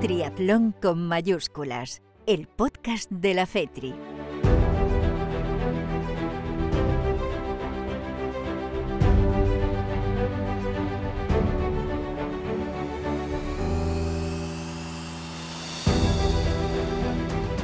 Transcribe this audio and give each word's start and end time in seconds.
Triatlón 0.00 0.72
con 0.80 1.06
mayúsculas, 1.06 2.00
el 2.26 2.46
podcast 2.46 3.10
de 3.10 3.34
la 3.34 3.44
FETRI. 3.44 3.92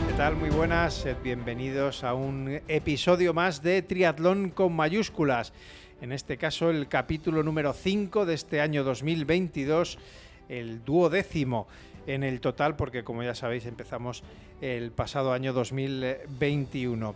¿Qué 0.07 0.12
tal? 0.18 0.37
Muy 0.37 0.50
buenas, 0.50 1.07
bienvenidos 1.25 2.05
a 2.05 2.12
un 2.12 2.61
episodio 2.68 3.32
más 3.32 3.62
de 3.62 3.80
Triatlón 3.80 4.50
con 4.50 4.77
mayúsculas. 4.77 5.55
En 6.03 6.12
este 6.12 6.37
caso, 6.37 6.68
el 6.68 6.87
capítulo 6.89 7.43
número 7.43 7.73
5 7.73 8.27
de 8.27 8.34
este 8.34 8.61
año 8.61 8.84
2022, 8.84 9.98
el 10.51 10.84
duodécimo 10.84 11.66
en 12.06 12.23
el 12.23 12.41
total, 12.41 12.77
porque 12.77 13.05
como 13.05 13.23
ya 13.23 13.34
sabéis, 13.34 13.66
empezamos 13.66 14.23
el 14.60 14.91
pasado 14.92 15.33
año 15.33 15.52
2021. 15.52 17.14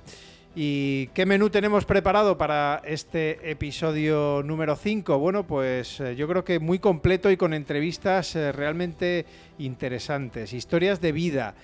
¿Y 0.55 1.07
qué 1.09 1.27
menú 1.27 1.49
tenemos 1.49 1.85
preparado 1.85 2.37
para 2.37 2.83
este 2.85 3.51
episodio 3.51 4.43
número 4.45 4.75
5? 4.75 5.17
Bueno, 5.17 5.47
pues 5.47 6.01
eh, 6.01 6.17
yo 6.17 6.27
creo 6.27 6.45
que 6.45 6.59
muy 6.59 6.81
completo 6.81 7.31
y 7.31 7.37
con 7.37 7.55
entrevistas 7.55 8.35
eh, 8.35 8.51
realmente 8.51 9.27
interesantes, 9.59 10.53
historias 10.53 11.01
de 11.01 11.13
vida, 11.13 11.55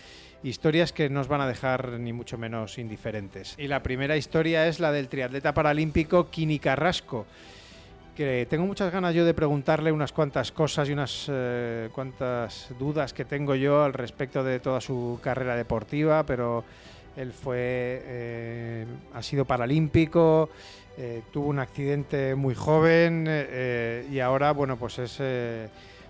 historias 0.45 0.93
que 0.93 1.11
nos 1.11 1.27
van 1.27 1.41
a 1.41 1.49
dejar 1.49 1.99
ni 1.99 2.13
mucho 2.13 2.39
menos 2.39 2.79
indiferentes. 2.79 3.57
Y 3.59 3.67
la 3.67 3.83
primera 3.83 4.17
historia 4.17 4.69
es 4.69 4.79
la 4.79 4.93
del 4.93 5.09
triatleta 5.09 5.53
paralímpico 5.53 6.31
Kini 6.31 6.61
Carrasco 6.61 7.27
tengo 8.17 8.65
muchas 8.65 8.91
ganas 8.91 9.15
yo 9.15 9.27
de 9.27 9.35
preguntarle 9.35 9.93
unas 9.93 10.11
cuantas 10.11 10.51
cosas 10.51 10.89
y 10.89 10.93
unas 10.93 11.27
eh, 11.29 11.91
cuantas 11.93 12.69
dudas 12.79 13.13
que 13.13 13.27
tengo 13.27 13.55
yo 13.55 13.83
al 13.83 13.93
respecto 13.93 14.43
de 14.43 14.59
toda 14.59 14.81
su 14.81 15.19
carrera 15.23 15.55
deportiva, 15.55 16.25
pero 16.25 16.65
él 17.15 17.33
fue, 17.33 17.57
eh, 17.59 18.87
ha 19.13 19.23
sido 19.23 19.45
paralímpico, 19.45 20.49
eh, 20.97 21.25
tuvo 21.31 21.49
un 21.49 21.59
accidente 21.59 22.35
muy 22.35 22.55
joven 22.55 23.29
y 24.11 24.19
ahora, 24.21 24.53
bueno, 24.53 24.79
pues 24.79 24.99
es 24.99 25.21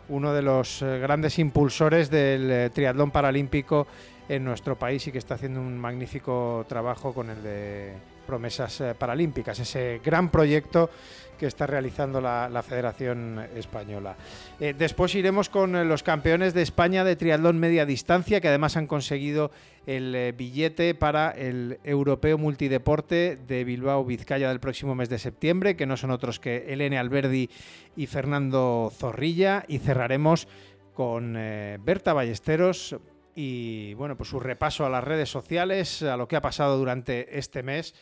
uno 0.08 0.32
de 0.32 0.42
los 0.42 0.84
grandes 0.84 1.41
impulsores 1.41 2.08
del 2.08 2.70
triatlón 2.70 3.10
paralímpico 3.10 3.88
en 4.28 4.44
nuestro 4.44 4.78
país 4.78 5.04
y 5.08 5.12
que 5.12 5.18
está 5.18 5.34
haciendo 5.34 5.60
un 5.60 5.76
magnífico 5.76 6.64
trabajo 6.68 7.12
con 7.12 7.30
el 7.30 7.42
de 7.42 7.92
promesas 8.28 8.82
paralímpicas, 8.96 9.58
ese 9.58 10.00
gran 10.04 10.30
proyecto 10.30 10.91
que 11.36 11.46
está 11.46 11.66
realizando 11.66 12.20
la, 12.20 12.62
Federación 12.66 13.46
Española. 13.54 14.16
Eh, 14.58 14.74
después 14.76 15.14
iremos 15.14 15.48
con 15.48 15.76
eh, 15.76 15.84
los 15.84 16.02
campeones 16.02 16.54
de 16.54 16.62
España 16.62 17.04
de 17.04 17.16
triatlón 17.16 17.58
media 17.58 17.86
distancia, 17.86 18.40
que 18.40 18.48
además 18.48 18.76
han 18.76 18.86
conseguido 18.86 19.50
el 19.86 20.14
eh, 20.14 20.32
billete 20.32 20.94
para 20.94 21.30
el 21.30 21.78
Europeo 21.84 22.38
Multideporte 22.38 23.38
de 23.46 23.64
Bilbao 23.64 24.04
Vizcaya 24.04 24.48
del 24.48 24.60
próximo 24.60 24.94
mes 24.94 25.08
de 25.08 25.18
septiembre, 25.18 25.76
que 25.76 25.86
no 25.86 25.96
son 25.96 26.10
otros 26.10 26.40
que 26.40 26.72
Elene 26.72 26.98
Alberdi 26.98 27.50
y 27.94 28.06
Fernando 28.06 28.92
Zorrilla. 28.96 29.64
Y 29.68 29.78
cerraremos 29.78 30.48
con 30.94 31.34
Berta 31.34 32.14
Ballesteros 32.14 32.96
y 33.34 33.92
bueno, 33.94 34.16
pues 34.16 34.30
su 34.30 34.40
repaso 34.40 34.86
a 34.86 34.90
las 34.90 35.04
redes 35.04 35.28
sociales, 35.28 36.02
a 36.02 36.16
lo 36.16 36.26
que 36.26 36.36
ha 36.36 36.40
pasado 36.40 36.78
durante 36.78 37.38
este 37.38 37.62
mes 37.62 37.94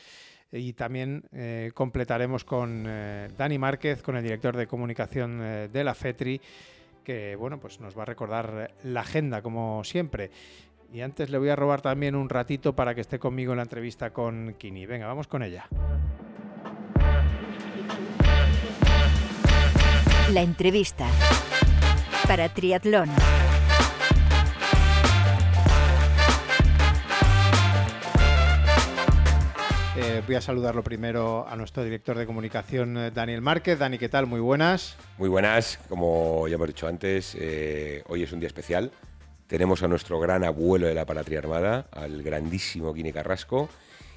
y 0.53 0.73
también 0.73 1.25
eh, 1.33 1.73
completaremos 1.75 2.45
con 2.45 2.85
eh, 2.87 3.29
Dani 3.37 3.59
Márquez, 3.59 4.03
con 4.03 4.17
el 4.17 4.23
director 4.23 4.57
de 4.57 4.67
comunicación 4.67 5.41
eh, 5.43 5.69
de 5.73 5.85
la 5.85 5.95
FETRI, 5.95 6.41
que 7.03 7.37
bueno, 7.37 7.59
pues 7.59 7.81
nos 7.81 7.97
va 7.97 8.03
a 8.03 8.07
recordar 8.07 8.73
la 8.85 9.01
agenda 9.01 9.43
como 9.43 9.83
siempre. 9.85 10.31
Y 10.93 11.01
antes 11.01 11.29
le 11.31 11.39
voy 11.39 11.49
a 11.49 11.57
robar 11.57 11.81
también 11.81 12.15
un 12.15 12.29
ratito 12.29 12.75
para 12.75 12.95
que 12.95 13.01
esté 13.01 13.19
conmigo 13.19 13.53
en 13.53 13.57
la 13.57 13.65
entrevista 13.65 14.11
con 14.11 14.55
Kini. 14.59 14.87
Venga, 14.87 15.07
vamos 15.07 15.27
con 15.27 15.43
ella. 15.43 15.67
La 20.33 20.41
entrevista 20.43 21.07
para 22.27 22.49
Triatlón. 22.49 23.11
Eh, 29.97 30.23
voy 30.27 30.35
a 30.35 30.41
saludarlo 30.41 30.83
primero 30.83 31.47
a 31.49 31.55
nuestro 31.55 31.85
director 31.85 32.19
de 32.19 32.27
comunicación, 32.27 32.97
eh, 32.99 33.11
Daniel 33.13 33.41
Márquez. 33.43 33.79
Dani, 33.79 33.97
¿qué 33.97 34.09
tal? 34.09 34.27
Muy 34.27 34.41
buenas. 34.41 34.97
Muy 35.19 35.29
buenas. 35.29 35.79
Como 35.89 36.49
ya 36.49 36.57
hemos 36.57 36.67
dicho 36.67 36.89
antes, 36.89 37.37
eh, 37.39 38.03
hoy 38.09 38.25
es 38.25 38.33
un 38.33 38.41
día 38.41 38.49
especial. 38.49 38.91
Tenemos 39.47 39.85
a 39.85 39.89
nuestro 39.89 40.19
gran 40.19 40.43
abuelo 40.43 40.89
de 40.89 40.95
la 40.95 41.07
Palatria 41.07 41.39
Armada, 41.39 41.87
al 41.93 42.25
grandísimo 42.25 42.93
Guine 42.93 43.13
Carrasco, 43.13 43.69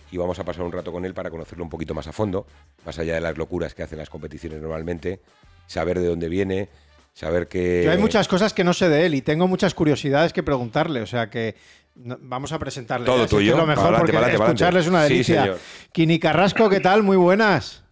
y 0.09 0.17
vamos 0.17 0.39
a 0.39 0.43
pasar 0.43 0.63
un 0.63 0.71
rato 0.71 0.91
con 0.91 1.05
él 1.05 1.13
para 1.13 1.29
conocerlo 1.29 1.63
un 1.63 1.69
poquito 1.69 1.93
más 1.93 2.07
a 2.07 2.11
fondo, 2.11 2.47
más 2.83 2.97
allá 2.97 3.13
de 3.13 3.21
las 3.21 3.37
locuras 3.37 3.75
que 3.75 3.83
hacen 3.83 3.99
las 3.99 4.09
competiciones 4.09 4.59
normalmente, 4.59 5.21
saber 5.67 5.99
de 5.99 6.07
dónde 6.07 6.27
viene, 6.27 6.69
saber 7.17 7.47
que... 7.47 7.89
hay 7.89 7.97
muchas 7.97 8.27
cosas 8.27 8.53
que 8.53 8.63
no 8.63 8.73
sé 8.73 8.89
de 8.89 9.07
él 9.07 9.15
y 9.15 9.23
tengo 9.23 9.47
muchas 9.47 9.73
curiosidades 9.73 10.33
que 10.33 10.43
preguntarle, 10.43 11.01
o 11.01 11.07
sea 11.07 11.31
que 11.31 11.55
vamos 11.95 12.51
a 12.53 12.59
presentarle. 12.59 13.07
Todo 13.07 13.25
tuyo. 13.25 13.57
lo 13.57 13.65
mejor 13.65 13.97
porque 13.97 14.15
escucharle 14.15 14.81
es 14.81 14.87
una 14.87 15.01
delicia. 15.01 15.55
Kini 15.91 16.19
Carrasco, 16.19 16.69
¿qué 16.69 16.79
tal? 16.79 17.01
Muy 17.01 17.17
buenas. 17.17 17.83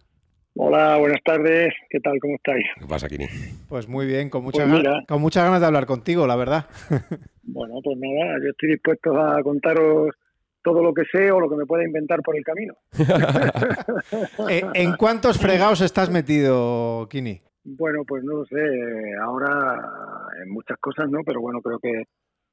Hola, 0.54 0.96
buenas 0.98 1.20
tardes. 1.24 1.74
¿Qué 1.90 1.98
tal? 1.98 2.20
¿Cómo 2.20 2.36
estáis? 2.36 2.64
¿Qué 2.78 2.86
pasa, 2.86 3.08
Kini? 3.08 3.26
Pues 3.68 3.88
muy 3.88 4.06
bien, 4.06 4.30
con, 4.30 4.44
muchas 4.44 4.70
pues 4.70 4.82
con 5.08 5.20
muchas 5.20 5.42
ganas 5.42 5.60
de 5.60 5.66
hablar 5.66 5.86
contigo, 5.86 6.24
la 6.28 6.36
verdad. 6.36 6.66
bueno, 7.42 7.74
pues 7.82 7.98
nada, 7.98 8.38
yo 8.42 8.50
estoy 8.50 8.70
dispuesto 8.70 9.20
a 9.20 9.42
contaros 9.42 10.14
todo 10.62 10.82
lo 10.84 10.94
que 10.94 11.02
sé 11.12 11.32
o 11.32 11.40
lo 11.40 11.50
que 11.50 11.56
me 11.56 11.66
pueda 11.66 11.84
inventar 11.84 12.22
por 12.22 12.36
el 12.36 12.44
camino. 12.44 12.74
Eh, 14.48 14.62
¿En 14.74 14.94
cuántos 14.96 15.38
fregados 15.38 15.80
estás 15.80 16.10
metido, 16.10 17.08
Kini? 17.10 17.40
Bueno, 17.68 18.04
pues 18.06 18.22
no 18.22 18.34
lo 18.36 18.44
sé. 18.46 18.56
Ahora 19.20 19.82
en 20.40 20.50
muchas 20.50 20.78
cosas, 20.78 21.10
¿no? 21.10 21.20
Pero 21.24 21.40
bueno, 21.40 21.60
creo 21.60 21.80
que 21.80 22.04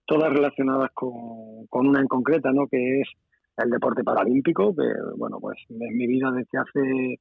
todas 0.06 0.34
relacionadas 0.34 0.90
con, 0.94 1.68
con 1.68 1.88
una 1.88 2.00
en 2.02 2.08
concreta, 2.08 2.52
¿no? 2.52 2.68
Que 2.68 3.02
es 3.02 3.08
el 3.58 3.70
deporte 3.70 4.04
paralímpico, 4.04 4.76
que 4.76 4.88
bueno, 5.16 5.38
pues 5.40 5.60
es 5.70 5.96
mi 5.96 6.08
vida 6.08 6.32
desde 6.32 6.58
hace 6.58 7.20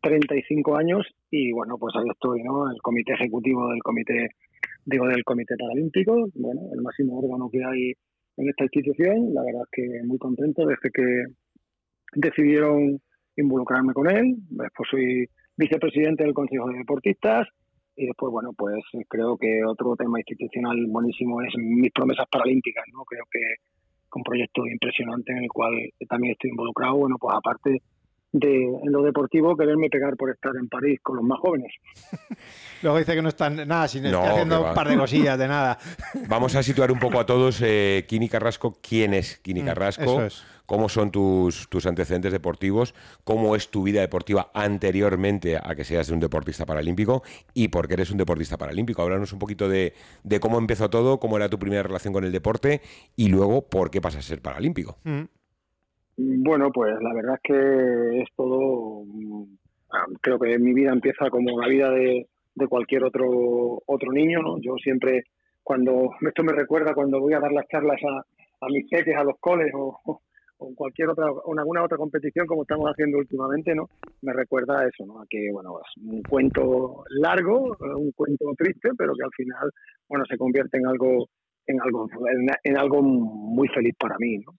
35 0.00 0.76
años 0.78 1.06
y 1.30 1.52
bueno, 1.52 1.76
pues 1.78 1.94
ahí 1.96 2.08
estoy, 2.10 2.42
¿no? 2.42 2.70
El 2.70 2.80
comité 2.80 3.12
ejecutivo 3.12 3.68
del 3.68 3.82
comité, 3.82 4.30
digo, 4.86 5.06
del 5.06 5.22
comité 5.24 5.56
paralímpico, 5.58 6.28
bueno, 6.34 6.62
el 6.72 6.80
máximo 6.80 7.18
órgano 7.18 7.50
que 7.50 7.62
hay 7.62 7.92
en 8.38 8.48
esta 8.48 8.64
institución, 8.64 9.34
la 9.34 9.42
verdad 9.42 9.62
es 9.64 9.70
que 9.72 10.02
muy 10.06 10.16
contento 10.18 10.64
desde 10.64 10.90
que 10.90 11.24
decidieron 12.14 12.98
involucrarme 13.36 13.92
con 13.92 14.10
él, 14.10 14.36
después 14.48 14.88
soy 14.90 15.28
vicepresidente 15.56 16.24
del 16.24 16.34
Consejo 16.34 16.68
de 16.68 16.78
Deportistas 16.78 17.48
y 17.96 18.06
después, 18.06 18.30
bueno, 18.30 18.52
pues 18.56 18.84
creo 19.08 19.38
que 19.38 19.64
otro 19.64 19.96
tema 19.96 20.20
institucional 20.20 20.76
buenísimo 20.88 21.42
es 21.42 21.54
mis 21.56 21.92
promesas 21.92 22.26
paralímpicas, 22.30 22.84
¿no? 22.92 23.04
Creo 23.04 23.24
que 23.30 23.40
un 24.16 24.22
proyecto 24.22 24.66
impresionante 24.66 25.32
en 25.32 25.44
el 25.44 25.48
cual 25.48 25.74
también 26.08 26.32
estoy 26.32 26.50
involucrado, 26.50 26.96
bueno, 26.96 27.16
pues 27.18 27.34
aparte 27.36 27.82
de 28.32 28.64
en 28.64 28.92
lo 28.92 29.02
deportivo 29.02 29.56
quererme 29.56 29.88
pegar 29.88 30.16
por 30.16 30.30
estar 30.30 30.52
en 30.56 30.68
París 30.68 31.00
con 31.02 31.16
los 31.16 31.24
más 31.24 31.38
jóvenes. 31.40 31.72
Luego 32.82 32.98
dice 32.98 33.14
que 33.14 33.22
no 33.22 33.28
están 33.28 33.56
nada, 33.66 33.88
sino 33.88 34.10
no, 34.10 34.22
haciendo 34.22 34.68
un 34.68 34.74
par 34.74 34.88
de 34.88 34.96
cosillas 34.96 35.38
de 35.38 35.48
nada. 35.48 35.78
Vamos 36.28 36.54
a 36.54 36.62
situar 36.62 36.92
un 36.92 36.98
poco 36.98 37.18
a 37.18 37.26
todos, 37.26 37.60
eh, 37.62 38.04
Kini 38.08 38.28
Carrasco, 38.28 38.78
¿quién 38.82 39.14
es 39.14 39.38
Kini 39.38 39.62
mm, 39.62 39.66
Carrasco? 39.66 40.28
¿Cómo 40.66 40.88
son 40.88 41.12
tus, 41.12 41.68
tus 41.68 41.86
antecedentes 41.86 42.32
deportivos? 42.32 42.92
¿Cómo 43.22 43.54
es 43.54 43.70
tu 43.70 43.84
vida 43.84 44.00
deportiva 44.00 44.50
anteriormente 44.52 45.56
a 45.56 45.74
que 45.76 45.84
seas 45.84 46.10
un 46.10 46.18
deportista 46.18 46.66
paralímpico? 46.66 47.22
¿Y 47.54 47.68
por 47.68 47.86
qué 47.86 47.94
eres 47.94 48.10
un 48.10 48.18
deportista 48.18 48.58
paralímpico? 48.58 49.00
Háblanos 49.00 49.32
un 49.32 49.38
poquito 49.38 49.68
de, 49.68 49.94
de 50.24 50.40
cómo 50.40 50.58
empezó 50.58 50.90
todo, 50.90 51.20
cómo 51.20 51.36
era 51.36 51.48
tu 51.48 51.60
primera 51.60 51.84
relación 51.84 52.12
con 52.12 52.24
el 52.24 52.32
deporte 52.32 52.80
y 53.14 53.28
luego 53.28 53.62
por 53.62 53.92
qué 53.92 54.00
pasas 54.00 54.24
a 54.24 54.28
ser 54.28 54.42
paralímpico. 54.42 54.98
Mm. 55.04 55.22
Bueno, 56.18 56.70
pues 56.72 56.94
la 57.00 57.12
verdad 57.12 57.34
es 57.34 57.40
que 57.42 58.20
es 58.22 58.28
todo. 58.34 59.04
Mm, 59.04 59.44
creo 60.20 60.38
que 60.38 60.58
mi 60.58 60.72
vida 60.72 60.92
empieza 60.92 61.28
como 61.30 61.60
la 61.60 61.68
vida 61.68 61.90
de, 61.90 62.26
cualquier 62.68 63.04
otro 63.04 63.82
otro 63.86 64.12
niño, 64.12 64.40
¿no? 64.40 64.58
Yo 64.60 64.76
siempre, 64.82 65.24
cuando 65.62 66.10
esto 66.26 66.42
me 66.42 66.52
recuerda 66.52 66.94
cuando 66.94 67.20
voy 67.20 67.34
a 67.34 67.40
dar 67.40 67.52
las 67.52 67.68
charlas 67.68 68.00
a, 68.02 68.66
mis 68.68 68.88
peques, 68.88 69.14
a 69.14 69.24
los 69.24 69.38
coles 69.40 69.70
o, 69.74 70.00
o, 70.58 70.74
cualquier 70.74 71.10
otra, 71.10 71.30
o 71.30 71.52
en 71.52 71.58
alguna 71.58 71.84
otra 71.84 71.98
competición 71.98 72.46
como 72.46 72.62
estamos 72.62 72.88
haciendo 72.90 73.18
últimamente, 73.18 73.74
¿no? 73.74 73.88
Me 74.22 74.32
recuerda 74.32 74.80
a 74.80 74.88
eso, 74.88 75.04
¿no? 75.04 75.20
A 75.20 75.26
que, 75.28 75.50
bueno, 75.52 75.78
es 75.80 76.02
un 76.02 76.22
cuento 76.22 77.04
largo, 77.10 77.76
un 77.78 78.12
cuento 78.12 78.46
triste, 78.56 78.90
pero 78.96 79.12
que 79.14 79.24
al 79.24 79.32
final, 79.36 79.70
bueno, 80.08 80.24
se 80.24 80.38
convierte 80.38 80.78
en 80.78 80.86
algo 80.86 81.28
en 81.66 81.80
algo 81.80 82.08
en 82.64 82.78
algo 82.78 83.02
muy 83.02 83.68
feliz 83.68 83.94
para 83.98 84.16
mí, 84.18 84.38
¿no? 84.38 84.52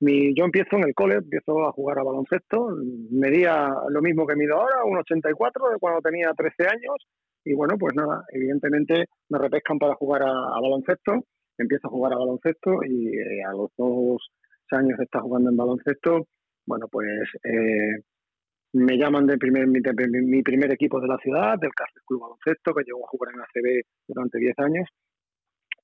Yo 0.00 0.44
empiezo 0.44 0.76
en 0.76 0.84
el 0.84 0.94
cole, 0.94 1.16
empiezo 1.16 1.66
a 1.66 1.72
jugar 1.72 1.98
a 1.98 2.04
baloncesto, 2.04 2.68
medía 3.10 3.72
lo 3.88 4.02
mismo 4.02 4.26
que 4.26 4.36
mido 4.36 4.56
ahora, 4.56 4.84
un 4.84 4.98
84 4.98 5.70
de 5.70 5.78
cuando 5.78 6.00
tenía 6.00 6.32
13 6.36 6.68
años, 6.68 6.96
y 7.44 7.54
bueno, 7.54 7.76
pues 7.78 7.94
nada, 7.94 8.24
evidentemente 8.32 9.06
me 9.30 9.38
repescan 9.38 9.78
para 9.78 9.94
jugar 9.94 10.22
a, 10.22 10.60
baloncesto, 10.60 11.24
empiezo 11.56 11.88
a 11.88 11.90
jugar 11.90 12.12
a 12.12 12.18
baloncesto 12.18 12.80
y 12.84 13.40
a 13.40 13.52
los 13.52 13.70
dos 13.78 14.30
años 14.72 14.98
de 14.98 15.06
jugando 15.18 15.50
en 15.50 15.56
baloncesto, 15.56 16.26
bueno, 16.66 16.88
pues 16.88 17.06
me 18.76 18.98
llaman 18.98 19.26
de 19.26 19.38
primer, 19.38 19.66
mi, 19.66 20.42
primer 20.42 20.72
equipo 20.72 21.00
de 21.00 21.08
la 21.08 21.16
ciudad, 21.18 21.58
del 21.58 21.72
Cáceres 21.72 22.04
Club 22.06 22.20
Baloncesto, 22.20 22.74
que 22.74 22.84
llegó 22.84 23.04
a 23.04 23.08
jugar 23.08 23.32
en 23.34 23.40
ACB 23.40 23.82
durante 24.06 24.38
10 24.38 24.58
años. 24.58 24.88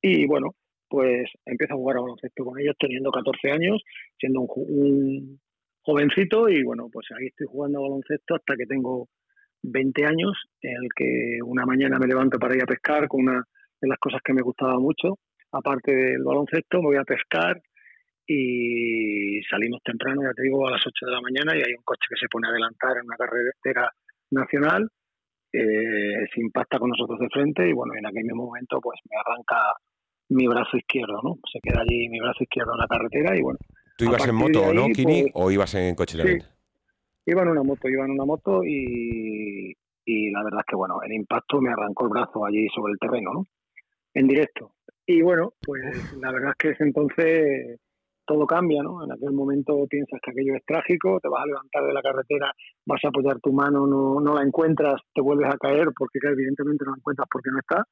Y 0.03 0.27
bueno, 0.27 0.51
pues 0.93 1.25
empiezo 1.47 1.73
a 1.73 1.77
jugar 1.79 1.97
a 1.97 2.01
baloncesto 2.03 2.45
con 2.45 2.61
ellos 2.61 2.77
teniendo 2.79 3.11
14 3.11 3.51
años, 3.51 3.83
siendo 4.19 4.43
un, 4.43 5.41
jovencito 5.85 6.51
y 6.51 6.63
bueno, 6.63 6.89
pues 6.93 7.07
ahí 7.19 7.29
estoy 7.29 7.47
jugando 7.49 7.79
a 7.79 7.89
baloncesto 7.89 8.35
hasta 8.35 8.55
que 8.57 8.67
tengo 8.67 9.09
20 9.63 10.05
años, 10.05 10.33
en 10.61 10.77
el 10.77 10.89
que 10.95 11.39
una 11.43 11.65
mañana 11.65 11.99
me 11.99 12.07
levanto 12.07 12.39
para 12.39 12.55
ir 12.55 12.63
a 12.63 12.67
pescar 12.67 13.09
con 13.09 13.23
una 13.23 13.43
de 13.81 13.89
las 13.89 13.99
cosas 13.99 14.21
que 14.23 14.35
me 14.35 14.43
gustaba 14.43 14.79
mucho, 14.79 15.19
aparte 15.51 15.95
del 15.95 16.23
baloncesto, 16.23 16.83
voy 16.83 16.97
a 16.97 17.05
pescar 17.05 17.59
y 18.27 19.41
salimos 19.49 19.81
temprano, 19.83 20.23
ya 20.23 20.35
te 20.35 20.43
digo, 20.43 20.69
a 20.69 20.73
las 20.73 20.87
8 20.87 21.07
de 21.07 21.13
la 21.13 21.23
mañana 21.23 21.57
y 21.57 21.63
hay 21.67 21.75
un 21.75 21.85
coche 21.85 22.07
que 22.11 22.21
se 22.21 22.29
pone 22.29 22.49
a 22.49 22.51
adelantar 22.51 22.99
en 22.99 23.07
una 23.07 23.17
carretera 23.17 23.91
nacional, 24.31 24.89
eh, 25.53 26.27
se 26.33 26.41
impacta 26.41 26.79
con 26.79 26.91
nosotros 26.91 27.19
de 27.19 27.29
frente 27.31 27.67
y 27.67 27.73
bueno, 27.73 27.95
en 27.97 28.07
aquel 28.07 28.35
momento 28.35 28.79
pues 28.81 29.01
me 29.11 29.17
arranca 29.17 29.57
mi 30.33 30.47
brazo 30.47 30.77
izquierdo, 30.77 31.21
¿no? 31.23 31.39
Se 31.53 31.61
queda 31.61 31.83
allí 31.83 32.09
mi 32.09 32.21
brazo 32.21 32.43
izquierdo 32.43 32.73
en 32.73 32.79
la 32.79 32.87
carretera 32.87 33.37
y 33.37 33.43
bueno. 33.43 33.59
¿Tú 33.97 34.05
ibas 34.07 34.27
en 34.27 34.35
moto, 34.35 34.73
no, 34.73 34.87
Kini, 34.87 35.23
pues, 35.23 35.33
o 35.35 35.51
ibas 35.51 35.75
en 35.75 35.95
coche 35.95 36.19
de 36.19 36.41
sí, 36.41 36.47
Iba 37.27 37.43
en 37.43 37.49
una 37.49 37.63
moto, 37.63 37.89
iba 37.89 38.05
en 38.05 38.13
una 38.13 38.25
moto 38.25 38.65
y, 38.65 39.77
y 40.05 40.31
la 40.31 40.43
verdad 40.43 40.61
es 40.61 40.67
que 40.67 40.77
bueno, 40.77 41.01
el 41.03 41.13
impacto 41.13 41.61
me 41.61 41.71
arrancó 41.71 42.07
el 42.07 42.11
brazo 42.11 42.45
allí 42.45 42.67
sobre 42.75 42.93
el 42.93 42.99
terreno, 42.99 43.33
¿no? 43.33 43.47
En 44.15 44.27
directo. 44.27 44.75
Y 45.07 45.23
bueno, 45.23 45.53
pues 45.61 45.83
la 46.21 46.33
verdad 46.33 46.51
es 46.51 46.57
que 46.57 46.69
ese 46.71 46.85
entonces 46.85 47.81
todo 48.25 48.47
cambia, 48.47 48.83
¿no? 48.83 49.05
En 49.05 49.13
aquel 49.13 49.33
momento 49.33 49.87
piensas 49.89 50.21
que 50.23 50.31
aquello 50.31 50.55
es 50.57 50.65
trágico, 50.65 51.19
te 51.21 51.29
vas 51.29 51.43
a 51.43 51.47
levantar 51.47 51.85
de 51.85 51.93
la 51.93 52.03
carretera, 52.03 52.53
vas 52.87 53.01
a 53.05 53.09
apoyar 53.09 53.41
tu 53.41 53.53
mano, 53.53 53.87
no, 53.87 54.21
no 54.21 54.35
la 54.35 54.43
encuentras, 54.43 55.01
te 55.15 55.21
vuelves 55.21 55.53
a 55.53 55.59
caer 55.59 55.89
porque 55.97 56.19
evidentemente 56.23 56.85
no 56.85 56.93
la 56.93 56.99
encuentras 56.99 57.29
porque 57.31 57.51
no 57.51 57.59
está. 57.59 57.85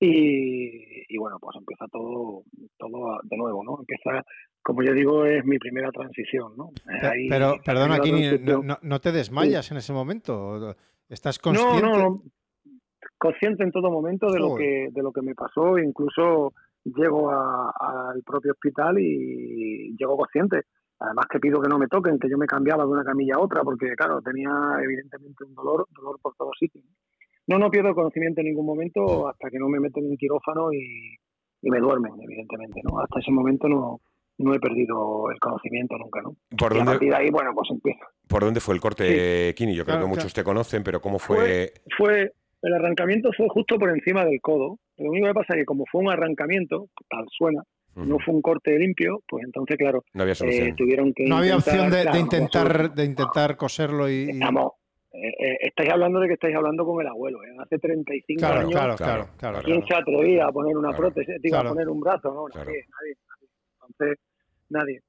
Y, 0.00 1.18
bueno, 1.18 1.38
pues 1.40 1.56
empieza 1.56 1.86
todo, 1.90 2.44
todo 2.78 3.18
de 3.24 3.36
nuevo, 3.36 3.64
¿no? 3.64 3.78
Empieza, 3.80 4.24
como 4.62 4.82
yo 4.82 4.92
digo, 4.92 5.24
es 5.24 5.44
mi 5.44 5.58
primera 5.58 5.90
transición, 5.90 6.52
¿no? 6.56 6.70
pero, 7.28 7.56
perdona, 7.64 7.96
aquí 7.96 8.12
no, 8.12 8.78
no, 8.80 9.00
te 9.00 9.10
desmayas 9.10 9.70
en 9.72 9.78
ese 9.78 9.92
momento? 9.92 10.76
¿Estás 11.08 11.38
consciente? 11.38 11.82
No, 11.82 11.98
no, 11.98 12.22
consciente 13.18 13.64
en 13.64 13.72
todo 13.72 13.90
momento 13.90 14.30
de 14.30 14.38
lo 14.38 14.54
que 14.54 14.88
de 14.92 15.02
lo 15.02 15.12
que 15.12 15.22
me 15.22 15.34
pasó, 15.34 15.78
incluso 15.78 16.52
llego 16.84 17.30
al 17.30 18.22
propio 18.24 18.52
hospital 18.52 18.98
y 18.98 19.96
llego 19.98 20.16
consciente. 20.16 20.62
Además 21.00 21.26
que 21.30 21.38
pido 21.38 21.60
que 21.60 21.68
no 21.68 21.78
me 21.78 21.86
toquen, 21.86 22.18
que 22.18 22.28
yo 22.28 22.36
me 22.36 22.46
cambiaba 22.46 22.84
de 22.84 22.90
una 22.90 23.04
camilla 23.04 23.36
a 23.36 23.40
otra, 23.40 23.62
porque 23.62 23.94
claro, 23.96 24.20
tenía 24.20 24.50
evidentemente 24.82 25.44
un 25.44 25.54
dolor, 25.54 25.86
dolor 25.90 26.18
por 26.20 26.34
todos 26.34 26.56
sitios. 26.58 26.84
No, 27.48 27.58
no 27.58 27.70
pierdo 27.70 27.94
conocimiento 27.94 28.40
en 28.40 28.48
ningún 28.48 28.66
momento 28.66 29.28
hasta 29.28 29.48
que 29.50 29.58
no 29.58 29.68
me 29.68 29.80
meten 29.80 30.04
en 30.04 30.10
un 30.10 30.16
quirófano 30.16 30.72
y, 30.72 31.16
me 31.62 31.80
duermen, 31.80 32.12
evidentemente, 32.20 32.80
¿no? 32.84 33.00
Hasta 33.00 33.18
ese 33.18 33.32
momento 33.32 33.68
no, 33.68 34.00
no 34.36 34.54
he 34.54 34.60
perdido 34.60 35.30
el 35.30 35.40
conocimiento 35.40 35.96
nunca, 35.98 36.22
¿no? 36.22 36.36
¿Por 36.56 36.74
dónde, 36.74 37.14
ahí, 37.14 37.30
bueno, 37.30 37.50
pues 37.54 37.70
empieza. 37.70 38.06
¿Por 38.28 38.44
dónde 38.44 38.60
fue 38.60 38.74
el 38.74 38.80
corte, 38.80 39.54
Kini? 39.56 39.74
Yo 39.74 39.84
creo 39.84 39.98
que 39.98 40.06
muchos 40.06 40.32
te 40.32 40.44
conocen, 40.44 40.84
pero 40.84 41.00
¿cómo 41.00 41.18
fue? 41.18 41.72
Fue, 41.96 42.32
el 42.62 42.74
arrancamiento 42.74 43.30
fue 43.36 43.48
justo 43.48 43.78
por 43.78 43.90
encima 43.90 44.24
del 44.24 44.40
codo. 44.40 44.78
Lo 44.98 45.10
único 45.10 45.26
que 45.28 45.34
pasa 45.34 45.54
es 45.54 45.60
que 45.60 45.64
como 45.64 45.84
fue 45.90 46.02
un 46.02 46.10
arrancamiento, 46.10 46.90
tal 47.08 47.24
suena, 47.30 47.62
no 47.96 48.18
fue 48.24 48.34
un 48.34 48.42
corte 48.42 48.78
limpio, 48.78 49.22
pues 49.26 49.44
entonces, 49.44 49.76
claro, 49.76 50.04
no 50.12 50.22
había 50.22 50.34
eh, 50.42 50.74
tuvieron 50.76 51.12
que... 51.14 51.24
No 51.24 51.38
había 51.38 51.56
opción 51.56 51.90
de, 51.90 52.04
intentar, 52.20 52.94
de 52.94 53.04
intentar 53.04 53.56
coserlo 53.56 54.08
y... 54.08 54.30
Estamos, 54.30 54.72
eh, 55.20 55.34
eh, 55.38 55.58
estáis 55.62 55.90
hablando 55.90 56.20
de 56.20 56.28
que 56.28 56.34
estáis 56.34 56.54
hablando 56.54 56.84
con 56.84 57.00
el 57.00 57.08
abuelo. 57.08 57.40
Hace 57.58 57.78
35 57.78 58.46
años, 58.46 58.70
claro, 58.70 58.96
claro, 58.96 59.28
claro, 59.36 59.58
¿quién 59.64 59.84
se 59.86 59.94
atrevía 59.94 60.46
a 60.46 60.52
poner 60.52 60.76
una 60.76 60.96
prótesis, 60.96 61.40
digo, 61.42 61.56
a 61.56 61.64
poner 61.64 61.88
un 61.88 62.00
brazo? 62.00 62.32
No, 62.32 62.48
nadie, 62.48 62.84
nadie, 62.88 63.16
nadie. 63.26 63.48
Entonces, 63.74 64.18
nadie. 64.70 65.00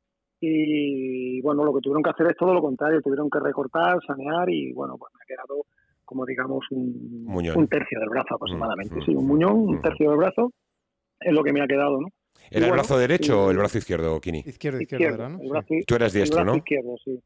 Y 0.42 1.42
bueno, 1.42 1.64
lo 1.64 1.74
que 1.74 1.82
tuvieron 1.82 2.02
que 2.02 2.10
hacer 2.12 2.28
es 2.28 2.38
todo 2.38 2.54
lo 2.54 2.62
contrario, 2.62 3.02
tuvieron 3.02 3.30
que 3.30 3.40
recortar, 3.40 4.00
sanear 4.06 4.50
y 4.50 4.72
bueno, 4.72 4.96
pues 4.98 5.14
me 5.14 5.22
ha 5.22 5.26
quedado 5.26 5.66
como 6.06 6.26
digamos 6.26 6.66
un, 6.72 7.28
un 7.28 7.68
tercio 7.68 8.00
del 8.00 8.10
brazo 8.10 8.34
aproximadamente. 8.34 8.96
Mm, 8.96 9.02
sí, 9.06 9.16
un 9.16 9.28
muñón, 9.28 9.54
un 9.54 9.76
mm. 9.76 9.82
tercio 9.82 10.10
del 10.10 10.18
brazo 10.18 10.52
es 11.20 11.34
lo 11.34 11.44
que 11.44 11.54
me 11.54 11.62
ha 11.62 11.68
quedado, 11.68 12.02
¿no? 12.02 12.08
¿Era 12.50 12.66
el 12.66 12.72
brazo 12.72 12.98
derecho 12.98 13.46
o 13.46 13.52
el 13.52 13.58
brazo 13.58 13.78
izquierdo, 13.78 14.20
Kini? 14.20 14.40
Izquierdo, 14.40 14.82
izquierdo, 14.82 15.30
¿no? 15.30 15.40
Tú 15.86 15.96
eras 15.96 16.14
diestro, 16.14 16.40
el 16.40 16.46
brazo 16.46 16.58
izquierdo, 16.58 16.96
sí. 17.04 17.22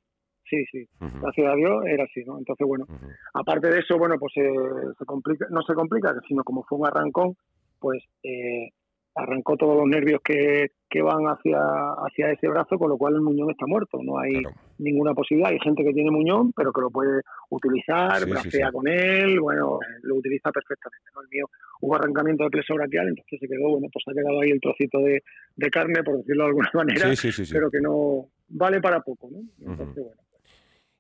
Sí, 0.54 0.66
sí. 0.72 0.88
Gracias 1.00 1.52
a 1.52 1.56
Dios 1.56 1.84
era 1.88 2.04
así, 2.04 2.24
¿no? 2.26 2.38
Entonces, 2.38 2.68
bueno, 2.68 2.86
aparte 3.34 3.70
de 3.70 3.80
eso, 3.80 3.98
bueno, 3.98 4.18
pues 4.20 4.34
eh, 4.38 4.52
se 4.98 5.06
complica, 5.06 5.48
no 5.50 5.64
se 5.64 5.74
complica, 5.74 6.14
sino 6.28 6.44
como 6.44 6.64
fue 6.64 6.78
un 6.78 6.86
arrancón, 6.86 7.36
pues 7.80 8.04
eh, 8.22 8.70
arrancó 9.16 9.58
todos 9.58 9.78
los 9.78 9.88
nervios 9.88 10.22
que, 10.24 10.68
que 10.88 11.02
van 11.02 11.26
hacia, 11.26 11.60
hacia 12.06 12.32
ese 12.32 12.48
brazo, 12.48 12.78
con 12.78 12.90
lo 12.90 12.98
cual 12.98 13.16
el 13.16 13.22
muñón 13.22 13.50
está 13.50 13.66
muerto. 13.66 14.00
No 14.04 14.20
hay 14.20 14.44
ninguna 14.78 15.16
posibilidad. 15.16 15.52
Hay 15.52 15.60
gente 15.60 15.84
que 15.84 15.92
tiene 15.92 16.12
muñón, 16.12 16.54
pero 16.54 16.72
que 16.72 16.82
lo 16.82 16.92
puede 16.92 17.22
utilizar, 17.50 18.20
sí, 18.44 18.60
con 18.72 18.88
él, 18.88 19.40
bueno, 19.40 19.80
lo 20.04 20.16
utiliza 20.16 20.52
perfectamente. 20.52 21.10
¿no? 21.16 21.22
El 21.22 21.30
mío 21.30 21.46
hubo 21.82 21.96
arrancamiento 21.96 22.44
de 22.44 22.52
pleso 22.52 22.76
braquial, 22.76 23.08
entonces 23.08 23.40
se 23.40 23.48
quedó, 23.48 23.70
bueno, 23.70 23.88
pues 23.92 24.06
ha 24.08 24.14
quedado 24.14 24.40
ahí 24.42 24.52
el 24.52 24.62
trocito 24.62 25.00
de, 25.00 25.24
de 25.56 25.70
carne, 25.72 26.04
por 26.04 26.18
decirlo 26.18 26.44
de 26.44 26.50
alguna 26.50 26.70
manera, 26.76 27.10
pero 27.52 27.72
que 27.72 27.82
no 27.82 28.28
vale 28.50 28.80
para 28.82 29.02
poco. 29.02 29.30
¿no? 29.32 29.40
Entonces, 29.60 30.04
bueno. 30.04 30.23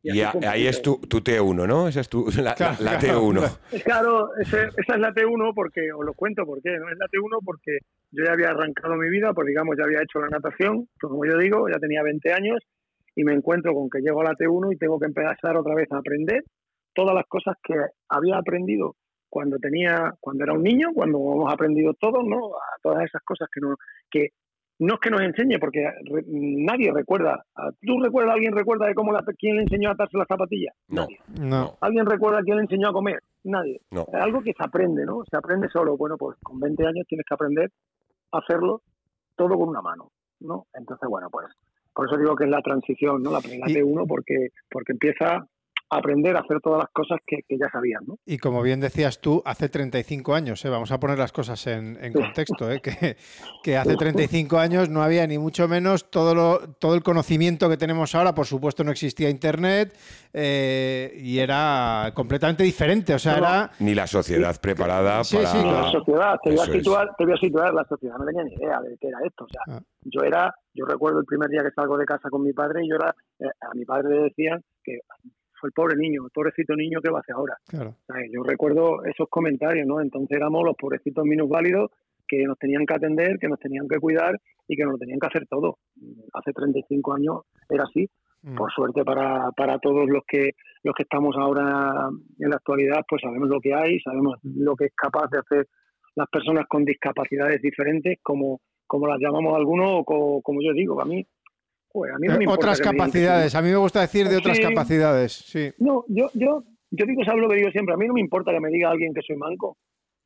Y, 0.03 0.19
ahí 0.19 0.67
es 0.67 0.81
tu, 0.81 0.97
tu, 0.97 1.21
T1, 1.21 1.65
¿no? 1.65 1.87
Esa 1.87 2.01
es 2.01 2.09
tu, 2.09 2.25
la, 2.37 2.55
la, 2.79 2.99
T1. 2.99 3.83
Claro, 3.83 4.29
esa 4.37 4.65
es 4.65 4.99
la 4.99 5.13
T1 5.13 5.53
porque, 5.55 5.93
os 5.93 6.05
lo 6.05 6.13
cuento 6.13 6.45
por 6.45 6.61
qué, 6.61 6.77
¿no? 6.77 6.89
Es 6.89 6.97
la 6.97 7.07
T1 7.07 7.39
porque 7.45 7.77
yo 8.11 8.25
ya 8.25 8.33
había 8.33 8.49
arrancado 8.49 8.95
mi 8.95 9.09
vida, 9.09 9.33
pues 9.33 9.47
digamos, 9.47 9.77
ya 9.77 9.85
había 9.85 10.03
hecho 10.03 10.19
la 10.19 10.27
natación, 10.27 10.89
pues 10.99 11.09
como 11.09 11.25
yo 11.25 11.37
digo, 11.37 11.69
ya 11.69 11.79
tenía 11.79 12.03
20 12.03 12.33
años 12.33 12.59
y 13.15 13.23
me 13.23 13.33
encuentro 13.33 13.73
con 13.73 13.89
que 13.89 14.01
llego 14.01 14.19
a 14.19 14.25
la 14.25 14.35
T1 14.35 14.73
y 14.73 14.77
tengo 14.77 14.99
que 14.99 15.05
empezar 15.05 15.55
otra 15.55 15.73
vez 15.73 15.89
a 15.91 15.99
aprender 15.99 16.43
todas 16.93 17.15
las 17.15 17.25
cosas 17.25 17.55
que 17.63 17.73
había 18.09 18.37
aprendido 18.37 18.95
cuando 19.29 19.57
tenía 19.57 20.13
cuando 20.19 20.43
era 20.43 20.53
un 20.53 20.63
niño, 20.63 20.89
cuando 20.93 21.17
hemos 21.17 21.51
aprendido 21.51 21.93
todos, 21.93 22.23
¿no? 22.25 22.55
A 22.55 22.77
todas 22.81 23.05
esas 23.05 23.21
cosas 23.23 23.47
que 23.51 23.61
no 23.61 23.75
que 24.11 24.29
no 24.83 24.95
es 24.95 24.99
que 24.99 25.09
nos 25.09 25.21
enseñe, 25.21 25.59
porque 25.59 25.81
nadie 26.27 26.91
recuerda. 26.93 27.45
¿Tú 27.81 28.01
recuerdas, 28.01 28.35
alguien 28.35 28.53
recuerda 28.53 28.87
de 28.87 28.93
cómo 28.93 29.13
la, 29.13 29.23
quién 29.37 29.55
le 29.55 29.63
enseñó 29.63 29.89
a 29.89 29.93
atarse 29.93 30.17
las 30.17 30.27
zapatillas? 30.27 30.75
No, 30.89 31.07
no. 31.39 31.77
¿Alguien 31.79 32.05
recuerda 32.05 32.41
quién 32.43 32.57
le 32.57 32.63
enseñó 32.63 32.89
a 32.89 32.93
comer? 32.93 33.19
Nadie. 33.45 33.79
No. 33.91 34.01
Es 34.01 34.21
algo 34.21 34.41
que 34.41 34.51
se 34.51 34.63
aprende, 34.63 35.05
¿no? 35.05 35.23
Se 35.29 35.37
aprende 35.37 35.69
solo. 35.69 35.95
Bueno, 35.95 36.17
pues 36.17 36.37
con 36.43 36.59
20 36.59 36.85
años 36.85 37.05
tienes 37.07 37.25
que 37.25 37.33
aprender 37.33 37.71
a 38.31 38.39
hacerlo 38.39 38.81
todo 39.37 39.57
con 39.57 39.69
una 39.69 39.81
mano, 39.81 40.11
¿no? 40.41 40.65
Entonces, 40.73 41.07
bueno, 41.09 41.29
pues 41.31 41.45
por 41.93 42.07
eso 42.07 42.17
digo 42.17 42.35
que 42.35 42.43
es 42.43 42.49
la 42.49 42.61
transición, 42.61 43.23
¿no? 43.23 43.31
La 43.31 43.39
primera 43.39 43.71
de 43.71 43.83
uno, 43.83 44.05
porque, 44.05 44.49
porque 44.69 44.91
empieza 44.91 45.45
aprender 45.89 46.35
a 46.35 46.39
hacer 46.39 46.59
todas 46.59 46.79
las 46.79 46.89
cosas 46.91 47.19
que, 47.25 47.43
ya 47.49 47.69
sabían. 47.71 48.03
¿no? 48.07 48.17
Y 48.25 48.37
como 48.37 48.61
bien 48.61 48.79
decías 48.79 49.19
tú, 49.19 49.41
hace 49.45 49.69
35 49.69 50.33
años, 50.33 50.63
¿eh? 50.65 50.69
vamos 50.69 50.91
a 50.91 50.99
poner 50.99 51.17
las 51.17 51.31
cosas 51.31 51.65
en, 51.67 51.97
contexto, 52.13 52.71
¿eh? 52.71 52.81
que, 52.83 53.15
que, 53.63 53.77
hace 53.77 53.95
35 53.95 54.57
años 54.57 54.89
no 54.89 55.03
había 55.03 55.25
ni 55.27 55.37
mucho 55.37 55.67
menos 55.67 56.09
todo, 56.09 56.33
lo, 56.33 56.73
todo 56.79 56.95
el 56.95 57.03
conocimiento 57.03 57.69
que 57.69 57.77
tenemos 57.77 58.15
ahora, 58.15 58.33
por 58.33 58.45
supuesto 58.45 58.83
no 58.83 58.91
existía 58.91 59.29
Internet 59.29 59.95
eh, 60.33 61.15
y 61.21 61.37
era 61.39 62.11
completamente 62.13 62.63
diferente. 62.63 63.13
O 63.13 63.19
sea, 63.19 63.37
era... 63.37 63.71
Ni 63.79 63.93
la 63.93 64.07
sociedad 64.07 64.59
preparada 64.59 65.21
para... 65.21 65.23
Sí, 65.23 65.37
la 65.37 65.91
sociedad, 65.91 66.39
te 66.43 66.51
voy, 66.51 66.59
a 66.59 66.71
situar, 66.71 67.15
te 67.17 67.23
voy 67.25 67.33
a 67.33 67.37
situar, 67.37 67.73
la 67.73 67.85
sociedad 67.85 68.15
no 68.17 68.25
tenía 68.25 68.43
ni 68.43 68.53
idea 68.53 68.81
de 68.81 68.97
qué 68.99 69.07
era 69.07 69.19
esto. 69.25 69.45
O 69.45 69.49
sea, 69.49 69.61
ah. 69.75 69.81
yo 70.01 70.21
era, 70.21 70.55
yo 70.73 70.85
recuerdo 70.85 71.19
el 71.19 71.25
primer 71.25 71.49
día 71.49 71.63
que 71.63 71.71
salgo 71.71 71.97
de 71.97 72.05
casa 72.05 72.29
con 72.29 72.43
mi 72.43 72.53
padre 72.53 72.83
y 72.83 72.89
yo 72.89 72.95
era, 72.95 73.15
eh, 73.39 73.45
a 73.61 73.75
mi 73.75 73.85
padre 73.85 74.09
le 74.09 74.23
decían 74.23 74.63
que 74.83 74.99
el 75.67 75.73
pobre 75.73 75.95
niño, 75.95 76.25
el 76.25 76.31
pobrecito 76.31 76.75
niño 76.75 76.99
que 77.01 77.09
va 77.09 77.19
a 77.19 77.21
hacer 77.21 77.35
ahora. 77.35 77.57
Yo 78.31 78.43
recuerdo 78.43 79.03
esos 79.05 79.27
comentarios, 79.29 79.87
¿no? 79.87 80.01
Entonces 80.01 80.35
éramos 80.35 80.63
los 80.63 80.75
pobrecitos 80.75 81.23
minusválidos 81.25 81.91
que 82.27 82.43
nos 82.43 82.57
tenían 82.57 82.85
que 82.85 82.93
atender, 82.93 83.37
que 83.39 83.47
nos 83.47 83.59
tenían 83.59 83.87
que 83.87 83.99
cuidar 83.99 84.39
y 84.67 84.75
que 84.75 84.85
nos 84.85 84.99
tenían 84.99 85.19
que 85.19 85.27
hacer 85.27 85.47
todo. 85.47 85.77
Hace 86.33 86.53
35 86.53 87.13
años 87.13 87.41
era 87.69 87.83
así. 87.83 88.09
Mm. 88.41 88.55
Por 88.55 88.71
suerte 88.71 89.05
para, 89.05 89.51
para 89.51 89.79
todos 89.79 90.07
los 90.09 90.23
que 90.27 90.51
los 90.83 90.93
que 90.95 91.03
estamos 91.03 91.35
ahora 91.37 92.09
en 92.39 92.49
la 92.49 92.57
actualidad, 92.57 93.05
pues 93.07 93.21
sabemos 93.21 93.47
lo 93.47 93.59
que 93.61 93.73
hay, 93.73 93.99
sabemos 94.01 94.37
lo 94.43 94.75
que 94.75 94.85
es 94.85 94.93
capaz 94.95 95.29
de 95.31 95.39
hacer 95.39 95.67
las 96.15 96.27
personas 96.29 96.65
con 96.67 96.83
discapacidades 96.83 97.61
diferentes, 97.61 98.19
como, 98.21 98.59
como 98.85 99.07
las 99.07 99.19
llamamos 99.19 99.55
algunos, 99.55 100.03
o 100.05 100.41
como 100.41 100.61
yo 100.61 100.73
digo, 100.73 101.01
a 101.01 101.05
mí 101.05 101.25
eh, 101.93 102.45
otras 102.47 102.79
capacidades, 102.81 103.53
a 103.55 103.61
mí 103.61 103.69
me 103.69 103.77
gusta 103.77 104.01
decir 104.01 104.27
de 104.27 104.37
otras 104.37 104.59
capacidades, 104.59 105.31
sí. 105.31 105.71
No, 105.77 106.03
yo, 106.07 106.29
yo, 106.33 106.63
yo 106.89 107.05
digo, 107.05 107.23
sabes 107.23 107.41
lo 107.41 107.49
que 107.49 107.57
digo 107.57 107.71
siempre, 107.71 107.93
a 107.93 107.97
mí 107.97 108.07
no 108.07 108.13
me 108.13 108.21
importa 108.21 108.51
que 108.51 108.59
me 108.59 108.69
diga 108.69 108.89
alguien 108.89 109.13
que 109.13 109.21
soy 109.21 109.37
manco. 109.37 109.77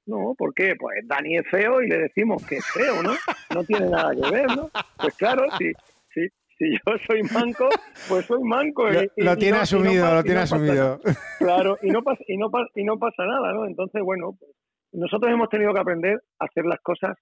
No, 0.06 0.34
¿por 0.38 0.54
qué? 0.54 0.76
Pues 0.80 1.06
Dani 1.06 1.38
es 1.38 1.46
feo 1.52 1.82
y 1.82 1.90
le 1.90 1.98
decimos 1.98 2.46
que 2.46 2.56
es 2.58 2.66
feo, 2.66 3.04
¿no? 3.04 3.12
No 3.54 3.64
tiene 3.66 3.90
nada 3.90 4.12
que 4.16 4.32
ver, 4.32 4.48
¿no? 4.56 4.70
Pues 4.98 5.16
claro, 5.18 5.44
si, 5.58 5.74
si, 6.14 6.28
si 6.58 6.72
yo 6.72 6.94
soy 7.06 7.24
manco, 7.24 7.68
pues 8.08 8.26
soy 8.26 8.42
manco. 8.42 8.88
lo 9.18 9.38
tiene 9.38 9.58
asumido, 9.58 10.14
lo 10.14 10.24
tiene 10.24 10.40
asumido. 10.40 11.02
claro, 11.40 11.78
y 11.82 11.90
no, 11.90 12.02
pasa, 12.04 12.24
y, 12.26 12.38
no, 12.38 12.50
y 12.76 12.84
no 12.86 12.98
pasa 12.98 13.26
nada, 13.26 13.52
¿no? 13.52 13.66
Entonces, 13.66 14.02
bueno, 14.02 14.38
pues, 14.40 14.52
nosotros 14.94 15.30
hemos 15.32 15.50
tenido 15.50 15.74
que 15.74 15.82
aprender 15.82 16.22
a 16.40 16.46
hacer 16.46 16.66
las 16.66 16.80
cosas 16.80 17.18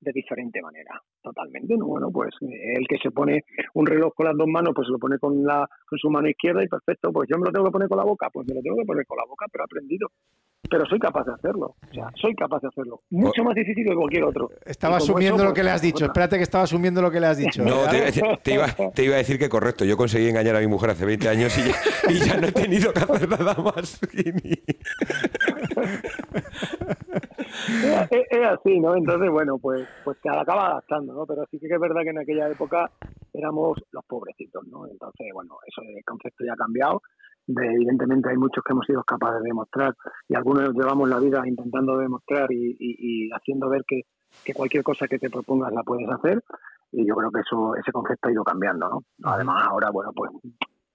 de 0.00 0.12
diferente 0.12 0.60
manera, 0.62 1.00
totalmente. 1.22 1.76
¿no? 1.76 1.86
Bueno, 1.86 2.10
pues 2.10 2.30
eh, 2.42 2.74
el 2.76 2.86
que 2.86 2.98
se 2.98 3.10
pone 3.10 3.44
un 3.74 3.86
reloj 3.86 4.12
con 4.14 4.26
las 4.26 4.36
dos 4.36 4.46
manos, 4.46 4.72
pues 4.74 4.86
se 4.86 4.92
lo 4.92 4.98
pone 4.98 5.18
con, 5.18 5.44
la, 5.44 5.68
con 5.88 5.98
su 5.98 6.10
mano 6.10 6.28
izquierda 6.28 6.62
y 6.62 6.68
perfecto, 6.68 7.12
pues 7.12 7.28
yo 7.30 7.38
me 7.38 7.46
lo 7.46 7.52
tengo 7.52 7.66
que 7.66 7.72
poner 7.72 7.88
con 7.88 7.98
la 7.98 8.04
boca, 8.04 8.28
pues 8.32 8.46
me 8.46 8.54
lo 8.54 8.62
tengo 8.62 8.76
que 8.76 8.84
poner 8.84 9.04
con 9.06 9.18
la 9.18 9.24
boca, 9.28 9.46
pero 9.50 9.64
he 9.64 9.66
aprendido. 9.66 10.08
Pero 10.70 10.84
soy 10.86 10.98
capaz 10.98 11.24
de 11.24 11.32
hacerlo, 11.32 11.76
o 11.80 11.94
sea, 11.94 12.10
soy 12.20 12.34
capaz 12.34 12.60
de 12.60 12.68
hacerlo. 12.68 13.00
Mucho 13.10 13.42
más 13.42 13.54
difícil 13.54 13.86
que 13.86 13.94
cualquier 13.94 14.24
otro. 14.24 14.50
Estaba 14.66 14.98
asumiendo 14.98 15.42
lo 15.42 15.54
que 15.54 15.62
le 15.62 15.70
has 15.70 15.80
dicho, 15.80 16.04
espérate 16.04 16.36
que 16.36 16.42
estaba 16.42 16.64
asumiendo 16.64 17.00
lo 17.00 17.10
que 17.10 17.20
le 17.20 17.26
has 17.26 17.38
dicho. 17.38 17.64
No, 17.64 17.88
te, 17.88 17.96
iba, 18.54 18.66
te, 18.92 19.04
iba, 19.04 19.14
a 19.14 19.18
decir 19.18 19.38
que 19.38 19.48
correcto, 19.48 19.84
yo 19.84 19.96
conseguí 19.96 20.28
engañar 20.28 20.56
a 20.56 20.60
mi 20.60 20.66
mujer 20.66 20.90
hace 20.90 21.06
20 21.06 21.28
años 21.28 21.56
y 21.56 21.62
ya, 21.62 21.74
y 22.10 22.18
ya 22.26 22.36
no 22.38 22.48
he 22.48 22.52
tenido 22.52 22.92
que 22.92 23.00
hacer 23.00 23.28
nada 23.28 23.54
más. 23.54 23.98
es, 28.10 28.46
así, 28.46 28.80
¿no? 28.80 28.96
Entonces, 28.96 29.30
bueno, 29.30 29.58
pues, 29.58 29.86
pues 30.04 30.18
se 30.22 30.28
acaba 30.28 30.68
adaptando, 30.68 31.14
¿no? 31.14 31.26
Pero 31.26 31.44
sí 31.50 31.58
que 31.58 31.74
es 31.74 31.80
verdad 31.80 32.02
que 32.02 32.10
en 32.10 32.18
aquella 32.18 32.48
época 32.48 32.90
éramos 33.32 33.78
los 33.92 34.04
pobrecitos, 34.04 34.66
¿no? 34.66 34.86
Entonces, 34.86 35.28
bueno, 35.32 35.56
eso 35.66 35.82
el 35.82 36.04
concepto 36.04 36.44
ya 36.44 36.52
ha 36.52 36.56
cambiado. 36.56 37.02
evidentemente 37.46 38.30
hay 38.30 38.36
muchos 38.36 38.62
que 38.64 38.72
hemos 38.72 38.86
sido 38.86 39.02
capaces 39.04 39.42
de 39.42 39.48
demostrar 39.48 39.94
y 40.28 40.34
algunos 40.34 40.72
llevamos 40.74 41.08
la 41.08 41.18
vida 41.18 41.42
intentando 41.46 41.96
demostrar 41.96 42.48
y, 42.50 43.30
haciendo 43.32 43.68
ver 43.68 43.82
que, 43.86 44.02
cualquier 44.54 44.82
cosa 44.82 45.06
que 45.08 45.18
te 45.18 45.30
propongas 45.30 45.72
la 45.72 45.82
puedes 45.82 46.08
hacer 46.08 46.42
y 46.92 47.06
yo 47.06 47.14
creo 47.16 47.30
que 47.30 47.40
eso 47.40 47.74
ese 47.76 47.92
concepto 47.92 48.28
ha 48.28 48.32
ido 48.32 48.44
cambiando, 48.44 48.88
¿no? 48.88 49.02
Además 49.24 49.66
ahora, 49.66 49.90
bueno, 49.90 50.10
pues 50.14 50.30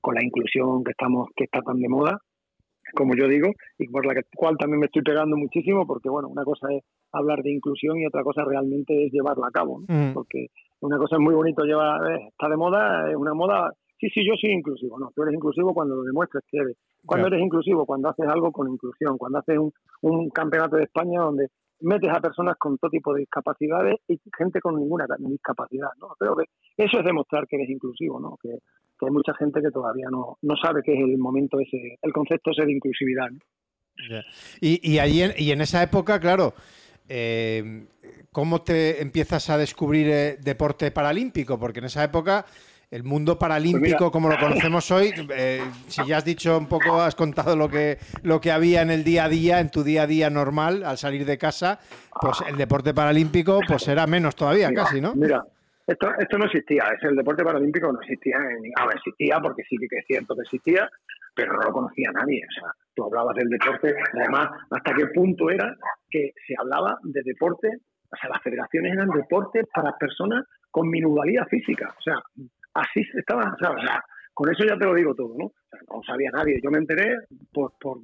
con 0.02 0.16
la 0.16 0.24
inclusión 0.24 0.84
que 0.84 0.92
estamos 0.92 1.30
que 1.36 1.46
está 1.46 1.62
tan 1.62 1.80
de 1.80 1.88
moda, 1.88 2.20
como 2.94 3.16
yo 3.16 3.28
digo, 3.28 3.52
y 3.78 3.88
por 3.88 4.06
la 4.06 4.14
cual 4.36 4.58
también 4.58 4.80
me 4.80 4.86
estoy 4.86 5.02
pegando 5.02 5.36
muchísimo, 5.36 5.86
porque 5.86 6.10
bueno, 6.10 6.28
una 6.30 6.44
cosa 6.44 6.68
es 6.72 6.84
hablar 7.12 7.42
de 7.42 7.52
inclusión 7.52 7.98
y 7.98 8.06
otra 8.06 8.24
cosa 8.24 8.44
realmente 8.46 9.06
es 9.06 9.12
llevarla 9.12 9.48
a 9.48 9.52
cabo, 9.52 9.82
mm. 9.88 10.14
porque 10.14 10.48
una 10.82 10.98
cosa 10.98 11.16
es 11.16 11.22
muy 11.22 11.34
bonito 11.34 11.64
llevar, 11.64 12.12
eh, 12.12 12.28
está 12.30 12.50
de 12.50 12.58
moda, 12.58 13.10
es 13.10 13.16
una 13.16 13.34
moda, 13.34 13.72
sí, 14.00 14.10
sí, 14.10 14.26
yo 14.26 14.34
soy 14.40 14.52
inclusivo, 14.52 15.00
no, 15.00 15.12
tú 15.16 15.24
eres 15.24 15.36
inclusivo 15.36 15.74
cuando 15.74 15.96
lo 15.96 16.04
demuestras 16.04 16.44
que 16.50 16.58
eres. 16.58 16.78
Cuando 17.06 17.28
eres 17.28 17.42
inclusivo, 17.42 17.86
cuando 17.86 18.10
haces 18.10 18.28
algo 18.28 18.52
con 18.52 18.72
inclusión, 18.72 19.18
cuando 19.18 19.40
haces 19.40 19.58
un, 19.58 19.74
un 20.02 20.30
campeonato 20.30 20.78
de 20.78 20.84
España 20.84 21.20
donde 21.20 21.48
metes 21.82 22.10
a 22.10 22.22
personas 22.22 22.56
con 22.58 22.78
todo 22.78 22.90
tipo 22.90 23.14
de 23.14 23.22
discapacidades 23.22 23.96
y 24.08 24.18
gente 24.38 24.62
con 24.62 24.76
ninguna 24.76 25.06
discapacidad, 25.20 25.90
¿no? 26.00 26.10
Creo 26.18 26.36
que 26.36 26.46
eso 26.78 27.00
es 27.00 27.06
demostrar 27.06 27.46
que 27.48 27.58
eres 27.58 27.70
inclusivo, 27.70 28.20
¿no? 28.20 28.38
Que, 28.42 28.58
hay 29.06 29.12
mucha 29.12 29.34
gente 29.36 29.62
que 29.62 29.72
todavía 29.72 30.08
no, 30.12 30.38
no 30.42 30.56
sabe 30.58 30.82
qué 30.84 30.94
es 30.94 31.00
el 31.00 31.18
momento 31.18 31.60
ese, 31.60 31.98
el 32.02 32.14
concepto 32.14 32.52
ese 32.52 32.66
de 32.66 32.74
inclusividad. 32.74 33.30
Y, 34.60 34.92
y, 34.92 35.00
allí 35.00 35.22
en, 35.22 35.34
y 35.38 35.52
en 35.52 35.62
esa 35.62 35.84
época, 35.84 36.20
claro, 36.20 36.54
eh, 37.08 37.86
¿cómo 38.32 38.62
te 38.62 39.02
empiezas 39.02 39.50
a 39.50 39.58
descubrir 39.58 40.08
eh, 40.10 40.38
deporte 40.42 40.92
paralímpico? 40.92 41.60
Porque 41.60 41.80
en 41.80 41.86
esa 41.86 42.04
época 42.04 42.46
el 42.94 43.04
mundo 43.04 43.40
paralímpico 43.40 43.98
pues 43.98 44.12
como 44.12 44.30
lo 44.30 44.38
conocemos 44.38 44.92
hoy, 44.92 45.12
eh, 45.36 45.64
si 45.88 46.06
ya 46.06 46.18
has 46.18 46.26
dicho 46.26 46.56
un 46.56 46.68
poco, 46.68 47.02
has 47.02 47.16
contado 47.16 47.56
lo 47.56 47.68
que, 47.68 47.98
lo 48.22 48.40
que 48.40 48.52
había 48.52 48.84
en 48.84 48.92
el 48.92 49.04
día 49.04 49.24
a 49.24 49.30
día, 49.30 49.60
en 49.60 49.72
tu 49.72 49.84
día 49.84 50.04
a 50.04 50.08
día 50.08 50.30
normal, 50.30 50.84
al 50.84 51.00
salir 51.00 51.26
de 51.26 51.40
casa, 51.40 51.80
pues 52.22 52.44
el 52.48 52.56
deporte 52.56 52.94
paralímpico 52.94 53.62
pues 53.68 53.88
era 53.88 54.06
menos 54.06 54.36
todavía 54.36 54.72
casi, 54.72 55.02
¿no? 55.02 55.16
Mira, 55.16 55.44
esto, 55.86 56.08
esto 56.18 56.38
no 56.38 56.46
existía, 56.46 56.84
es 56.96 57.04
el 57.04 57.16
deporte 57.16 57.44
paralímpico 57.44 57.92
no 57.92 58.00
existía, 58.02 58.38
en, 58.38 58.72
a 58.76 58.86
ver, 58.86 58.96
existía 58.96 59.40
porque 59.42 59.64
sí 59.64 59.76
que 59.78 59.98
es 59.98 60.06
cierto 60.06 60.36
que 60.36 60.42
existía, 60.42 60.90
pero 61.36 61.54
no 61.54 61.62
lo 61.62 61.72
conocía 61.72 62.12
nadie, 62.12 62.42
o 62.48 62.62
sea, 62.62 62.72
tú 62.96 63.06
hablabas 63.06 63.36
del 63.36 63.50
deporte, 63.50 63.94
además, 64.14 64.50
hasta 64.72 64.94
qué 64.94 65.08
punto 65.08 65.50
era 65.50 65.76
que 66.10 66.32
se 66.48 66.56
hablaba 66.58 66.98
de 67.04 67.22
deporte, 67.24 67.68
o 67.68 68.16
sea, 68.16 68.30
las 68.30 68.42
federaciones 68.42 68.94
eran 68.94 69.10
deportes 69.10 69.66
para 69.74 69.98
personas 69.98 70.46
con 70.72 70.90
minusvalía 70.90 71.46
física, 71.46 71.94
o 71.98 72.02
sea, 72.02 72.16
así 72.76 73.02
estaba, 73.16 73.54
o 73.54 73.58
sea, 73.58 74.04
con 74.34 74.50
eso 74.52 74.64
ya 74.66 74.78
te 74.78 74.86
lo 74.86 74.94
digo 74.94 75.14
todo, 75.14 75.36
¿no? 75.38 75.46
O 75.46 75.54
sea, 75.70 75.80
no 75.90 76.02
sabía 76.04 76.32
nadie, 76.32 76.62
yo 76.64 76.72
me 76.72 76.78
enteré 76.78 77.18
por, 77.52 77.74
por, 77.80 78.00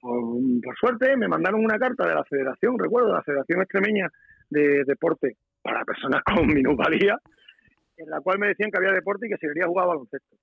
por, 0.00 0.76
suerte, 0.78 1.16
me 1.16 1.28
mandaron 1.28 1.64
una 1.64 1.78
carta 1.78 2.06
de 2.06 2.14
la 2.14 2.24
federación, 2.24 2.78
recuerdo, 2.78 3.08
de 3.08 3.14
la 3.14 3.22
Federación 3.22 3.62
Extremeña 3.62 4.10
de 4.50 4.84
Deporte 4.84 5.38
para 5.64 5.84
personas 5.84 6.22
con 6.36 6.46
minusvalía, 6.46 7.18
en 7.96 8.10
la 8.10 8.20
cual 8.20 8.38
me 8.38 8.48
decían 8.48 8.70
que 8.70 8.78
había 8.78 8.92
deporte 8.92 9.26
y 9.26 9.30
que 9.30 9.38
se 9.38 9.48
quería 9.48 9.66
jugar 9.66 9.88
baloncesto. 9.88 10.36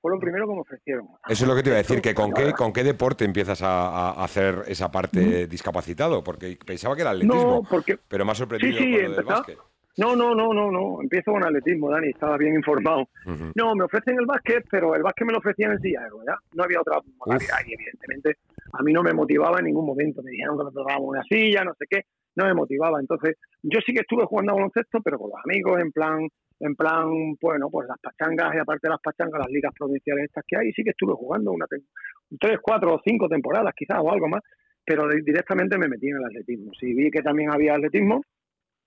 Fue 0.00 0.12
lo 0.12 0.20
primero 0.20 0.46
que 0.46 0.54
me 0.54 0.60
ofrecieron. 0.60 1.08
Eso 1.28 1.44
es 1.44 1.48
lo 1.48 1.56
que 1.56 1.62
te 1.62 1.70
iba 1.70 1.76
a 1.76 1.82
decir, 1.82 2.00
que 2.00 2.14
con 2.14 2.32
qué, 2.32 2.52
con 2.52 2.72
qué 2.72 2.84
deporte 2.84 3.24
empiezas 3.24 3.62
a, 3.62 4.10
hacer 4.22 4.62
esa 4.68 4.92
parte 4.92 5.48
discapacitado, 5.48 6.22
porque 6.22 6.56
pensaba 6.64 6.94
que 6.94 7.02
era 7.02 7.10
atletismo, 7.10 7.66
porque, 7.68 7.98
pero 8.06 8.24
más 8.24 8.38
sorprendido 8.38 8.78
sí, 8.78 8.92
con 8.92 9.02
lo 9.02 9.16
del 9.16 9.24
básquet. 9.24 9.58
No, 9.96 10.14
no, 10.14 10.32
no, 10.32 10.54
no, 10.54 10.70
no. 10.70 11.02
Empiezo 11.02 11.32
con 11.32 11.44
atletismo, 11.44 11.90
Dani, 11.90 12.10
estaba 12.10 12.36
bien 12.36 12.54
informado. 12.54 13.08
No, 13.56 13.74
me 13.74 13.84
ofrecen 13.84 14.16
el 14.20 14.26
básquet, 14.26 14.64
pero 14.70 14.94
el 14.94 15.02
básquet 15.02 15.26
me 15.26 15.32
lo 15.32 15.40
ofrecían 15.40 15.72
en 15.72 15.80
silla 15.80 16.02
¿ya? 16.24 16.36
No 16.54 16.62
había 16.62 16.80
otra 16.80 17.00
modalidad 17.16 17.58
y 17.66 17.74
evidentemente 17.74 18.36
a 18.72 18.82
mí 18.84 18.92
no 18.92 19.02
me 19.02 19.12
motivaba 19.12 19.58
en 19.58 19.64
ningún 19.64 19.86
momento. 19.86 20.22
Me 20.22 20.30
dijeron 20.30 20.56
que 20.56 20.64
nos 20.64 20.74
tomábamos 20.74 21.08
una 21.08 21.24
silla, 21.24 21.64
no 21.64 21.74
sé 21.74 21.86
qué, 21.90 22.04
no 22.38 22.46
me 22.46 22.54
motivaba. 22.54 23.00
Entonces, 23.00 23.36
yo 23.62 23.80
sí 23.84 23.92
que 23.92 24.00
estuve 24.00 24.24
jugando 24.24 24.52
a 24.52 24.56
baloncesto, 24.56 25.00
pero 25.02 25.18
con 25.18 25.30
los 25.30 25.40
amigos, 25.44 25.80
en 25.80 25.92
plan, 25.92 26.28
en 26.60 26.74
plan, 26.74 27.34
bueno, 27.40 27.68
pues 27.70 27.88
las 27.88 27.98
pachangas 27.98 28.54
y 28.54 28.58
aparte 28.58 28.86
de 28.86 28.90
las 28.90 29.00
pachangas, 29.00 29.40
las 29.40 29.50
ligas 29.50 29.72
provinciales 29.76 30.24
estas 30.24 30.44
que 30.46 30.56
hay, 30.56 30.72
sí 30.72 30.82
que 30.82 30.90
estuve 30.90 31.14
jugando 31.14 31.52
una 31.52 31.66
tres, 31.66 32.58
cuatro 32.62 32.94
o 32.94 33.00
cinco 33.04 33.28
temporadas 33.28 33.74
quizás 33.76 33.98
o 34.00 34.10
algo 34.10 34.28
más, 34.28 34.42
pero 34.84 35.08
directamente 35.08 35.76
me 35.76 35.88
metí 35.88 36.08
en 36.08 36.16
el 36.16 36.24
atletismo. 36.24 36.72
Sí, 36.78 36.94
vi 36.94 37.10
que 37.10 37.22
también 37.22 37.50
había 37.52 37.74
atletismo, 37.74 38.22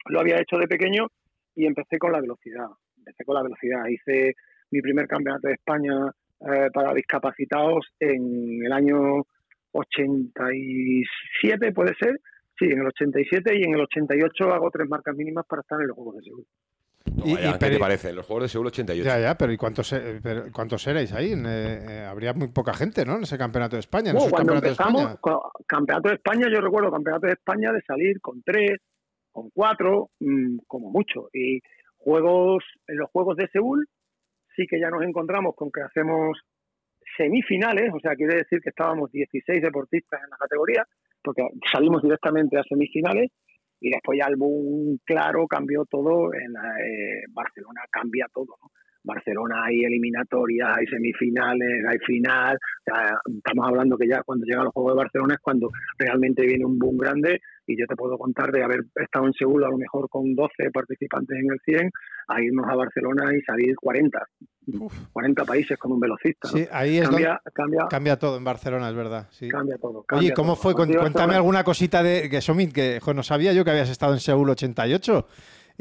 lo 0.05 0.19
había 0.19 0.39
hecho 0.39 0.57
de 0.57 0.67
pequeño 0.67 1.07
y 1.55 1.65
empecé 1.65 1.97
con 1.97 2.11
la 2.11 2.21
velocidad. 2.21 2.67
Empecé 2.97 3.25
con 3.25 3.35
la 3.35 3.43
velocidad. 3.43 3.85
Hice 3.87 4.33
mi 4.71 4.81
primer 4.81 5.07
campeonato 5.07 5.47
de 5.47 5.55
España 5.55 5.93
eh, 6.39 6.69
para 6.73 6.93
discapacitados 6.93 7.85
en 7.99 8.65
el 8.65 8.71
año 8.71 9.23
87, 9.73 11.71
puede 11.71 11.93
ser. 11.99 12.19
Sí, 12.61 12.67
en 12.67 12.79
el 12.79 12.85
87 12.85 13.57
y 13.57 13.63
en 13.63 13.73
el 13.73 13.81
88 13.81 14.53
hago 14.53 14.69
tres 14.69 14.87
marcas 14.87 15.15
mínimas 15.15 15.47
para 15.47 15.61
estar 15.61 15.81
en 15.81 15.87
los 15.87 15.95
Juegos 15.95 16.17
de 16.17 16.21
Seúl. 16.21 16.45
¿Qué 17.59 17.69
te 17.71 17.79
parece? 17.79 18.13
Los 18.13 18.27
Juegos 18.27 18.43
de 18.43 18.49
Seúl 18.49 18.67
88. 18.67 19.03
Ya, 19.03 19.19
ya, 19.19 19.35
pero 19.35 19.51
¿y 19.51 19.57
cuántos, 19.57 19.91
cuántos 20.53 20.85
erais 20.85 21.11
ahí? 21.11 21.31
Eh, 21.33 21.79
eh, 21.89 22.05
habría 22.07 22.33
muy 22.33 22.49
poca 22.49 22.75
gente, 22.75 23.03
¿no? 23.03 23.15
En 23.15 23.23
ese 23.23 23.39
Campeonato 23.39 23.77
de 23.77 23.79
España. 23.79 24.13
cuando 24.29 24.53
empezamos, 24.53 25.17
Campeonato 25.65 26.09
de 26.09 26.15
España, 26.15 26.47
yo 26.53 26.61
recuerdo 26.61 26.91
Campeonato 26.91 27.25
de 27.25 27.33
España 27.33 27.71
de 27.71 27.81
salir 27.81 28.21
con 28.21 28.43
tres, 28.43 28.77
con 29.31 29.49
cuatro, 29.49 30.11
mm, 30.19 30.59
como 30.67 30.91
mucho. 30.91 31.29
Y 31.33 31.61
juegos, 31.97 32.63
en 32.85 32.97
los 32.97 33.09
Juegos 33.09 33.37
de 33.37 33.47
Seúl 33.47 33.87
sí 34.55 34.67
que 34.69 34.79
ya 34.79 34.91
nos 34.91 35.01
encontramos 35.01 35.55
con 35.55 35.71
que 35.71 35.81
hacemos 35.81 36.37
semifinales, 37.17 37.91
o 37.91 37.99
sea, 37.99 38.15
quiere 38.15 38.35
decir 38.35 38.61
que 38.61 38.69
estábamos 38.69 39.11
16 39.11 39.63
deportistas 39.63 40.21
en 40.23 40.29
la 40.29 40.37
categoría, 40.37 40.85
porque 41.23 41.43
salimos 41.71 42.01
directamente 42.01 42.57
a 42.57 42.63
semifinales 42.63 43.31
y 43.79 43.89
después 43.89 44.19
ya 44.19 44.27
el 44.27 44.37
claro 45.03 45.47
cambió 45.47 45.85
todo 45.85 46.33
en 46.33 46.51
eh, 46.55 47.23
Barcelona 47.29 47.81
cambia 47.89 48.27
todo 48.33 48.55
¿no? 48.61 48.69
Barcelona 49.03 49.63
hay 49.65 49.83
eliminatorias 49.83 50.77
hay 50.77 50.85
semifinales 50.87 51.85
hay 51.87 51.97
final 51.99 52.57
estamos 53.37 53.67
hablando 53.67 53.97
que 53.97 54.07
ya 54.07 54.21
cuando 54.23 54.45
llegan 54.45 54.65
los 54.65 54.73
Juegos 54.73 54.93
de 54.93 54.97
Barcelona 54.97 55.33
es 55.35 55.39
cuando 55.41 55.69
realmente 55.97 56.45
viene 56.45 56.65
un 56.65 56.77
boom 56.77 56.97
grande 56.97 57.39
y 57.67 57.79
yo 57.79 57.85
te 57.87 57.95
puedo 57.95 58.17
contar 58.17 58.51
de 58.51 58.63
haber 58.63 58.81
estado 58.95 59.27
en 59.27 59.33
Seúl 59.33 59.63
a 59.63 59.69
lo 59.69 59.77
mejor 59.77 60.09
con 60.09 60.35
12 60.35 60.71
participantes 60.73 61.37
en 61.37 61.51
el 61.51 61.59
100 61.63 61.91
a 62.27 62.41
irnos 62.41 62.65
a 62.69 62.75
Barcelona 62.75 63.33
y 63.35 63.41
salir 63.41 63.75
40 63.75 64.19
40 65.11 65.45
países 65.45 65.77
con 65.77 65.91
un 65.93 65.99
velocista 65.99 66.47
sí, 66.49 66.67
ahí 66.71 66.97
es 66.97 67.09
cambia, 67.09 67.41
cambia, 67.53 67.87
cambia, 67.89 68.19
todo 68.19 68.37
en 68.37 68.43
Barcelona 68.43 68.89
es 68.89 68.95
verdad 68.95 69.27
sí. 69.31 69.49
cambia 69.49 69.77
todo 69.77 70.05
oye 70.11 70.33
¿cómo 70.33 70.55
fue? 70.55 70.73
cuéntame 70.75 71.35
alguna 71.35 71.63
cosita 71.63 72.03
de 72.03 72.29
que 72.29 72.41
Somit 72.41 72.71
que 72.71 72.99
no 73.15 73.23
sabía 73.23 73.53
yo 73.53 73.63
que 73.63 73.71
habías 73.71 73.89
estado 73.89 74.13
en 74.13 74.19
Seúl 74.19 74.49
88 74.49 75.27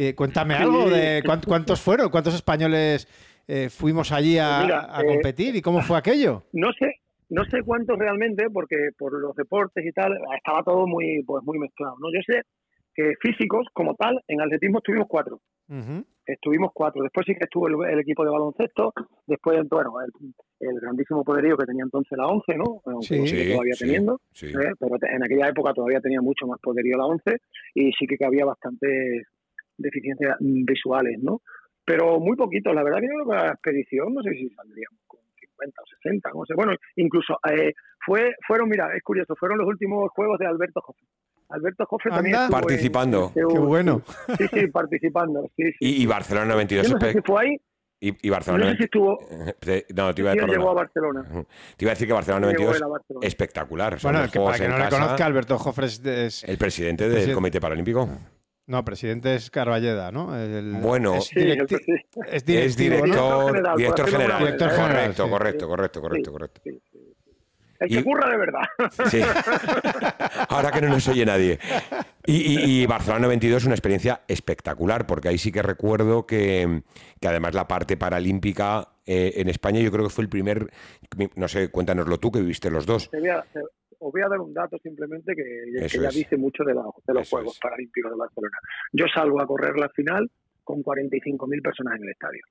eh, 0.09 0.14
cuéntame 0.14 0.54
algo 0.54 0.88
de 0.88 1.23
cuántos 1.47 1.80
fueron 1.80 2.11
cuántos 2.11 2.35
españoles 2.35 3.07
eh, 3.47 3.69
fuimos 3.69 4.12
allí 4.12 4.38
a, 4.38 4.62
pues 4.66 5.04
eh, 5.04 5.07
competir 5.14 5.57
y 5.57 5.62
cómo 5.62 5.80
fue 5.83 5.99
aquello 5.99 6.45
no 6.52 6.73
sé 6.73 7.00
no 7.30 7.45
sé 7.45 7.62
cuántos 7.62 7.97
realmente, 7.97 8.50
porque 8.50 8.90
por 8.99 9.19
los 9.19 9.35
deportes 9.37 9.87
y 9.87 9.92
tal, 9.92 10.12
estaba 10.37 10.64
todo 10.64 10.87
muy, 10.87 11.23
pues 11.23 11.45
muy 11.45 11.59
mezclado. 11.59 11.97
¿no? 12.00 12.09
Yo 12.12 12.21
sé 12.26 12.42
que 12.92 13.12
físicos, 13.21 13.69
como 13.73 13.95
tal, 13.95 14.21
en 14.26 14.40
atletismo 14.40 14.80
tuvimos 14.80 15.07
cuatro. 15.09 15.40
Estuvimos 16.26 16.73
cuatro. 16.75 17.04
Después 17.04 17.25
sí 17.25 17.35
que 17.35 17.45
estuvo 17.45 17.69
el, 17.69 18.00
equipo 18.00 18.25
de 18.25 18.30
baloncesto. 18.30 18.92
Después, 19.26 19.61
bueno, 19.71 19.92
el, 20.59 20.80
grandísimo 20.80 21.23
poderío 21.23 21.57
que 21.57 21.66
tenía 21.66 21.85
entonces 21.85 22.19
la 22.19 22.26
ONCE, 22.26 22.57
¿no? 22.57 22.83
sí, 23.00 23.52
todavía 23.52 23.75
teniendo. 23.78 24.21
¿eh? 24.42 24.73
Pero 24.80 24.97
en 25.00 25.23
aquella 25.23 25.49
época 25.49 25.73
todavía 25.73 26.00
tenía 26.00 26.21
mucho 26.21 26.49
más 26.49 26.59
poderío 26.61 26.99
la 26.99 27.07
ONCE 27.07 27.37
y 27.75 27.92
sí 27.92 28.07
que 28.09 28.25
había 28.25 28.45
bastantes 28.45 29.25
deficiencias 29.80 30.37
visuales, 30.40 31.18
¿no? 31.22 31.42
Pero 31.84 32.20
muy 32.20 32.37
poquito. 32.37 32.72
La 32.72 32.82
verdad 32.82 33.00
que 33.00 33.08
no 33.08 33.32
la 33.32 33.49
expedición, 33.49 34.14
no 34.14 34.22
sé 34.22 34.30
si 34.30 34.49
saldríamos 34.50 35.00
con 35.06 35.20
50 35.38 35.82
o 35.82 35.87
60, 36.02 36.30
no 36.34 36.46
sé. 36.46 36.54
Bueno, 36.54 36.72
incluso 36.96 37.38
eh, 37.50 37.72
fue, 38.04 38.34
fueron, 38.46 38.68
mira, 38.68 38.94
es 38.94 39.02
curioso, 39.02 39.34
fueron 39.37 39.58
los 39.58 39.66
últimos 39.66 40.10
juegos 40.10 40.38
de 40.38 40.46
Alberto 40.46 40.80
José. 40.80 41.04
Alberto 41.50 41.84
Jofre 41.87 42.10
también 42.10 42.37
participando. 42.50 43.32
Qué 43.34 43.44
bueno. 43.44 44.02
Sí, 44.38 44.46
sí, 44.52 44.66
participando. 44.68 45.50
Sí, 45.56 45.64
sí. 45.72 46.02
Y, 46.02 46.06
Barcelona 46.06 46.52
92. 46.52 46.87
Yo 46.87 46.94
no 46.94 47.00
sé 47.00 47.12
si 47.12 47.20
fue 47.22 47.42
ahí. 47.42 47.56
Y, 48.02 48.26
y, 48.26 48.30
Barcelona. 48.30 48.64
No 48.66 48.70
sé 48.70 48.76
si 48.78 48.84
estuvo. 48.84 49.18
No, 49.94 50.14
te 50.14 50.22
iba 50.22 50.30
a, 50.30 50.34
decir, 50.34 50.49
llegó 50.49 50.70
a 50.70 50.75
Barcelona. 50.75 51.25
Te 51.76 51.84
iba 51.84 51.90
a 51.90 51.94
decir 51.94 52.06
que 52.06 52.14
Barcelona 52.14 52.46
92 52.46 52.80
espectacular. 53.22 53.99
Bueno, 54.02 54.20
que 54.30 54.38
para 54.38 54.58
que 54.58 54.68
no 54.68 54.78
le 54.78 54.88
conozca, 54.88 55.26
Alberto 55.26 55.58
Jofre 55.58 55.87
es, 55.87 56.44
el 56.44 56.56
presidente 56.56 57.08
del 57.08 57.34
Comité 57.34 57.60
Paralímpico. 57.60 58.08
No, 58.71 58.85
presidente 58.85 59.35
es 59.35 59.50
Carballeda, 59.50 60.12
¿no? 60.12 60.27
bueno, 60.81 61.17
es, 61.17 61.33
es, 62.47 62.77
director, 62.77 63.61
¿no? 63.61 63.77
director 63.77 64.09
general. 64.09 64.39
Director 64.39 64.71
general. 64.71 65.07
Correcto, 65.09 65.29
correcto, 65.29 65.69
correcto, 65.69 66.00
correcto, 66.00 66.33
correcto. 66.33 66.61
El 67.81 67.89
que 67.89 68.05
curra 68.05 68.31
de 68.31 68.37
verdad. 68.37 68.61
Sí. 69.11 69.23
Ahora 70.49 70.71
que 70.71 70.83
no 70.83 70.89
nos 70.89 71.09
oye 71.09 71.27
nadie. 71.27 71.59
Y, 72.25 72.87
Barcelona 72.87 73.23
92 73.23 73.62
es 73.62 73.67
una 73.67 73.75
experiencia 73.75 74.21
espectacular, 74.29 75.05
porque 75.05 75.31
ahí 75.31 75.39
sí 75.39 75.50
que 75.50 75.62
recuerdo 75.62 76.25
que, 76.25 76.83
además 77.27 77.55
la 77.55 77.67
parte 77.67 77.97
paralímpica 77.97 78.91
eh, 79.05 79.33
en 79.35 79.49
España 79.49 79.81
yo 79.81 79.91
creo 79.91 80.05
que 80.05 80.11
fue 80.11 80.23
el 80.23 80.31
primer, 80.31 80.71
no 81.35 81.49
sé, 81.49 81.73
cuéntanoslo 81.73 82.21
tú, 82.21 82.31
que 82.31 82.39
viviste 82.39 82.71
los 82.71 82.87
dos. 82.87 83.11
Os 84.00 84.12
voy 84.12 84.23
a 84.23 84.28
dar 84.28 84.40
un 84.40 84.52
dato 84.52 84.78
simplemente 84.78 85.35
que, 85.37 85.88
ya 85.88 86.09
dice 86.09 86.37
mucho 86.37 86.64
de, 86.64 86.75
los 86.75 87.28
Juegos 87.28 87.59
Paralímpicos 87.61 88.11
de 88.11 88.16
Barcelona. 88.16 88.59
Yo 88.92 89.07
salgo 89.14 89.40
a 89.40 89.47
correr 89.47 89.76
la 89.78 89.88
final 89.90 90.30
con 90.64 90.83
45.000 90.83 91.62
personas 91.62 91.97
en 91.97 92.04
el 92.04 92.11
estadio. 92.11 92.42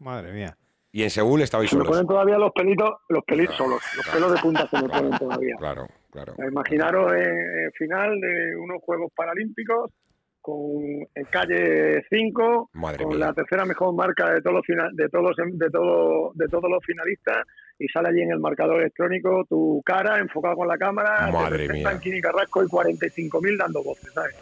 Madre 0.00 0.32
mía. 0.32 0.56
Y 0.90 1.02
en 1.02 1.10
Seúl 1.10 1.42
estabais 1.42 1.70
solos. 1.70 1.86
Me 1.86 1.90
ponen 1.90 2.06
todavía 2.06 2.38
los 2.38 2.50
pelitos, 2.52 2.90
los 3.08 3.24
pelitos 3.24 3.56
solos, 3.56 3.80
los 3.96 4.08
pelos 4.08 4.32
de 4.32 4.38
punta 4.38 4.66
se 4.66 4.82
me 4.82 4.88
ponen 4.88 5.18
todavía. 5.18 5.54
Claro, 5.58 5.86
claro. 6.10 6.34
Imaginaros 6.50 7.12
en, 7.12 7.70
final 7.72 8.20
de 8.20 8.56
unos 8.56 8.82
Juegos 8.82 9.12
Paralímpicos 9.14 9.92
con 10.40 10.82
en 11.14 11.24
calle 11.30 12.04
5, 12.08 12.70
con 12.98 13.20
la 13.20 13.34
tercera 13.34 13.66
mejor 13.66 13.94
marca 13.94 14.32
de 14.32 14.40
todos 14.40 14.56
los 14.56 14.66
final, 14.66 14.96
de 14.96 15.08
todos 15.10 15.36
de 15.36 15.70
todo, 15.70 16.32
de 16.34 16.48
todos 16.48 16.70
los 16.70 16.82
finalistas 16.84 17.44
y 17.78 17.86
sale 17.88 18.08
allí 18.08 18.22
en 18.22 18.32
el 18.32 18.40
marcador 18.40 18.80
electrónico 18.80 19.44
tu 19.48 19.80
cara 19.84 20.18
enfocada 20.18 20.54
con 20.54 20.68
la 20.68 20.76
cámara, 20.76 21.30
Madre 21.30 21.68
mía. 21.68 21.98
Kini 22.00 22.20
Carrasco 22.20 22.62
y 22.62 22.66
45.000 22.66 23.56
dando 23.56 23.82
voces, 23.82 24.12
¿sabes? 24.12 24.36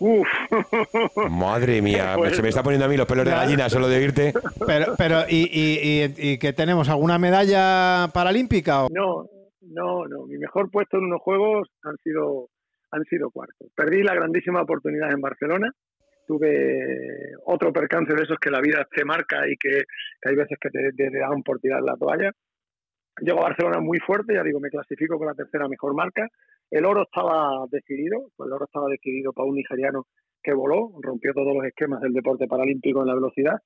Uf. 0.00 0.28
Madre 1.30 1.82
mía, 1.82 2.14
pues 2.16 2.36
se 2.36 2.42
me 2.42 2.48
está 2.48 2.62
poniendo 2.62 2.86
a 2.86 2.88
mí 2.88 2.96
los 2.96 3.06
pelos 3.06 3.24
de 3.24 3.32
gallina 3.32 3.68
solo 3.68 3.88
de 3.88 4.02
irte. 4.02 4.32
Pero, 4.66 4.94
pero 4.96 5.22
¿y, 5.28 5.48
y, 5.52 6.14
y, 6.16 6.38
que 6.38 6.52
tenemos? 6.52 6.88
¿Alguna 6.88 7.18
medalla 7.18 8.08
paralímpica? 8.12 8.84
O? 8.84 8.88
No, 8.90 9.28
no, 9.62 10.06
no. 10.06 10.26
Mi 10.26 10.38
mejor 10.38 10.70
puesto 10.70 10.98
en 10.98 11.04
unos 11.04 11.20
juegos 11.20 11.68
han 11.82 11.96
sido, 11.98 12.48
han 12.90 13.04
sido 13.04 13.30
cuartos. 13.30 13.68
Perdí 13.74 14.02
la 14.02 14.14
grandísima 14.14 14.62
oportunidad 14.62 15.10
en 15.12 15.20
Barcelona. 15.20 15.70
Tuve 16.26 17.34
otro 17.46 17.72
percance 17.72 18.14
de 18.14 18.22
esos 18.22 18.38
que 18.38 18.50
la 18.50 18.60
vida 18.60 18.86
te 18.94 19.04
marca 19.04 19.48
y 19.48 19.56
que, 19.56 19.82
hay 20.24 20.36
veces 20.36 20.58
que 20.60 20.68
te, 20.68 20.92
te, 20.92 21.18
dan 21.18 21.42
por 21.42 21.58
tirar 21.58 21.82
la 21.82 21.96
toalla. 21.96 22.30
Llego 23.20 23.40
a 23.40 23.48
Barcelona 23.48 23.80
muy 23.80 23.98
fuerte, 23.98 24.34
ya 24.34 24.42
digo, 24.42 24.60
me 24.60 24.70
clasifico 24.70 25.18
con 25.18 25.26
la 25.26 25.34
tercera 25.34 25.68
mejor 25.68 25.94
marca 25.94 26.28
el 26.70 26.84
oro 26.84 27.02
estaba 27.02 27.66
decidido, 27.70 28.30
pues 28.36 28.46
el 28.46 28.52
oro 28.52 28.66
estaba 28.66 28.88
decidido 28.88 29.32
para 29.32 29.48
un 29.48 29.56
nigeriano 29.56 30.06
que 30.42 30.52
voló, 30.52 30.92
rompió 31.00 31.32
todos 31.32 31.54
los 31.54 31.64
esquemas 31.64 32.00
del 32.00 32.12
deporte 32.12 32.46
paralímpico 32.46 33.00
en 33.00 33.08
la 33.08 33.14
velocidad. 33.14 33.58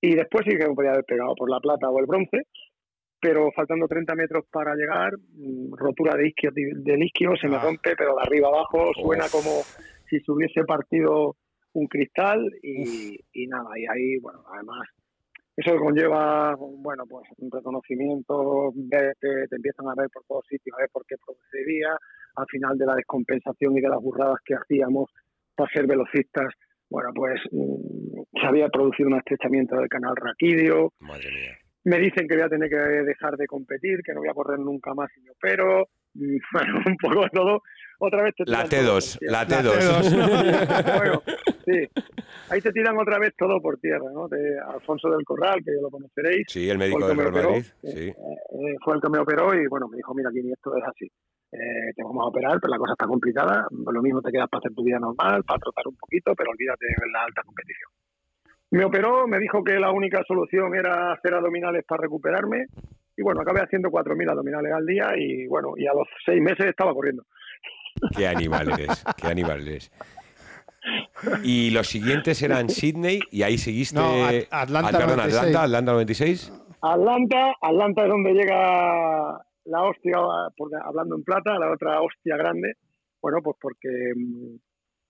Y 0.00 0.14
después 0.14 0.44
sí 0.48 0.56
que 0.56 0.68
me 0.68 0.74
podía 0.74 0.92
haber 0.92 1.04
pegado 1.04 1.34
por 1.34 1.50
la 1.50 1.60
plata 1.60 1.88
o 1.88 1.98
el 2.00 2.06
bronce, 2.06 2.46
pero 3.20 3.50
faltando 3.52 3.86
30 3.86 4.14
metros 4.14 4.44
para 4.50 4.74
llegar, 4.74 5.12
mm, 5.16 5.74
rotura 5.76 6.16
de 6.16 6.28
isquio, 6.28 6.50
del 6.52 7.02
isquio, 7.02 7.36
se 7.36 7.48
me 7.48 7.56
ah. 7.56 7.62
rompe, 7.62 7.94
pero 7.96 8.16
de 8.16 8.22
arriba 8.22 8.48
abajo 8.48 8.90
suena 9.00 9.26
como 9.30 9.62
si 10.08 10.18
se 10.20 10.32
hubiese 10.32 10.64
partido 10.64 11.36
un 11.72 11.86
cristal 11.86 12.50
y, 12.62 13.16
y 13.32 13.46
nada, 13.46 13.68
y 13.78 13.86
ahí, 13.86 14.18
bueno, 14.18 14.42
además 14.52 14.88
eso 15.60 15.76
conlleva, 15.76 16.54
bueno, 16.56 17.04
pues 17.06 17.26
un 17.38 17.50
reconocimiento, 17.50 18.72
te, 18.90 19.12
te, 19.20 19.56
empiezan 19.56 19.88
a 19.88 19.94
ver 19.96 20.08
por 20.12 20.24
todos 20.24 20.44
sitios, 20.48 20.76
a 20.76 20.82
ver 20.82 20.90
por 20.92 21.04
qué 21.06 21.16
procedería, 21.24 21.96
al 22.36 22.46
final 22.46 22.78
de 22.78 22.86
la 22.86 22.94
descompensación 22.94 23.76
y 23.76 23.80
de 23.80 23.88
las 23.88 24.00
burradas 24.00 24.38
que 24.44 24.54
hacíamos 24.54 25.10
para 25.54 25.70
ser 25.72 25.86
velocistas, 25.86 26.54
bueno, 26.88 27.10
pues 27.14 27.40
mm, 27.52 28.40
se 28.40 28.46
había 28.46 28.68
producido 28.68 29.08
un 29.08 29.16
estrechamiento 29.16 29.76
del 29.76 29.88
canal 29.88 30.14
raquídeo. 30.16 30.92
Madre 31.00 31.30
mía. 31.30 31.56
Me 31.84 31.98
dicen 31.98 32.28
que 32.28 32.36
voy 32.36 32.44
a 32.44 32.48
tener 32.48 32.68
que 32.68 32.76
dejar 32.76 33.36
de 33.36 33.46
competir, 33.46 34.00
que 34.04 34.12
no 34.12 34.20
voy 34.20 34.28
a 34.28 34.34
correr 34.34 34.58
nunca 34.58 34.92
más 34.94 35.10
si 35.14 35.20
me 35.20 35.30
opero. 35.30 35.86
Bueno, 36.52 36.80
un 36.84 36.96
poco 36.96 37.22
de 37.22 37.30
todo. 37.30 37.62
Otra 38.02 38.22
vez 38.22 38.34
te 38.34 38.44
La 38.46 38.64
T2, 38.64 39.18
la 39.20 39.46
T2. 39.46 40.98
bueno, 40.98 41.22
sí. 41.64 41.88
Ahí 42.50 42.60
te 42.60 42.72
tiran 42.72 42.98
otra 42.98 43.18
vez 43.18 43.34
todo 43.36 43.60
por 43.60 43.78
tierra, 43.78 44.10
¿no? 44.12 44.26
De 44.26 44.58
Alfonso 44.58 45.08
del 45.10 45.24
Corral, 45.24 45.60
que 45.64 45.72
lo 45.80 45.90
conoceréis. 45.90 46.46
Sí, 46.48 46.68
el 46.68 46.78
médico 46.78 47.06
de 47.06 47.14
Real 47.14 47.32
Madrid. 47.32 47.64
Sí. 47.82 48.08
Eh, 48.08 48.14
eh, 48.16 48.76
fue 48.84 48.94
el 48.96 49.00
que 49.00 49.10
me 49.10 49.18
operó 49.18 49.54
y, 49.54 49.66
bueno, 49.68 49.86
me 49.88 49.96
dijo, 49.96 50.14
mira, 50.14 50.30
Kini, 50.32 50.50
esto 50.50 50.74
es 50.76 50.84
así 50.84 51.10
eh, 51.52 51.92
te 51.96 52.02
vamos 52.02 52.22
a 52.22 52.28
operar, 52.28 52.58
pero 52.60 52.70
la 52.70 52.78
cosa 52.78 52.92
está 52.92 53.06
complicada, 53.06 53.66
lo 53.70 54.02
mismo 54.02 54.22
te 54.22 54.30
quedas 54.30 54.48
para 54.48 54.60
hacer 54.60 54.72
tu 54.72 54.84
vida 54.84 54.98
normal, 54.98 55.42
para 55.44 55.58
trotar 55.58 55.88
un 55.88 55.96
poquito, 55.96 56.34
pero 56.36 56.50
olvídate 56.50 56.86
de 56.86 57.10
la 57.12 57.24
alta 57.24 57.42
competición. 57.42 57.90
Me 58.70 58.84
operó, 58.84 59.26
me 59.26 59.38
dijo 59.40 59.64
que 59.64 59.80
la 59.80 59.90
única 59.90 60.22
solución 60.26 60.74
era 60.76 61.12
hacer 61.12 61.34
abdominales 61.34 61.84
para 61.84 62.02
recuperarme, 62.02 62.66
y 63.16 63.22
bueno, 63.22 63.40
acabé 63.40 63.62
haciendo 63.62 63.90
4.000 63.90 64.30
abdominales 64.30 64.72
al 64.72 64.86
día, 64.86 65.12
y 65.16 65.46
bueno, 65.48 65.74
y 65.76 65.86
a 65.86 65.92
los 65.92 66.06
seis 66.24 66.40
meses 66.40 66.66
estaba 66.66 66.94
corriendo. 66.94 67.24
Qué 68.16 68.26
animal 68.26 68.70
eres, 68.72 69.04
qué 69.16 69.26
animal 69.26 69.66
eres. 69.66 69.90
Y 71.42 71.70
los 71.70 71.88
siguientes 71.88 72.42
eran 72.42 72.68
Sydney, 72.70 73.20
y 73.30 73.42
ahí 73.42 73.58
seguiste... 73.58 73.96
No, 73.96 74.26
Atlanta, 74.50 74.98
Atlanta, 74.98 75.62
Atlanta 75.62 75.92
96. 75.92 76.52
Atlanta, 76.82 77.52
Atlanta 77.60 78.02
es 78.02 78.08
donde 78.08 78.32
llega 78.32 79.38
la 79.64 79.82
hostia, 79.82 80.16
hablando 80.84 81.16
en 81.16 81.24
plata, 81.24 81.58
la 81.58 81.72
otra 81.72 82.00
hostia 82.00 82.36
grande, 82.36 82.74
bueno, 83.20 83.38
pues 83.42 83.56
porque 83.60 83.88
mm, 84.16 84.56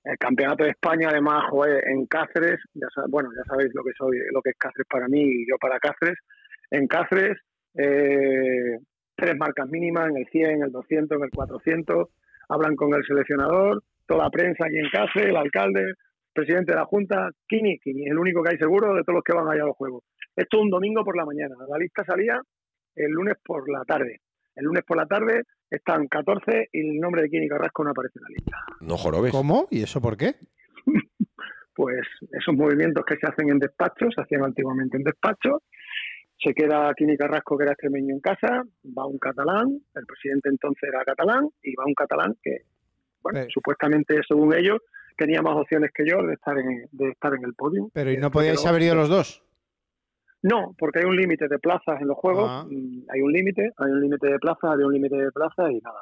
el 0.05 0.18
campeonato 0.18 0.64
de 0.64 0.70
España 0.70 1.09
además 1.11 1.44
jugué 1.50 1.79
en 1.87 2.07
Cáceres, 2.07 2.59
ya 2.74 2.87
bueno, 3.09 3.31
ya 3.37 3.44
sabéis 3.44 3.70
lo 3.74 3.85
que 3.85 3.92
soy, 3.96 4.18
lo 4.33 4.42
que 4.42 4.50
es 4.50 4.57
Cáceres 4.59 4.87
para 4.88 5.09
mí 5.09 5.22
y 5.22 5.48
yo 5.48 5.57
para 5.59 5.79
Cáceres, 5.79 6.18
en 6.70 6.87
Cáceres, 6.88 7.38
eh, 7.74 8.79
tres 9.14 9.37
marcas 9.37 9.68
mínimas, 9.68 10.11
en 10.11 10.16
el 10.16 10.26
100, 10.26 10.50
en 10.50 10.62
el 10.62 10.72
200, 10.72 11.18
en 11.18 11.24
el 11.24 11.31
400, 11.31 12.09
hablan 12.50 12.76
con 12.76 12.92
el 12.94 13.04
seleccionador, 13.04 13.82
toda 14.06 14.24
la 14.24 14.30
prensa 14.30 14.66
aquí 14.66 14.76
en 14.76 14.90
Cáceres, 14.90 15.30
el 15.30 15.36
alcalde, 15.36 15.94
presidente 16.32 16.72
de 16.72 16.78
la 16.78 16.84
Junta, 16.84 17.30
Kini, 17.48 17.78
Kini, 17.78 18.06
el 18.06 18.18
único 18.18 18.42
que 18.42 18.50
hay 18.50 18.58
seguro 18.58 18.94
de 18.94 19.02
todos 19.02 19.16
los 19.16 19.24
que 19.24 19.34
van 19.34 19.48
allá 19.48 19.62
a 19.62 19.66
los 19.66 19.76
juegos. 19.76 20.04
Esto 20.36 20.60
un 20.60 20.70
domingo 20.70 21.04
por 21.04 21.16
la 21.16 21.24
mañana, 21.24 21.54
la 21.68 21.78
lista 21.78 22.04
salía 22.04 22.40
el 22.96 23.10
lunes 23.12 23.34
por 23.44 23.70
la 23.70 23.84
tarde. 23.84 24.20
El 24.56 24.64
lunes 24.64 24.82
por 24.84 24.96
la 24.96 25.06
tarde 25.06 25.44
están 25.70 26.08
14 26.08 26.68
y 26.72 26.80
el 26.80 27.00
nombre 27.00 27.22
de 27.22 27.30
Kini 27.30 27.48
Carrasco 27.48 27.84
no 27.84 27.90
aparece 27.90 28.18
en 28.18 28.22
la 28.22 28.28
lista. 28.28 28.56
No 28.80 28.96
jorobes. 28.96 29.32
¿Cómo? 29.32 29.68
¿Y 29.70 29.82
eso 29.82 30.00
por 30.00 30.16
qué? 30.16 30.34
pues 31.74 32.00
esos 32.32 32.54
movimientos 32.54 33.04
que 33.04 33.16
se 33.16 33.26
hacen 33.26 33.48
en 33.48 33.58
despachos, 33.58 34.12
se 34.14 34.22
hacían 34.22 34.44
antiguamente 34.44 34.96
en 34.96 35.04
despachos. 35.04 35.62
Se 36.42 36.55
queda 36.55 36.92
Kini 36.94 37.16
Carrasco, 37.16 37.57
que 37.57 37.64
era 37.64 37.72
extremeño 37.72 38.14
en 38.14 38.20
casa, 38.20 38.62
va 38.96 39.07
un 39.07 39.18
catalán, 39.18 39.81
el 39.94 40.07
presidente 40.07 40.48
entonces 40.48 40.88
era 40.88 41.05
catalán, 41.05 41.48
y 41.62 41.74
va 41.74 41.85
un 41.87 41.94
catalán 41.94 42.37
que, 42.42 42.62
bueno, 43.22 43.40
supuestamente, 43.50 44.20
según 44.26 44.55
ellos, 44.55 44.79
tenía 45.16 45.42
más 45.42 45.55
opciones 45.57 45.90
que 45.94 46.07
yo 46.07 46.22
de 46.22 46.35
estar 46.35 46.57
en, 46.59 46.87
de 46.92 47.11
estar 47.11 47.35
en 47.35 47.44
el 47.44 47.55
podio. 47.55 47.90
Pero 47.92 48.11
¿y 48.11 48.16
no 48.16 48.31
podíais 48.31 48.64
haber 48.64 48.83
ido 48.83 48.94
los 48.94 49.11
dos? 49.11 49.42
No, 50.42 50.74
porque 50.79 51.00
hay 51.00 51.05
un 51.05 51.16
límite 51.16 51.46
de 51.48 51.59
plazas 51.59 52.00
en 52.00 52.09
los 52.09 52.16
juegos, 52.16 52.46
ah. 52.48 52.66
hay 52.66 53.20
un 53.20 53.33
límite, 53.33 53.72
hay 53.76 53.90
un 53.90 54.00
límite 54.00 54.29
de 54.29 54.38
plazas, 54.38 54.70
hay 54.79 54.85
un 54.85 54.94
límite 54.94 55.16
de 55.16 55.31
plazas 55.31 55.70
y 55.70 55.81
nada. 55.81 56.00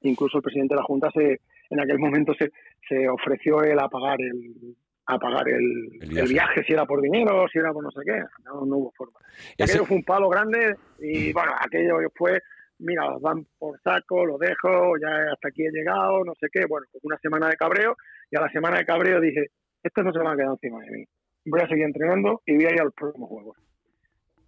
Incluso 0.00 0.38
el 0.38 0.42
presidente 0.42 0.74
de 0.74 0.80
la 0.80 0.86
Junta 0.86 1.10
se, 1.12 1.40
en 1.68 1.80
aquel 1.80 1.98
momento 1.98 2.32
se, 2.34 2.50
se 2.88 3.06
ofreció 3.08 3.62
él 3.62 3.78
a 3.78 3.88
pagar 3.88 4.18
el 4.22 4.74
a 5.12 5.18
pagar 5.18 5.48
el, 5.48 6.28
viaje. 6.28 6.62
si 6.64 6.72
era 6.72 6.84
por 6.86 7.00
dinero, 7.00 7.46
si 7.52 7.58
era 7.58 7.72
por 7.72 7.82
no 7.82 7.90
sé 7.90 8.00
qué, 8.04 8.22
no, 8.44 8.62
hubo 8.62 8.92
forma. 8.96 9.18
Aquello 9.58 9.84
fue 9.84 9.96
un 9.96 10.04
palo 10.04 10.28
grande 10.28 10.74
y 10.98 11.32
bueno, 11.32 11.52
aquello 11.58 11.96
fue, 12.16 12.40
mira, 12.78 13.08
los 13.08 13.22
dan 13.22 13.46
por 13.58 13.80
saco, 13.80 14.24
lo 14.24 14.38
dejo, 14.38 14.96
ya 15.00 15.32
hasta 15.32 15.48
aquí 15.48 15.66
he 15.66 15.70
llegado, 15.70 16.24
no 16.24 16.34
sé 16.34 16.48
qué, 16.52 16.66
bueno, 16.66 16.86
una 17.02 17.18
semana 17.18 17.48
de 17.48 17.56
cabreo 17.56 17.96
y 18.30 18.36
a 18.36 18.40
la 18.40 18.50
semana 18.50 18.78
de 18.78 18.84
cabreo 18.86 19.20
dije, 19.20 19.46
estos 19.82 20.04
no 20.04 20.12
se 20.12 20.18
van 20.18 20.34
a 20.34 20.36
quedar 20.36 20.50
encima 20.50 20.80
de 20.80 20.90
mí 20.90 21.04
voy 21.44 21.60
a 21.60 21.68
seguir 21.68 21.84
entrenando 21.84 22.42
y 22.46 22.54
voy 22.54 22.66
a 22.66 22.74
ir 22.74 22.80
a 22.80 22.84
los 22.84 22.94
próximos 22.94 23.28
Juegos. 23.28 23.56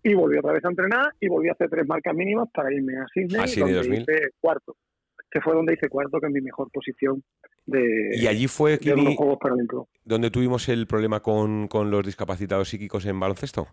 Y 0.02 0.14
volví 0.14 0.36
otra 0.36 0.52
vez 0.52 0.64
a 0.64 0.68
entrenar 0.68 1.12
y 1.20 1.28
volví 1.28 1.48
a 1.48 1.52
hacer 1.52 1.70
tres 1.70 1.86
marcas 1.86 2.14
mínimas 2.14 2.48
para 2.52 2.72
irme 2.72 2.94
a 2.98 3.06
Sydney, 3.06 3.74
donde 3.74 3.96
hice 3.98 4.30
cuarto, 4.40 4.76
que 5.32 5.40
fue 5.40 5.54
donde 5.54 5.74
hice 5.74 5.88
cuarto, 5.88 6.20
que 6.20 6.26
es 6.26 6.32
mi 6.32 6.40
mejor 6.40 6.68
posición 6.70 7.22
de, 7.64 8.10
y 8.12 8.26
allí 8.26 8.48
fue 8.48 8.76
de 8.76 8.96
los 8.96 9.14
Juegos 9.16 9.38
Paralímpicos. 9.40 9.88
donde 10.04 10.30
tuvimos 10.30 10.68
el 10.68 10.86
problema 10.86 11.20
con, 11.20 11.68
con 11.68 11.90
los 11.90 12.04
discapacitados 12.04 12.68
psíquicos 12.68 13.06
en 13.06 13.18
baloncesto. 13.18 13.68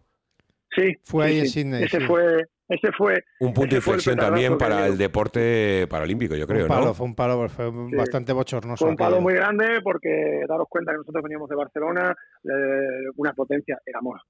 Sí, 0.76 0.96
fue 1.04 1.26
sí, 1.28 1.32
ahí 1.34 1.40
en. 1.40 1.48
Sydney. 1.48 1.84
Ese 1.84 2.00
sí. 2.00 2.06
fue, 2.06 2.46
ese 2.70 2.92
fue 2.96 3.24
Un 3.40 3.54
punto 3.54 3.72
de 3.72 3.78
inflexión 3.78 4.16
también 4.18 4.58
para 4.58 4.86
el 4.86 4.98
deporte 4.98 5.88
paralímpico, 5.90 6.36
yo 6.36 6.46
creo, 6.46 6.64
un 6.64 6.68
palo, 6.70 6.86
¿no? 6.86 6.94
Fue 6.94 7.06
un 7.08 7.16
palo, 7.16 7.50
fue 7.50 7.72
Sí. 7.72 7.96
bastante 7.96 8.32
bochornoso. 8.32 8.86
Fue 8.86 8.92
un 8.92 8.96
palo 8.96 9.20
muy 9.20 9.34
grande 9.34 9.66
porque 9.84 10.44
daros 10.48 10.68
cuenta 10.70 10.92
que 10.92 11.00
nosotros 11.00 11.24
veníamos 11.24 11.50
de 11.50 11.56
Barcelona, 11.56 12.16
eh, 12.44 13.10
una 13.18 13.34
potencia, 13.34 13.80
éramos 13.86 14.22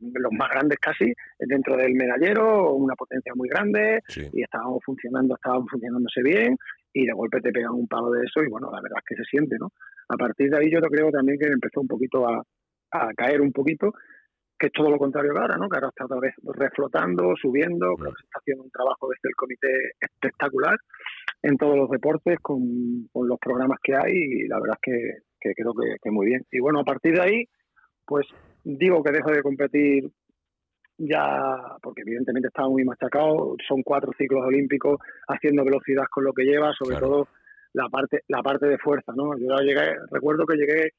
los 0.00 0.32
más 0.32 0.50
grandes 0.50 0.78
casi 0.78 1.12
dentro 1.38 1.76
del 1.76 1.94
medallero, 1.94 2.74
una 2.74 2.94
potencia 2.94 3.32
muy 3.34 3.48
grande 3.48 4.00
Sí. 4.08 4.28
y 4.32 4.42
estábamos 4.42 4.80
funcionando, 4.84 5.34
estábamos 5.34 5.70
funcionándose 5.70 6.22
bien 6.22 6.56
y 6.92 7.06
de 7.06 7.12
golpe 7.12 7.40
te 7.40 7.52
pegan 7.52 7.72
un 7.72 7.86
palo 7.88 8.10
de 8.10 8.24
eso 8.24 8.42
y 8.42 8.48
bueno, 8.48 8.70
la 8.70 8.80
verdad 8.80 8.98
es 8.98 9.04
que 9.06 9.22
se 9.22 9.28
siente, 9.28 9.56
¿no? 9.58 9.70
A 10.08 10.16
partir 10.16 10.50
de 10.50 10.58
ahí 10.58 10.70
yo 10.70 10.80
creo 10.80 11.10
también 11.10 11.38
que 11.38 11.46
empezó 11.46 11.80
un 11.80 11.88
poquito 11.88 12.26
a, 12.28 12.42
a 12.92 13.12
caer 13.14 13.40
un 13.40 13.52
poquito, 13.52 13.92
que 14.58 14.66
es 14.66 14.72
todo 14.72 14.90
lo 14.90 14.98
contrario 14.98 15.32
que 15.32 15.38
ahora, 15.38 15.56
¿no? 15.56 15.68
Que 15.68 15.76
ahora 15.76 15.88
está 15.88 16.06
otra 16.06 16.18
vez 16.18 16.34
reflotando, 16.54 17.34
subiendo, 17.40 17.94
creo 17.94 18.12
que 18.12 18.20
se 18.22 18.24
está 18.26 18.38
haciendo 18.40 18.64
un 18.64 18.70
trabajo 18.70 19.08
desde 19.08 19.28
el 19.28 19.34
comité 19.36 19.68
espectacular 20.00 20.76
en 21.42 21.56
todos 21.56 21.76
los 21.76 21.88
deportes 21.90 22.38
con, 22.40 22.60
con 23.12 23.28
los 23.28 23.38
programas 23.38 23.78
que 23.82 23.94
hay 23.94 24.12
y 24.14 24.48
la 24.48 24.58
verdad 24.58 24.76
es 24.82 24.92
que, 24.92 25.18
que 25.40 25.54
creo 25.54 25.72
que, 25.74 25.96
que 26.02 26.10
muy 26.10 26.26
bien. 26.26 26.42
Y 26.50 26.58
bueno, 26.58 26.80
a 26.80 26.84
partir 26.84 27.14
de 27.14 27.20
ahí, 27.20 27.44
pues 28.04 28.26
digo 28.76 29.02
que 29.02 29.12
dejo 29.12 29.30
de 29.30 29.42
competir 29.42 30.10
ya, 30.98 31.76
porque 31.82 32.02
evidentemente 32.02 32.48
estaba 32.48 32.68
muy 32.68 32.84
machacado, 32.84 33.54
son 33.66 33.82
cuatro 33.82 34.10
ciclos 34.18 34.44
olímpicos 34.44 34.98
haciendo 35.28 35.64
velocidad 35.64 36.04
con 36.10 36.24
lo 36.24 36.32
que 36.32 36.42
lleva, 36.44 36.72
sobre 36.76 36.96
Claro. 36.96 37.06
todo 37.08 37.28
la 37.74 37.88
parte 37.88 38.22
la 38.28 38.42
parte 38.42 38.66
de 38.66 38.78
fuerza, 38.78 39.12
¿no? 39.14 39.36
Yo 39.38 39.56
llegué, 39.58 39.94
recuerdo 40.10 40.44
que 40.46 40.56
llegué 40.56 40.90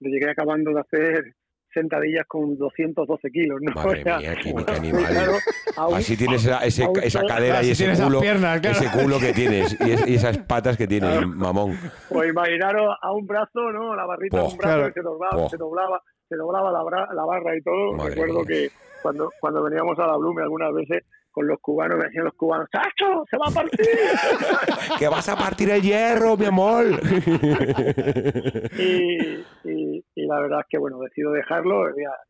llegué 0.00 0.30
acabando 0.30 0.72
de 0.74 0.80
hacer 0.80 1.34
sentadillas 1.72 2.26
con 2.26 2.56
212 2.58 3.30
kilos, 3.30 3.58
¿no? 3.62 3.72
Madre 3.74 4.00
O 4.00 4.02
sea, 4.04 4.18
mía, 4.18 4.34
Kini, 4.36 4.64
qué 4.64 4.72
sí, 4.74 4.78
animal. 4.80 5.06
claro, 5.08 5.32
aún- 5.76 5.94
Así 5.94 6.16
tienes 6.18 6.44
esa, 6.44 6.58
ese- 6.64 6.88
esa 7.02 7.22
cadera 7.24 7.62
y 7.62 7.70
ese 7.70 8.02
culo, 8.02 8.20
piernas, 8.20 8.60
claro. 8.60 8.78
ese 8.78 8.90
culo 9.02 9.18
que 9.18 9.32
tienes 9.32 9.76
y, 9.80 9.90
es- 9.92 10.06
y 10.06 10.14
esas 10.16 10.36
patas 10.38 10.76
que 10.76 10.86
tienes, 10.86 11.26
mamón. 11.26 11.78
Pues 12.10 12.28
imaginaros 12.28 12.94
a 13.00 13.12
un 13.12 13.26
brazo, 13.26 13.72
¿no? 13.72 13.96
La 13.96 14.04
barrita 14.04 14.36
de 14.38 14.44
un 14.44 14.56
brazo 14.58 14.86
que 14.88 14.92
se 14.92 15.02
doblaba, 15.02 15.48
se 15.48 15.56
doblaba, 15.56 16.02
se 16.28 16.36
doblaba 16.36 16.70
la, 16.72 16.80
bra- 16.80 17.12
la 17.14 17.24
barra 17.24 17.56
y 17.56 17.62
todo. 17.62 17.92
Madre 17.94 18.10
Recuerdo 18.10 18.40
mía. 18.40 18.46
que 18.48 18.68
cuando, 19.02 19.30
cuando 19.40 19.62
veníamos 19.62 19.98
a 19.98 20.06
la 20.06 20.16
Blume 20.16 20.42
algunas 20.42 20.72
veces 20.74 21.04
con 21.30 21.46
los 21.46 21.58
cubanos, 21.60 21.98
me 21.98 22.04
decían 22.04 22.24
los 22.24 22.32
cubanos, 22.34 22.66
¡Chacho! 22.72 23.22
¡Se 23.30 23.36
va 23.36 23.46
a 23.48 23.50
partir! 23.50 23.86
Que 24.98 25.08
vas 25.08 25.28
a 25.28 25.36
partir 25.36 25.68
el 25.70 25.82
hierro, 25.82 26.36
mi 26.38 26.46
amor. 26.46 26.84
y, 28.78 29.44
y- 29.64 30.04
y 30.14 30.26
la 30.26 30.40
verdad 30.40 30.60
es 30.60 30.66
que, 30.70 30.78
bueno, 30.78 30.98
decido 31.00 31.32
dejarlo. 31.32 31.84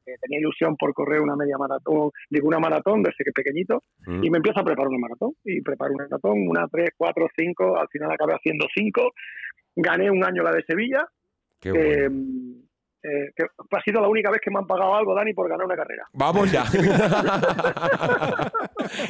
Tenía 0.05 0.39
ilusión 0.41 0.77
por 0.77 0.93
correr 0.93 1.21
una 1.21 1.37
media 1.37 1.57
maratón, 1.59 2.11
digo, 2.31 2.49
una 2.49 2.59
maratón 2.59 3.03
desde 3.03 3.25
que 3.25 3.33
pequeñito, 3.33 3.83
Mm. 4.07 4.25
y 4.25 4.31
me 4.31 4.39
empiezo 4.39 4.61
a 4.61 4.65
preparar 4.65 4.89
una 4.89 4.99
maratón. 4.99 5.33
Y 5.45 5.61
preparo 5.63 5.95
una 5.95 6.05
maratón, 6.09 6.49
una, 6.49 6.67
tres, 6.69 6.91
cuatro, 6.97 7.27
cinco, 7.37 7.77
al 7.79 7.89
final 7.89 8.11
acabé 8.11 8.35
haciendo 8.35 8.67
cinco. 8.75 9.13
Gané 9.77 10.11
un 10.11 10.25
año 10.25 10.43
la 10.43 10.51
de 10.53 10.63
Sevilla, 10.65 11.07
Qué 11.61 11.73
que, 11.73 12.09
bueno. 12.09 12.66
Eh, 13.07 13.33
que 13.37 13.45
ha 13.45 13.83
sido 13.83 14.01
la 14.01 14.09
única 14.09 14.31
vez 14.31 14.41
que 14.41 14.51
me 14.51 14.59
han 14.59 14.67
pagado 14.67 14.95
algo, 14.95 15.15
Dani, 15.15 15.33
por 15.33 15.49
ganar 15.49 15.65
una 15.65 15.77
carrera. 15.77 16.05
Vamos 16.13 16.51
ya. 16.51 16.65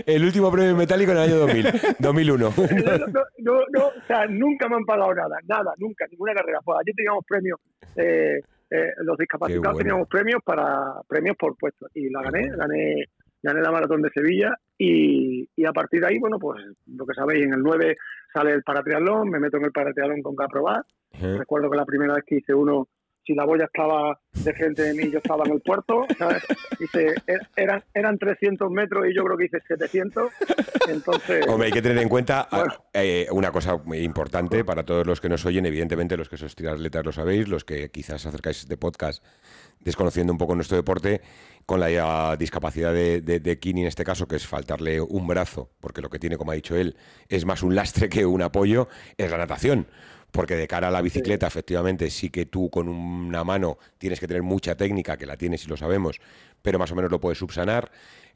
el 0.06 0.24
último 0.24 0.52
premio 0.52 0.76
metálico 0.76 1.12
en 1.12 1.16
el 1.16 1.22
año 1.22 1.36
2000, 1.38 1.66
2001. 1.98 2.52
No, 3.06 3.22
no, 3.38 3.60
no, 3.72 3.86
o 3.86 4.06
sea, 4.06 4.26
nunca 4.26 4.68
me 4.68 4.76
han 4.76 4.84
pagado 4.84 5.14
nada, 5.14 5.38
nada, 5.46 5.72
nunca, 5.78 6.06
ninguna 6.10 6.34
carrera. 6.34 6.58
Pues 6.64 6.78
allí 6.80 6.92
teníamos 6.92 7.24
premios, 7.26 7.58
eh, 7.96 8.40
eh, 8.70 8.92
los 9.04 9.16
discapacitados 9.16 9.62
bueno. 9.62 9.78
teníamos 9.78 10.08
premios 10.08 10.42
para 10.44 11.00
premios 11.08 11.36
por 11.36 11.56
puestos 11.56 11.90
y 11.94 12.10
la 12.10 12.22
gané, 12.22 12.48
bueno. 12.48 12.56
gané, 12.58 13.04
gané 13.42 13.60
la 13.60 13.70
maratón 13.70 14.02
de 14.02 14.10
Sevilla 14.10 14.58
y, 14.76 15.48
y 15.56 15.64
a 15.64 15.72
partir 15.72 16.00
de 16.00 16.08
ahí, 16.08 16.18
bueno, 16.18 16.38
pues 16.38 16.62
lo 16.86 17.06
que 17.06 17.14
sabéis, 17.14 17.46
en 17.46 17.54
el 17.54 17.62
9 17.62 17.96
sale 18.32 18.52
el 18.52 18.62
paratriatlón, 18.62 19.30
me 19.30 19.40
meto 19.40 19.56
en 19.56 19.64
el 19.64 19.72
paratriatlón 19.72 20.22
con 20.22 20.36
Caprobar. 20.36 20.84
¿Eh? 21.12 21.36
Recuerdo 21.38 21.70
que 21.70 21.76
la 21.76 21.86
primera 21.86 22.14
vez 22.14 22.24
que 22.26 22.36
hice 22.36 22.52
uno, 22.52 22.88
si 23.26 23.34
la 23.34 23.44
boya 23.44 23.64
estaba 23.64 24.18
de 24.32 24.52
frente 24.52 24.82
de 24.82 24.94
mí, 24.94 25.10
yo 25.10 25.18
estaba 25.18 25.44
en 25.44 25.52
el 25.54 25.60
puerto, 25.60 26.04
¿sabes? 26.16 26.42
Hice, 26.78 27.14
er- 27.26 27.48
eran, 27.56 27.82
eran 27.92 28.18
300 28.18 28.70
metros 28.70 29.06
y 29.10 29.14
yo 29.14 29.24
creo 29.24 29.36
que 29.36 29.46
hice 29.46 29.58
700. 29.66 30.30
Entonces, 30.88 31.46
Hombre, 31.48 31.66
hay 31.66 31.72
que 31.72 31.82
tener 31.82 31.98
en 31.98 32.08
cuenta 32.08 32.46
Bueno. 32.50 32.72
eh, 32.92 33.26
una 33.32 33.50
cosa 33.50 33.76
muy 33.78 33.98
importante 33.98 34.64
para 34.64 34.84
todos 34.84 35.06
los 35.06 35.20
que 35.20 35.28
nos 35.28 35.44
oyen, 35.44 35.66
evidentemente 35.66 36.16
los 36.16 36.28
que 36.28 36.36
sois 36.36 36.54
triatletas 36.54 37.04
lo 37.04 37.12
sabéis, 37.12 37.48
los 37.48 37.64
que 37.64 37.90
quizás 37.90 38.24
acercáis 38.26 38.58
este 38.60 38.76
podcast 38.76 39.24
desconociendo 39.80 40.32
un 40.32 40.38
poco 40.38 40.54
nuestro 40.54 40.76
deporte, 40.76 41.20
con 41.64 41.78
la 41.80 42.36
discapacidad 42.36 42.92
de, 42.92 43.20
de, 43.20 43.40
de 43.40 43.58
Kini 43.58 43.82
en 43.82 43.86
este 43.88 44.04
caso, 44.04 44.26
que 44.26 44.36
es 44.36 44.46
faltarle 44.46 45.00
un 45.00 45.26
brazo, 45.26 45.70
porque 45.80 46.00
lo 46.00 46.10
que 46.10 46.18
tiene, 46.18 46.36
como 46.36 46.50
ha 46.52 46.54
dicho 46.54 46.76
él, 46.76 46.96
es 47.28 47.44
más 47.44 47.62
un 47.62 47.74
lastre 47.74 48.08
que 48.08 48.26
un 48.26 48.42
apoyo, 48.42 48.88
es 49.16 49.30
la 49.30 49.36
natación. 49.38 49.86
Porque 50.36 50.54
de 50.54 50.68
cara 50.68 50.88
a 50.88 50.90
la 50.90 51.00
bicicleta, 51.00 51.46
efectivamente, 51.46 52.10
sí 52.10 52.30
que 52.30 52.44
tú 52.46 52.68
con 52.70 52.88
una 52.88 53.42
mano 53.42 53.78
tienes 53.98 54.20
que 54.20 54.28
tener 54.28 54.42
mucha 54.42 54.76
técnica, 54.76 55.16
que 55.16 55.26
la 55.26 55.36
tienes 55.36 55.64
y 55.64 55.68
lo 55.68 55.76
sabemos, 55.76 56.20
pero 56.62 56.78
más 56.78 56.92
o 56.92 56.94
menos 56.94 57.10
lo 57.10 57.18
puedes 57.18 57.38
subsanar. 57.38 57.90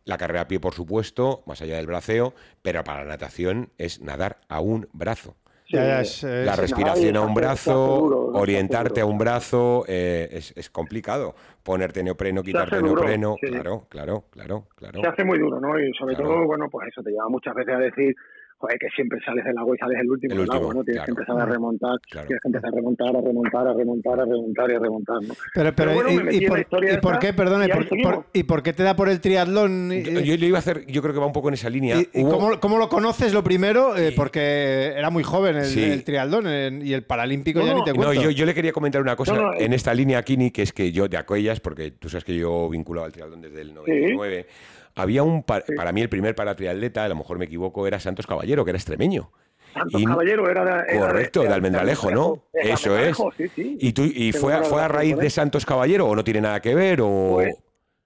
La 0.07 0.17
carrera 0.17 0.41
a 0.41 0.49
pie, 0.49 0.59
por 0.59 0.73
supuesto, 0.73 1.43
más 1.47 1.61
allá 1.61 1.77
del 1.77 1.87
braceo, 1.87 2.33
pero 2.63 2.83
para 2.83 3.05
la 3.05 3.11
natación 3.11 3.69
es 3.77 4.01
nadar 4.01 4.39
a 4.49 4.61
un 4.61 4.89
brazo. 4.95 5.37
Es, 5.73 6.25
eh, 6.25 6.43
La 6.45 6.57
respiración 6.57 7.17
a 7.17 7.21
un 7.21 7.33
brazo, 7.33 8.03
orientarte 8.35 9.03
a 9.03 9.07
un 9.07 9.19
brazo, 9.19 9.85
eh, 9.87 10.29
es, 10.33 10.53
es 10.57 10.69
complicado. 10.69 11.37
Ponerte 11.63 12.03
neopreno, 12.03 12.43
quitarte 12.43 12.83
neopreno, 12.83 13.37
sí. 13.41 13.47
claro, 13.47 13.87
claro, 13.89 14.25
claro, 14.31 14.67
claro. 14.75 15.01
se 15.01 15.07
hace 15.07 15.23
muy 15.23 15.39
duro, 15.39 15.61
¿no? 15.61 15.79
Y 15.79 15.93
sobre 15.95 16.17
Claro. 16.17 16.31
todo, 16.31 16.47
bueno, 16.47 16.69
pues 16.69 16.89
eso 16.89 17.03
te 17.05 17.11
lleva 17.11 17.29
muchas 17.29 17.55
veces 17.55 17.75
a 17.75 17.79
decir, 17.79 18.17
joder, 18.61 18.79
que 18.79 18.89
siempre 18.95 19.19
sales 19.25 19.45
del 19.45 19.57
agua 19.57 19.75
y 19.75 19.79
sales 19.79 19.99
el 20.01 20.11
último 20.11 20.35
El 20.35 20.41
del 20.47 20.51
agua, 20.55 20.75
¿no? 20.75 20.85
Tienes 20.85 21.05
que 21.05 21.11
empezar 21.13 21.41
a 21.41 21.47
remontar, 21.47 21.97
Claro. 22.11 22.27
tienes 22.29 22.43
que 22.43 22.49
empezar 22.49 22.69
a 22.71 22.77
remontar, 22.77 23.09
a 23.17 23.21
remontar, 23.23 23.67
a 23.69 23.73
remontar, 23.75 24.21
a 24.21 24.25
remontar 24.27 24.71
y 24.71 24.75
a 24.75 24.79
remontar, 24.79 25.17
¿no? 25.23 25.35
Pero, 25.55 25.75
pero, 25.75 25.75
Pero 25.75 25.95
bueno, 25.95 26.11
¿y, 26.11 26.17
me 26.17 26.23
metí 26.25 26.37
y 26.37 26.39
en 26.39 26.45
la 26.45 26.49
por, 26.51 26.61
historia 26.61 26.93
y 26.93 26.97
por 26.99 27.13
esta 27.15 27.27
qué, 27.27 27.33
perdona, 27.33 27.65
y 27.65 27.69
por, 27.71 27.89
seguimos. 27.89 28.13
por- 28.15 28.25
y 28.35 28.43
por 28.43 28.63
qué 28.63 28.73
te 28.75 28.83
da 28.83 28.95
por 28.97 29.09
el 29.09 29.21
triatlón? 29.21 29.91
Yo, 29.93 30.21
yo 30.21 30.37
le 30.37 30.47
iba 30.47 30.59
a 30.59 30.61
hacer, 30.61 30.87
yo 30.87 31.01
creo 31.01 31.15
que 31.15 31.21
va 31.21 31.27
un 31.27 31.33
poco 31.33 31.49
en 31.49 31.55
esa 31.55 31.71
línea. 31.71 31.97
¿Y, 32.01 32.21
y 32.21 32.23
Hubo- 32.23 32.31
cómo, 32.33 32.61
cómo 32.61 32.79
lo 32.79 32.89
conoces 32.91 33.33
lo 33.33 33.43
primero? 33.43 33.97
Eh, 33.97 34.13
porque 34.15 34.93
era 34.97 35.09
muy 35.11 35.23
joven 35.23 35.57
el, 35.57 35.65
Sí. 35.65 35.83
el 35.83 36.05
triatlón 36.05 36.47
y 36.85 36.93
el 36.93 37.03
paralímpico 37.05 37.61
No, 37.61 37.67
ya 37.67 37.73
ni 37.73 37.79
no, 37.79 37.85
te 37.85 37.93
No, 37.93 37.97
cuento. 38.05 38.23
yo, 38.23 38.31
yo 38.31 38.45
le 38.47 38.53
quería 38.55 38.73
comentar 38.73 39.01
una 39.01 39.17
cosa 39.17 39.35
No, 39.35 39.43
no, 39.43 39.53
eh. 39.55 39.65
en 39.65 39.73
esta 39.73 39.95
línea, 39.95 40.23
Kini, 40.23 40.51
que 40.51 40.63
es 40.63 40.73
que 40.73 40.93
yo 40.93 41.09
de 41.09 41.17
aquellas, 41.17 41.61
porque 41.61 41.93
tú 41.93 42.09
sabes 42.11 42.25
que 42.25 42.37
yo 42.37 42.69
vinculado 42.69 43.07
al 43.07 43.13
triatlón 43.13 43.41
desde 43.41 43.63
el 43.63 43.73
99, 43.75 44.47
había 44.95 45.23
un, 45.23 45.43
pa- 45.43 45.63
Sí. 45.63 45.75
para 45.75 45.93
mí 45.93 46.01
el 46.03 46.09
primer 46.09 46.35
paratriatleta, 46.35 47.05
a 47.05 47.09
lo 47.09 47.17
mejor 47.17 47.39
me 47.39 47.45
equivoco, 47.47 47.87
era 47.87 48.01
Santos 48.01 48.27
Caballero, 48.27 48.65
que 48.65 48.71
era 48.71 48.79
extremeño. 48.79 49.31
Santos 49.73 50.01
Y- 50.01 50.05
Caballero 50.05 50.51
era, 50.51 50.65
de- 50.65 50.93
era 50.93 51.01
Correcto, 51.07 51.43
de 51.43 51.49
Almendralejo, 51.49 52.11
¿no? 52.11 52.43
Eso 52.53 52.97
Sí, 53.37 53.49
sí. 53.55 53.77
¿Y, 53.81 53.93
tú, 53.93 54.03
y 54.05 54.33
fue, 54.33 54.63
fue 54.65 54.83
a 54.83 54.89
raíz 54.89 55.17
de. 55.17 55.31
Santos 55.31 55.65
Caballero 55.65 56.07
o 56.09 56.17
no 56.17 56.25
tiene 56.25 56.41
nada 56.41 56.61
que 56.61 56.75
ver? 56.75 57.01
O... 57.03 57.35
Pues, 57.35 57.55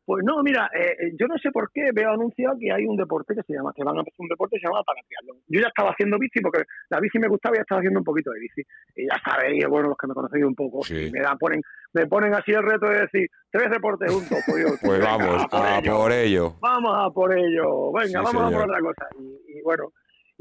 Pues 0.06 0.22
no, 0.24 0.42
mira, 0.42 0.70
eh, 0.74 1.12
yo 1.18 1.26
no 1.26 1.36
sé 1.38 1.50
por 1.50 1.70
qué 1.72 1.90
veo 1.94 2.10
anunciado 2.10 2.56
que 2.60 2.70
hay 2.70 2.84
un 2.84 2.96
deporte 2.96 3.34
que 3.34 3.42
se 3.42 3.54
llama, 3.54 3.72
que 3.74 3.82
van 3.82 3.96
a 3.96 4.00
hacer 4.02 4.12
un 4.18 4.28
deporte 4.28 4.56
que 4.56 4.60
se 4.60 4.66
llama 4.68 4.82
paratriatlón. 4.84 5.38
Yo 5.48 5.60
ya 5.60 5.68
estaba 5.68 5.90
haciendo 5.90 6.18
bici 6.18 6.40
porque 6.40 6.64
la 6.90 7.00
bici 7.00 7.18
me 7.18 7.28
gustaba 7.28 7.54
y 7.56 7.58
ya 7.58 7.62
estaba 7.62 7.78
haciendo 7.80 8.00
un 8.00 8.04
poquito 8.04 8.30
de 8.32 8.40
bici. 8.40 8.62
Y 8.96 9.06
ya 9.06 9.16
sabéis, 9.24 9.66
bueno, 9.66 9.88
los 9.88 9.96
que 9.96 10.06
me 10.06 10.14
conocéis 10.14 10.44
un 10.44 10.54
poco, 10.54 10.82
Sí. 10.82 11.10
me, 11.10 11.20
da, 11.20 11.36
ponen, 11.36 11.62
me 11.94 12.06
ponen 12.06 12.34
así 12.34 12.52
el 12.52 12.62
reto 12.62 12.86
de 12.88 13.00
decir, 13.00 13.28
tres 13.50 13.70
deportes 13.70 14.12
juntos, 14.12 14.38
pues 14.46 14.62
yo, 14.62 14.68
Pues 14.82 14.98
venga, 15.00 15.16
vamos, 15.16 15.42
a 15.42 15.48
por 15.48 15.62
a 15.66 15.78
ello. 15.78 15.96
por 15.96 16.12
ello. 16.12 16.54
Vamos 16.60 16.92
a 16.94 17.10
por 17.10 17.38
ello, 17.38 17.92
venga, 17.92 18.06
Sí, 18.08 18.14
vamos 18.14 18.42
a 18.42 18.50
por 18.50 18.68
otra 18.68 18.80
cosa. 18.80 19.08
Y, 19.18 19.58
y 19.58 19.62
bueno, 19.62 19.92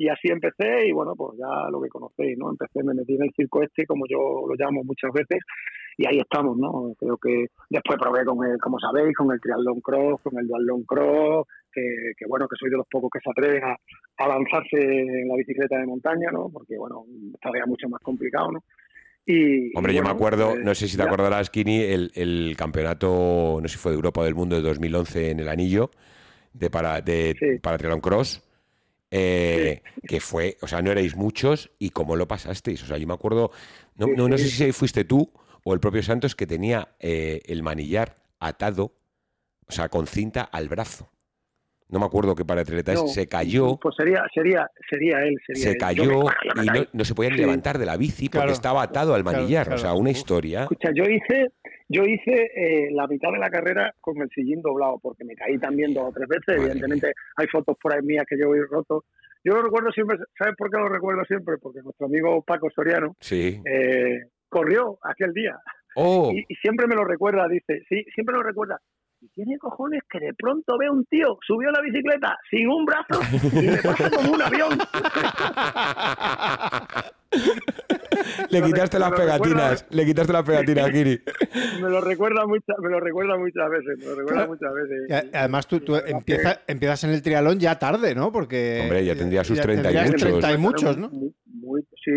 y 0.04 0.10
así 0.10 0.28
empecé 0.30 0.88
y 0.88 0.92
bueno, 0.92 1.16
pues 1.16 1.38
ya 1.40 1.70
lo 1.72 1.82
que 1.82 1.90
conocéis, 1.90 2.38
¿no? 2.38 2.50
Empecé, 2.50 2.84
me 2.84 2.94
metí 2.94 3.16
en 3.16 3.24
el 3.24 3.32
circo 3.36 3.62
este, 3.64 3.86
como 3.86 4.06
yo 4.10 4.18
lo 4.48 4.56
llamo 4.56 4.84
muchas 4.84 5.12
veces, 5.14 5.40
y 5.98 6.08
ahí 6.08 6.18
estamos, 6.20 6.58
¿no? 6.58 6.94
Creo 6.98 7.18
que 7.18 7.48
después 7.70 7.98
probé 8.00 8.26
con 8.26 8.46
el, 8.46 8.58
como 8.60 8.80
sabéis, 8.80 9.16
con 9.16 9.32
el 9.32 9.40
triatlón 9.40 9.80
cross, 9.82 10.20
con 10.24 10.38
el 10.40 10.48
duatlón 10.48 10.84
cross, 10.84 11.48
que, 11.72 12.14
que 12.18 12.26
bueno, 12.28 12.48
que 12.48 12.56
soy 12.60 12.70
de 12.70 12.78
los 12.78 12.88
pocos 12.90 13.10
que 13.14 13.20
se 13.24 13.30
atreven 13.30 13.64
a, 13.64 13.76
a 14.18 14.28
lanzarse 14.28 14.78
en 14.80 15.28
la 15.28 15.36
bicicleta 15.36 15.78
de 15.78 15.86
montaña, 15.86 16.30
¿no? 16.32 16.50
Porque 16.52 16.78
bueno, 16.78 17.06
todavía 17.42 17.66
mucho 17.66 17.88
más 17.90 18.02
complicado, 18.02 18.52
¿no? 18.52 18.60
Y, 19.26 19.76
Hombre, 19.78 19.94
y 19.94 19.96
yo 19.96 20.04
me 20.04 20.10
acuerdo, 20.10 20.52
pues, 20.52 20.66
no 20.66 20.76
sé 20.76 20.88
si 20.88 20.98
te 20.98 21.04
ya. 21.04 21.08
acordarás, 21.08 21.50
Kini, 21.50 21.80
el, 21.82 22.12
el 22.16 22.56
campeonato, 22.58 23.60
no 23.62 23.68
sé 23.70 23.76
si 23.76 23.78
fue 23.78 23.92
de 23.92 23.96
Europa 23.96 24.20
o 24.22 24.24
del 24.26 24.36
Mundo 24.36 24.56
de 24.58 24.62
2011 24.62 25.32
en 25.32 25.40
el 25.40 25.48
Anillo, 25.48 25.92
de, 26.54 26.70
para, 26.70 27.00
de 27.02 27.34
Sí. 27.40 27.60
para 27.62 27.78
Triathlon 27.78 28.02
Cross, 28.02 28.44
eh, 29.16 29.84
que 30.08 30.20
fue, 30.20 30.58
o 30.62 30.68
sea, 30.68 30.82
no 30.82 30.90
erais 30.90 31.16
muchos 31.16 31.70
y 31.78 31.92
cómo 31.92 32.16
lo 32.16 32.28
pasasteis. 32.28 32.82
O 32.82 32.88
sea, 32.88 32.98
yo 32.98 33.06
me 33.06 33.14
acuerdo, 33.14 33.52
no, 33.96 34.08
no, 34.08 34.38
sé 34.40 34.50
si 34.50 34.72
fuiste 34.72 35.06
tú 35.06 35.32
o 35.64 35.76
el 35.76 35.80
propio 35.80 36.02
Santos 36.02 36.36
que 36.36 36.48
tenía 36.48 36.96
eh, 37.00 37.44
el 37.46 37.62
manillar 37.62 38.18
atado, 38.40 38.96
o 39.68 39.72
sea, 39.72 39.90
con 39.90 40.08
cinta 40.08 40.42
al 40.42 40.68
brazo. 40.68 41.12
No 41.90 42.00
me 42.00 42.06
acuerdo 42.06 42.36
qué 42.36 42.46
paratleta 42.46 42.94
es, 42.94 43.14
se 43.14 43.28
cayó. 43.28 43.78
Pues 43.78 43.96
sería, 43.98 44.24
sería, 44.34 44.70
sería 44.90 45.20
él. 45.24 45.38
se 45.54 45.78
cayó 45.78 46.04
y 46.04 46.88
no, 46.98 47.06
se 47.06 47.14
podía 47.14 47.32
levantar 47.32 47.78
de 47.78 47.86
la 47.86 47.98
bici 47.98 48.30
porque 48.30 48.52
estaba 48.52 48.84
atado 48.84 49.14
al 49.14 49.24
manillar. 49.24 49.72
o 49.74 49.78
sea, 49.78 49.94
una 49.94 50.12
historia. 50.12 50.64
Escucha, 50.64 50.90
yo 50.94 51.04
hice, 51.04 51.52
yo 51.90 52.04
hice 52.04 52.52
eh, 52.56 52.90
la 52.92 53.08
mitad 53.08 53.32
de 53.32 53.40
la 53.40 53.50
carrera 53.50 53.94
con 54.02 54.22
el 54.22 54.30
sillín 54.30 54.62
doblado 54.62 55.00
porque 55.02 55.24
me 55.24 55.36
caí 55.36 55.58
también 55.60 55.94
dos 55.94 56.10
o 56.10 56.12
tres 56.12 56.28
veces. 56.28 56.62
Evidentemente 56.62 57.14
hay 57.36 57.48
fotos 57.48 57.78
por 57.82 57.94
ahí 57.94 58.02
mías 58.02 58.26
que 58.28 58.38
yo 58.40 58.48
voy 58.48 58.60
roto. 58.70 59.06
Yo 59.44 59.54
lo 59.54 59.62
recuerdo 59.62 59.92
siempre, 59.92 60.18
¿sabes 60.38 60.56
por 60.58 60.70
qué 60.70 60.78
lo 60.78 60.88
recuerdo 60.88 61.24
siempre? 61.26 61.58
Porque 61.58 61.82
nuestro 61.82 62.06
amigo 62.08 62.42
Paco 62.44 62.70
Soriano 62.74 63.16
sí. 63.20 63.62
Eh, 63.66 64.22
corrió 64.48 64.98
aquel 65.04 65.34
día. 65.34 65.60
Oh. 65.96 66.32
Y, 66.34 66.46
y, 66.48 66.56
siempre 66.56 66.88
me 66.88 66.96
lo 66.96 67.04
recuerda, 67.04 67.48
dice, 67.48 67.84
sí, 67.88 68.04
siempre 68.16 68.36
lo 68.36 68.42
recuerda 68.42 68.80
y 69.24 69.30
tiene 69.30 69.58
cojones 69.58 70.02
que 70.10 70.20
de 70.20 70.34
pronto 70.34 70.78
ve 70.78 70.90
un 70.90 71.06
tío 71.06 71.38
subió 71.48 71.72
la 71.72 71.80
bicicleta 71.82 72.38
sin 72.50 72.68
un 72.68 72.84
brazo 72.84 73.22
y 73.54 73.62
le 73.62 73.78
pasa 73.78 74.12
como 74.12 74.34
un 74.34 74.42
avión. 74.42 74.78
le 78.50 78.62
quitaste 78.62 79.00
las 79.00 79.12
pegatinas, 79.12 79.88
le 79.92 80.06
quitaste 80.06 80.34
las 80.34 80.44
pegatinas, 80.46 80.92
Kiri. 80.92 81.22
Me 81.82 81.90
lo 81.90 82.02
recuerda 82.02 82.46
muchas, 82.46 82.76
me 82.80 82.90
lo 82.90 83.00
recuerda 83.00 83.38
muchas 83.38 83.70
veces, 83.70 83.98
me 84.00 84.08
lo 84.08 84.16
recuerda 84.16 84.48
muchas 84.48 84.74
veces. 84.74 85.30
además 85.34 85.68
tú, 85.68 85.80
tú 85.80 85.96
empiezas, 85.96 86.60
empiezas 86.68 87.06
en 87.06 87.12
el 87.12 87.22
trialón 87.22 87.60
ya 87.60 87.80
tarde, 87.80 88.14
¿no? 88.14 88.30
Porque 88.30 88.82
hombre, 88.84 89.06
ya 89.06 89.16
tendría 89.16 89.46
sus 89.46 89.62
30 89.62 89.90
y 89.90 89.96
muchos. 89.96 90.22
30 90.22 90.52
y 90.52 90.58
muchos, 90.58 90.98
¿no? 90.98 91.10
sí, 92.04 92.12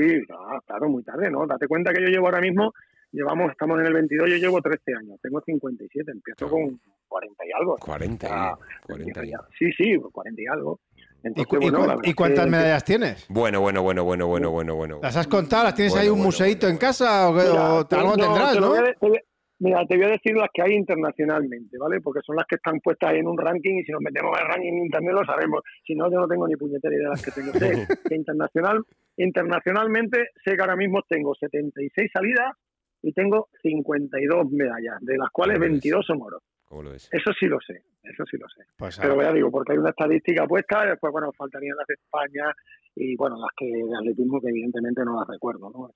claro, 0.66 0.88
muy 0.88 1.04
tarde, 1.04 1.30
¿no? 1.30 1.46
Date 1.46 1.68
cuenta 1.68 1.92
que 1.92 2.02
yo 2.02 2.08
llevo 2.08 2.26
ahora 2.26 2.40
mismo 2.40 2.72
llevamos, 3.12 3.50
estamos 3.50 3.80
en 3.80 3.86
el 3.86 3.94
22, 3.94 4.30
yo 4.30 4.36
llevo 4.36 4.60
13 4.60 4.94
años, 4.94 5.20
tengo 5.22 5.40
57, 5.40 6.10
empiezo 6.10 6.48
con 6.48 6.80
40 7.08 7.46
y 7.46 7.52
algo. 7.52 7.76
40, 7.78 8.58
40 8.86 9.22
Sí, 9.58 9.72
sí, 9.72 9.96
40 10.12 10.42
y 10.42 10.46
algo. 10.46 10.80
¿Y, 12.04 12.14
cuántas 12.14 12.46
medallas 12.48 12.84
tienes? 12.84 13.26
Bueno, 13.28 13.60
bueno, 13.60 13.82
bueno, 13.82 14.04
bueno, 14.04 14.26
bueno, 14.26 14.50
bueno, 14.50 14.74
bueno. 14.76 15.00
¿Las 15.02 15.16
has 15.16 15.26
contado? 15.26 15.64
¿Las 15.64 15.74
tienes 15.74 15.96
ahí 15.96 16.08
un 16.08 16.22
museito 16.22 16.68
en 16.68 16.76
casa 16.76 17.28
o, 17.28 17.34
algo 17.34 18.16
tendrás, 18.16 18.60
no? 18.60 18.72
mira, 19.58 19.84
te 19.86 19.96
voy 19.96 20.04
a 20.04 20.10
decir 20.10 20.36
las 20.36 20.50
que 20.52 20.62
hay 20.62 20.74
internacionalmente, 20.74 21.78
¿vale? 21.78 22.00
Porque 22.00 22.20
son 22.24 22.36
las 22.36 22.46
que 22.46 22.56
están 22.56 22.78
puestas 22.80 23.10
ahí 23.10 23.18
en 23.18 23.26
un 23.26 23.38
ranking 23.38 23.74
y 23.74 23.84
si 23.84 23.92
nos 23.92 24.02
metemos 24.02 24.36
en 24.38 24.46
el 24.46 24.52
ranking 24.52 24.84
internet 24.84 25.14
lo 25.14 25.24
sabemos. 25.24 25.62
Si 25.84 25.94
no, 25.94 26.10
yo 26.10 26.20
no 26.20 26.28
tengo 26.28 26.46
ni 26.46 26.56
puñetera 26.56 26.94
idea 26.94 27.08
de 27.08 27.10
las 27.10 27.24
que 27.24 27.30
tengo. 27.32 27.52
Sé 27.58 27.86
que 28.08 28.14
internacional, 28.14 28.84
internacionalmente 29.16 30.28
sé 30.44 30.54
que 30.54 30.60
ahora 30.60 30.76
mismo 30.76 31.00
tengo 31.08 31.34
76 31.34 32.10
salidas 32.12 32.52
y 33.06 33.12
tengo 33.12 33.48
52 33.62 34.50
medallas, 34.50 34.96
de 35.00 35.16
las 35.16 35.30
cuales 35.30 35.60
22 35.60 36.04
son 36.04 36.20
oro. 36.20 36.42
¿Cómo 36.64 36.82
lo 36.82 36.90
ves? 36.90 37.08
Eso 37.12 37.30
sí 37.38 37.46
lo 37.46 37.60
sé, 37.60 37.84
eso 38.02 38.24
sí 38.28 38.36
lo 38.36 38.48
sé. 38.48 38.64
Pues 38.76 38.98
Pero 38.98 39.22
ya 39.22 39.32
digo, 39.32 39.48
porque 39.48 39.72
hay 39.74 39.78
una 39.78 39.90
estadística 39.90 40.44
puesta, 40.44 40.84
después, 40.84 41.12
bueno, 41.12 41.30
faltarían 41.38 41.76
las 41.76 41.86
de 41.86 41.94
España 41.94 42.52
y, 42.96 43.14
bueno, 43.14 43.36
las 43.38 43.50
que 43.56 43.66
de 43.66 43.96
atletismo 43.96 44.40
que 44.40 44.48
evidentemente 44.48 45.04
no 45.04 45.20
las 45.20 45.28
recuerdo, 45.28 45.70
¿no? 45.70 45.88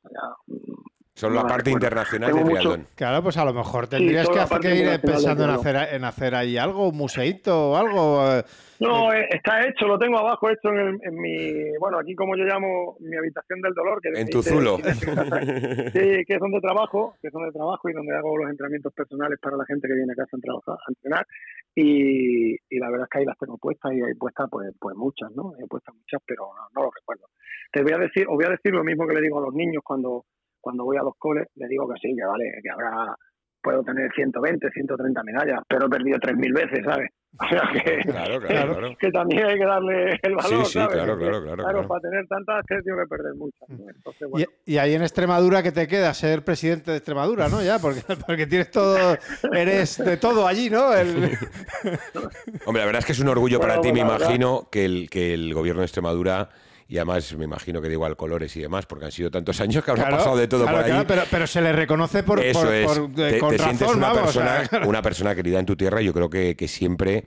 Son 1.14 1.35
la 1.35 1.42
parte 1.42 1.70
internacional 1.70 2.33
de 2.33 2.44
triatlón. 2.44 2.87
Claro, 2.94 3.23
pues 3.23 3.37
a 3.37 3.44
lo 3.44 3.53
mejor 3.53 3.88
tendrías 3.88 4.29
que, 4.29 4.38
hacer, 4.38 4.61
que 4.61 4.75
ir 4.77 5.01
pensando 5.01 5.44
en 5.44 5.51
hacer, 5.51 5.94
en 5.94 6.05
hacer 6.05 6.35
ahí 6.35 6.57
algo, 6.57 6.88
un 6.88 6.96
museito 6.96 7.73
o 7.73 7.77
algo. 7.77 8.27
Eh, 8.33 8.44
no, 8.81 9.12
eh, 9.12 9.29
está 9.31 9.61
hecho, 9.66 9.87
lo 9.87 9.99
tengo 9.99 10.18
abajo 10.18 10.49
hecho 10.49 10.70
en, 10.70 11.14
mi, 11.20 11.77
bueno, 11.79 11.99
aquí 11.99 12.14
como 12.14 12.35
yo 12.35 12.44
llamo 12.44 12.96
mi 13.01 13.14
habitación 13.16 13.61
del 13.61 13.75
dolor. 13.75 14.01
Que 14.01 14.18
en 14.18 14.29
tu 14.31 14.42
zulo. 14.42 14.79
sí, 15.92 16.25
que 16.25 16.35
es 16.35 16.40
donde 16.40 16.61
trabajo, 16.61 17.14
que 17.20 17.29
es 17.29 17.33
donde 17.33 17.53
trabajo 17.53 17.90
y 17.90 17.92
donde 17.92 18.16
hago 18.16 18.38
los 18.38 18.49
entrenamientos 18.49 18.94
personales 18.94 19.38
para 19.42 19.59
la 19.59 19.66
gente 19.66 19.87
que 19.87 19.94
viene 19.94 20.12
a 20.12 20.16
casa 20.16 20.37
a, 20.37 20.40
trabajar, 20.40 20.77
a 20.77 20.90
entrenar. 20.90 21.27
Y, 21.75 22.57
la 22.79 22.90
verdad 22.90 23.05
es 23.05 23.11
que 23.11 23.18
ahí 23.18 23.25
las 23.27 23.38
tengo 23.38 23.59
puestas 23.59 23.92
y 23.92 24.01
hay 24.03 24.14
puestas 24.14 24.49
pues, 24.51 24.73
pues 24.81 24.96
muchas, 24.96 25.31
¿no? 25.33 25.53
He 25.59 25.66
puestas 25.66 25.94
muchas, 25.94 26.23
pero 26.27 26.49
no, 26.75 26.83
lo 26.83 26.90
recuerdo. 26.90 27.27
Te 27.70 27.83
voy 27.83 27.92
a 27.92 27.99
decir, 27.99 28.27
os 28.29 28.37
voy 28.37 28.46
a 28.46 28.57
decir 28.57 28.73
lo 28.73 28.83
mismo 28.83 29.07
que 29.07 29.14
le 29.14 29.20
digo 29.20 29.38
a 29.38 29.42
los 29.42 29.55
niños 29.55 29.83
cuando, 29.85 30.25
cuando 30.61 30.85
voy 30.85 30.96
a 30.96 31.03
los 31.03 31.14
coles, 31.18 31.49
le 31.57 31.68
digo 31.68 31.88
que 31.88 31.99
sí, 32.01 32.14
que 32.14 32.25
vale, 32.25 32.44
que 32.62 32.70
habrá 32.70 33.14
puedo 33.62 33.83
tener 33.83 34.11
120, 34.14 34.70
130 34.70 35.23
medallas, 35.23 35.61
pero 35.68 35.87
he 35.87 35.90
perdido 35.90 36.18
3.000 36.18 36.55
veces, 36.55 36.85
¿sabes? 36.85 37.11
O 37.38 37.49
sea 37.49 37.62
que, 37.73 37.99
claro, 38.11 38.40
claro, 38.40 38.96
que, 38.99 39.09
también 39.12 39.44
hay 39.44 39.57
que 39.57 39.64
darle 39.64 40.18
el 40.20 40.35
valor, 40.35 40.66
sí, 40.66 40.81
sí, 40.81 40.87
Claro, 40.90 41.16
claro, 41.16 41.40
claro, 41.40 41.62
claro, 41.62 41.87
para 41.87 42.01
tener 42.01 42.27
tantas 42.27 42.64
he 42.68 42.83
tenido 42.83 42.96
que 43.05 43.09
perder 43.09 43.35
muchas. 43.37 43.68
Entonces, 43.70 44.29
bueno. 44.29 44.46
y, 44.66 44.79
ahí 44.79 44.94
en 44.94 45.03
Extremadura, 45.03 45.62
¿qué 45.62 45.70
te 45.70 45.87
queda? 45.87 46.12
Ser 46.12 46.44
presidente 46.44 46.90
de 46.90 46.96
Extremadura, 46.96 47.49
¿no? 47.49 47.62
Ya, 47.62 47.79
porque, 47.79 48.01
porque 48.27 48.49
tienes 48.49 48.73
todo, 48.73 49.16
eres 49.53 49.99
de 49.99 50.16
todo 50.16 50.44
allí, 50.44 50.70
¿no? 50.70 50.88
Hombre, 52.66 52.81
la 52.81 52.87
verdad 52.87 52.99
es 52.99 53.07
que 53.07 53.12
es 53.12 53.20
un 53.20 53.29
orgullo 53.29 53.61
para 53.61 53.81
ti, 53.81 53.92
me 53.92 54.01
imagino, 54.01 54.68
que 54.68 54.85
el, 54.85 55.09
que 55.09 55.33
el 55.33 55.55
gobierno 55.55 55.83
de 55.83 55.87
Extremadura 55.87 56.51
y 56.90 56.98
además 56.98 57.37
me 57.37 57.44
imagino 57.44 57.81
que 57.81 57.87
da 57.87 57.94
igual 57.94 58.16
colores 58.16 58.57
y 58.57 58.62
demás, 58.62 58.85
porque 58.85 59.05
han 59.05 59.12
sido 59.12 59.31
tantos 59.31 59.61
años 59.61 59.85
que 59.85 59.92
habrá 59.92 60.11
pasado 60.11 60.37
de 60.37 60.48
todo 60.48 60.66
por 60.66 60.74
ahí. 60.74 61.05
Pero, 61.07 61.22
pero, 61.31 61.46
se 61.46 61.61
le 61.61 61.72
reconoce 61.72 62.24
por, 62.24 62.40
Eso 62.40 62.62
por, 62.62 62.74
es. 62.74 63.14
te, 63.14 63.59
sientes 63.59 63.94
una, 63.94 64.12
persona, 64.12 64.62
una 64.85 65.00
persona 65.00 65.35
querida 65.37 65.61
en 65.61 65.66
tu 65.66 65.76
tierra. 65.76 66.00
Yo 66.00 66.12
creo 66.12 66.29
que, 66.29 66.57
que 66.57 66.66
siempre 66.66 67.26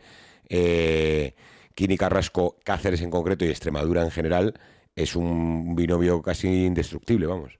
eh, 0.49 1.33
Kini 1.73 1.97
Carrasco, 1.97 2.57
Cáceres 2.65 3.01
en 3.01 3.09
concreto 3.09 3.45
y 3.45 3.49
Extremadura 3.49 4.03
en 4.03 4.11
general 4.11 4.53
es 4.93 5.15
un 5.15 5.73
binomio 5.75 6.21
casi 6.21 6.65
indestructible, 6.65 7.25
vamos. 7.25 7.57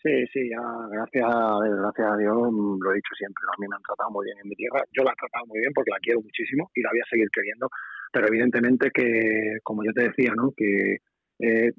Sí, 0.00 0.24
sí, 0.32 0.48
ya, 0.48 0.62
gracias, 0.92 1.26
gracias 1.26 2.06
a 2.06 2.16
Dios, 2.16 2.36
lo 2.38 2.92
he 2.92 2.94
dicho 2.94 3.14
siempre, 3.18 3.42
a 3.52 3.60
mí 3.60 3.66
me 3.68 3.74
han 3.74 3.82
tratado 3.82 4.10
muy 4.12 4.24
bien 4.26 4.38
en 4.40 4.48
mi 4.48 4.54
tierra, 4.54 4.84
yo 4.96 5.02
la 5.02 5.10
he 5.10 5.16
tratado 5.16 5.44
muy 5.46 5.58
bien 5.58 5.72
porque 5.74 5.90
la 5.90 5.98
quiero 5.98 6.20
muchísimo 6.22 6.70
y 6.72 6.82
la 6.82 6.90
voy 6.90 7.00
a 7.00 7.10
seguir 7.10 7.26
queriendo, 7.34 7.68
pero 8.12 8.28
evidentemente 8.28 8.92
que, 8.94 9.58
como 9.64 9.82
yo 9.84 9.92
te 9.92 10.08
decía, 10.08 10.30
¿no? 10.36 10.52
que 10.56 10.98
eh, 11.38 11.72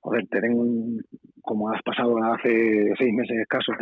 joder, 0.00 0.26
tener 0.28 0.52
como 1.42 1.70
has 1.70 1.82
pasado 1.82 2.16
hace 2.22 2.92
seis 2.98 3.14
meses 3.14 3.38
escasos, 3.38 3.76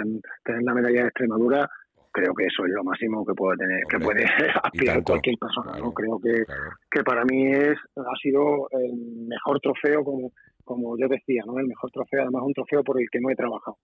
tener 0.44 0.62
la 0.62 0.74
medalla 0.74 1.02
de 1.02 1.08
Extremadura, 1.08 1.68
creo 2.12 2.34
que 2.34 2.44
eso 2.44 2.64
es 2.64 2.72
lo 2.72 2.84
máximo 2.84 3.24
que 3.24 3.34
puede 3.34 3.58
tener, 3.58 3.80
que 3.88 3.98
puede 3.98 4.24
aspirar 4.62 5.02
cualquier 5.02 5.36
persona. 5.38 5.78
¿no? 5.78 5.92
Creo 5.92 6.18
que, 6.18 6.44
que 6.90 7.02
para 7.02 7.24
mí 7.24 7.46
es 7.52 7.76
ha 7.96 8.16
sido 8.22 8.68
el 8.70 9.26
mejor 9.28 9.60
trofeo, 9.60 10.04
como, 10.04 10.32
como 10.64 10.96
yo 10.98 11.08
decía, 11.08 11.42
¿no? 11.46 11.58
el 11.58 11.66
mejor 11.66 11.90
trofeo, 11.90 12.22
además 12.22 12.42
un 12.44 12.54
trofeo 12.54 12.82
por 12.82 13.00
el 13.00 13.08
que 13.10 13.20
no 13.20 13.30
he 13.30 13.36
trabajado 13.36 13.76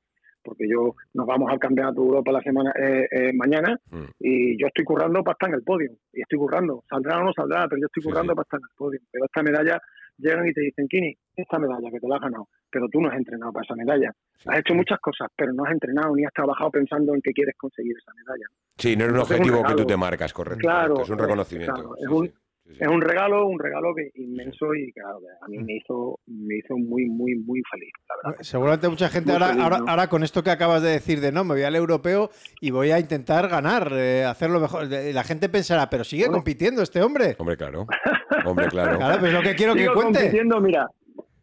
porque 0.45 0.69
yo 0.69 0.95
nos 1.15 1.27
vamos 1.27 1.51
al 1.51 1.59
campeonato 1.59 2.03
de 2.03 2.07
Europa 2.07 2.33
la 2.33 2.43
semana 2.43 2.71
eh, 2.79 3.09
eh, 3.11 3.33
mañana 3.33 3.79
mm. 3.91 4.05
y 4.21 4.61
yo 4.61 4.67
estoy 4.67 4.85
currando 4.85 5.25
para 5.25 5.33
estar 5.33 5.49
en 5.49 5.55
el 5.55 5.63
podio 5.63 5.91
y 6.13 6.21
estoy 6.21 6.39
currando 6.39 6.85
saldrá 6.89 7.19
o 7.19 7.25
no 7.25 7.33
saldrá 7.33 7.67
pero 7.67 7.81
yo 7.81 7.87
estoy 7.87 8.03
currando 8.03 8.35
para 8.35 8.45
estar 8.45 8.61
en 8.61 8.69
el 8.71 8.77
podio 8.77 9.01
pero 9.11 9.25
esta 9.25 9.43
medalla 9.43 9.81
llegan 10.19 10.47
y 10.49 10.53
te 10.53 10.61
dicen, 10.61 10.89
Kini, 10.89 11.17
esta 11.37 11.59
medalla 11.59 11.91
que 11.91 12.01
te 12.01 12.09
la 12.09 12.17
has 12.17 12.23
ganado, 12.23 12.49
pero 12.71 12.89
tú 12.89 13.01
no 13.01 13.09
has 13.09 13.17
entrenado 13.17 13.53
para 13.53 13.65
esa 13.65 13.75
medalla. 13.75 14.13
Has 14.47 14.59
hecho 14.59 14.75
muchas 14.75 14.99
cosas, 15.01 15.29
pero 15.37 15.53
no 15.53 15.65
has 15.65 15.73
entrenado 15.73 16.15
ni 16.15 16.25
has 16.25 16.33
trabajado 16.33 16.71
pensando 16.71 17.15
en 17.15 17.21
que 17.21 17.33
quieres 17.33 17.55
conseguir 17.57 17.97
esa 17.97 18.13
medalla. 18.15 18.47
Sí, 18.77 18.97
no 18.97 19.05
es 19.05 19.13
un 19.13 19.19
objetivo 19.19 19.63
que 19.65 19.75
tú 19.75 19.87
te 19.87 19.97
marcas, 19.97 20.33
correcto. 20.33 20.61
Claro, 20.61 21.03
es 21.03 21.11
un 21.11 21.19
reconocimiento. 21.19 21.97
es, 21.97 22.09
un, 22.09 22.33
es 22.67 22.89
un 22.89 23.01
regalo, 23.01 23.47
un 23.47 23.59
regalo 23.59 23.95
que 23.95 24.11
inmenso 24.15 24.75
y 24.75 24.91
claro, 24.93 25.19
a 25.43 25.49
mí 25.49 25.59
me 25.59 25.75
hizo, 25.75 26.19
me 26.27 26.57
hizo 26.57 26.77
muy, 26.77 27.07
muy, 27.07 27.35
muy 27.37 27.63
feliz, 27.71 27.93
la 28.09 28.31
verdad. 28.31 28.43
Seguramente 28.43 28.89
mucha 28.89 29.09
gente 29.11 29.33
ahora, 29.33 29.55
ahora, 29.87 30.09
con 30.09 30.23
esto 30.23 30.43
que 30.43 30.51
acabas 30.51 30.83
de 30.83 30.91
decir 30.91 31.21
de 31.21 31.31
no, 31.31 31.45
me 31.45 31.55
voy 31.55 31.63
al 31.63 31.77
europeo 31.77 32.31
y 32.61 32.71
voy 32.71 32.91
a 32.91 32.99
intentar 32.99 33.49
ganar, 33.49 33.93
eh, 33.93 34.25
hacerlo 34.25 34.61
mejor. 34.61 34.89
La 34.89 35.25
gente 35.25 35.49
pensará, 35.49 35.91
pero 35.91 36.05
sigue 36.05 36.27
compitiendo 36.27 36.83
este 36.83 37.03
hombre. 37.03 37.37
Hombre, 37.39 37.57
claro. 37.57 37.87
Hombre, 38.45 38.69
claro. 38.69 38.97
claro, 38.97 39.21
pues 39.21 39.33
lo 39.33 39.43
que 39.43 39.55
quiero 39.55 39.75
que 39.75 39.87
cuente. 39.87 40.19
compitiendo, 40.19 40.61
mira, 40.61 40.89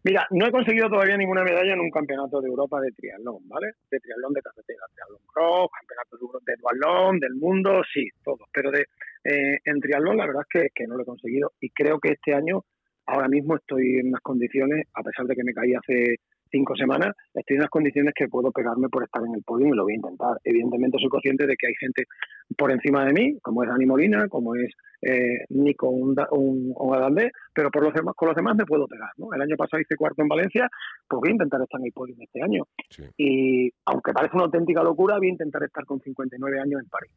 Mira, 0.04 0.26
no 0.32 0.48
he 0.48 0.52
conseguido 0.52 0.90
todavía 0.90 1.16
ninguna 1.16 1.44
medalla 1.44 1.74
en 1.74 1.80
un 1.80 1.92
campeonato 1.92 2.42
de 2.42 2.48
Europa 2.48 2.82
de 2.82 2.92
triatlón, 2.92 3.48
¿vale? 3.48 3.74
De 3.90 4.00
triatlón 4.00 4.34
de 4.34 4.42
carretera, 4.42 4.82
triatlón 4.96 5.22
cross, 5.32 5.70
campeonato 5.78 6.42
de 6.44 6.56
duatlón, 6.60 7.20
del 7.20 7.36
mundo, 7.36 7.84
sí, 7.94 8.08
todos. 8.24 8.50
Pero 8.52 8.72
de, 8.72 8.82
eh, 9.24 9.60
en 9.64 9.80
triatlón 9.80 10.18
la 10.18 10.26
verdad 10.26 10.42
es 10.42 10.62
que, 10.62 10.70
que 10.74 10.88
no 10.88 10.96
lo 10.96 11.04
he 11.04 11.06
conseguido 11.06 11.52
y 11.60 11.70
creo 11.70 12.00
que 12.00 12.14
este 12.14 12.34
año 12.34 12.64
ahora 13.06 13.28
mismo 13.28 13.56
estoy 13.56 14.00
en 14.00 14.08
unas 14.08 14.22
condiciones, 14.22 14.88
a 14.94 15.04
pesar 15.04 15.26
de 15.28 15.36
que 15.36 15.44
me 15.44 15.54
caí 15.54 15.76
hace 15.76 16.18
cinco 16.52 16.76
semanas, 16.76 17.16
estoy 17.34 17.56
en 17.56 17.62
unas 17.62 17.70
condiciones 17.70 18.14
que 18.16 18.28
puedo 18.28 18.52
pegarme 18.52 18.90
por 18.90 19.04
estar 19.04 19.24
en 19.26 19.36
el 19.36 19.44
podio 19.44 19.68
y 19.68 19.76
lo 19.76 19.84
voy 19.84 19.94
a 19.94 19.96
intentar. 19.96 20.38
Evidentemente 20.44 20.98
soy 21.00 21.10
consciente 21.10 21.48
de 21.48 21.56
que 21.56 21.68
hay 21.68 21.74
gente 21.80 22.04
por 22.58 22.72
encima 22.72 23.06
de 23.06 23.14
mí, 23.14 23.40
como 23.42 23.64
es 23.64 23.70
Dani 23.70 23.86
Molina, 23.86 24.28
como 24.28 24.56
es 24.56 24.72
eh, 25.02 25.46
Nico 25.50 25.90
un, 25.90 26.16
un, 26.32 26.76
pero 27.54 27.72
por 27.72 27.84
los 27.84 27.94
demás, 27.94 28.16
con 28.16 28.28
los 28.28 28.36
demás 28.36 28.56
me 28.56 28.66
puedo 28.66 28.88
pegar. 28.88 29.10
¿no? 29.18 29.34
El 29.34 29.42
año 29.42 29.56
pasado 29.56 29.82
hice 29.82 29.96
cuarto 29.96 30.22
en 30.22 30.28
Valencia, 30.28 30.70
pues 31.08 31.20
voy 31.20 31.30
a 31.30 31.34
intentar 31.34 31.62
estar 31.62 31.80
en 31.80 31.88
el 31.88 31.94
podio 31.94 32.16
este 32.20 32.42
año. 32.42 32.64
Y 33.18 33.72
aunque 33.86 34.14
parece 34.14 34.36
una 34.36 34.46
auténtica 34.46 34.84
locura, 34.84 35.18
voy 35.18 35.28
a 35.28 35.32
intentar 35.32 35.64
estar 35.64 35.86
con 35.86 36.00
59 36.00 36.60
años 36.60 36.82
en 36.82 36.90
París. 36.90 37.12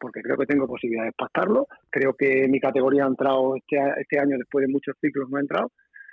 Porque 0.00 0.22
creo 0.22 0.36
que 0.36 0.46
tengo 0.46 0.66
posibilidades 0.66 1.12
para 1.16 1.26
estarlo. 1.26 1.66
Creo 1.90 2.14
que 2.14 2.48
mi 2.48 2.60
categoría 2.60 3.04
ha 3.04 3.08
entrado 3.08 3.56
este, 3.56 3.76
este 4.00 4.18
año, 4.18 4.38
después 4.38 4.66
de 4.66 4.72
muchos 4.72 4.96
ciclos, 5.00 5.28
no 5.28 5.36
ha 5.36 5.40
entrado. 5.40 5.70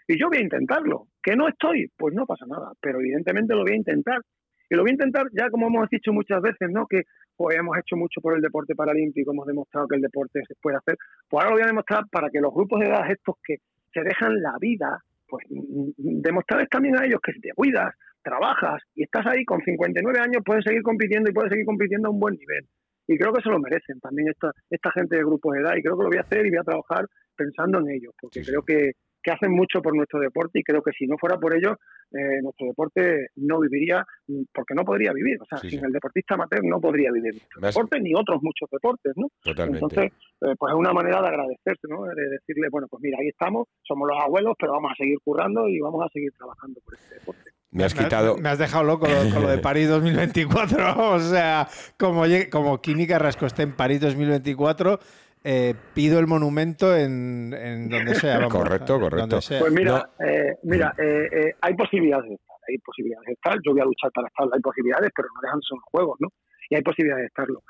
Y 0.08 0.20
yo 0.20 0.28
voy 0.30 0.38
a 0.38 0.42
intentarlo. 0.42 1.08
¿Que 1.22 1.36
no 1.36 1.48
estoy? 1.48 1.88
Pues 1.98 2.14
no 2.14 2.26
pasa 2.26 2.46
nada, 2.48 2.72
pero 2.82 3.00
evidentemente 3.00 3.54
lo 3.54 3.62
voy 3.62 3.74
a 3.74 3.78
intentar. 3.78 4.22
Y 4.70 4.76
lo 4.76 4.82
voy 4.82 4.92
a 4.92 4.94
intentar, 4.94 5.28
ya 5.34 5.50
como 5.50 5.68
hemos 5.68 5.90
dicho 5.90 6.12
muchas 6.12 6.42
veces, 6.42 6.70
¿no? 6.72 6.88
Que 6.88 7.04
pues 7.36 7.58
hemos 7.58 7.78
hecho 7.78 7.96
mucho 7.96 8.22
por 8.22 8.36
el 8.36 8.42
deporte 8.42 8.76
paralímpico, 8.76 9.32
hemos 9.32 9.48
demostrado 9.48 9.88
que 9.88 9.96
el 9.96 10.02
deporte 10.02 10.42
se 10.48 10.56
puede 10.62 10.78
hacer. 10.78 10.98
Pues 11.30 11.44
ahora 11.44 11.50
lo 11.50 11.56
voy 11.58 11.64
a 11.64 11.68
demostrar 11.68 12.04
para 12.12 12.30
que 12.30 12.40
los 12.40 12.54
grupos 12.54 12.80
de 12.80 12.88
edad 12.88 13.10
estos 13.10 13.36
que 13.44 13.58
se 13.94 14.02
dejan 14.02 14.42
la 14.42 14.56
vida, 14.60 15.00
pues 15.28 15.46
demostrarles 15.50 16.70
también 16.70 17.00
a 17.00 17.06
ellos 17.06 17.20
que 17.22 17.34
si 17.34 17.42
te 17.42 17.54
cuidas, 17.54 17.94
trabajas 18.24 18.82
y 18.96 19.04
estás 19.04 19.26
ahí 19.28 19.44
con 19.46 19.62
59 19.62 20.20
años, 20.20 20.44
puedes 20.46 20.64
seguir 20.64 20.82
compitiendo 20.82 21.30
y 21.30 21.34
puedes 21.34 21.52
seguir 21.52 21.66
compitiendo 21.66 22.08
a 22.08 22.12
un 22.12 22.20
buen 22.20 22.36
nivel. 22.36 22.66
Y 23.08 23.18
creo 23.18 23.34
que 23.34 23.42
se 23.42 23.50
lo 23.50 23.60
merecen 23.60 24.00
también 24.00 24.30
esta, 24.30 24.52
esta 24.70 24.92
gente 24.92 25.18
de 25.18 25.24
grupos 25.24 25.54
de 25.54 25.62
edad 25.62 25.76
y 25.76 25.82
creo 25.82 25.98
que 25.98 26.04
lo 26.04 26.10
voy 26.10 26.18
a 26.18 26.22
hacer 26.22 26.46
y 26.46 26.50
voy 26.50 26.60
a 26.60 26.64
trabajar 26.64 27.06
pensando 27.36 27.80
en 27.80 27.90
ellos, 27.90 28.14
porque 28.20 28.42
creo 28.42 28.62
que 28.62 28.94
que 29.24 29.32
hacen 29.32 29.52
mucho 29.52 29.82
por 29.82 29.96
nuestro 29.96 30.20
deporte 30.20 30.60
y 30.60 30.64
creo 30.64 30.82
que 30.82 30.92
si 30.92 31.08
no 31.08 31.18
fuera 31.18 31.38
por 31.38 31.56
ellos, 31.56 31.78
eh, 32.12 32.42
nuestro 32.42 32.68
deporte 32.68 33.28
no 33.38 33.60
viviría, 33.60 34.06
porque 34.54 34.76
no 34.76 34.84
podría 34.84 35.14
vivir. 35.14 35.38
O 35.42 35.46
sea, 35.46 35.58
sin 35.58 35.84
el 35.84 35.92
deportista 35.92 36.36
amateur 36.36 36.64
no 36.64 36.80
podría 36.80 37.12
vivir 37.12 37.34
nuestro 37.34 37.62
deporte 37.62 38.00
ni 38.02 38.14
otros 38.14 38.42
muchos 38.44 38.70
deportes, 38.70 39.14
¿no? 39.16 39.28
Entonces, 39.46 40.12
eh, 40.42 40.56
pues 40.60 40.74
es 40.74 40.78
una 40.78 40.94
manera 40.94 41.22
de 41.22 41.28
agradecerse, 41.28 41.88
¿no? 41.88 42.04
De 42.04 42.30
decirle, 42.30 42.68
bueno, 42.70 42.88
pues 42.90 43.02
mira, 43.02 43.18
ahí 43.22 43.30
estamos, 43.30 43.68
somos 43.82 44.08
los 44.08 44.22
abuelos, 44.22 44.54
pero 44.60 44.74
vamos 44.74 44.92
a 44.92 44.96
seguir 44.96 45.18
currando 45.24 45.68
y 45.68 45.80
vamos 45.80 46.06
a 46.06 46.10
seguir 46.10 46.32
trabajando 46.38 46.82
por 46.82 46.96
este 46.96 47.16
deporte. 47.16 47.52
Me 47.74 47.84
has 47.84 47.96
quitado. 47.96 48.38
Me 48.38 48.50
has 48.50 48.60
dejado 48.60 48.84
loco 48.84 49.08
con 49.08 49.42
lo 49.42 49.50
de 49.50 49.58
París 49.58 49.90
2024. 49.90 50.94
O 51.14 51.20
sea, 51.20 51.68
como, 51.98 52.24
como 52.52 52.82
Kini 52.82 53.08
Carrasco 53.08 53.46
esté 53.46 53.64
en 53.64 53.76
París 53.76 54.00
2024, 54.02 55.00
eh, 55.44 55.76
pido 55.94 56.20
el 56.20 56.28
monumento 56.28 56.96
en, 56.96 57.50
donde 57.90 58.16
sea. 58.16 58.48
correcto, 58.48 59.00
correcto. 59.00 59.40
Pues 59.60 59.72
mira, 59.74 60.10
eh, 60.20 60.56
mira 60.64 60.94
eh, 60.98 61.54
hay 61.60 61.74
posibilidades 61.76 62.30
de 62.30 62.36
estar, 62.36 62.56
hay 62.68 62.78
posibilidades 62.78 63.28
de 63.28 63.34
estar. 63.34 63.58
Yo 63.66 63.72
voy 63.72 63.82
a 63.82 63.86
luchar 63.86 64.12
para 64.12 64.28
estar, 64.28 64.48
hay 64.54 64.62
posibilidades, 64.62 65.12
pero 65.16 65.28
no 65.34 65.42
dejan 65.42 65.62
son 65.62 65.80
juegos, 65.92 66.18
¿no? 66.20 66.30
Y 66.70 66.76
hay 66.76 66.82
posibilidades 66.82 67.24
de 67.24 67.28
estarlo. 67.28 67.64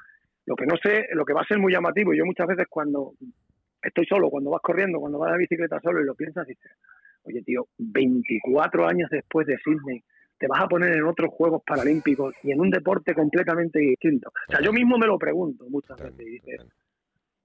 Lo 0.45 0.55
que 0.55 0.65
no 0.65 0.75
sé, 0.81 1.07
lo 1.13 1.25
que 1.25 1.33
va 1.33 1.41
a 1.41 1.45
ser 1.45 1.57
muy 1.57 1.73
llamativo, 1.73 2.13
y 2.13 2.17
yo 2.17 2.25
muchas 2.25 2.47
veces 2.47 2.67
cuando 2.69 3.13
estoy 3.81 4.05
solo, 4.05 4.29
cuando 4.29 4.51
vas 4.51 4.61
corriendo, 4.61 4.99
cuando 4.99 5.17
vas 5.19 5.29
a 5.29 5.31
la 5.31 5.37
bicicleta 5.37 5.79
solo 5.81 6.01
y 6.01 6.05
lo 6.05 6.15
piensas, 6.15 6.45
dices, 6.45 6.71
oye 7.23 7.41
tío, 7.41 7.67
24 7.77 8.87
años 8.87 9.09
después 9.09 9.47
de 9.47 9.57
Sydney, 9.63 10.03
te 10.37 10.47
vas 10.47 10.61
a 10.61 10.67
poner 10.67 10.93
en 10.93 11.05
otros 11.05 11.31
Juegos 11.31 11.63
Paralímpicos 11.65 12.35
y 12.43 12.51
en 12.51 12.59
un 12.59 12.69
deporte 12.69 13.13
completamente 13.13 13.79
distinto. 13.79 14.29
O 14.49 14.51
sea, 14.51 14.61
yo 14.61 14.73
mismo 14.73 14.97
me 14.97 15.07
lo 15.07 15.17
pregunto 15.17 15.65
muchas 15.69 15.97
veces 15.97 16.19
y 16.19 16.29
dices, 16.31 16.61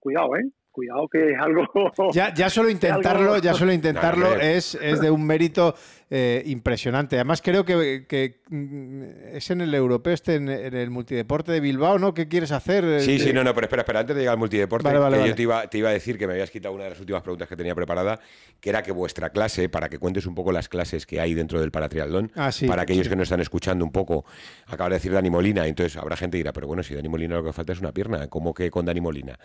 cuidado, 0.01 0.37
¿eh? 0.37 0.51
Cuidado 0.71 1.09
que 1.09 1.33
es 1.33 1.39
algo... 1.39 1.67
Ya, 2.13 2.33
ya 2.35 2.51
solo 2.51 2.71
intentarlo, 2.71 3.39
ya 3.39 3.55
solo 3.55 3.73
intentarlo 3.73 4.35
es, 4.37 4.75
es 4.75 5.01
de 5.01 5.11
un 5.11 5.25
mérito 5.25 5.75
eh, 6.11 6.43
impresionante. 6.47 7.17
Además 7.17 7.43
creo 7.43 7.67
que, 7.67 8.41
mm, 8.49 9.03
es 9.37 9.51
en 9.51 9.61
el 9.61 9.75
europeo, 9.75 10.15
este 10.15 10.37
en, 10.37 10.49
el 10.49 10.89
multideporte 10.91 11.53
de 11.53 11.61
Bilbao, 11.61 11.99
¿no? 11.99 12.15
¿Qué 12.15 12.29
quieres 12.29 12.51
hacer? 12.51 13.03
Sí, 13.03 13.19
sí, 13.19 13.33
no, 13.33 13.45
no, 13.45 13.55
pero 13.55 13.67
espera, 13.67 13.83
espera, 13.83 14.01
antes 14.01 14.17
de 14.17 14.23
llegar 14.23 14.33
al 14.33 14.39
multideporte, 14.39 14.91
yo 14.91 15.35
te 15.35 15.43
iba, 15.43 15.67
te 15.69 15.79
iba, 15.79 15.91
a 15.91 15.93
decir 15.93 16.17
que 16.17 16.27
me 16.27 16.33
habías 16.33 16.51
quitado 16.51 16.75
una 16.75 16.85
de 16.85 16.91
las 16.91 17.01
últimas 17.01 17.23
preguntas 17.23 17.47
que 17.47 17.57
tenía 17.57 17.75
preparada, 17.75 18.21
que 18.61 18.71
era 18.71 18.83
que 18.83 18.91
vuestra 18.93 19.31
clase, 19.31 19.69
para 19.69 19.91
que 19.91 19.99
cuentes 19.99 20.25
un 20.25 20.35
poco 20.35 20.51
las 20.51 20.71
clases 20.71 21.05
que 21.05 21.21
hay 21.21 21.35
dentro 21.35 21.61
del 21.61 21.71
paratriatlón, 21.71 22.33
ah, 22.37 22.51
para 22.67 22.83
aquellos 22.83 23.09
que 23.09 23.17
no 23.17 23.23
están 23.23 23.41
escuchando 23.41 23.85
un 23.85 23.93
poco, 23.93 24.25
acaba 24.67 24.89
de 24.89 24.97
decir 24.97 25.13
Dani 25.13 25.29
Molina, 25.29 25.67
entonces 25.67 25.97
habrá 25.99 26.17
gente 26.17 26.37
que 26.37 26.45
dirá, 26.45 26.53
pero 26.55 26.67
bueno, 26.67 26.83
si 26.83 26.95
Dani 26.95 27.09
Molina 27.09 27.37
lo 27.37 27.45
que 27.45 27.53
falta 27.53 27.75
es 27.75 27.81
una 27.81 27.93
pierna, 27.93 28.29
¿cómo 28.29 28.55
que 28.55 28.71
con 28.71 28.87
Dani 28.87 29.01
Molina? 29.03 29.39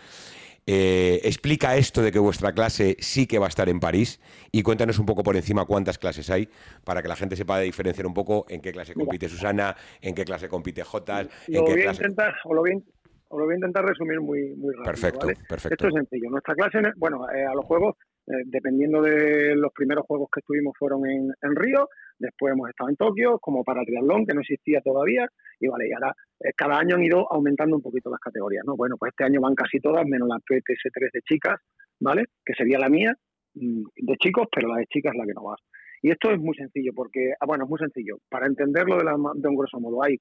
Eh, 0.65 1.19
explica 1.23 1.75
esto 1.75 2.01
de 2.01 2.11
que 2.11 2.19
vuestra 2.19 2.53
clase 2.53 2.95
sí 2.99 3.27
que 3.27 3.37
va 3.37 3.47
a 3.47 3.49
estar 3.49 3.67
en 3.67 3.81
París 3.81 4.21
y 4.51 4.63
cuéntanos 4.63 4.97
un 4.97 5.05
poco 5.05 5.21
por 5.21 5.35
encima 5.35 5.65
cuántas 5.65 5.97
clases 5.97 6.29
hay 6.29 6.47
para 6.85 7.01
que 7.01 7.09
la 7.09 7.17
gente 7.17 7.35
sepa 7.35 7.59
diferenciar 7.59 8.07
un 8.07 8.13
poco 8.13 8.45
en 8.47 8.61
qué 8.61 8.71
clase 8.71 8.93
compite 8.93 9.27
Susana, 9.27 9.75
en 10.01 10.15
qué 10.15 10.23
clase 10.23 10.47
compite 10.47 10.83
Jotas. 10.83 11.27
Lo, 11.49 11.63
voy 11.63 11.81
a 11.81 11.91
intentar, 11.91 12.33
o 12.45 12.53
lo, 12.53 12.61
voy, 12.61 12.71
a 12.71 13.55
intentar 13.55 13.83
resumir 13.83 14.21
muy, 14.21 14.55
muy 14.55 14.73
rápido. 14.73 14.83
Perfecto, 14.85 15.27
perfecto. 15.49 15.87
Esto 15.87 15.87
es 15.87 15.93
sencillo. 15.95 16.29
Nuestra 16.29 16.55
clase, 16.55 16.79
bueno, 16.95 17.25
eh, 17.29 17.43
a 17.43 17.53
los 17.53 17.65
juegos, 17.65 17.95
eh, 18.27 18.43
dependiendo 18.45 19.01
de 19.01 19.55
los 19.55 19.73
primeros 19.73 20.05
juegos 20.05 20.29
que 20.31 20.39
estuvimos, 20.39 20.73
fueron 20.77 21.05
en, 21.09 21.33
en 21.41 21.55
Río, 21.55 21.89
después 22.17 22.53
hemos 22.53 22.69
estado 22.69 22.89
en 22.89 22.95
Tokio, 22.95 23.39
como 23.39 23.63
para 23.63 23.83
triatlón, 23.83 24.25
que 24.25 24.33
no 24.33 24.41
existía 24.41 24.81
todavía, 24.81 25.27
y 25.59 25.67
vale, 25.67 25.89
y 25.89 25.93
ahora 25.93 26.13
eh, 26.39 26.51
cada 26.55 26.77
año 26.77 26.95
han 26.95 27.03
ido 27.03 27.31
aumentando 27.31 27.75
un 27.75 27.81
poquito 27.81 28.09
las 28.09 28.19
categorías, 28.19 28.63
¿no? 28.65 28.75
Bueno, 28.75 28.95
pues 28.97 29.11
este 29.11 29.25
año 29.25 29.41
van 29.41 29.55
casi 29.55 29.79
todas, 29.79 30.05
menos 30.05 30.27
la 30.29 30.37
PTS3 30.37 31.11
de 31.11 31.21
chicas, 31.21 31.59
¿vale? 31.99 32.25
Que 32.45 32.53
sería 32.53 32.79
la 32.79 32.89
mía, 32.89 33.13
mm, 33.55 33.83
de 33.95 34.17
chicos, 34.17 34.47
pero 34.53 34.69
la 34.69 34.77
de 34.77 34.85
chicas 34.87 35.13
es 35.13 35.19
la 35.19 35.25
que 35.25 35.33
no 35.33 35.43
va. 35.43 35.55
Y 36.01 36.11
esto 36.11 36.31
es 36.31 36.39
muy 36.39 36.55
sencillo, 36.55 36.91
porque, 36.93 37.33
ah, 37.39 37.45
bueno, 37.45 37.63
es 37.65 37.69
muy 37.69 37.79
sencillo. 37.79 38.17
Para 38.29 38.45
entenderlo 38.45 38.97
de, 38.97 39.05
de 39.05 39.49
un 39.49 39.55
grosso 39.55 39.79
modo, 39.79 40.03
hay 40.03 40.17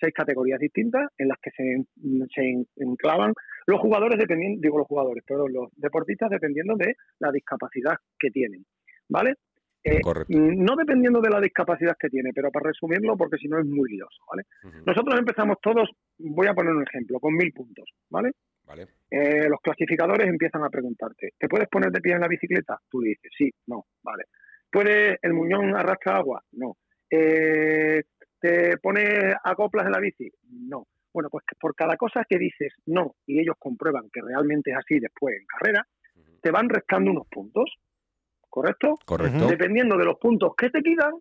seis 0.00 0.12
categorías 0.14 0.58
distintas 0.58 1.08
en 1.18 1.28
las 1.28 1.38
que 1.42 1.50
se, 1.50 1.84
se 2.34 2.64
enclavan 2.76 3.32
los 3.66 3.80
jugadores 3.80 4.18
dependiendo, 4.18 4.60
digo 4.60 4.78
los 4.78 4.86
jugadores, 4.86 5.24
perdón, 5.26 5.52
los 5.52 5.70
deportistas 5.76 6.30
dependiendo 6.30 6.74
de 6.76 6.96
la 7.18 7.30
discapacidad 7.32 7.96
que 8.18 8.30
tienen, 8.30 8.64
¿vale? 9.08 9.34
Eh, 9.84 10.00
no 10.28 10.74
dependiendo 10.74 11.20
de 11.20 11.30
la 11.30 11.40
discapacidad 11.40 11.96
que 11.98 12.08
tiene, 12.08 12.32
pero 12.34 12.50
para 12.50 12.70
resumirlo, 12.70 13.16
porque 13.16 13.36
si 13.36 13.46
no 13.46 13.60
es 13.60 13.66
muy 13.66 13.88
lioso, 13.90 14.20
¿vale? 14.28 14.42
Nosotros 14.84 15.16
empezamos 15.16 15.58
todos, 15.62 15.88
voy 16.18 16.48
a 16.48 16.54
poner 16.54 16.72
un 16.72 16.82
ejemplo, 16.82 17.20
con 17.20 17.34
mil 17.34 17.52
puntos, 17.52 17.88
¿vale? 18.10 18.32
Vale. 18.64 18.86
Eh, 19.08 19.48
los 19.48 19.60
clasificadores 19.60 20.26
empiezan 20.26 20.64
a 20.64 20.70
preguntarte, 20.70 21.34
¿te 21.38 21.48
puedes 21.48 21.68
poner 21.68 21.92
de 21.92 22.00
pie 22.00 22.14
en 22.14 22.20
la 22.20 22.26
bicicleta? 22.26 22.78
Tú 22.90 23.00
dices, 23.00 23.30
sí, 23.36 23.48
no, 23.68 23.84
vale. 24.02 24.24
¿Puede 24.70 25.18
el 25.22 25.34
muñón 25.34 25.76
arrastrar 25.76 26.16
agua? 26.16 26.42
No. 26.52 26.76
Eh, 27.08 28.02
¿Te 28.40 28.78
pone 28.78 29.32
acoplas 29.44 29.86
en 29.86 29.92
la 29.92 30.00
bici? 30.00 30.28
No. 30.50 30.86
Bueno, 31.16 31.30
pues 31.30 31.44
por 31.58 31.74
cada 31.74 31.96
cosa 31.96 32.26
que 32.28 32.36
dices 32.36 32.74
no 32.84 33.14
y 33.26 33.40
ellos 33.40 33.56
comprueban 33.58 34.10
que 34.12 34.20
realmente 34.20 34.70
es 34.70 34.76
así 34.76 35.00
después 35.00 35.34
en 35.34 35.46
carrera, 35.46 35.86
te 36.42 36.50
van 36.50 36.68
restando 36.68 37.10
unos 37.10 37.26
puntos. 37.28 37.72
¿correcto? 38.50 38.98
Correcto. 39.06 39.46
Dependiendo 39.48 39.96
de 39.96 40.04
los 40.04 40.18
puntos 40.18 40.52
que 40.56 40.68
te 40.68 40.82
quedan, 40.82 41.12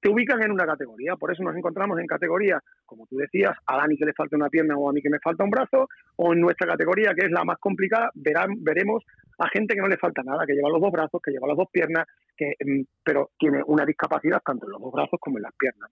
te 0.00 0.08
ubican 0.08 0.42
en 0.42 0.52
una 0.52 0.64
categoría. 0.64 1.16
Por 1.16 1.30
eso 1.30 1.42
nos 1.42 1.54
encontramos 1.54 1.98
en 1.98 2.06
categorías, 2.06 2.60
como 2.86 3.06
tú 3.06 3.16
decías, 3.16 3.52
a 3.66 3.76
Dani 3.76 3.96
que 3.98 4.06
le 4.06 4.14
falta 4.14 4.36
una 4.36 4.48
pierna 4.48 4.74
o 4.76 4.88
a 4.88 4.92
mí 4.94 5.02
que 5.02 5.10
me 5.10 5.18
falta 5.20 5.44
un 5.44 5.50
brazo, 5.50 5.86
o 6.16 6.32
en 6.32 6.40
nuestra 6.40 6.66
categoría, 6.66 7.12
que 7.14 7.26
es 7.26 7.30
la 7.30 7.44
más 7.44 7.58
complicada, 7.58 8.10
verán, 8.14 8.62
veremos 8.64 9.04
a 9.38 9.48
gente 9.48 9.74
que 9.74 9.80
no 9.82 9.88
le 9.88 9.98
falta 9.98 10.22
nada, 10.22 10.46
que 10.46 10.54
lleva 10.54 10.70
los 10.70 10.80
dos 10.80 10.92
brazos, 10.92 11.20
que 11.22 11.30
lleva 11.30 11.48
las 11.48 11.58
dos 11.58 11.68
piernas, 11.70 12.06
que, 12.34 12.54
mm, 12.58 12.82
pero 13.02 13.30
tiene 13.38 13.62
una 13.66 13.84
discapacidad 13.84 14.40
tanto 14.44 14.66
en 14.66 14.72
los 14.72 14.80
dos 14.80 14.92
brazos 14.92 15.18
como 15.20 15.36
en 15.36 15.42
las 15.42 15.52
piernas. 15.58 15.90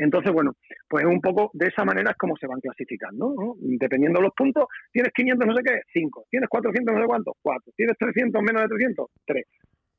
Entonces, 0.00 0.32
bueno, 0.32 0.52
pues 0.88 1.04
un 1.04 1.20
poco 1.20 1.50
de 1.52 1.66
esa 1.66 1.84
manera 1.84 2.10
es 2.10 2.16
como 2.16 2.36
se 2.36 2.46
van 2.46 2.60
clasificando, 2.60 3.34
¿no? 3.36 3.54
Dependiendo 3.58 4.18
de 4.18 4.24
los 4.24 4.34
puntos, 4.34 4.64
tienes 4.92 5.12
500 5.12 5.46
no 5.46 5.54
sé 5.54 5.62
qué, 5.62 5.80
5, 5.92 6.24
tienes 6.30 6.48
400 6.48 6.94
no 6.94 7.00
sé 7.00 7.06
cuánto, 7.06 7.36
4, 7.42 7.72
tienes 7.76 7.96
300 7.98 8.42
menos 8.42 8.62
de 8.62 8.68
300, 8.68 9.06
3 9.26 9.44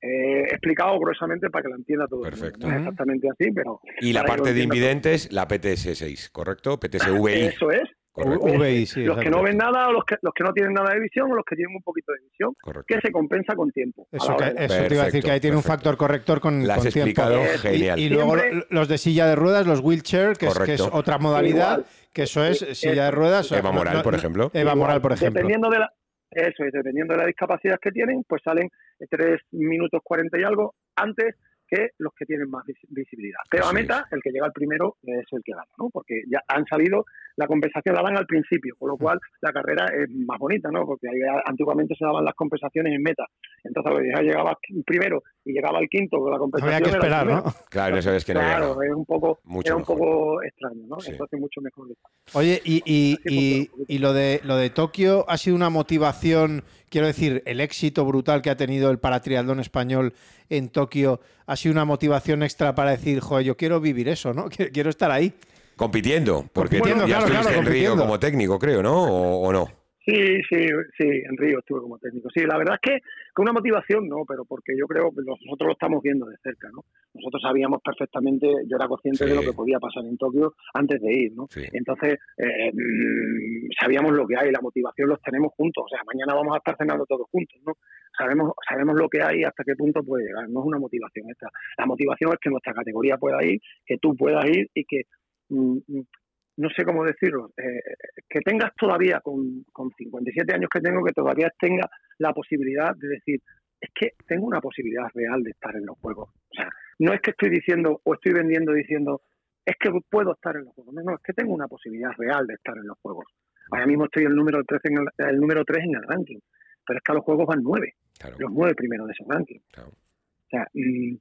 eh, 0.03 0.41
explicado 0.49 0.99
gruesamente 0.99 1.51
para 1.51 1.61
que 1.61 1.69
lo 1.69 1.75
entienda 1.75 2.07
todo. 2.07 2.21
Perfecto. 2.21 2.65
No 2.65 2.73
es 2.73 2.79
exactamente 2.79 3.27
así, 3.29 3.51
pero. 3.51 3.79
Y 3.99 4.13
la 4.13 4.23
parte 4.23 4.53
de 4.53 4.63
invidentes, 4.63 5.31
la 5.31 5.47
PTS6, 5.47 6.31
¿correcto? 6.31 6.79
PTS-VI. 6.79 7.53
Eso 7.53 7.69
es. 7.69 7.83
Los 8.15 9.19
que 9.19 9.29
no 9.29 9.41
ven 9.41 9.57
nada 9.57 9.87
o 9.87 9.93
los 9.93 10.03
que, 10.03 10.17
los 10.21 10.33
que 10.33 10.43
no 10.43 10.51
tienen 10.53 10.73
nada 10.73 10.93
de 10.93 10.99
visión 10.99 11.31
o 11.31 11.35
los 11.35 11.45
que 11.45 11.55
tienen 11.55 11.75
un 11.75 11.81
poquito 11.81 12.11
de 12.11 12.19
visión, 12.21 12.53
que 12.85 12.99
se 12.99 13.11
compensa 13.11 13.55
con 13.55 13.71
tiempo. 13.71 14.07
Eso, 14.11 14.35
te 14.35 14.93
iba 14.93 15.03
a 15.03 15.05
decir, 15.05 15.23
que 15.23 15.31
ahí 15.31 15.39
tiene 15.39 15.55
un 15.55 15.63
factor 15.63 15.95
corrector 15.95 16.41
con, 16.41 16.67
Las 16.67 16.85
explicado 16.85 17.41
genial. 17.61 17.99
Y, 17.99 18.09
luego 18.09 18.35
los 18.69 18.87
de 18.87 18.97
silla 18.97 19.27
de 19.27 19.35
ruedas, 19.35 19.65
los 19.65 19.79
wheelchair, 19.79 20.37
que, 20.37 20.47
es, 20.47 20.81
otra 20.91 21.17
modalidad, 21.17 21.85
que 22.13 22.23
eso 22.23 22.43
es 22.43 22.59
silla 22.77 23.05
de 23.05 23.11
ruedas. 23.11 23.51
Eva 23.51 23.71
Moral, 23.71 24.01
por 24.01 24.15
ejemplo. 24.15 24.51
Eva 24.53 24.75
Moral, 24.75 25.01
por 25.01 25.13
ejemplo. 25.13 25.39
Dependiendo 25.39 25.69
de 25.69 25.79
la, 25.79 25.93
eso 26.31 26.63
es, 26.63 26.71
dependiendo 26.71 27.13
de 27.13 27.19
la 27.19 27.27
discapacidad 27.27 27.77
que 27.81 27.91
tienen, 27.91 28.23
pues 28.27 28.41
salen 28.43 28.69
3 29.09 29.41
minutos 29.51 30.01
40 30.03 30.39
y 30.39 30.43
algo 30.43 30.75
antes 30.95 31.35
que 31.71 31.91
los 31.99 32.13
que 32.13 32.25
tienen 32.25 32.49
más 32.49 32.65
visibilidad. 32.89 33.39
Pero 33.49 33.65
a 33.65 33.73
meta, 33.73 34.05
el 34.11 34.21
que 34.21 34.31
llega 34.31 34.45
al 34.45 34.51
primero 34.51 34.97
es 35.03 35.25
el 35.31 35.41
que 35.43 35.53
gana, 35.53 35.71
¿no? 35.77 35.89
Porque 35.89 36.21
ya 36.29 36.41
han 36.47 36.65
salido, 36.65 37.05
la 37.35 37.47
compensación 37.47 37.95
la 37.95 38.03
dan 38.03 38.17
al 38.17 38.25
principio, 38.25 38.75
con 38.77 38.89
lo 38.89 38.97
cual 38.97 39.19
la 39.41 39.51
carrera 39.51 39.85
es 39.87 40.09
más 40.09 40.39
bonita, 40.39 40.69
¿no? 40.71 40.85
Porque 40.85 41.07
antiguamente 41.45 41.95
se 41.97 42.05
daban 42.05 42.25
las 42.25 42.35
compensaciones 42.35 42.93
en 42.93 43.01
meta. 43.01 43.25
Entonces, 43.63 44.07
ya 44.15 44.21
llegaba 44.21 44.57
primero 44.85 45.23
y 45.45 45.53
llegaba 45.53 45.79
al 45.79 45.87
quinto 45.87 46.17
con 46.17 46.31
la 46.31 46.37
compensación. 46.37 46.75
Había 46.75 46.85
que 46.85 46.97
esperar, 46.97 47.25
¿no? 47.25 47.43
Claro, 47.69 47.95
no 47.95 48.01
sabes 48.01 48.25
que 48.25 48.33
no 48.33 48.39
Claro, 48.39 48.81
es 48.81 48.93
un 48.93 49.05
poco, 49.05 49.39
es 49.63 49.71
un 49.71 49.83
poco 49.83 50.43
extraño, 50.43 50.83
¿no? 50.87 50.97
Eso 50.97 51.23
hace 51.23 51.37
mucho 51.37 51.61
mejor. 51.61 51.87
Oye, 52.33 52.61
y, 52.63 52.81
y, 52.85 53.17
y, 53.25 53.69
y 53.87 53.97
lo 53.99 54.13
de 54.13 54.41
lo 54.43 54.55
de 54.57 54.69
Tokio 54.69 55.25
ha 55.27 55.37
sido 55.37 55.55
una 55.55 55.69
motivación 55.69 56.63
quiero 56.91 57.07
decir, 57.07 57.41
el 57.45 57.61
éxito 57.61 58.05
brutal 58.05 58.41
que 58.43 58.51
ha 58.51 58.57
tenido 58.57 58.91
el 58.91 58.99
paratriatlón 58.99 59.59
español 59.59 60.13
en 60.49 60.69
Tokio 60.69 61.21
ha 61.47 61.55
sido 61.55 61.71
una 61.71 61.85
motivación 61.85 62.43
extra 62.43 62.75
para 62.75 62.91
decir, 62.91 63.21
joder, 63.21 63.45
yo 63.45 63.57
quiero 63.57 63.79
vivir 63.79 64.09
eso, 64.09 64.33
¿no? 64.33 64.49
Quiero 64.73 64.89
estar 64.89 65.09
ahí. 65.09 65.33
Compitiendo, 65.81 66.45
porque 66.53 66.79
ya 67.07 67.17
estuviste 67.17 67.57
en 67.57 67.65
Río 67.65 67.97
como 67.97 68.19
técnico, 68.19 68.59
creo, 68.59 68.83
¿no? 68.83 69.01
¿O, 69.01 69.51
no? 69.51 69.65
Sí, 70.05 70.13
sí, 70.47 70.67
sí, 70.95 71.07
en 71.07 71.37
Río 71.37 71.57
estuve 71.57 71.81
como 71.81 71.97
técnico. 71.97 72.29
Sí, 72.31 72.41
la 72.45 72.59
verdad 72.59 72.75
es 72.75 72.81
que 72.81 72.99
con 73.33 73.45
una 73.45 73.53
motivación 73.53 74.07
no, 74.07 74.23
pero 74.27 74.45
porque 74.45 74.77
yo 74.77 74.85
creo 74.85 75.09
que 75.09 75.23
nosotros 75.25 75.67
lo 75.67 75.71
estamos 75.71 76.03
viendo 76.03 76.27
de 76.27 76.37
cerca, 76.43 76.69
¿no? 76.71 76.85
Nosotros 77.15 77.41
sabíamos 77.41 77.81
perfectamente, 77.81 78.47
yo 78.67 78.77
era 78.77 78.87
consciente 78.87 79.25
de 79.25 79.33
lo 79.33 79.41
que 79.41 79.53
podía 79.53 79.79
pasar 79.79 80.05
en 80.05 80.17
Tokio 80.17 80.53
antes 80.75 81.01
de 81.01 81.13
ir, 81.13 81.33
¿no? 81.33 81.47
Entonces, 81.73 82.19
eh, 82.37 82.71
mm, 82.71 83.69
sabíamos 83.81 84.11
lo 84.11 84.27
que 84.27 84.37
hay, 84.37 84.51
la 84.51 84.61
motivación 84.61 85.09
los 85.09 85.21
tenemos 85.21 85.51
juntos, 85.57 85.85
o 85.85 85.89
sea, 85.89 86.01
mañana 86.05 86.35
vamos 86.35 86.53
a 86.53 86.57
estar 86.57 86.77
cenando 86.77 87.07
todos 87.07 87.25
juntos, 87.31 87.59
¿no? 87.65 87.73
Sabemos, 88.15 88.53
sabemos 88.69 88.95
lo 88.95 89.09
que 89.09 89.23
hay 89.23 89.39
y 89.39 89.43
hasta 89.45 89.63
qué 89.63 89.75
punto 89.75 90.03
puede 90.03 90.25
llegar, 90.25 90.47
no 90.47 90.59
es 90.59 90.65
una 90.67 90.77
motivación 90.77 91.25
esta. 91.31 91.49
La 91.79 91.87
motivación 91.87 92.33
es 92.33 92.39
que 92.39 92.51
nuestra 92.51 92.73
categoría 92.73 93.17
pueda 93.17 93.43
ir, 93.43 93.59
que 93.85 93.97
tú 93.97 94.15
puedas 94.15 94.45
ir 94.45 94.69
y 94.75 94.85
que 94.85 95.03
no 95.51 96.69
sé 96.75 96.83
cómo 96.83 97.03
decirlo, 97.03 97.51
eh, 97.57 97.81
que 98.29 98.39
tengas 98.41 98.71
todavía, 98.75 99.19
con, 99.21 99.65
con 99.71 99.91
57 99.97 100.53
años 100.53 100.69
que 100.71 100.81
tengo, 100.81 101.03
que 101.03 101.13
todavía 101.13 101.51
tenga 101.59 101.89
la 102.17 102.33
posibilidad 102.33 102.95
de 102.95 103.07
decir, 103.07 103.41
es 103.79 103.89
que 103.95 104.11
tengo 104.27 104.45
una 104.45 104.61
posibilidad 104.61 105.07
real 105.13 105.43
de 105.43 105.51
estar 105.51 105.75
en 105.75 105.85
los 105.85 105.97
juegos. 105.99 106.29
O 106.29 106.55
sea, 106.55 106.69
no 106.99 107.13
es 107.13 107.21
que 107.21 107.31
estoy 107.31 107.49
diciendo 107.49 107.99
o 108.03 108.13
estoy 108.13 108.33
vendiendo 108.33 108.73
diciendo, 108.73 109.21
es 109.65 109.75
que 109.79 109.89
puedo 110.09 110.33
estar 110.33 110.55
en 110.55 110.65
los 110.65 110.73
juegos. 110.75 110.93
No, 110.93 111.01
no, 111.03 111.15
es 111.15 111.21
que 111.21 111.33
tengo 111.33 111.53
una 111.53 111.67
posibilidad 111.67 112.11
real 112.17 112.45
de 112.45 112.53
estar 112.53 112.77
en 112.77 112.87
los 112.87 112.97
juegos. 112.99 113.25
Ahora 113.71 113.87
mismo 113.87 114.05
estoy 114.05 114.25
el 114.25 114.35
número 114.35 114.63
3 114.63 114.81
en 114.85 114.97
el, 115.29 115.39
número 115.39 115.63
3 115.63 115.83
en 115.85 115.95
el 115.95 116.03
ranking, 116.03 116.39
pero 116.85 116.97
es 116.97 117.03
que 117.03 117.11
a 117.11 117.15
los 117.15 117.23
juegos 117.23 117.47
van 117.47 117.63
9, 117.63 117.95
los 118.37 118.51
9 118.51 118.75
primeros 118.75 119.07
de 119.07 119.13
ese 119.13 119.23
ranking. 119.27 119.59
O 119.77 120.49
sea, 120.49 120.67
mm, 120.73 121.15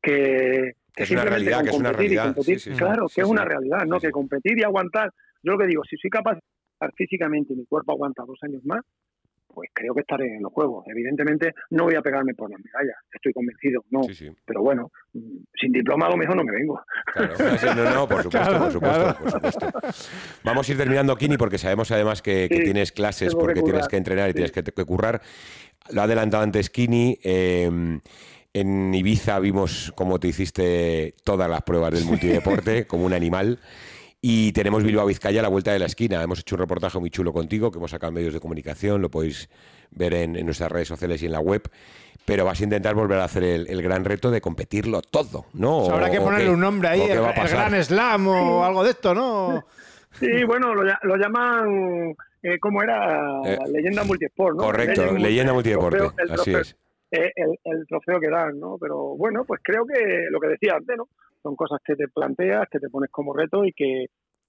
que, 0.00 0.72
que 0.94 1.02
es 1.04 1.10
una 1.10 1.24
realidad, 1.24 1.62
que 1.62 1.70
es 1.70 1.76
una 1.76 1.92
realidad. 1.92 2.36
claro, 2.76 3.06
que 3.12 3.20
es 3.20 3.26
una 3.26 3.44
realidad, 3.44 3.84
¿no? 3.86 3.98
Que 3.98 4.10
competir 4.10 4.58
y 4.58 4.62
aguantar. 4.62 5.10
Yo 5.42 5.52
lo 5.52 5.58
que 5.58 5.66
digo, 5.66 5.82
si 5.88 5.96
soy 5.96 6.10
capaz 6.10 6.34
de 6.34 6.40
estar 6.74 6.92
físicamente 6.94 7.52
y 7.52 7.56
mi 7.56 7.66
cuerpo 7.66 7.92
aguanta 7.92 8.22
dos 8.26 8.38
años 8.42 8.62
más, 8.64 8.82
pues 9.52 9.70
creo 9.72 9.94
que 9.94 10.00
estaré 10.00 10.36
en 10.36 10.42
los 10.42 10.52
juegos. 10.52 10.84
Evidentemente 10.88 11.52
no 11.70 11.84
voy 11.84 11.94
a 11.94 12.02
pegarme 12.02 12.34
por 12.34 12.50
las 12.50 12.60
medallas, 12.60 12.96
estoy 13.12 13.32
convencido, 13.32 13.82
no. 13.90 14.00
Pero 14.44 14.62
bueno, 14.62 14.90
sin 15.12 15.72
diploma 15.72 16.06
a 16.06 16.10
lo 16.10 16.16
mejor 16.16 16.36
no 16.36 16.44
me 16.44 16.52
vengo. 16.52 16.80
Claro, 17.12 17.34
no, 17.74 17.94
no, 17.94 18.08
por 18.08 18.22
supuesto, 18.22 18.58
por, 18.58 18.72
supuesto 18.72 19.16
por 19.18 19.30
supuesto, 19.30 19.70
Vamos 20.44 20.68
a 20.68 20.72
ir 20.72 20.78
terminando, 20.78 21.16
Kini, 21.16 21.36
porque 21.36 21.58
sabemos 21.58 21.90
además 21.90 22.22
que, 22.22 22.48
tienes 22.48 22.92
clases, 22.92 23.34
porque 23.34 23.62
tienes 23.62 23.88
que 23.88 23.96
entrenar 23.96 24.30
y 24.30 24.32
tienes 24.32 24.52
que, 24.52 24.62
currar. 24.84 25.20
Lo 25.90 26.00
ha 26.00 26.04
adelantado 26.04 26.42
antes 26.42 26.70
Kini. 26.70 27.18
Eh, 27.22 28.00
en 28.54 28.94
Ibiza 28.94 29.38
vimos 29.38 29.92
cómo 29.94 30.20
te 30.20 30.28
hiciste 30.28 31.14
todas 31.24 31.48
las 31.48 31.62
pruebas 31.62 31.92
del 31.92 32.04
multideporte 32.04 32.86
como 32.86 33.04
un 33.04 33.12
animal. 33.12 33.58
Y 34.24 34.52
tenemos 34.52 34.84
Bilbao 34.84 35.06
Vizcaya 35.06 35.40
a 35.40 35.42
la 35.42 35.48
vuelta 35.48 35.72
de 35.72 35.80
la 35.80 35.86
esquina. 35.86 36.22
Hemos 36.22 36.40
hecho 36.40 36.54
un 36.54 36.60
reportaje 36.60 36.98
muy 37.00 37.10
chulo 37.10 37.32
contigo 37.32 37.72
que 37.72 37.78
hemos 37.78 37.90
sacado 37.90 38.10
en 38.10 38.14
medios 38.14 38.32
de 38.32 38.38
comunicación, 38.38 39.02
lo 39.02 39.10
podéis 39.10 39.48
ver 39.90 40.14
en, 40.14 40.32
nuestras 40.46 40.70
redes 40.70 40.86
sociales 40.86 41.20
y 41.22 41.26
en 41.26 41.32
la 41.32 41.40
web. 41.40 41.62
Pero 42.24 42.44
vas 42.44 42.60
a 42.60 42.64
intentar 42.64 42.94
volver 42.94 43.18
a 43.18 43.24
hacer 43.24 43.42
el, 43.42 43.82
gran 43.82 44.04
reto 44.04 44.30
de 44.30 44.40
competirlo 44.40 45.02
todo, 45.02 45.46
¿no? 45.54 45.90
habrá 45.90 46.08
que 46.08 46.20
ponerle 46.20 46.50
un 46.50 46.60
nombre 46.60 46.88
ahí, 46.88 47.00
el, 47.00 47.20
Gran 47.20 47.82
Slam 47.82 48.28
o 48.28 48.64
algo 48.64 48.84
de 48.84 48.90
esto, 48.90 49.12
¿no? 49.12 49.64
Sí, 50.20 50.44
bueno, 50.46 50.72
lo, 50.72 51.16
llaman, 51.16 52.14
eh, 52.44 52.60
¿cómo 52.60 52.80
era? 52.80 53.40
Eh, 53.44 53.58
leyenda 53.72 54.04
multisport, 54.04 54.56
¿no? 54.56 54.62
Correcto, 54.62 55.18
leyenda, 55.18 55.52
multideporte, 55.52 56.12
así 56.32 56.54
es 56.54 56.76
el, 57.12 57.58
el, 57.64 57.86
trofeo 57.86 58.18
que 58.18 58.28
dan, 58.28 58.58
¿no? 58.58 58.78
Pero 58.78 59.16
bueno, 59.16 59.44
pues 59.44 59.60
creo 59.62 59.84
que 59.86 60.26
lo 60.30 60.40
que 60.40 60.48
decía 60.48 60.74
antes, 60.76 60.96
¿no? 60.96 61.08
Son 61.42 61.54
cosas 61.56 61.78
que 61.84 61.94
te 61.94 62.08
planteas, 62.08 62.68
que 62.70 62.78
te 62.78 62.88
pones 62.88 63.10
como 63.10 63.34
reto 63.34 63.64
y 63.64 63.72
que, 63.72 64.06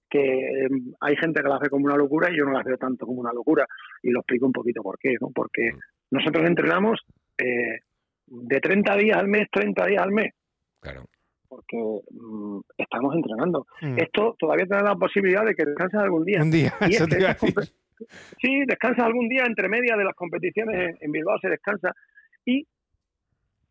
que 0.08 0.20
em, 0.20 0.94
hay 1.00 1.16
gente 1.16 1.42
que 1.42 1.48
las 1.48 1.60
ve 1.60 1.68
como 1.68 1.86
una 1.86 1.96
locura 1.96 2.30
y 2.30 2.38
yo 2.38 2.44
no 2.44 2.52
las 2.52 2.64
veo 2.64 2.78
tanto 2.78 3.04
como 3.06 3.20
una 3.20 3.32
locura. 3.32 3.66
Y 4.02 4.10
lo 4.10 4.20
explico 4.20 4.46
un 4.46 4.52
poquito 4.52 4.82
por 4.82 4.98
qué, 4.98 5.14
¿no? 5.20 5.30
Porque 5.34 5.72
nosotros 6.10 6.46
entrenamos 6.46 7.00
eh, 7.38 7.80
de 8.26 8.60
30 8.60 8.96
días 8.96 9.18
al 9.18 9.28
mes, 9.28 9.48
30 9.50 9.86
días 9.86 10.02
al 10.02 10.12
mes. 10.12 10.32
Claro. 10.80 11.04
Porque 11.48 11.76
mm, 11.76 12.60
estamos 12.78 13.14
entrenando. 13.14 13.66
Mm. 13.82 13.98
Esto 13.98 14.34
todavía 14.38 14.66
te 14.66 14.74
da 14.74 14.82
la 14.82 14.96
posibilidad 14.96 15.44
de 15.44 15.54
que 15.54 15.64
descanses 15.64 16.00
algún 16.00 16.24
día. 16.24 16.42
Un 16.42 16.50
día, 16.50 16.72
eso 16.80 17.06
te 17.06 17.18
Sí, 18.40 18.64
descansas 18.66 19.04
algún 19.04 19.28
día 19.28 19.44
entre 19.46 19.68
media 19.68 19.96
de 19.96 20.04
las 20.04 20.14
competiciones 20.14 20.96
en 21.00 21.12
Bilbao, 21.12 21.38
se 21.40 21.48
descansa 21.48 21.92
y 22.44 22.66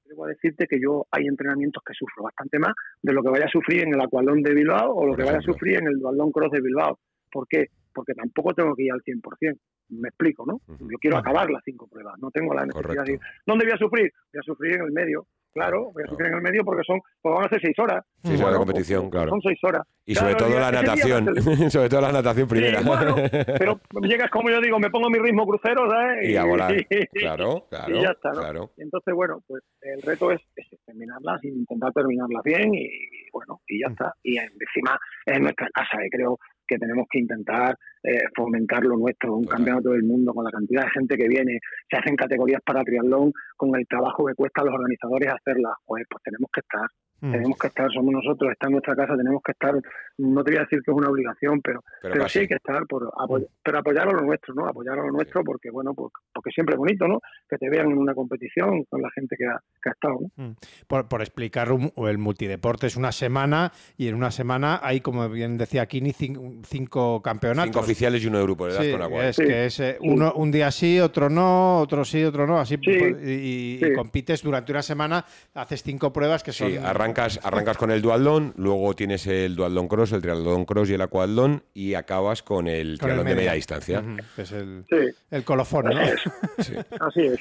debo 0.06 0.28
decirte 0.28 0.68
que 0.68 0.80
yo 0.80 1.06
hay 1.12 1.28
entrenamientos 1.28 1.82
que 1.86 1.94
sufro 1.94 2.24
bastante 2.24 2.60
más 2.60 2.74
de 3.02 3.14
lo 3.14 3.24
que 3.24 3.30
vaya 3.30 3.46
a 3.46 3.50
sufrir 3.50 3.84
en 3.84 3.94
el 3.94 4.02
Aqualón 4.02 4.44
de 4.44 4.54
Bilbao 4.54 4.94
o 4.94 5.06
lo 5.06 5.16
que 5.16 5.24
vaya 5.24 5.40
a 5.40 5.42
sufrir 5.42 5.78
en 5.78 5.88
el 5.88 6.00
Dualdón 6.00 6.32
Cross 6.32 6.52
de 6.52 6.62
Bilbao. 6.62 7.00
¿Por 7.32 7.48
qué? 7.48 7.68
Porque 7.94 8.14
tampoco 8.14 8.54
tengo 8.54 8.76
que 8.76 8.84
ir 8.84 8.92
al 8.92 9.02
100%. 9.02 9.58
Me 9.90 10.10
explico, 10.10 10.46
¿no? 10.46 10.62
Yo 10.80 10.98
quiero 11.00 11.18
acabar 11.18 11.50
las 11.50 11.64
cinco 11.64 11.88
pruebas, 11.88 12.18
no 12.20 12.32
tengo 12.32 12.54
la 12.54 12.66
necesidad 12.66 13.04
de 13.06 13.14
ir. 13.14 13.20
¿Dónde 13.46 13.66
voy 13.66 13.74
a 13.74 13.78
sufrir? 13.78 14.12
Voy 14.34 14.40
a 14.40 14.44
sufrir 14.44 14.76
en 14.76 14.82
el 14.82 14.92
medio, 14.92 15.28
Claro, 15.54 15.92
voy 15.94 16.04
a 16.04 16.08
sufrir 16.08 16.30
en 16.30 16.36
el 16.36 16.42
medio 16.42 16.64
porque 16.66 16.82
son, 16.84 17.00
pues 17.22 17.36
van 17.36 17.46
a 17.46 17.50
ser 17.50 17.62
seis 17.62 17.78
horas. 17.78 18.04
Seis 18.24 18.42
horas 18.42 18.54
de 18.54 18.58
competición, 18.58 19.10
claro. 19.10 19.30
Son 19.30 19.42
seis 19.42 19.60
horas. 19.64 19.84
Y 20.06 20.16
sobre 20.16 20.36
todo 20.36 20.60
la 20.60 20.72
natación, 20.72 21.70
sobre 21.70 21.90
todo 21.90 22.02
la 22.02 22.12
natación 22.12 22.48
primera. 22.48 22.82
pero 23.60 23.80
llegas 24.02 24.32
como 24.32 24.50
yo 24.50 24.60
digo, 24.62 24.80
me 24.80 24.90
pongo 24.90 25.10
mi 25.10 25.20
ritmo 25.20 25.46
crucero, 25.46 25.90
¿sabes? 25.90 26.28
Y, 26.28 26.36
a 26.36 26.46
volar. 26.46 26.74
claro, 27.14 27.68
claro. 27.70 27.96
Y 27.96 28.02
ya 28.02 28.10
está, 28.10 28.32
¿no? 28.52 28.72
Entonces, 28.78 29.14
bueno, 29.14 29.44
pues 29.48 29.64
el 29.82 30.02
reto 30.02 30.32
es, 30.32 30.42
terminarlas, 30.86 31.44
intentar 31.44 31.92
terminarlas 31.94 32.44
bien 32.44 32.74
y, 32.74 32.90
bueno, 33.32 33.62
y 33.68 33.82
ya 33.82 33.90
mm. 33.90 33.92
está. 33.92 34.14
Y 34.24 34.38
encima 34.38 35.00
es 35.26 35.40
nuestra 35.40 35.70
casa, 35.70 36.04
y 36.04 36.10
creo 36.10 36.40
que 36.74 36.80
tenemos 36.80 37.06
que 37.10 37.20
intentar 37.20 37.78
eh, 38.04 38.20
fomentar 38.36 38.84
lo 38.84 38.98
nuestro, 38.98 39.38
un 39.38 39.46
campeonato 39.46 39.92
del 39.92 40.04
mundo 40.04 40.34
con 40.34 40.44
la 40.44 40.52
cantidad 40.52 40.84
de 40.84 40.90
gente 40.90 41.18
que 41.18 41.28
viene, 41.28 41.60
se 41.90 41.98
hacen 41.98 42.16
categorías 42.16 42.62
para 42.66 42.84
triatlón 42.84 43.32
con 43.56 43.76
el 43.76 43.88
trabajo 43.88 44.26
que 44.26 44.34
cuesta 44.34 44.62
a 44.62 44.66
los 44.66 44.74
organizadores 44.74 45.30
hacerlas, 45.30 45.74
pues, 45.86 46.04
pues 46.10 46.24
tenemos 46.24 46.50
que 46.52 46.62
estar. 46.62 46.88
Mm. 47.22 47.32
Tenemos 47.32 47.58
que 47.58 47.68
estar, 47.68 47.92
somos 47.92 48.14
nosotros, 48.14 48.52
está 48.52 48.68
en 48.68 48.74
nuestra 48.74 48.96
casa, 48.96 49.16
tenemos 49.16 49.42
que 49.44 49.54
estar, 49.54 49.74
no 50.18 50.44
te 50.44 50.52
voy 50.52 50.58
a 50.58 50.64
decir 50.64 50.82
que 50.84 50.92
es 50.92 50.98
una 50.98 51.10
obligación, 51.10 51.62
pero, 51.62 51.82
pero, 52.02 52.28
sí 52.28 52.40
hay 52.40 52.48
que 52.48 52.56
estar, 52.56 52.86
por 52.86 53.06
mm. 53.06 53.46
pero 53.64 53.80
apoyar 53.80 54.08
a 54.10 54.12
lo 54.12 54.22
nuestro, 54.22 54.54
¿no? 54.54 54.68
Apoyar 54.68 55.00
a 55.00 55.04
lo 55.04 55.12
nuestro 55.12 55.44
porque, 55.44 55.70
bueno, 55.70 55.94
pues, 55.94 56.12
porque 56.34 56.52
siempre 56.52 56.74
es 56.74 56.80
bonito, 56.80 57.08
¿no? 57.08 57.20
Que 57.50 57.58
te 57.58 57.70
vean 57.70 57.92
en 57.92 57.98
una 57.98 58.14
competición 58.14 58.84
con 58.90 59.02
la 59.02 59.10
gente 59.12 59.36
que 59.38 59.46
ha, 59.46 59.58
que 59.82 59.90
ha 59.90 59.94
estado, 59.94 60.20
¿no? 60.20 60.44
Mm. 60.44 60.56
Por, 60.88 61.08
por 61.08 61.22
explicar, 61.22 61.70
el 61.70 62.18
multideporte 62.18 62.88
es 62.88 62.98
una 62.98 63.12
semana 63.12 63.72
y 63.98 64.08
en 64.08 64.16
una 64.16 64.32
semana 64.32 64.80
hay, 64.84 65.02
como 65.02 65.28
bien 65.30 65.58
decía 65.58 65.86
Kini, 65.86 66.12
cinco, 66.12 67.22
campeonatos. 67.22 67.72
Cinco 67.72 67.80
oficiales 67.80 68.24
y 68.24 68.28
uno 68.28 68.40
de 68.40 68.44
grupo, 68.44 68.70
sí, 68.70 68.94
Es 69.22 69.38
que 69.38 69.66
es 69.66 69.80
eh, 69.80 69.98
uno, 70.02 70.34
un 70.34 70.52
día 70.52 70.72
sí, 70.72 71.00
otro 71.00 71.30
no, 71.30 71.80
otro 71.80 72.04
sí, 72.04 72.24
otro 72.24 72.46
no, 72.46 72.60
así 72.60 72.76
y, 72.84 73.94
compites 73.94 74.44
durante 74.44 74.72
una 74.72 74.82
semana, 74.82 75.26
haces 75.54 75.84
cinco 75.84 76.12
pruebas 76.12 76.44
que 76.44 76.52
son 76.52 76.74
arrancas, 77.20 77.78
con 77.78 77.92
el 77.92 78.02
dualdón, 78.02 78.54
luego 78.58 78.94
tienes 78.96 79.26
el 79.28 79.56
dualdón 79.56 79.88
cross, 79.88 80.12
el 80.12 80.22
triatlón 80.22 80.66
cross 80.66 80.90
y 80.90 80.94
el 80.94 81.02
aquatlón 81.02 81.64
y 81.74 81.94
acabas 81.94 82.44
con 82.44 82.68
el 82.68 82.98
triatlón 83.00 83.28
de 83.28 83.36
media 83.36 83.54
distancia. 83.54 84.04
es 84.38 84.52
el, 84.52 84.86
el 85.32 85.44
colofón, 85.44 85.86
¿no? 85.86 86.02
Así 87.00 87.22
es. 87.22 87.40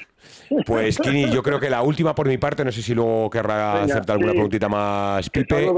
Pues 0.65 0.97
Kini, 0.97 1.29
yo 1.29 1.43
creo 1.43 1.59
que 1.59 1.69
la 1.69 1.81
última 1.81 2.15
por 2.15 2.27
mi 2.27 2.37
parte, 2.37 2.63
no 2.63 2.71
sé 2.71 2.81
si 2.81 2.93
luego 2.93 3.29
querrá 3.29 3.83
hacerte 3.83 4.11
alguna 4.11 4.31
preguntita 4.31 4.69
más, 4.69 5.29
Pipe. 5.29 5.71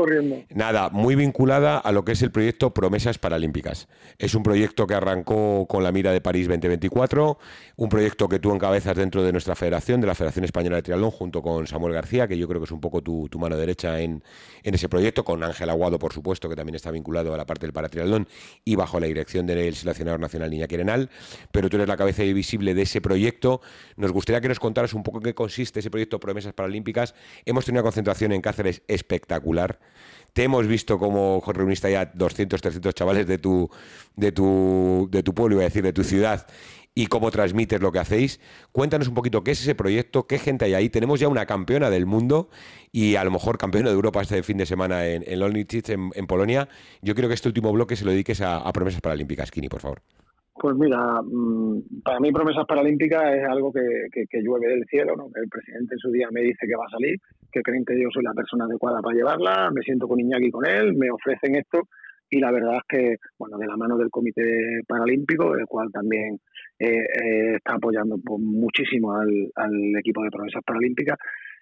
Nada, 0.53 0.89
muy 0.89 1.15
vinculada 1.15 1.77
a 1.77 1.91
lo 1.91 2.03
que 2.03 2.13
es 2.13 2.21
el 2.21 2.31
proyecto 2.31 2.73
Promesas 2.73 3.17
Paralímpicas. 3.17 3.87
Es 4.17 4.35
un 4.35 4.43
proyecto 4.43 4.87
que 4.87 4.93
arrancó 4.93 5.65
con 5.67 5.83
la 5.83 5.91
mira 5.91 6.11
de 6.11 6.21
París 6.21 6.47
2024, 6.47 7.37
un 7.77 7.89
proyecto 7.89 8.27
que 8.27 8.39
tú 8.39 8.53
encabezas 8.53 8.95
dentro 8.95 9.23
de 9.23 9.31
nuestra 9.31 9.55
federación, 9.55 10.01
de 10.01 10.07
la 10.07 10.15
Federación 10.15 10.45
Española 10.45 10.77
de 10.77 10.83
Triatlón, 10.83 11.11
junto 11.11 11.41
con 11.41 11.67
Samuel 11.67 11.93
García, 11.93 12.27
que 12.27 12.37
yo 12.37 12.47
creo 12.47 12.59
que 12.61 12.65
es 12.65 12.71
un 12.71 12.81
poco 12.81 13.01
tu 13.01 13.29
mano 13.39 13.57
derecha 13.57 13.74
en, 13.83 14.23
ese 14.63 14.89
proyecto, 14.89 15.23
con 15.23 15.43
Ángel 15.43 15.69
Aguado, 15.69 15.99
por 15.99 16.13
supuesto, 16.13 16.49
que 16.49 16.55
también 16.55 16.75
está 16.75 16.91
vinculado 16.91 17.33
a 17.33 17.37
la 17.37 17.45
parte 17.45 17.65
del 17.65 17.73
paratriatlón 17.73 18.27
y 18.63 18.75
bajo 18.75 18.99
la 18.99 19.07
dirección 19.07 19.45
del 19.45 19.75
seleccionador 19.75 20.19
nacional 20.19 20.49
Niña 20.49 20.67
Quirenal, 20.67 21.09
pero 21.51 21.69
tú 21.69 21.77
eres 21.77 21.87
la 21.87 21.97
cabeza 21.97 22.23
visible 22.23 22.73
de 22.73 22.83
ese 22.83 23.01
proyecto. 23.01 23.61
Nos 23.95 24.11
gustaría 24.11 24.41
que 24.41 24.47
nos 24.47 24.59
contaras 24.59 24.93
un 24.93 25.03
poco 25.03 25.19
en 25.19 25.23
qué 25.23 25.35
consiste 25.35 25.79
ese 25.79 25.91
proyecto 25.91 26.19
Promesas 26.19 26.53
Paralímpicas. 26.53 27.13
Hemos 27.45 27.65
tenido 27.65 27.81
una 27.81 27.83
concentración 27.83 28.31
en 28.31 28.41
Cáceres 28.41 28.81
espectacular. 28.87 29.79
Te 30.33 30.43
hemos 30.43 30.67
visto 30.67 30.99
como 30.99 31.41
reuniste 31.47 31.91
ya 31.91 32.11
200, 32.13 32.61
300 32.61 32.93
chavales 32.93 33.25
de 33.25 33.37
tu, 33.37 33.69
de 34.17 34.31
tu, 34.33 35.07
de 35.09 35.23
tu 35.23 35.33
pueblo, 35.33 35.55
iba 35.55 35.61
a 35.61 35.65
decir, 35.65 35.81
de 35.81 35.93
tu 35.93 36.03
ciudad, 36.03 36.45
y 36.97 37.07
cómo 37.07 37.29
transmites 37.29 37.81
lo 37.81 37.91
que 37.91 37.99
hacéis. 37.99 38.39
Cuéntanos 38.71 39.09
un 39.09 39.13
poquito 39.13 39.43
qué 39.43 39.51
es 39.51 39.61
ese 39.61 39.75
proyecto, 39.75 40.25
qué 40.27 40.39
gente 40.39 40.63
hay 40.63 40.73
ahí. 40.73 40.89
Tenemos 40.89 41.19
ya 41.19 41.27
una 41.27 41.45
campeona 41.45 41.89
del 41.89 42.05
mundo 42.05 42.47
y 42.91 43.17
a 43.17 43.23
lo 43.25 43.31
mejor 43.31 43.57
campeona 43.57 43.89
de 43.89 43.95
Europa 43.95 44.21
este 44.21 44.41
fin 44.43 44.57
de 44.57 44.65
semana 44.65 45.05
en, 45.05 45.23
en 45.27 45.41
en, 46.15 46.27
Polonia. 46.27 46.69
Yo 47.01 47.13
quiero 47.13 47.27
que 47.27 47.33
este 47.35 47.49
último 47.49 47.71
bloque 47.73 47.97
se 47.97 48.05
lo 48.05 48.11
dediques 48.11 48.41
a, 48.41 48.71
promesas 48.71 49.01
paralímpicas, 49.01 49.51
Kini, 49.51 49.67
por 49.67 49.81
favor. 49.81 50.01
Pues 50.53 50.73
mira, 50.77 51.21
mm, 51.21 52.01
para 52.01 52.19
mí 52.21 52.31
promesas 52.31 52.65
paralímpicas 52.65 53.23
es 53.35 53.43
algo 53.43 53.73
que, 53.73 54.41
llueve 54.41 54.67
del 54.69 54.85
cielo, 54.85 55.15
¿no? 55.17 55.27
El 55.35 55.49
presidente 55.49 55.95
en 55.95 55.99
su 55.99 56.09
día 56.11 56.29
me 56.31 56.41
dice 56.41 56.65
que 56.65 56.77
va 56.77 56.85
a 56.85 56.91
salir, 56.91 57.19
que 57.51 57.61
creen 57.61 57.83
que 57.83 58.01
yo 58.01 58.07
soy 58.13 58.23
la 58.23 58.33
persona 58.33 58.63
adecuada 58.63 59.01
para 59.01 59.15
llevarla, 59.15 59.69
me 59.71 59.81
siento 59.81 60.07
con 60.07 60.19
Iñaki 60.19 60.49
con 60.49 60.65
él, 60.65 60.95
me 60.95 61.11
ofrecen 61.11 61.55
esto 61.55 61.81
y 62.29 62.39
la 62.39 62.51
verdad 62.51 62.77
es 62.77 62.83
que, 62.87 63.15
bueno, 63.37 63.57
de 63.57 63.67
la 63.67 63.77
mano 63.77 63.97
del 63.97 64.09
Comité 64.09 64.81
Paralímpico, 64.87 65.55
el 65.55 65.65
cual 65.67 65.91
también 65.91 66.39
eh, 66.79 66.87
eh, 66.87 67.55
está 67.55 67.75
apoyando 67.75 68.17
pues, 68.23 68.41
muchísimo 68.41 69.13
al, 69.13 69.95
equipo 69.97 70.23
de 70.23 70.31
promesas 70.31 70.63
paralímpicas, 70.65 71.17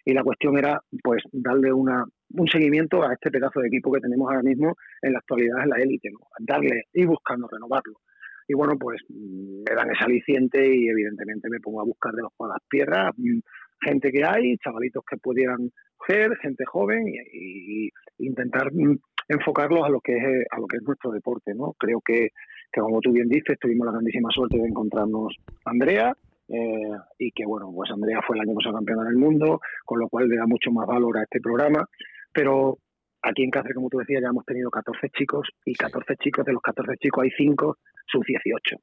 y 0.06 0.14
la 0.14 0.24
cuestión 0.24 0.58
era, 0.58 0.82
pues, 1.02 1.24
darle 1.32 1.72
una, 1.72 2.04
un 2.32 2.48
seguimiento 2.48 3.04
a 3.04 3.14
este 3.14 3.32
pedazo 3.32 3.62
de 3.62 3.68
equipo 3.68 3.92
que 3.92 4.02
tenemos 4.02 4.30
ahora 4.30 4.44
mismo 4.44 4.76
en 5.02 5.14
la 5.14 5.20
actualidad 5.20 5.64
en 5.64 5.70
la 5.70 5.78
élite, 5.78 6.10
¿no? 6.12 6.20
darle 6.40 6.84
y 6.94 7.06
buscando 7.06 7.48
renovarlo. 7.48 8.00
Y 8.48 8.54
bueno, 8.56 8.74
pues 8.78 9.02
me 9.10 9.76
dan 9.76 9.90
ese 9.92 10.04
aliciente 10.04 10.60
y 10.60 10.90
evidentemente 10.90 11.50
me 11.50 11.60
pongo 11.60 11.82
a 11.82 11.86
buscar 11.86 12.14
de 12.14 12.24
los 12.24 12.32
las 12.40 12.62
piedras, 12.70 13.12
mm, 13.16 13.40
gente 13.82 14.12
que 14.12 14.24
hay, 14.26 14.58
chavalitos 14.58 15.04
que 15.10 15.18
pudieran 15.18 15.72
ser, 16.08 16.36
gente 16.42 16.66
joven 16.66 17.08
y, 17.08 17.90
intentar 18.20 18.72
mm, 18.74 18.98
enfocarlos 19.30 19.86
a 19.86 19.90
lo 19.90 20.00
que 20.02 20.18
es 20.18 20.46
a 20.52 20.60
lo 20.60 20.68
que 20.68 20.78
es 20.78 20.84
nuestro 20.84 21.12
deporte, 21.12 21.54
¿no? 21.56 21.74
Creo 21.80 22.02
que, 22.02 22.30
que 22.74 22.82
como 22.82 23.00
tú 23.00 23.12
bien 23.12 23.30
dices, 23.30 23.58
tuvimos 23.60 23.86
la 23.86 23.94
grandísima 23.94 24.30
suerte 24.32 24.58
de 24.58 24.68
encontrarnos 24.68 25.36
Andrea, 25.64 26.18
eh, 26.50 26.92
y 27.20 27.32
que 27.32 27.46
bueno, 27.46 27.72
pues 27.74 27.92
Andrea 27.92 28.20
fue 28.26 28.36
el 28.36 28.42
año 28.42 28.56
pasado 28.56 28.76
campeona 28.76 29.04
del 29.04 29.16
mundo, 29.16 29.62
con 29.86 30.00
lo 30.00 30.10
cual 30.10 30.28
le 30.28 30.38
da 30.38 30.48
mucho 30.48 30.72
más 30.72 30.88
valor 30.88 31.18
a 31.20 31.24
este 31.24 31.40
programa, 31.40 31.88
pero 32.34 32.80
aquí 33.22 33.44
en 33.44 33.52
Cáceres, 33.52 33.76
como 33.76 33.90
tú 33.90 34.00
decías, 34.00 34.22
ya 34.22 34.30
hemos 34.30 34.46
tenido 34.46 34.70
14 34.72 35.10
chicos 35.12 35.48
y 35.66 35.74
14 35.74 36.16
chicos, 36.18 36.46
de 36.46 36.54
los 36.54 36.62
14 36.62 36.98
chicos 36.98 37.24
hay 37.24 37.30
5 37.38 37.78
sub-18. 38.08 38.80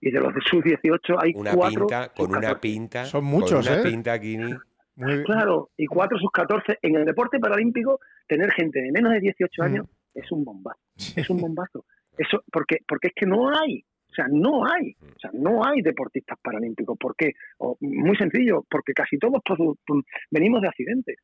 Y 0.00 0.10
de 0.10 0.20
los 0.20 0.32
sub-18 0.50 1.16
hay 1.22 1.32
una 1.34 1.54
4 1.54 1.86
pinta, 1.86 2.08
con 2.14 2.34
una 2.34 2.60
pinta. 2.60 3.04
Son 3.04 3.24
muchos, 3.24 3.64
con 3.66 3.74
una 3.74 3.88
¿eh? 3.88 3.90
pinta, 3.90 4.12
aquí. 4.12 4.38
Claro, 5.24 5.70
y 5.76 5.86
4 5.86 6.18
sub-14 6.18 6.78
en 6.82 6.96
el 6.96 7.04
deporte 7.04 7.38
paralímpico, 7.38 8.00
tener 8.26 8.50
gente 8.52 8.82
de 8.82 8.90
menos 8.90 9.12
de 9.12 9.20
18 9.20 9.50
mm. 9.56 9.64
años 9.64 9.86
es 10.14 10.30
un 10.32 10.44
bombazo. 10.44 10.80
Es 11.16 11.30
un 11.30 11.40
bombazo. 11.40 11.84
Eso, 12.20 12.44
porque, 12.52 12.76
porque 12.86 13.08
es 13.08 13.14
que 13.14 13.26
no 13.26 13.48
hay. 13.48 13.82
O 14.10 14.12
sea, 14.12 14.26
no 14.28 14.66
hay, 14.66 14.96
o 15.00 15.18
sea, 15.20 15.30
no 15.32 15.64
hay 15.64 15.82
deportistas 15.82 16.36
paralímpicos. 16.42 16.98
¿Por 16.98 17.14
qué? 17.14 17.32
muy 17.80 18.16
sencillo, 18.16 18.64
porque 18.68 18.92
casi 18.92 19.16
todos 19.18 19.40
venimos 20.30 20.60
de 20.62 20.68
accidentes. 20.68 21.16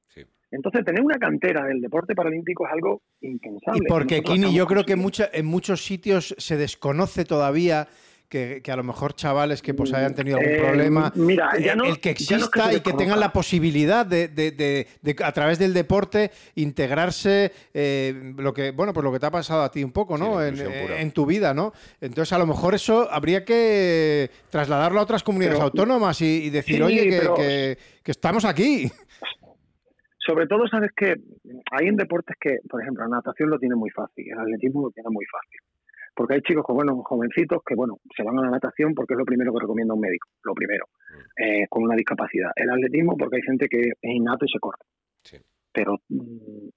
Entonces, 0.53 0.85
tener 0.85 1.03
una 1.03 1.19
cantera 1.19 1.67
del 1.67 1.81
deporte 1.81 2.15
paralímpico 2.15 2.65
es 2.65 2.73
algo 2.73 3.03
impensable. 3.21 3.81
Y 3.83 3.89
porque, 3.89 4.23
Kini, 4.23 4.55
yo 4.55 4.67
creo 4.67 4.85
que 4.85 4.95
en 4.95 5.47
muchos 5.47 5.85
sitios 5.85 6.35
se 6.39 6.57
desconoce 6.57 7.25
todavía 7.25 7.89
que, 8.29 8.63
a 8.67 8.77
lo 8.77 8.83
mejor 8.83 9.15
chavales 9.15 9.63
que 9.63 9.75
pues 9.75 9.93
hayan 9.93 10.15
tenido 10.15 10.39
algún 10.39 10.53
eh, 10.53 10.59
problema, 10.59 11.13
mira, 11.15 11.51
el 11.53 12.01
que 12.01 12.11
exista 12.11 12.73
y 12.73 12.81
que 12.81 12.93
tengan 12.93 13.21
la 13.21 13.33
posibilidad 13.33 14.05
de, 14.05 14.87
a 15.23 15.33
través 15.33 15.59
del 15.59 15.73
deporte 15.73 16.31
integrarse 16.57 17.53
eh, 17.73 18.35
lo 18.37 18.53
que 18.53 18.73
bueno 18.73 18.93
pues 18.93 19.05
lo 19.05 19.13
que 19.13 19.21
te 19.21 19.27
ha 19.27 19.31
pasado 19.31 19.63
a 19.63 19.71
ti 19.71 19.85
un 19.85 19.93
poco, 19.93 20.19
¿no? 20.19 20.43
en, 20.43 21.11
tu 21.13 21.25
vida, 21.25 21.55
¿no? 21.55 21.73
Entonces 22.01 22.33
a 22.33 22.39
lo 22.39 22.47
mejor 22.47 22.75
eso 22.75 23.09
habría 23.11 23.45
que 23.45 24.31
trasladarlo 24.51 25.01
a 25.01 25.03
otras 25.03 25.23
comunidades 25.23 25.61
autónomas 25.61 26.21
y, 26.21 26.51
decir, 26.51 26.83
oye, 26.83 27.09
que, 27.09 27.79
que 28.03 28.11
estamos 28.11 28.45
aquí. 28.45 28.91
Sobre 30.27 30.47
todo, 30.49 30.67
sabes 30.67 30.91
que 30.97 31.15
hay 31.71 31.87
en 31.87 31.97
deportes 31.97 32.37
que, 32.41 32.59
por 32.69 32.83
ejemplo, 32.83 33.05
la 33.05 33.17
natación 33.17 33.49
lo 33.49 33.59
tiene 33.59 33.77
muy 33.77 33.91
fácil, 33.91 34.27
el 34.29 34.39
atletismo 34.39 34.83
lo 34.83 34.91
tiene 34.91 35.09
muy 35.11 35.25
fácil 35.27 35.61
porque 36.17 36.35
hay 36.35 36.41
chicos, 36.41 36.65
bueno, 36.69 37.03
jovencitos 37.05 37.63
que, 37.65 37.75
bueno, 37.75 37.99
se 38.17 38.23
van 38.23 38.39
a 38.39 38.43
la 38.43 38.51
natación 38.51 38.95
porque 38.95 39.13
es 39.13 39.19
lo 39.19 39.27
primero 39.27 39.53
que 39.53 39.61
recomienda 39.61 39.93
un 39.93 40.01
médico, 40.01 40.29
lo 40.45 40.55
primero, 40.55 40.87
mm. 40.89 41.43
eh, 41.43 41.67
con 41.69 41.85
una 41.85 41.95
discapacidad. 41.95 42.51
El 42.57 42.71
atletismo 42.71 43.17
porque 43.17 43.37
hay 43.37 43.43
gente 43.43 43.69
que 43.69 43.81
es 43.81 44.11
innato 44.11 44.47
y 44.47 44.49
se 44.49 44.59
corta. 44.59 44.85
Pero 45.73 45.99
mm, 46.09 46.69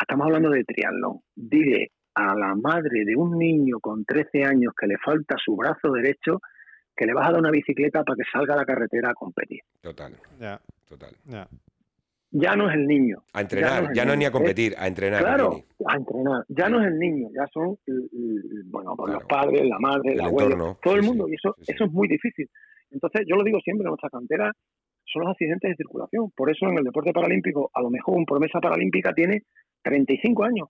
estamos 0.00 0.26
hablando 0.26 0.50
de 0.50 0.64
triatlón. 0.64 1.20
Dile 1.36 1.92
a 2.14 2.34
la 2.34 2.56
madre 2.56 3.04
de 3.04 3.14
un 3.14 3.38
niño 3.38 3.78
con 3.80 4.04
13 4.04 4.42
años 4.42 4.72
que 4.76 4.88
le 4.88 4.98
falta 4.98 5.36
su 5.38 5.54
brazo 5.54 5.92
derecho 5.92 6.40
que 6.96 7.06
le 7.06 7.14
vas 7.14 7.28
a 7.28 7.32
dar 7.32 7.40
una 7.40 7.50
bicicleta 7.50 8.02
para 8.02 8.16
que 8.16 8.24
salga 8.32 8.54
a 8.54 8.56
la 8.56 8.64
carretera 8.64 9.10
a 9.10 9.14
competir. 9.14 9.60
Total. 9.80 10.12
Ya. 10.40 10.60
Total. 10.88 11.14
Ya 11.26 11.46
ya 12.38 12.54
no 12.54 12.68
es 12.68 12.74
el 12.74 12.86
niño. 12.86 13.22
A 13.32 13.40
entrenar, 13.40 13.92
ya 13.94 14.04
no, 14.04 14.12
es 14.12 14.18
ni 14.18 14.24
a 14.26 14.30
competir, 14.30 14.74
a 14.78 14.86
entrenar. 14.86 15.22
Claro, 15.22 15.60
a 15.86 15.96
entrenar. 15.96 16.44
Ya 16.48 16.68
no 16.68 16.80
es 16.80 16.88
el 16.88 16.98
niño, 16.98 17.28
ya 17.34 17.46
son 17.52 17.78
bueno, 18.66 18.94
pues 18.96 19.14
los 19.14 19.24
padres, 19.24 19.62
la 19.66 19.78
madre, 19.78 20.12
el, 20.12 20.20
abuelo, 20.20 20.78
todo 20.82 20.96
el 20.96 21.02
mundo. 21.02 21.28
y 21.28 21.34
eso, 21.34 21.54
eso 21.66 21.84
es 21.84 21.92
muy 21.92 22.08
difícil. 22.08 22.48
Entonces, 22.90 23.22
yo 23.26 23.36
lo 23.36 23.44
digo 23.44 23.58
siempre, 23.60 23.86
nuestra 23.86 24.10
cantera 24.10 24.52
son 25.04 25.22
los 25.22 25.30
accidentes 25.32 25.70
de 25.70 25.76
circulación. 25.76 26.30
Por 26.36 26.50
eso 26.50 26.66
en 26.66 26.78
el 26.78 26.84
deporte 26.84 27.12
paralímpico, 27.12 27.70
a 27.72 27.80
lo 27.80 27.90
mejor 27.90 28.18
un 28.18 28.26
promesa 28.26 28.60
paralímpica 28.60 29.12
tiene 29.14 29.42
35 29.82 30.44
años. 30.44 30.68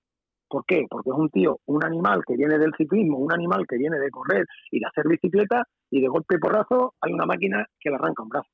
¿Por 0.49 0.65
qué? 0.65 0.85
Porque 0.89 1.11
es 1.11 1.17
un 1.17 1.29
tío, 1.31 1.59
un 1.67 1.85
animal 1.85 2.23
que 2.25 2.37
viene 2.37 2.59
del 2.59 2.73
ciclismo, 2.79 3.19
un 3.19 3.33
animal 3.33 3.67
que 3.69 3.77
viene 3.77 3.99
de 3.99 4.11
correr 4.11 4.45
y 4.71 4.79
de 4.79 4.87
hacer 4.87 5.09
bicicleta, 5.09 5.65
y 5.91 6.01
de 6.01 6.07
golpe 6.07 6.37
y 6.37 6.39
porrazo 6.39 6.95
hay 7.01 7.13
una 7.13 7.27
máquina 7.27 7.67
que 7.81 7.91
le 7.91 7.97
arranca 7.97 8.23
un 8.23 8.29
brazo. 8.29 8.51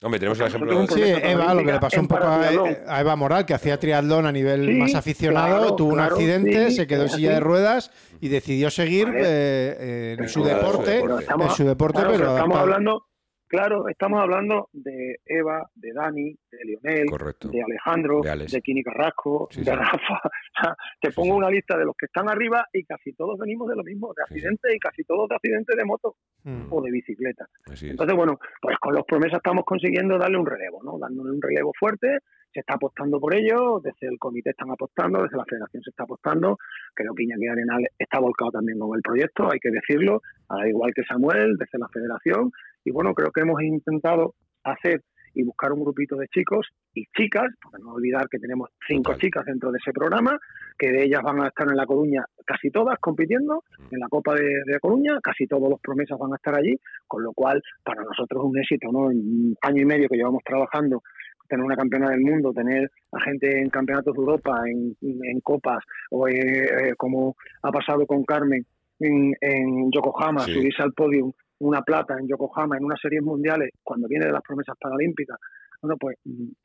Hombre, 0.00 0.20
tenemos 0.20 0.38
el 0.38 0.46
ejemplo 0.46 0.86
Sí, 0.86 1.02
Eva, 1.02 1.54
lo 1.54 1.64
que 1.64 1.72
le 1.72 1.80
pasó 1.80 2.00
un 2.00 2.06
poco 2.06 2.24
a, 2.24 3.00
Eva 3.00 3.16
Moral, 3.16 3.44
que 3.44 3.54
hacía 3.54 3.80
triatlón 3.80 4.26
a 4.26 4.32
nivel 4.32 4.76
más 4.76 4.94
aficionado, 4.94 5.74
tuvo 5.74 5.92
un 5.92 6.00
accidente, 6.00 6.70
se 6.70 6.86
quedó 6.86 7.02
en 7.04 7.08
silla 7.08 7.32
de 7.32 7.40
ruedas 7.40 7.90
y 8.20 8.28
decidió 8.28 8.70
seguir 8.70 9.12
eh, 9.12 10.16
en, 10.16 10.28
su 10.28 10.44
deporte, 10.44 11.00
en 11.00 11.50
su 11.50 11.64
deporte, 11.64 12.02
pero 12.06 12.36
estamos 12.36 12.58
hablando 12.58 13.06
Claro, 13.48 13.88
estamos 13.88 14.20
hablando 14.20 14.68
de 14.74 15.20
Eva, 15.24 15.66
de 15.74 15.92
Dani, 15.94 16.36
de 16.52 16.58
Lionel, 16.64 17.06
de 17.50 17.62
Alejandro, 17.62 18.20
de, 18.20 18.60
Kini 18.60 18.82
Carrasco, 18.82 19.48
de 19.56 19.74
Rafa. 19.74 20.20
te 21.00 21.10
pongo 21.12 21.34
una 21.34 21.48
lista 21.48 21.78
de 21.78 21.86
los 21.86 21.96
que 21.96 22.06
están 22.06 22.28
arriba 22.28 22.66
y 22.74 22.84
casi 22.84 23.14
todos 23.14 23.38
venimos 23.38 23.68
de 23.70 23.76
lo 23.76 23.82
mismo, 23.82 24.12
de 24.14 24.22
accidentes 24.22 24.74
y 24.74 24.78
casi 24.78 25.02
todos 25.04 25.30
de 25.30 25.36
accidentes 25.36 25.74
de 25.74 25.84
moto 25.84 26.16
hmm. 26.44 26.66
o 26.70 26.82
de 26.82 26.90
bicicleta. 26.90 27.46
Entonces, 27.80 28.14
bueno, 28.14 28.38
pues 28.60 28.76
con 28.78 28.94
los 28.94 29.04
promesas 29.06 29.38
estamos 29.38 29.64
consiguiendo 29.64 30.18
darle 30.18 30.36
un 30.36 30.46
relevo, 30.46 30.82
¿no? 30.82 30.98
Dándole 30.98 31.30
un 31.30 31.40
relevo 31.40 31.72
fuerte, 31.78 32.18
se 32.52 32.60
está 32.60 32.74
apostando 32.74 33.20
por 33.20 33.34
ello, 33.34 33.80
desde 33.82 34.08
el 34.08 34.18
comité 34.18 34.50
están 34.50 34.70
apostando, 34.70 35.22
desde 35.22 35.36
la 35.36 35.44
federación 35.44 35.82
se 35.82 35.90
está 35.90 36.04
apostando, 36.04 36.58
creo 36.94 37.14
que 37.14 37.24
Iñaki 37.24 37.46
Arenal 37.46 37.86
está 37.98 38.18
volcado 38.20 38.52
también 38.52 38.78
con 38.78 38.96
el 38.96 39.02
proyecto, 39.02 39.50
hay 39.50 39.58
que 39.58 39.70
decirlo, 39.70 40.22
al 40.48 40.68
igual 40.68 40.92
que 40.94 41.02
Samuel, 41.04 41.56
desde 41.58 41.78
la 41.78 41.88
federación, 41.88 42.50
y 42.84 42.90
bueno, 42.90 43.14
creo 43.14 43.30
que 43.30 43.40
hemos 43.40 43.62
intentado 43.62 44.34
hacer 44.64 45.02
y 45.34 45.44
buscar 45.44 45.72
un 45.72 45.84
grupito 45.84 46.16
de 46.16 46.26
chicos 46.28 46.66
y 46.94 47.04
chicas, 47.16 47.46
porque 47.62 47.82
no 47.82 47.92
olvidar 47.92 48.28
que 48.28 48.38
tenemos 48.38 48.70
cinco 48.86 49.14
chicas 49.18 49.44
dentro 49.44 49.70
de 49.70 49.78
ese 49.78 49.92
programa, 49.92 50.36
que 50.76 50.90
de 50.90 51.04
ellas 51.04 51.22
van 51.22 51.40
a 51.40 51.48
estar 51.48 51.68
en 51.68 51.76
La 51.76 51.86
Coruña 51.86 52.24
casi 52.44 52.70
todas 52.70 52.98
compitiendo 52.98 53.62
mm. 53.78 53.94
en 53.94 54.00
la 54.00 54.08
Copa 54.08 54.34
de, 54.34 54.48
de 54.66 54.80
Coruña, 54.80 55.20
casi 55.22 55.46
todos 55.46 55.68
los 55.68 55.80
promesas 55.80 56.18
van 56.18 56.32
a 56.32 56.36
estar 56.36 56.56
allí, 56.56 56.76
con 57.06 57.22
lo 57.22 57.32
cual 57.32 57.62
para 57.84 58.02
nosotros 58.02 58.42
es 58.42 58.50
un 58.50 58.58
éxito, 58.58 58.88
¿no? 58.90 59.10
En 59.10 59.18
un 59.18 59.56
año 59.62 59.82
y 59.82 59.84
medio 59.84 60.08
que 60.08 60.16
llevamos 60.16 60.42
trabajando 60.44 61.02
tener 61.48 61.64
una 61.64 61.76
campeona 61.76 62.10
del 62.10 62.20
mundo, 62.20 62.52
tener 62.52 62.90
a 63.12 63.20
gente 63.20 63.58
en 63.58 63.70
campeonatos 63.70 64.14
de 64.14 64.20
Europa, 64.20 64.60
en, 64.66 65.40
copas, 65.40 65.82
o 66.10 66.28
eh, 66.28 66.94
como 66.96 67.36
ha 67.62 67.72
pasado 67.72 68.06
con 68.06 68.24
Carmen 68.24 68.64
en, 69.00 69.90
Yokohama, 69.90 70.40
subirse 70.40 70.82
al 70.82 70.92
podio 70.92 71.32
una 71.60 71.82
plata 71.82 72.14
en 72.18 72.28
Yokohama 72.28 72.76
en 72.76 72.84
unas 72.84 73.00
series 73.00 73.22
mundiales 73.22 73.70
cuando 73.82 74.08
viene 74.08 74.26
de 74.26 74.32
las 74.32 74.42
promesas 74.42 74.76
paralímpicas. 74.80 75.38
Bueno, 75.80 75.96
pues, 75.98 76.16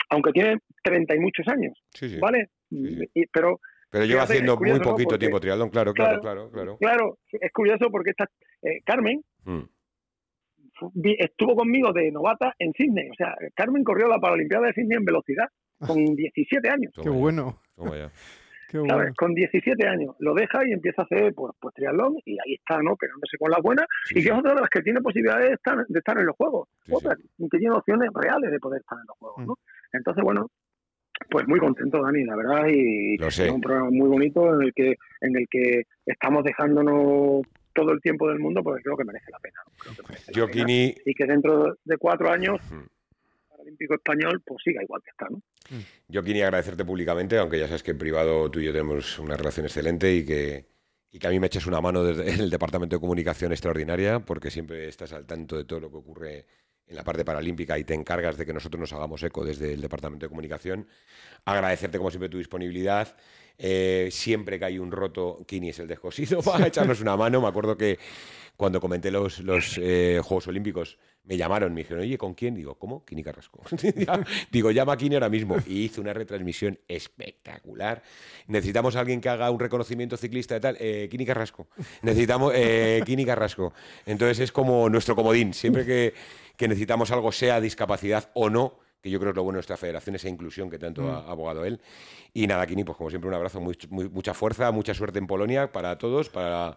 aunque 0.10 0.32
tiene 0.32 0.60
30 0.84 1.16
y 1.16 1.20
muchos 1.20 1.48
años, 1.48 1.74
¿vale? 2.20 2.50
pero 3.32 3.60
pero 3.90 4.06
lleva 4.06 4.24
haciendo 4.24 4.58
muy 4.58 4.80
poquito 4.80 5.20
tiempo 5.20 5.40
triatlón, 5.40 5.70
claro, 5.70 5.94
claro, 5.94 6.20
claro, 6.20 6.50
claro. 6.50 6.78
Claro, 6.78 7.18
es 7.32 7.52
curioso 7.52 7.92
porque 7.92 8.10
esta 8.10 8.26
eh, 8.64 8.82
Carmen 8.84 9.22
mm 9.46 9.62
estuvo 11.20 11.56
conmigo 11.56 11.92
de 11.94 12.12
novata 12.12 12.54
en 12.60 12.72
Sydney. 12.74 13.10
O 13.10 13.16
sea, 13.16 13.36
Carmen 13.56 13.84
corrió 13.84 14.08
la 14.08 14.20
Paralimpiada 14.20 14.68
de 14.68 14.74
Sydney 14.74 14.98
en 14.98 15.06
velocidad 15.06 15.46
con 15.80 15.98
17 16.16 16.70
años. 16.70 16.94
Qué 17.02 17.10
bueno. 17.10 17.62
Bueno. 18.74 19.14
Con 19.18 19.34
17 19.34 19.88
años 19.88 20.16
lo 20.20 20.34
deja 20.34 20.68
y 20.68 20.72
empieza 20.72 21.04
a 21.04 21.06
hacer 21.06 21.34
pues, 21.34 21.54
pues 21.60 21.74
triatlón 21.76 22.16
y 22.26 22.34
ahí 22.34 22.56
está, 22.56 22.82
¿no? 22.82 22.96
Quedándose 22.96 23.38
con 23.38 23.52
la 23.52 23.60
buena 23.62 23.86
y 24.12 24.24
que 24.24 24.30
es 24.30 24.38
otra 24.38 24.54
de 24.54 24.62
las 24.62 24.70
que 24.70 24.82
tiene 24.82 25.02
posibilidades 25.02 25.50
de 25.50 25.54
estar, 25.54 25.86
de 25.88 26.00
estar 26.00 26.18
en 26.18 26.26
los 26.26 26.36
juegos. 26.36 26.70
otra 26.90 27.16
que 27.16 27.58
tiene 27.58 27.76
opciones 27.76 28.10
reales 28.14 28.52
de 28.52 28.60
poder 28.60 28.82
estar 28.82 28.98
en 28.98 29.06
los 29.08 29.18
juegos, 29.18 29.46
¿no? 29.46 29.54
Mm. 29.54 29.98
Entonces, 29.98 30.24
bueno, 30.24 30.50
pues 31.30 31.48
muy 31.48 31.60
contento, 31.60 32.02
Dani, 32.02 32.24
la 32.24 32.36
verdad, 32.36 32.68
y 32.68 33.16
es 33.24 33.40
un 33.50 33.62
programa 33.62 33.90
muy 33.92 34.10
bonito 34.10 34.54
en 34.56 34.64
el 34.64 34.74
que 34.74 34.96
en 35.22 35.38
el 35.38 35.48
que 35.50 35.84
estamos 36.06 36.44
dejándonos 36.44 37.44
todo 37.74 37.92
el 37.92 38.02
tiempo 38.02 38.28
del 38.30 38.40
mundo, 38.40 38.62
porque 38.64 38.84
creo 38.84 38.98
que 38.98 39.04
merece 39.04 39.32
la 39.32 39.40
pena. 39.40 39.60
Y 41.06 41.14
que 41.14 41.26
dentro 41.26 41.76
de 41.84 41.98
cuatro 41.98 42.30
años, 42.30 42.62
el 43.68 43.78
Paralímpico 43.78 43.96
Español, 43.96 44.42
pues 44.46 44.62
siga 44.64 44.84
igual 44.84 45.02
que 45.04 45.12
está, 45.12 45.28
¿no? 45.30 45.42
Yo 46.08 46.24
quería 46.24 46.46
agradecerte 46.46 46.86
públicamente, 46.86 47.38
aunque 47.38 47.60
ya 47.60 47.68
sabes 47.68 47.84
que 47.84 47.92
en 47.92 47.98
privado 47.98 48.50
tú 48.52 48.60
y 48.60 48.66
yo 48.66 48.72
tenemos 48.72 49.20
una 49.20 49.38
relación 49.38 49.66
excelente 49.66 50.14
y 50.14 50.26
que, 50.26 50.68
y 51.12 51.20
que 51.20 51.28
a 51.28 51.30
mí 51.30 51.40
me 51.40 51.48
eches 51.48 51.66
una 51.66 51.82
mano 51.82 52.04
desde 52.04 52.30
el 52.30 52.50
Departamento 52.50 52.96
de 52.96 53.00
Comunicación 53.00 53.52
extraordinaria, 53.52 54.20
porque 54.20 54.52
siempre 54.52 54.88
estás 54.88 55.14
al 55.14 55.26
tanto 55.26 55.58
de 55.58 55.66
todo 55.66 55.80
lo 55.80 55.90
que 55.90 55.98
ocurre 55.98 56.46
en 56.86 56.96
la 56.96 57.04
parte 57.04 57.24
paralímpica 57.24 57.78
y 57.80 57.86
te 57.86 57.94
encargas 57.94 58.38
de 58.38 58.46
que 58.46 58.54
nosotros 58.54 58.80
nos 58.80 58.94
hagamos 58.94 59.24
eco 59.24 59.46
desde 59.46 59.74
el 59.74 59.82
Departamento 59.82 60.26
de 60.26 60.30
Comunicación. 60.30 60.88
Agradecerte 61.46 61.98
como 61.98 62.12
siempre 62.12 62.30
tu 62.30 62.38
disponibilidad. 62.38 63.16
Eh, 63.58 64.10
siempre 64.12 64.60
que 64.60 64.66
hay 64.66 64.80
un 64.80 64.92
roto, 64.92 65.44
Kini 65.48 65.70
es 65.70 65.80
el 65.80 65.88
descosido 65.88 66.42
para 66.44 66.68
echarnos 66.68 67.02
una 67.02 67.16
mano. 67.16 67.42
Me 67.42 67.48
acuerdo 67.48 67.78
que 67.78 68.00
cuando 68.58 68.82
comenté 68.82 69.12
los, 69.12 69.40
los 69.40 69.80
eh, 69.82 70.20
Juegos 70.24 70.48
Olímpicos 70.48 70.98
me 71.26 71.38
llamaron, 71.38 71.74
me 71.74 71.82
dijeron, 71.82 72.04
oye, 72.04 72.18
¿con 72.18 72.34
quién? 72.34 72.54
Digo, 72.54 72.76
¿cómo? 72.76 73.06
Kini 73.06 73.24
Carrasco. 73.24 73.62
Digo, 74.52 74.72
llama 74.72 74.94
a 74.94 74.98
Kini 74.98 75.16
ahora 75.16 75.30
mismo. 75.30 75.56
Y 75.66 75.84
hizo 75.84 76.02
una 76.02 76.12
retransmisión 76.12 76.78
espectacular. 76.88 78.04
Necesitamos 78.48 78.96
a 78.96 79.00
alguien 79.00 79.22
que 79.22 79.30
haga 79.30 79.50
un 79.50 79.60
reconocimiento 79.60 80.18
ciclista 80.18 80.58
y 80.58 80.60
tal. 80.60 80.78
Eh, 80.80 81.08
Kini 81.10 81.26
Carrasco. 81.26 81.68
Necesitamos 82.02 82.52
eh, 82.56 83.02
Kini 83.06 83.26
Carrasco. 83.26 83.74
Entonces 84.06 84.40
es 84.40 84.52
como 84.52 84.90
nuestro 84.90 85.16
comodín. 85.16 85.54
Siempre 85.54 85.86
que, 85.86 86.14
que 86.58 86.68
necesitamos 86.68 87.10
algo, 87.12 87.32
sea 87.32 87.62
discapacidad 87.62 88.30
o 88.34 88.50
no, 88.50 88.83
que 89.04 89.10
yo 89.10 89.20
creo 89.20 89.32
que 89.32 89.34
es 89.34 89.36
lo 89.36 89.44
bueno 89.44 89.58
de 89.58 89.62
esta 89.62 89.76
federación, 89.76 90.16
esa 90.16 90.30
inclusión 90.30 90.70
que 90.70 90.80
tanto 90.80 91.02
mm. 91.02 91.10
ha 91.10 91.18
abogado 91.30 91.66
él. 91.66 91.82
Y 92.36 92.48
nada, 92.48 92.66
Kini, 92.66 92.84
pues 92.84 92.98
como 92.98 93.10
siempre, 93.10 93.28
un 93.28 93.36
abrazo, 93.36 93.60
muy, 93.60 93.78
mucha 93.90 94.34
fuerza, 94.34 94.72
mucha 94.72 94.94
suerte 94.94 95.20
en 95.20 95.28
Polonia 95.28 95.72
para 95.72 95.98
todos, 95.98 96.30
para, 96.30 96.76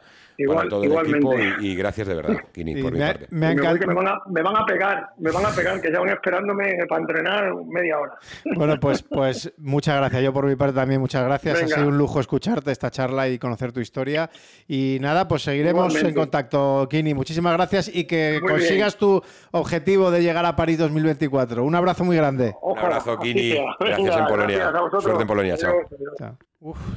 todo 0.69 0.85
el 0.85 0.93
equipo 0.93 1.35
y, 1.61 1.75
gracias 1.77 2.09
de 2.09 2.15
verdad, 2.15 2.37
Kini, 2.53 2.83
por 2.83 2.93
mi 2.93 2.99
parte. 2.99 3.27
Me, 3.31 3.55
van 3.55 4.07
a, 4.07 4.67
pegar, 4.67 5.11
me 5.19 5.31
van 5.31 5.47
a 5.47 5.51
pegar, 5.51 5.81
que 5.81 5.91
ya 5.91 6.01
van 6.01 6.11
esperándome 6.11 6.77
para 6.89 7.01
entrenar 7.01 7.55
media 7.65 7.99
hora. 7.99 8.19
Bueno, 8.57 8.79
pues, 8.79 9.03
pues 9.03 9.51
muchas 9.57 9.97
gracias. 9.97 10.23
Yo 10.23 10.33
por 10.33 10.47
mi 10.47 10.57
parte 10.57 10.75
también 10.75 11.01
muchas 11.01 11.25
gracias. 11.25 11.63
Ha 11.63 11.69
sido 11.69 11.89
un 11.89 11.97
lujo 11.97 12.21
escucharte 12.21 12.71
esta 12.73 12.91
charla 12.91 13.29
y 13.29 13.39
conocer 13.39 13.73
tu 13.73 13.81
historia. 13.81 14.29
Y 14.69 14.99
nada, 15.01 15.27
pues 15.27 15.43
seguiremos 15.43 15.95
en 15.95 16.13
contacto, 16.13 16.87
Kini. 16.91 17.15
Muchísimas 17.15 17.55
gracias 17.55 17.89
y 17.95 18.05
que 18.05 18.41
consigas 18.47 18.97
tu 18.97 19.23
objetivo 19.53 20.11
de 20.11 20.23
llegar 20.23 20.45
a 20.45 20.57
París 20.57 20.77
2024. 20.79 21.65
Un 21.65 21.75
abrazo 21.75 22.05
muy 22.05 22.16
grande. 22.17 22.55
un 22.63 22.79
abrazo, 22.79 23.19
Kini. 23.19 23.55
Gracias 23.79 24.17
en 24.17 24.27
Polonia. 24.27 24.73
Suerte 25.01 25.23
en 25.23 25.29
Polonia 25.29 25.57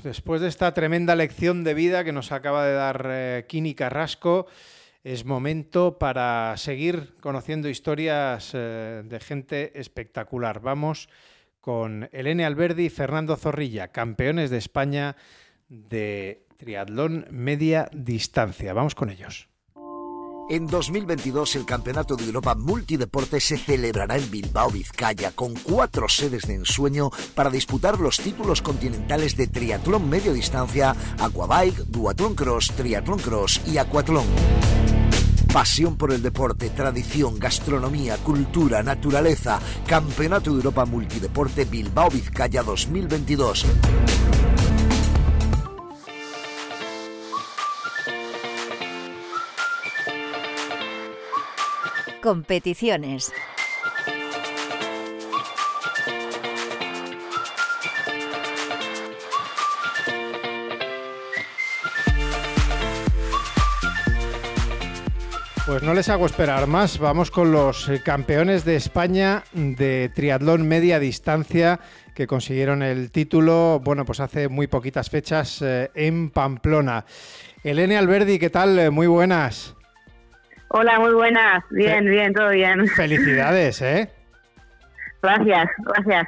después 0.03 0.41
de 0.41 0.47
esta 0.47 0.73
tremenda 0.73 1.15
lección 1.15 1.63
de 1.63 1.73
vida 1.73 2.03
que 2.03 2.11
nos 2.11 2.31
acaba 2.31 2.65
de 2.65 2.73
dar 2.73 3.07
eh, 3.09 3.45
Kini 3.47 3.75
Carrasco, 3.75 4.47
es 5.03 5.25
momento 5.25 5.97
para 5.97 6.55
seguir 6.57 7.15
conociendo 7.21 7.69
historias 7.69 8.51
eh, 8.53 9.01
de 9.05 9.19
gente 9.19 9.79
espectacular. 9.79 10.59
Vamos 10.61 11.09
con 11.61 12.09
Elene 12.11 12.45
Alberdi 12.45 12.85
y 12.85 12.89
Fernando 12.89 13.35
Zorrilla, 13.35 13.89
campeones 13.89 14.49
de 14.49 14.57
España 14.57 15.15
de 15.67 16.45
triatlón 16.57 17.27
media 17.29 17.89
distancia. 17.93 18.73
Vamos 18.73 18.95
con 18.95 19.09
ellos. 19.09 19.48
En 20.49 20.65
2022 20.65 21.57
el 21.57 21.65
Campeonato 21.65 22.15
de 22.15 22.25
Europa 22.25 22.55
Multideporte 22.55 23.39
se 23.39 23.55
celebrará 23.55 24.17
en 24.17 24.31
Bilbao, 24.31 24.71
Vizcaya, 24.71 25.31
con 25.31 25.53
cuatro 25.53 26.09
sedes 26.09 26.47
de 26.47 26.55
ensueño 26.55 27.11
para 27.35 27.51
disputar 27.51 27.99
los 27.99 28.17
títulos 28.17 28.63
continentales 28.63 29.37
de 29.37 29.45
triatlón 29.45 30.09
medio 30.09 30.33
distancia, 30.33 30.95
aquabike, 31.19 31.83
duatlón 31.85 32.33
cross, 32.33 32.71
triatlón 32.75 33.19
cross 33.19 33.61
y 33.67 33.77
aquatlón. 33.77 34.25
Pasión 35.53 35.97
por 35.97 36.11
el 36.11 36.23
deporte, 36.23 36.71
tradición, 36.71 37.37
gastronomía, 37.37 38.17
cultura, 38.17 38.81
naturaleza. 38.81 39.59
Campeonato 39.85 40.49
de 40.49 40.57
Europa 40.57 40.85
Multideporte 40.85 41.65
Bilbao 41.65 42.09
Vizcaya 42.09 42.63
2022. 42.63 43.67
Competiciones. 52.21 53.31
Pues 65.69 65.83
no 65.83 65.93
les 65.93 66.09
hago 66.09 66.25
esperar 66.25 66.65
más, 66.65 66.97
vamos 66.97 67.29
con 67.29 67.51
los 67.51 67.89
eh, 67.89 68.01
campeones 68.03 68.65
de 68.65 68.75
España 68.75 69.43
de 69.53 70.11
triatlón 70.15 70.67
media 70.67 70.99
distancia 70.99 71.79
que 72.15 72.25
consiguieron 72.25 72.81
el 72.81 73.11
título, 73.11 73.79
bueno, 73.81 74.03
pues 74.03 74.19
hace 74.19 74.49
muy 74.49 74.65
poquitas 74.65 75.11
fechas 75.11 75.61
eh, 75.61 75.91
en 75.93 76.31
Pamplona. 76.31 77.05
Elene 77.63 77.97
Alberdi, 77.97 78.39
¿qué 78.39 78.49
tal? 78.49 78.79
Eh, 78.79 78.89
muy 78.89 79.05
buenas. 79.05 79.75
Hola, 80.71 80.99
muy 80.99 81.13
buenas. 81.13 81.63
Bien, 81.71 82.05
bien, 82.05 82.31
todo 82.33 82.49
bien. 82.49 82.87
Felicidades, 82.95 83.81
¿eh? 83.81 84.09
Gracias, 85.21 85.67
gracias. 85.79 86.27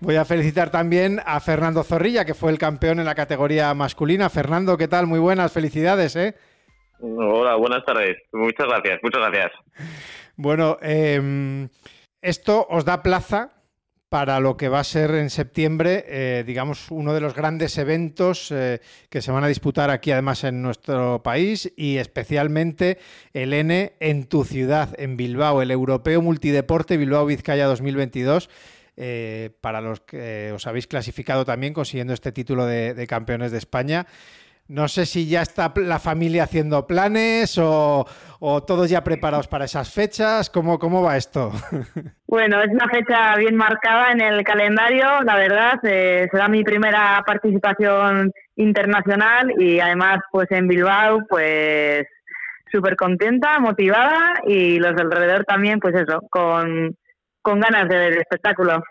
Voy 0.00 0.16
a 0.16 0.24
felicitar 0.24 0.70
también 0.70 1.20
a 1.24 1.40
Fernando 1.40 1.82
Zorrilla, 1.82 2.26
que 2.26 2.34
fue 2.34 2.50
el 2.52 2.58
campeón 2.58 2.98
en 2.98 3.06
la 3.06 3.14
categoría 3.14 3.72
masculina. 3.72 4.28
Fernando, 4.28 4.76
¿qué 4.76 4.86
tal? 4.86 5.06
Muy 5.06 5.18
buenas, 5.18 5.52
felicidades, 5.52 6.14
¿eh? 6.16 6.34
Hola, 7.00 7.56
buenas 7.56 7.82
tardes. 7.86 8.18
Muchas 8.32 8.66
gracias, 8.66 9.00
muchas 9.02 9.20
gracias. 9.22 9.52
Bueno, 10.36 10.76
em, 10.82 11.68
esto 12.20 12.66
os 12.68 12.84
da 12.84 13.02
plaza 13.02 13.50
para 14.10 14.40
lo 14.40 14.56
que 14.56 14.68
va 14.68 14.80
a 14.80 14.84
ser 14.84 15.12
en 15.12 15.30
septiembre, 15.30 16.04
eh, 16.08 16.42
digamos, 16.44 16.90
uno 16.90 17.14
de 17.14 17.20
los 17.20 17.32
grandes 17.32 17.78
eventos 17.78 18.50
eh, 18.50 18.80
que 19.08 19.22
se 19.22 19.30
van 19.30 19.44
a 19.44 19.46
disputar 19.46 19.88
aquí 19.88 20.10
además 20.10 20.42
en 20.42 20.62
nuestro 20.62 21.22
país 21.22 21.72
y 21.76 21.96
especialmente 21.96 22.98
el 23.32 23.52
N 23.52 23.92
en 24.00 24.24
tu 24.24 24.44
ciudad, 24.44 24.96
en 24.98 25.16
Bilbao, 25.16 25.62
el 25.62 25.70
Europeo 25.70 26.20
Multideporte 26.22 26.96
Bilbao 26.96 27.24
Vizcaya 27.24 27.66
2022. 27.66 28.50
Eh, 29.02 29.50
para 29.62 29.80
los 29.80 30.00
que 30.00 30.52
os 30.52 30.66
habéis 30.66 30.86
clasificado 30.86 31.46
también 31.46 31.72
consiguiendo 31.72 32.12
este 32.12 32.32
título 32.32 32.66
de 32.66 33.06
campeones 33.06 33.52
de 33.52 33.58
España. 33.58 34.06
No 34.70 34.86
sé 34.86 35.04
si 35.04 35.28
ya 35.28 35.42
está 35.42 35.72
la 35.74 35.98
familia 35.98 36.44
haciendo 36.44 36.86
planes 36.86 37.58
o, 37.60 38.06
todos 38.38 38.88
ya 38.88 39.02
preparados 39.02 39.48
para 39.48 39.64
esas 39.64 39.92
fechas. 39.92 40.48
¿Cómo, 40.48 40.78
¿Cómo 40.78 41.02
va 41.02 41.16
esto? 41.16 41.50
Bueno, 42.28 42.62
es 42.62 42.68
una 42.68 42.86
fecha 42.86 43.34
bien 43.34 43.56
marcada 43.56 44.12
en 44.12 44.20
el 44.20 44.44
calendario, 44.44 45.22
la 45.24 45.34
verdad. 45.34 45.80
Eh, 45.82 46.28
será 46.30 46.46
mi 46.46 46.62
primera 46.62 47.20
participación 47.26 48.30
internacional 48.54 49.52
y 49.60 49.80
además 49.80 50.20
pues 50.30 50.48
en 50.52 50.68
Bilbao 50.68 51.18
pues 51.28 52.06
súper 52.70 52.94
contenta, 52.94 53.58
motivada 53.58 54.34
y 54.46 54.78
los 54.78 54.94
del 54.94 55.06
alrededor 55.06 55.44
también 55.44 55.80
pues 55.80 55.96
eso, 55.96 56.20
con, 56.30 56.94
ganas 57.42 57.88
de 57.88 57.96
ver 57.96 58.12
el 58.12 58.20
espectáculo. 58.20 58.84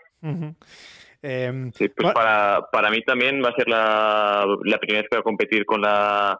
Em, 1.22 1.70
sí, 1.72 1.88
pues 1.88 2.12
para, 2.14 2.66
para 2.72 2.90
mí 2.90 3.02
también 3.02 3.42
va 3.42 3.50
a 3.50 3.54
ser 3.54 3.68
la, 3.68 4.46
la 4.64 4.78
primera 4.78 5.02
vez 5.02 5.08
que 5.10 5.16
voy 5.16 5.20
a 5.20 5.24
competir 5.24 5.66
con 5.66 5.82
la 5.82 6.38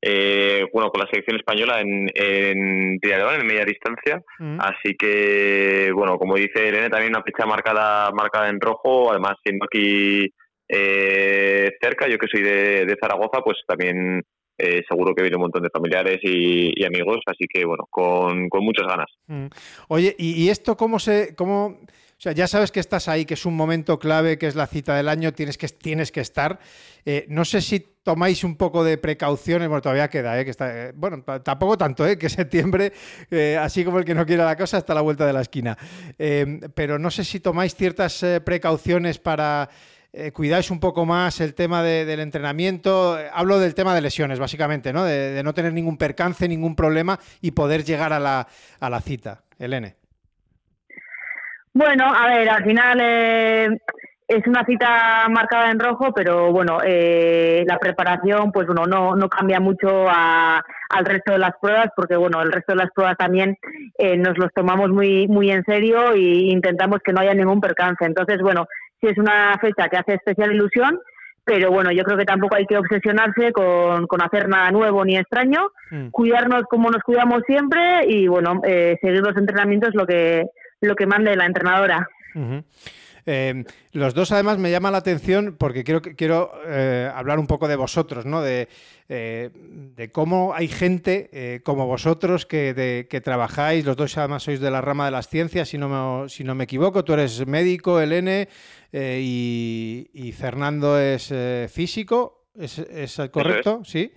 eh, 0.00 0.64
bueno 0.72 0.90
con 0.90 1.00
la 1.00 1.10
selección 1.10 1.38
española 1.38 1.80
en, 1.80 2.08
en 2.14 3.00
triatlón 3.00 3.40
en 3.40 3.46
media 3.46 3.64
distancia. 3.64 4.22
Mm. 4.38 4.58
así 4.60 4.94
que 4.96 5.90
bueno 5.94 6.18
como 6.18 6.36
dice 6.36 6.68
Elena 6.68 6.90
también 6.90 7.14
una 7.14 7.24
fecha 7.24 7.46
marcada 7.46 8.10
marcada 8.12 8.48
en 8.48 8.60
rojo. 8.60 9.10
Además 9.10 9.34
siendo 9.42 9.64
aquí 9.64 10.28
eh, 10.68 11.70
cerca 11.80 12.06
yo 12.06 12.18
que 12.18 12.28
soy 12.30 12.42
de, 12.42 12.84
de 12.84 12.96
Zaragoza 13.00 13.40
pues 13.42 13.58
también 13.66 14.22
eh, 14.58 14.82
seguro 14.88 15.14
que 15.14 15.22
viene 15.22 15.36
un 15.36 15.42
montón 15.42 15.62
de 15.62 15.70
familiares 15.70 16.18
y, 16.22 16.84
amigos. 16.84 17.18
Así 17.26 17.46
que 17.48 17.64
bueno 17.64 17.86
con, 17.88 18.48
con 18.50 18.62
muchas 18.62 18.86
ganas. 18.86 19.08
Mm. 19.26 19.46
oye 19.88 20.14
¿y, 20.18 20.44
y 20.44 20.50
esto 20.50 20.76
cómo 20.76 20.98
se 20.98 21.34
cómo 21.34 21.80
o 22.18 22.20
sea, 22.20 22.32
ya 22.32 22.48
sabes 22.48 22.72
que 22.72 22.80
estás 22.80 23.06
ahí, 23.06 23.24
que 23.24 23.34
es 23.34 23.46
un 23.46 23.54
momento 23.54 24.00
clave, 24.00 24.38
que 24.38 24.48
es 24.48 24.56
la 24.56 24.66
cita 24.66 24.96
del 24.96 25.08
año, 25.08 25.32
tienes 25.32 25.56
que, 25.56 25.68
tienes 25.68 26.10
que 26.10 26.20
estar. 26.20 26.58
Eh, 27.04 27.26
no 27.28 27.44
sé 27.44 27.60
si 27.60 27.78
tomáis 28.02 28.42
un 28.42 28.56
poco 28.56 28.82
de 28.82 28.98
precauciones, 28.98 29.68
bueno, 29.68 29.82
todavía 29.82 30.08
queda, 30.08 30.40
¿eh? 30.40 30.44
que 30.44 30.50
está, 30.50 30.88
eh, 30.88 30.92
bueno, 30.96 31.22
tampoco 31.22 31.78
tanto, 31.78 32.04
¿eh? 32.04 32.18
que 32.18 32.28
septiembre, 32.30 32.92
eh, 33.30 33.56
así 33.60 33.84
como 33.84 34.00
el 34.00 34.04
que 34.04 34.14
no 34.14 34.26
quiera 34.26 34.44
la 34.44 34.56
cosa, 34.56 34.78
está 34.78 34.94
a 34.94 34.96
la 34.96 35.02
vuelta 35.02 35.26
de 35.26 35.32
la 35.32 35.42
esquina. 35.42 35.78
pero 36.74 36.98
no 36.98 37.10
sé 37.12 37.22
si 37.22 37.38
tomáis 37.38 37.76
ciertas 37.76 38.24
precauciones 38.44 39.18
para... 39.18 39.68
cuidáis 40.32 40.72
un 40.72 40.80
poco 40.80 41.06
más 41.06 41.40
el 41.40 41.54
tema 41.54 41.84
del 41.84 42.18
entrenamiento. 42.18 43.16
Hablo 43.32 43.60
del 43.60 43.74
tema 43.74 43.94
de 43.94 44.00
lesiones, 44.00 44.40
básicamente, 44.40 44.92
¿no? 44.92 45.04
De, 45.04 45.34
de, 45.34 45.42
no 45.44 45.54
tener 45.54 45.72
ningún 45.72 45.98
percance, 45.98 46.48
ningún 46.48 46.74
problema 46.74 47.20
y 47.42 47.52
poder 47.52 47.84
llegar 47.84 48.12
a 48.12 48.18
la, 48.18 48.48
a 48.80 48.90
la 48.90 49.00
cita. 49.00 49.44
Elene. 49.58 50.07
Bueno, 51.78 52.12
a 52.12 52.26
ver, 52.26 52.48
al 52.48 52.64
final 52.64 52.98
eh, 53.00 53.78
es 54.26 54.44
una 54.48 54.64
cita 54.64 55.28
marcada 55.30 55.70
en 55.70 55.78
rojo, 55.78 56.12
pero 56.12 56.50
bueno, 56.50 56.78
eh, 56.84 57.62
la 57.68 57.78
preparación, 57.78 58.50
pues 58.50 58.66
bueno, 58.66 58.84
no, 58.86 59.14
no 59.14 59.28
cambia 59.28 59.60
mucho 59.60 60.08
al 60.08 61.04
resto 61.04 61.34
de 61.34 61.38
las 61.38 61.52
pruebas, 61.62 61.90
porque 61.94 62.16
bueno, 62.16 62.42
el 62.42 62.50
resto 62.50 62.72
de 62.72 62.82
las 62.82 62.90
pruebas 62.90 63.16
también 63.16 63.56
eh, 63.96 64.16
nos 64.16 64.36
los 64.38 64.52
tomamos 64.54 64.90
muy, 64.90 65.28
muy 65.28 65.52
en 65.52 65.62
serio 65.62 66.14
e 66.14 66.50
intentamos 66.50 66.98
que 66.98 67.12
no 67.12 67.20
haya 67.20 67.32
ningún 67.32 67.60
percance. 67.60 68.04
Entonces, 68.04 68.42
bueno, 68.42 68.66
sí 69.00 69.06
es 69.06 69.16
una 69.16 69.56
fecha 69.60 69.88
que 69.88 69.98
hace 69.98 70.14
especial 70.14 70.52
ilusión, 70.52 70.98
pero 71.44 71.70
bueno, 71.70 71.92
yo 71.92 72.02
creo 72.02 72.18
que 72.18 72.24
tampoco 72.24 72.56
hay 72.56 72.66
que 72.66 72.76
obsesionarse 72.76 73.52
con, 73.52 74.04
hacer 74.20 74.48
nada 74.48 74.72
nuevo 74.72 75.04
ni 75.04 75.16
extraño, 75.16 75.70
mm. 75.92 76.08
cuidarnos 76.08 76.64
como 76.64 76.90
nos 76.90 77.04
cuidamos 77.04 77.42
siempre 77.46 78.04
y 78.08 78.26
bueno, 78.26 78.62
eh, 78.64 78.96
seguir 79.00 79.20
los 79.20 79.36
entrenamientos 79.36 79.94
lo 79.94 80.08
que, 80.08 80.44
lo 80.80 80.94
que 80.94 81.06
mande 81.06 81.36
la 81.36 81.46
entrenadora. 81.46 82.08
Eh, 83.30 83.64
los 83.92 84.14
dos 84.14 84.32
además 84.32 84.56
me 84.56 84.70
llama 84.70 84.90
la 84.90 84.98
atención 84.98 85.56
porque 85.58 85.84
quiero, 85.84 86.00
quiero 86.00 86.50
eh, 86.66 87.10
hablar 87.14 87.38
un 87.38 87.46
poco 87.46 87.68
de 87.68 87.76
vosotros, 87.76 88.24
¿no? 88.24 88.40
De, 88.40 88.68
eh, 89.10 89.50
de 89.52 90.10
cómo 90.10 90.54
hay 90.54 90.66
gente 90.66 91.60
como 91.62 91.86
vosotros 91.86 92.46
que, 92.46 93.06
que, 93.10 93.20
trabajáis, 93.20 93.84
los 93.84 93.96
dos 93.96 94.16
además 94.16 94.44
sois 94.44 94.60
de 94.60 94.70
la 94.70 94.80
rama 94.80 95.04
de 95.04 95.10
las 95.10 95.28
ciencias, 95.28 95.68
si 95.68 95.76
no 95.76 95.88
me, 95.90 96.28
si 96.30 96.42
no 96.42 96.54
me 96.54 96.64
equivoco, 96.64 97.04
tú 97.04 97.12
eres 97.12 97.46
médico, 97.46 98.00
Elene, 98.00 98.48
y, 98.92 100.32
Fernando 100.32 100.98
es 100.98 101.32
físico, 101.70 102.46
¿es, 102.58 102.78
es 102.78 103.20
correcto? 103.30 103.82
¿Sí? 103.84 104.10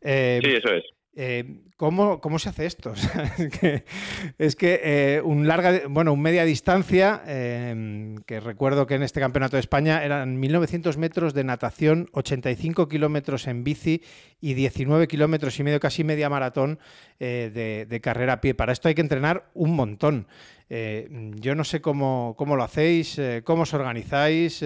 sí, 0.00 0.54
eso 0.54 0.72
es. 0.72 0.84
Eh, 1.14 1.60
¿cómo, 1.76 2.38
se 2.38 2.48
hace 2.48 2.64
esto? 2.64 2.94
es 4.38 4.56
que, 4.56 4.80
eh, 4.82 5.20
un 5.22 5.46
larga, 5.46 5.82
bueno, 5.88 6.14
un 6.14 6.22
media 6.22 6.44
distancia, 6.44 7.22
em, 7.26 8.16
que 8.24 8.40
recuerdo 8.40 8.86
que 8.86 8.94
en 8.94 9.02
este 9.02 9.20
campeonato 9.20 9.56
de 9.56 9.60
España 9.60 10.02
eran 10.02 10.40
1900 10.40 10.96
metros 10.96 11.34
de 11.34 11.44
natación, 11.44 12.08
85 12.12 12.88
kilómetros 12.88 13.46
en 13.46 13.62
bici 13.62 14.02
y 14.40 14.54
19 14.54 15.06
kilómetros 15.06 15.58
y 15.60 15.64
medio, 15.64 15.80
casi 15.80 16.02
media 16.02 16.30
maratón 16.30 16.78
eh, 17.20 17.86
de, 17.88 18.00
carrera 18.00 18.34
a 18.34 18.40
pie. 18.40 18.54
Para 18.54 18.72
esto 18.72 18.88
hay 18.88 18.94
que 18.94 19.02
entrenar 19.02 19.50
un 19.52 19.76
montón. 19.76 20.26
yo 20.70 21.54
no 21.54 21.64
sé 21.64 21.82
cómo, 21.82 22.34
cómo 22.38 22.56
lo 22.56 22.62
hacéis, 22.62 23.20
cómo 23.44 23.62
os 23.62 23.74
organizáis. 23.74 24.64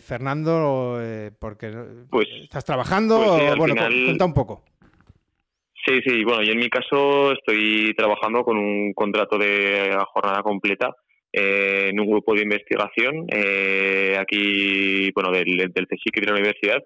Fernando, 0.00 1.00
porque 1.38 1.74
pues, 2.08 2.28
estás 2.42 2.64
trabajando, 2.64 3.18
pues 3.18 3.56
bueno, 3.56 3.74
cuenta 3.74 4.24
un 4.24 4.32
poco. 4.32 4.62
Sí, 5.84 6.00
sí, 6.06 6.22
bueno, 6.24 6.42
yo 6.42 6.52
en 6.52 6.58
mi 6.58 6.68
caso 6.68 7.32
estoy 7.32 7.92
trabajando 7.96 8.44
con 8.44 8.56
un 8.56 8.92
contrato 8.94 9.36
de 9.36 9.96
jornada 10.12 10.42
completa 10.42 10.94
eh, 11.32 11.88
en 11.90 11.98
un 11.98 12.08
grupo 12.08 12.34
de 12.34 12.42
investigación 12.42 13.26
eh, 13.28 14.16
aquí, 14.20 15.10
bueno, 15.12 15.32
del, 15.32 15.56
del 15.56 15.86
CSIC 15.86 16.20
de 16.20 16.26
la 16.26 16.34
universidad. 16.34 16.82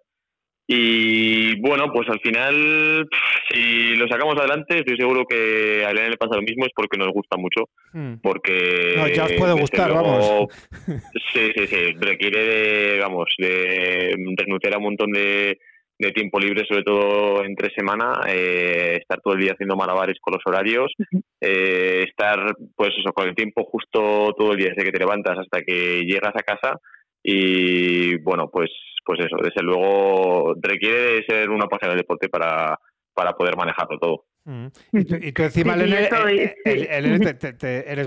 Y 0.69 1.61
bueno, 1.61 1.93
pues 1.93 2.09
al 2.09 2.19
final, 2.21 3.09
si 3.51 3.95
lo 3.95 4.09
sacamos 4.09 4.37
adelante, 4.37 4.79
estoy 4.79 4.97
seguro 4.97 5.25
que 5.25 5.85
a 5.85 5.91
Elena 5.91 6.09
le 6.09 6.17
pasa 6.17 6.35
lo 6.35 6.43
mismo, 6.43 6.67
es 6.67 6.73
porque 6.75 6.97
nos 6.97 7.13
gusta 7.13 7.37
mucho. 7.37 7.69
Hmm. 7.93 8.15
Porque. 8.21 8.95
No, 8.97 9.07
ya 9.07 9.25
os 9.27 9.33
puede 9.35 9.53
gustar, 9.53 9.93
vamos. 9.93 10.49
Sí, 11.33 11.53
sí, 11.55 11.67
sí. 11.67 11.93
Requiere 12.01 12.45
de, 12.45 12.99
vamos, 12.99 13.27
de 13.39 14.17
renunciar 14.37 14.75
a 14.75 14.79
un 14.79 14.85
montón 14.85 15.13
de, 15.13 15.59
de 15.99 16.13
tiempo 16.13 16.39
libre, 16.39 16.65
sobre 16.69 16.83
todo 16.83 17.45
entre 17.45 17.75
semana, 17.75 18.21
eh, 18.29 18.99
estar 19.01 19.21
todo 19.21 19.35
el 19.35 19.41
día 19.41 19.53
haciendo 19.53 19.77
malabares 19.77 20.19
con 20.21 20.35
los 20.35 20.43
horarios, 20.47 20.93
eh, 21.41 22.05
estar 22.07 22.55
pues 22.75 22.91
eso, 22.99 23.13
con 23.13 23.29
el 23.29 23.35
tiempo 23.35 23.65
justo 23.65 24.35
todo 24.37 24.53
el 24.53 24.59
día, 24.59 24.71
desde 24.71 24.85
que 24.85 24.93
te 24.93 24.99
levantas 24.99 25.39
hasta 25.39 25.63
que 25.63 26.05
llegas 26.05 26.35
a 26.37 26.43
casa 26.43 26.79
y 27.23 28.19
bueno, 28.19 28.51
pues 28.51 28.71
pues 29.07 29.21
eso, 29.21 29.37
desde 29.41 29.63
luego 29.63 30.55
requiere 30.61 31.25
ser 31.27 31.49
una 31.49 31.69
pasión 31.69 31.91
del 31.91 32.01
deporte 32.01 32.29
para, 32.29 32.77
para 33.15 33.35
poder 33.35 33.57
manejarlo 33.57 33.99
todo. 33.99 34.25
Mm. 34.45 34.67
Y, 34.93 35.33
tú, 35.33 35.43
encima, 35.43 35.75
eres 35.75 36.11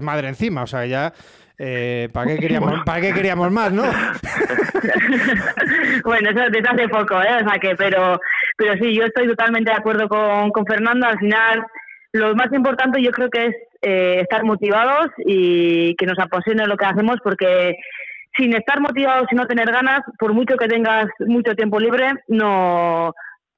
madre 0.01 0.27
encima, 0.27 0.63
o 0.63 0.67
sea, 0.67 0.85
ya 0.85 1.13
eh, 1.61 2.07
¿para, 2.13 2.27
qué 2.27 2.37
queríamos, 2.37 2.83
¿Para 2.85 3.01
qué 3.01 3.13
queríamos 3.13 3.51
más, 3.51 3.73
no? 3.73 3.83
bueno, 6.05 6.29
eso 6.29 6.49
desde 6.49 6.69
hace 6.69 6.87
poco, 6.87 7.21
¿eh? 7.21 7.35
O 7.35 7.49
sea 7.49 7.59
que, 7.59 7.75
pero, 7.75 8.17
pero 8.57 8.81
sí, 8.81 8.95
yo 8.95 9.03
estoy 9.03 9.27
totalmente 9.27 9.69
de 9.69 9.77
acuerdo 9.77 10.07
con, 10.07 10.51
con 10.51 10.65
Fernando. 10.65 11.05
Al 11.05 11.19
final, 11.19 11.65
lo 12.13 12.33
más 12.33 12.47
importante 12.53 13.03
yo 13.03 13.11
creo 13.11 13.29
que 13.29 13.47
es 13.47 13.55
eh, 13.81 14.21
estar 14.21 14.45
motivados 14.45 15.07
y 15.25 15.95
que 15.95 16.05
nos 16.05 16.17
apasione 16.17 16.65
lo 16.65 16.77
que 16.77 16.85
hacemos 16.85 17.17
porque 17.21 17.75
sin 18.37 18.55
estar 18.55 18.79
motivados 18.79 19.27
y 19.29 19.35
no 19.35 19.45
tener 19.45 19.69
ganas, 19.69 19.99
por 20.17 20.33
mucho 20.33 20.55
que 20.55 20.67
tengas 20.67 21.07
mucho 21.19 21.55
tiempo 21.55 21.77
libre, 21.77 22.13
no, 22.29 23.13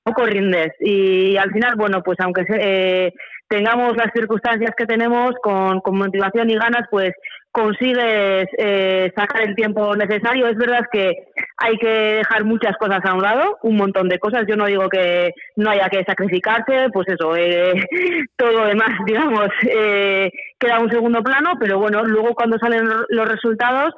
no 0.05 0.13
corrientes. 0.13 0.73
Y 0.79 1.37
al 1.37 1.51
final, 1.51 1.75
bueno, 1.75 2.01
pues 2.01 2.17
aunque 2.19 2.45
eh, 2.49 3.13
tengamos 3.47 3.95
las 3.95 4.11
circunstancias 4.13 4.71
que 4.75 4.85
tenemos 4.85 5.31
con, 5.43 5.81
con 5.81 5.97
motivación 5.97 6.49
y 6.49 6.55
ganas, 6.55 6.87
pues 6.89 7.11
consigues 7.51 8.47
eh, 8.57 9.11
sacar 9.15 9.41
el 9.41 9.55
tiempo 9.55 9.95
necesario. 9.95 10.47
Es 10.47 10.57
verdad 10.57 10.85
que 10.91 11.27
hay 11.57 11.77
que 11.77 11.87
dejar 11.87 12.45
muchas 12.45 12.77
cosas 12.77 12.99
a 13.03 13.13
un 13.13 13.21
lado, 13.21 13.57
un 13.63 13.75
montón 13.75 14.07
de 14.07 14.19
cosas. 14.19 14.43
Yo 14.47 14.55
no 14.55 14.65
digo 14.65 14.89
que 14.89 15.33
no 15.57 15.69
haya 15.69 15.89
que 15.89 16.03
sacrificarse, 16.03 16.89
pues 16.93 17.07
eso, 17.09 17.35
eh, 17.35 17.73
todo 18.37 18.51
lo 18.51 18.65
demás, 18.65 18.89
digamos, 19.05 19.49
eh, 19.63 20.31
queda 20.59 20.79
un 20.79 20.89
segundo 20.89 21.21
plano, 21.21 21.53
pero 21.59 21.77
bueno, 21.79 22.03
luego 22.03 22.33
cuando 22.33 22.57
salen 22.57 22.87
los 23.09 23.27
resultados, 23.27 23.93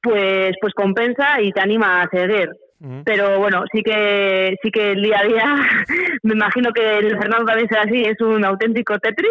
pues, 0.00 0.52
pues 0.60 0.72
compensa 0.74 1.40
y 1.40 1.52
te 1.52 1.60
anima 1.60 2.02
a 2.02 2.08
seguir. 2.08 2.50
Pero 3.04 3.38
bueno, 3.38 3.62
sí 3.72 3.80
que 3.84 4.56
sí 4.60 4.72
que 4.72 4.90
el 4.90 5.02
día 5.02 5.20
a 5.20 5.24
día, 5.24 5.54
me 6.24 6.34
imagino 6.34 6.72
que 6.72 6.98
el 6.98 7.16
Fernando 7.16 7.44
también 7.44 7.68
será 7.68 7.82
así, 7.82 8.02
es 8.02 8.20
un 8.20 8.44
auténtico 8.44 8.98
Tetris. 8.98 9.30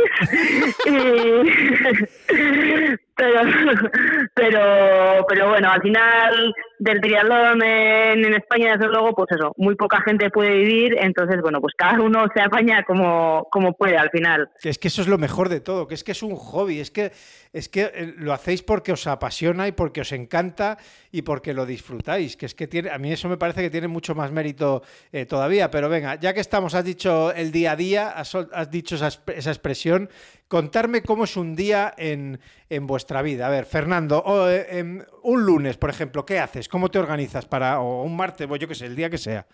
Pero, 3.16 3.42
pero, 4.34 5.26
pero 5.28 5.50
bueno, 5.50 5.72
al 5.72 5.82
final 5.82 6.54
del 6.80 7.02
triatlón 7.02 7.62
en, 7.64 8.26
en, 8.26 8.34
España, 8.34 8.76
desde 8.76 8.92
luego, 8.92 9.14
pues 9.14 9.32
eso, 9.32 9.54
muy 9.58 9.76
poca 9.76 10.02
gente 10.02 10.30
puede 10.30 10.58
vivir, 10.58 10.96
entonces, 11.00 11.42
bueno, 11.42 11.62
pues 11.62 11.74
cada 11.78 12.02
uno 12.02 12.26
se 12.34 12.42
apaña 12.42 12.84
como, 12.84 13.48
como 13.52 13.74
puede 13.74 13.98
al 13.98 14.10
final. 14.10 14.50
Es 14.64 14.80
que 14.80 14.88
eso 14.88 15.02
es 15.02 15.08
lo 15.08 15.18
mejor 15.18 15.50
de 15.50 15.60
todo, 15.60 15.88
que 15.88 15.96
es 15.96 16.04
que 16.04 16.14
es 16.14 16.24
un 16.24 16.36
hobby, 16.36 16.80
es 16.80 16.90
que, 16.92 17.12
es 17.54 17.68
que 17.68 17.92
eh, 17.94 18.14
lo 18.18 18.34
hacéis 18.34 18.64
porque 18.64 18.94
os 18.94 19.08
apasiona 19.08 19.68
y 19.68 19.72
porque 19.74 20.02
os 20.02 20.12
encanta 20.12 20.78
y 21.12 21.22
porque 21.22 21.54
lo 21.54 21.66
disfrutáis, 21.66 22.38
que 22.38 22.46
es 22.46 22.56
que 22.56 22.68
tiene, 22.68 22.90
a 22.90 22.98
mí 22.98 23.12
eso 23.12 23.28
me 23.28 23.38
parece 23.38 23.62
que 23.62 23.70
tiene 23.70 23.88
mucho 23.88 24.16
más 24.16 24.32
mérito 24.32 24.84
eh, 25.12 25.26
todavía, 25.26 25.70
pero 25.70 25.90
venga, 25.90 26.16
ya 26.16 26.34
que 26.34 26.40
estamos, 26.40 26.76
has 26.76 26.86
dicho 26.86 27.34
el 27.34 27.52
día 27.52 27.74
a 27.74 27.76
día, 27.76 28.10
has, 28.10 28.72
dicho 28.72 28.96
esa, 28.96 29.52
expresión, 29.52 30.10
contarme 30.48 31.02
cómo 31.02 31.26
es 31.26 31.36
un 31.36 31.56
día 31.56 31.94
en, 31.98 32.40
en 32.70 32.88
vuestra 32.88 33.22
vida. 33.22 33.48
A 33.48 33.50
ver, 33.50 33.66
Fernando, 33.66 34.24
em, 34.50 35.04
un 35.24 35.46
lunes, 35.46 35.78
por 35.78 35.90
ejemplo, 35.90 36.26
¿qué 36.26 36.40
haces? 36.40 36.70
¿Cómo 36.70 36.90
te 36.90 37.00
organizas 37.00 37.46
para, 37.46 37.82
o 37.82 38.04
un 38.04 38.16
martes, 38.16 38.48
o 38.50 38.56
yo 38.56 38.68
qué 38.68 38.76
sé, 38.76 38.86
el 38.86 38.96
día 38.96 39.10
que 39.10 39.18
sea? 39.18 39.46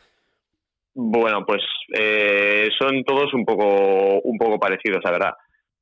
Bueno, 0.94 1.46
pues 1.46 1.62
son 2.80 3.04
todos 3.04 3.34
un 3.34 3.46
poco, 3.46 4.20
un 4.22 4.38
poco 4.38 4.60
parecidos, 4.60 5.02
la 5.04 5.12
verdad. 5.12 5.34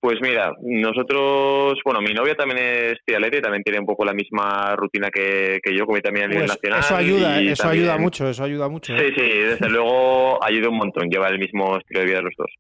Pues 0.06 0.20
mira, 0.22 0.54
nosotros, 0.62 1.80
bueno, 1.84 2.00
mi 2.00 2.14
novia 2.14 2.36
también 2.36 2.60
es 2.60 2.94
triatleta 3.04 3.38
y 3.40 3.42
también 3.42 3.64
tiene 3.64 3.80
un 3.80 3.88
poco 3.88 4.06
la 4.06 4.14
misma 4.14 4.76
rutina 4.76 5.10
que, 5.10 5.60
yo, 5.76 5.88
como 5.88 6.00
también 6.00 6.26
a 6.26 6.28
nivel 6.28 6.46
pues 6.46 6.58
nacional. 6.58 6.80
Eso 6.82 6.96
ayuda, 6.96 7.42
eso 7.42 7.68
ayuda 7.68 7.98
mucho, 7.98 8.30
eso 8.30 8.44
ayuda 8.44 8.70
mucho. 8.70 8.96
Sí, 8.96 9.04
¿eh? 9.04 9.14
sí, 9.18 9.24
desde 9.24 9.68
luego 9.68 10.38
ayuda 10.44 10.70
un 10.70 10.78
montón, 10.78 11.10
lleva 11.10 11.28
el 11.30 11.40
mismo 11.40 11.76
estilo 11.76 12.02
de 12.02 12.06
vida 12.06 12.22
los 12.22 12.36
dos. 12.38 12.52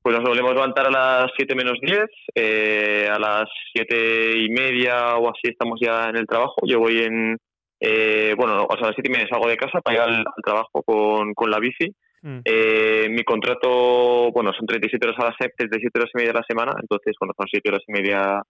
Pues 0.00 0.16
nos 0.16 0.26
volvemos 0.26 0.52
a 0.52 0.54
levantar 0.54 0.86
a 0.86 0.90
las 0.90 1.30
7 1.36 1.54
menos 1.54 1.78
10, 1.82 2.06
eh, 2.36 3.06
a 3.12 3.18
las 3.18 3.50
7 3.74 4.38
y 4.38 4.48
media 4.48 5.16
o 5.16 5.28
así 5.28 5.50
estamos 5.50 5.78
ya 5.82 6.08
en 6.08 6.16
el 6.16 6.26
trabajo. 6.26 6.62
Yo 6.66 6.78
voy 6.78 7.02
en, 7.02 7.36
eh, 7.80 8.34
bueno, 8.38 8.64
o 8.64 8.76
sea, 8.78 8.86
a 8.86 8.88
las 8.88 8.96
7 8.96 9.10
y 9.10 9.12
media 9.12 9.28
salgo 9.28 9.46
de 9.46 9.58
casa 9.58 9.82
para 9.82 9.94
ir 9.94 10.00
al, 10.00 10.24
trabajo 10.42 10.82
con, 10.86 11.34
con, 11.34 11.50
la 11.50 11.58
bici. 11.58 11.94
Mm. 12.24 12.40
Eh, 12.42 13.06
mi 13.10 13.22
contrato, 13.22 14.32
bueno, 14.32 14.50
son 14.54 14.66
37 14.66 15.06
horas 15.06 15.20
a 15.20 15.26
las 15.26 15.34
7, 15.38 15.68
7 15.78 15.90
horas 15.94 16.10
y 16.14 16.18
media 16.18 16.30
a 16.30 16.40
la 16.40 16.46
semana, 16.48 16.72
entonces, 16.80 17.14
bueno, 17.20 17.34
son 17.36 17.46
7 17.50 17.68
horas 17.68 17.82
y 17.86 17.92
media 17.92 18.42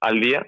al 0.00 0.20
día. 0.20 0.42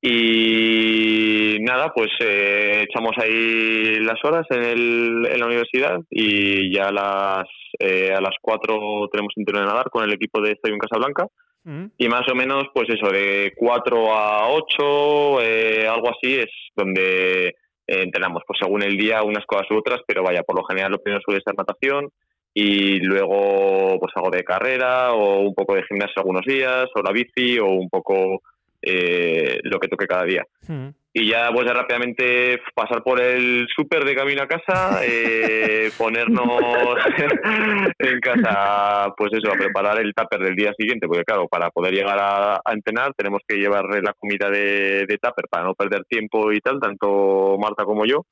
Y 0.00 1.58
nada, 1.60 1.92
pues 1.94 2.08
eh, 2.20 2.86
echamos 2.88 3.12
ahí 3.18 3.98
las 4.00 4.24
horas 4.24 4.46
en, 4.50 4.62
el, 4.64 5.28
en 5.30 5.40
la 5.40 5.46
universidad 5.46 5.98
y 6.10 6.72
ya 6.74 6.88
a 6.88 6.92
las, 6.92 7.48
eh, 7.78 8.12
a 8.12 8.20
las 8.20 8.34
4 8.40 9.08
tenemos 9.12 9.32
un 9.36 9.44
de 9.44 9.52
nadar 9.52 9.90
con 9.90 10.04
el 10.04 10.12
equipo 10.12 10.40
de 10.40 10.52
Estadio 10.52 10.74
en 10.74 10.80
Casablanca. 10.80 11.26
Mm. 11.64 11.86
Y 11.98 12.08
más 12.08 12.22
o 12.30 12.34
menos, 12.34 12.64
pues 12.74 12.88
eso, 12.88 13.10
de 13.12 13.52
4 13.56 14.14
a 14.14 14.48
8, 14.50 15.42
eh, 15.42 15.86
algo 15.88 16.10
así, 16.10 16.34
es 16.34 16.50
donde 16.74 17.54
entrenamos, 17.88 18.42
pues 18.46 18.58
según 18.60 18.82
el 18.82 18.96
día, 18.96 19.22
unas 19.22 19.46
cosas 19.46 19.70
u 19.70 19.78
otras, 19.78 20.00
pero 20.06 20.22
vaya, 20.22 20.42
por 20.42 20.56
lo 20.56 20.64
general 20.64 20.92
lo 20.92 21.02
primero 21.02 21.22
suele 21.24 21.40
ser 21.44 21.54
natación 21.56 22.10
y 22.54 23.00
luego 23.00 23.98
pues 23.98 24.12
algo 24.14 24.30
de 24.30 24.44
carrera 24.44 25.12
o 25.12 25.40
un 25.40 25.54
poco 25.54 25.74
de 25.74 25.84
gimnasio 25.84 26.14
algunos 26.16 26.44
días, 26.44 26.86
o 26.94 27.02
la 27.02 27.12
bici 27.12 27.58
o 27.58 27.66
un 27.66 27.88
poco 27.88 28.42
eh, 28.82 29.58
lo 29.62 29.78
que 29.78 29.88
toque 29.88 30.06
cada 30.06 30.24
día. 30.24 30.44
Hmm. 30.66 30.88
Y 31.12 31.30
ya 31.30 31.50
pues 31.52 31.66
rápidamente 31.66 32.60
pasar 32.74 33.02
por 33.02 33.20
el 33.20 33.66
súper 33.74 34.04
de 34.04 34.14
camino 34.14 34.42
a 34.42 34.46
casa, 34.46 35.00
eh, 35.04 35.90
ponernos 35.98 36.48
en 37.98 38.20
casa, 38.20 39.12
pues 39.16 39.32
eso, 39.32 39.52
a 39.52 39.56
preparar 39.56 40.00
el 40.00 40.14
tupper 40.14 40.40
del 40.40 40.54
día 40.54 40.72
siguiente, 40.78 41.06
porque 41.06 41.24
claro, 41.24 41.48
para 41.48 41.70
poder 41.70 41.94
llegar 41.94 42.18
a, 42.20 42.60
entrenar 42.70 43.12
tenemos 43.16 43.40
que 43.46 43.56
llevar 43.56 43.84
la 44.02 44.12
comida 44.18 44.50
de, 44.50 45.06
de 45.06 45.18
tupper 45.18 45.46
para 45.50 45.64
no 45.64 45.74
perder 45.74 46.04
tiempo 46.04 46.52
y 46.52 46.60
tal, 46.60 46.78
tanto 46.80 47.56
Marta 47.58 47.84
como 47.84 48.04
yo. 48.04 48.24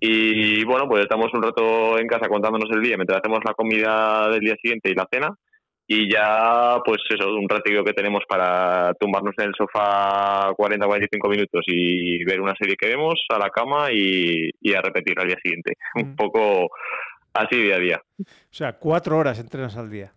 Y 0.00 0.64
bueno, 0.64 0.88
pues 0.88 1.02
estamos 1.02 1.32
un 1.32 1.42
rato 1.42 1.98
en 1.98 2.06
casa 2.06 2.28
contándonos 2.28 2.70
el 2.72 2.82
día 2.82 2.96
mientras 2.96 3.20
hacemos 3.20 3.40
la 3.44 3.54
comida 3.54 4.28
del 4.30 4.40
día 4.40 4.56
siguiente 4.60 4.90
y 4.90 4.94
la 4.94 5.08
cena 5.10 5.34
y 5.86 6.10
ya 6.10 6.78
pues 6.84 6.98
eso, 7.10 7.34
un 7.34 7.48
ratito 7.48 7.84
que 7.84 7.92
tenemos 7.92 8.22
para 8.26 8.94
tumbarnos 8.94 9.34
en 9.38 9.48
el 9.48 9.54
sofá 9.54 10.50
40-45 10.52 11.30
minutos 11.30 11.62
y 11.66 12.24
ver 12.24 12.40
una 12.40 12.54
serie 12.58 12.76
que 12.76 12.88
vemos 12.88 13.22
a 13.28 13.38
la 13.38 13.50
cama 13.50 13.88
y, 13.92 14.50
a 14.74 14.80
repetir 14.80 15.18
al 15.18 15.28
día 15.28 15.36
siguiente. 15.42 15.74
Un 15.96 16.12
mm. 16.12 16.16
poco 16.16 16.68
así 17.34 17.56
día 17.56 17.76
a 17.76 17.78
día. 17.78 18.02
O 18.18 18.24
sea, 18.50 18.78
cuatro 18.78 19.18
horas 19.18 19.38
entrenas 19.38 19.76
al 19.76 19.90
día. 19.90 20.12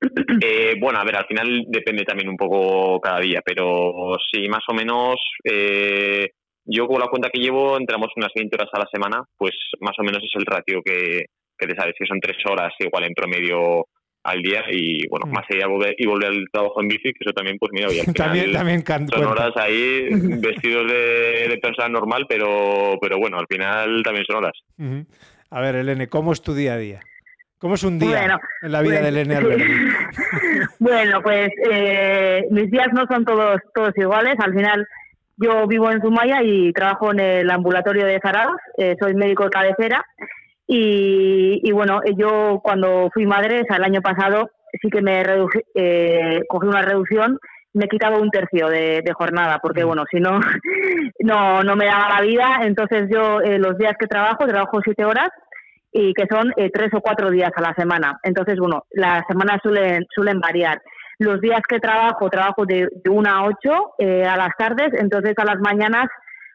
Eh, 0.42 0.76
bueno, 0.80 0.98
a 0.98 1.04
ver, 1.04 1.16
al 1.16 1.26
final 1.26 1.64
depende 1.68 2.04
también 2.04 2.30
un 2.30 2.36
poco 2.36 2.98
cada 3.00 3.20
día, 3.20 3.42
pero 3.44 4.16
sí, 4.32 4.48
más 4.48 4.62
o 4.68 4.72
menos, 4.72 5.16
eh, 5.44 6.30
yo 6.64 6.86
con 6.86 6.98
la 6.98 7.08
cuenta 7.08 7.28
que 7.28 7.38
llevo, 7.38 7.76
entramos 7.76 8.08
unas 8.16 8.32
20 8.34 8.56
horas 8.56 8.70
a 8.72 8.78
la 8.78 8.88
semana, 8.90 9.22
pues 9.36 9.52
más 9.80 9.94
o 9.98 10.02
menos 10.02 10.22
es 10.24 10.30
el 10.36 10.46
ratio 10.46 10.80
que, 10.82 11.26
que 11.58 11.66
te 11.66 11.76
sabes, 11.76 11.94
que 11.98 12.06
son 12.06 12.18
tres 12.18 12.38
horas 12.46 12.72
igual 12.78 13.04
en 13.04 13.12
promedio 13.12 13.84
al 14.22 14.42
día 14.42 14.62
y 14.70 15.06
bueno, 15.08 15.26
mm. 15.26 15.32
más 15.32 15.44
allá 15.50 15.66
volver, 15.66 15.94
y 15.96 16.06
volver 16.06 16.28
al 16.28 16.44
trabajo 16.52 16.80
en 16.80 16.88
bici, 16.88 17.12
que 17.12 17.18
eso 17.20 17.32
también, 17.32 17.58
pues 17.58 17.72
mira, 17.72 17.88
al 17.88 18.14
también, 18.14 18.52
también 18.52 18.84
son 19.08 19.24
horas 19.24 19.52
ahí 19.56 20.08
vestidos 20.10 20.90
de, 20.90 21.48
de, 21.48 21.58
persona 21.62 21.88
normal, 21.88 22.26
pero, 22.28 22.98
pero 23.00 23.18
bueno, 23.18 23.38
al 23.38 23.46
final 23.46 24.02
también 24.02 24.24
son 24.26 24.36
horas. 24.36 24.52
A 25.50 25.60
ver, 25.60 25.76
Elene, 25.76 26.08
¿cómo 26.08 26.32
es 26.32 26.42
tu 26.42 26.54
día 26.54 26.74
a 26.74 26.78
día? 26.78 27.00
¿Cómo 27.58 27.74
es 27.74 27.82
un 27.82 27.98
día 27.98 28.38
en 28.62 28.72
la 28.72 28.80
vida 28.80 29.00
pues, 29.00 29.02
de 29.02 29.08
Elene 29.08 29.40
bueno, 30.78 31.20
pues 31.22 31.50
eh, 31.70 32.46
mis 32.50 32.70
días 32.70 32.88
no 32.94 33.04
son 33.06 33.26
todos, 33.26 33.60
todos 33.74 33.92
iguales. 33.98 34.34
Al 34.38 34.54
final 34.54 34.88
yo 35.36 35.66
vivo 35.66 35.90
en 35.90 36.00
Zumaya 36.00 36.42
y 36.42 36.72
trabajo 36.72 37.12
en 37.12 37.20
el 37.20 37.50
ambulatorio 37.50 38.06
de 38.06 38.18
Zaragoza, 38.20 38.56
eh, 38.78 38.96
soy 38.98 39.14
médico 39.14 39.44
de 39.44 39.50
cabecera 39.50 40.02
y, 40.72 41.72
bueno, 41.72 42.00
yo 42.16 42.60
cuando 42.62 43.10
fui 43.12 43.26
madre, 43.26 43.64
el 43.68 43.84
año 43.84 44.00
pasado, 44.02 44.50
sí 44.80 44.88
que 44.88 45.02
me 45.02 45.20
eh, 45.74 46.42
cogí 46.48 46.68
una 46.68 46.82
reducción, 46.82 47.40
me 47.72 47.86
he 47.86 47.88
quitado 47.88 48.22
un 48.22 48.30
tercio 48.30 48.68
de, 48.68 49.02
jornada, 49.14 49.58
porque 49.60 49.82
bueno, 49.82 50.04
si 50.08 50.20
no, 50.20 50.38
no, 51.24 51.64
no 51.64 51.74
me 51.74 51.86
daba 51.86 52.20
la 52.20 52.20
vida. 52.20 52.60
Entonces 52.62 53.08
yo 53.12 53.40
eh, 53.40 53.58
los 53.58 53.78
días 53.78 53.94
que 53.98 54.06
trabajo, 54.06 54.46
trabajo 54.46 54.78
siete 54.84 55.04
horas 55.04 55.30
y 55.90 56.14
que 56.14 56.26
son 56.30 56.52
eh, 56.56 56.70
tres 56.72 56.94
o 56.94 57.00
cuatro 57.00 57.30
días 57.30 57.50
a 57.56 57.62
la 57.62 57.74
semana. 57.74 58.20
Entonces, 58.22 58.56
bueno, 58.60 58.84
las 58.90 59.24
semanas 59.26 59.58
suelen, 59.64 60.06
suelen 60.14 60.38
variar. 60.38 60.80
Los 61.18 61.40
días 61.40 61.62
que 61.68 61.80
trabajo, 61.80 62.30
trabajo 62.30 62.64
de, 62.64 62.86
de 63.02 63.10
una 63.10 63.38
a 63.38 63.44
ocho 63.44 63.94
a 63.98 64.36
las 64.36 64.56
tardes, 64.56 64.92
entonces 64.92 65.34
a 65.36 65.44
las 65.44 65.58
mañanas 65.58 66.06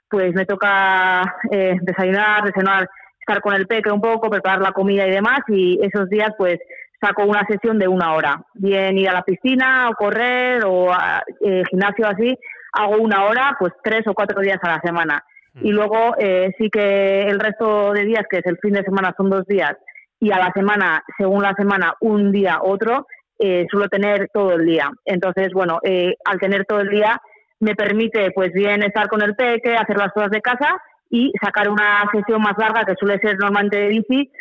pues 0.10 0.34
me 0.34 0.46
toca 0.46 1.36
desayunar, 1.52 2.46
desayunar 2.46 2.88
estar 3.28 3.42
con 3.42 3.56
el 3.56 3.66
peque 3.66 3.92
un 3.92 4.02
poco, 4.02 4.30
preparar 4.30 4.62
la 4.62 4.72
comida 4.72 5.08
y 5.08 5.12
demás, 5.12 5.40
y 5.48 5.80
esos 5.84 6.08
días 6.10 6.30
pues 6.38 6.60
saco 7.02 7.26
una 7.26 7.46
sesión 7.48 7.80
de 7.80 7.88
una 7.88 8.14
hora. 8.14 8.44
Bien 8.54 8.98
ir 8.98 9.10
a 9.10 9.14
la 9.14 9.24
piscina 9.24 9.90
o 9.90 9.96
correr 9.96 10.64
o 10.64 10.94
a, 10.94 11.24
eh, 11.42 11.64
gimnasio 11.70 12.08
así, 12.08 12.38
hago 12.74 12.98
una 12.98 13.26
hora 13.26 13.56
pues 13.60 13.74
tres 13.84 14.06
o 14.08 14.14
cuatro 14.14 14.42
días 14.42 14.60
a 14.62 14.76
la 14.76 14.82
semana. 14.82 15.24
Y 15.56 15.72
mm. 15.72 15.76
luego 15.76 16.16
eh, 16.20 16.52
sí 16.58 16.70
que 16.70 17.24
el 17.24 17.40
resto 17.40 17.94
de 17.94 18.06
días, 18.06 18.26
que 18.30 18.38
es 18.38 18.46
el 18.46 18.60
fin 18.60 18.74
de 18.74 18.84
semana, 18.84 19.14
son 19.18 19.30
dos 19.30 19.46
días, 19.48 19.76
y 20.20 20.32
a 20.32 20.38
la 20.38 20.52
semana, 20.54 21.04
según 21.18 21.42
la 21.42 21.54
semana, 21.54 21.94
un 22.02 22.32
día 22.32 22.60
otro, 22.62 23.08
eh, 23.40 23.66
suelo 23.70 23.90
tener 23.90 24.30
todo 24.32 24.54
el 24.54 24.66
día. 24.66 24.92
Entonces, 25.04 25.50
bueno, 25.52 25.80
al 26.26 26.40
tener 26.40 26.66
todo 26.66 26.80
el 26.82 26.90
día 26.90 27.20
me 27.60 27.76
permite 27.76 28.32
pues 28.32 28.54
bien 28.54 28.84
estar 28.84 29.08
con 29.08 29.22
el 29.22 29.36
peque, 29.36 29.76
hacer 29.76 29.98
las 29.98 30.12
cosas 30.14 30.30
de 30.30 30.42
casa 30.42 30.80
y 31.10 31.32
sacar 31.42 31.70
una 31.70 32.04
sesión 32.12 32.42
más 32.42 32.58
larga, 32.58 32.86
que 32.86 32.96
suele 33.00 33.20
ser 33.20 33.38
normalmente 33.38 33.78
de 33.78 33.88
bici, 33.88 34.32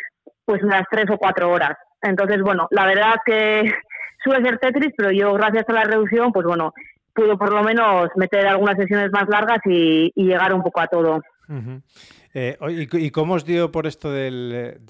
pues 0.44 0.62
unas 0.62 0.84
tres 0.90 1.06
o 1.10 1.18
cuatro 1.18 1.50
horas. 1.50 1.76
Entonces, 2.02 2.40
bueno, 2.42 2.68
la 2.70 2.86
verdad 2.86 3.14
que 3.24 3.72
suele 4.24 4.44
ser 4.44 4.58
Tetris, 4.58 4.92
pero 4.96 5.10
yo 5.10 5.32
gracias 5.34 5.68
a 5.68 5.72
la 5.72 5.84
reducción, 5.84 6.32
pues 6.32 6.46
bueno, 6.46 6.72
puedo 7.14 7.38
por 7.38 7.52
lo 7.52 7.62
menos 7.62 8.08
meter 8.16 8.46
algunas 8.46 8.76
sesiones 8.76 9.10
más 9.12 9.28
largas 9.28 9.58
y, 9.64 10.12
llegar 10.16 10.52
un 10.52 10.62
poco 10.62 10.80
a 10.80 10.86
todo. 10.86 11.22
Eh, 12.36 12.56
¿y, 12.68 13.10
cómo 13.12 13.34
os 13.34 13.44
dio 13.44 13.70
por 13.70 13.86
esto 13.86 14.10
del, 14.10 14.80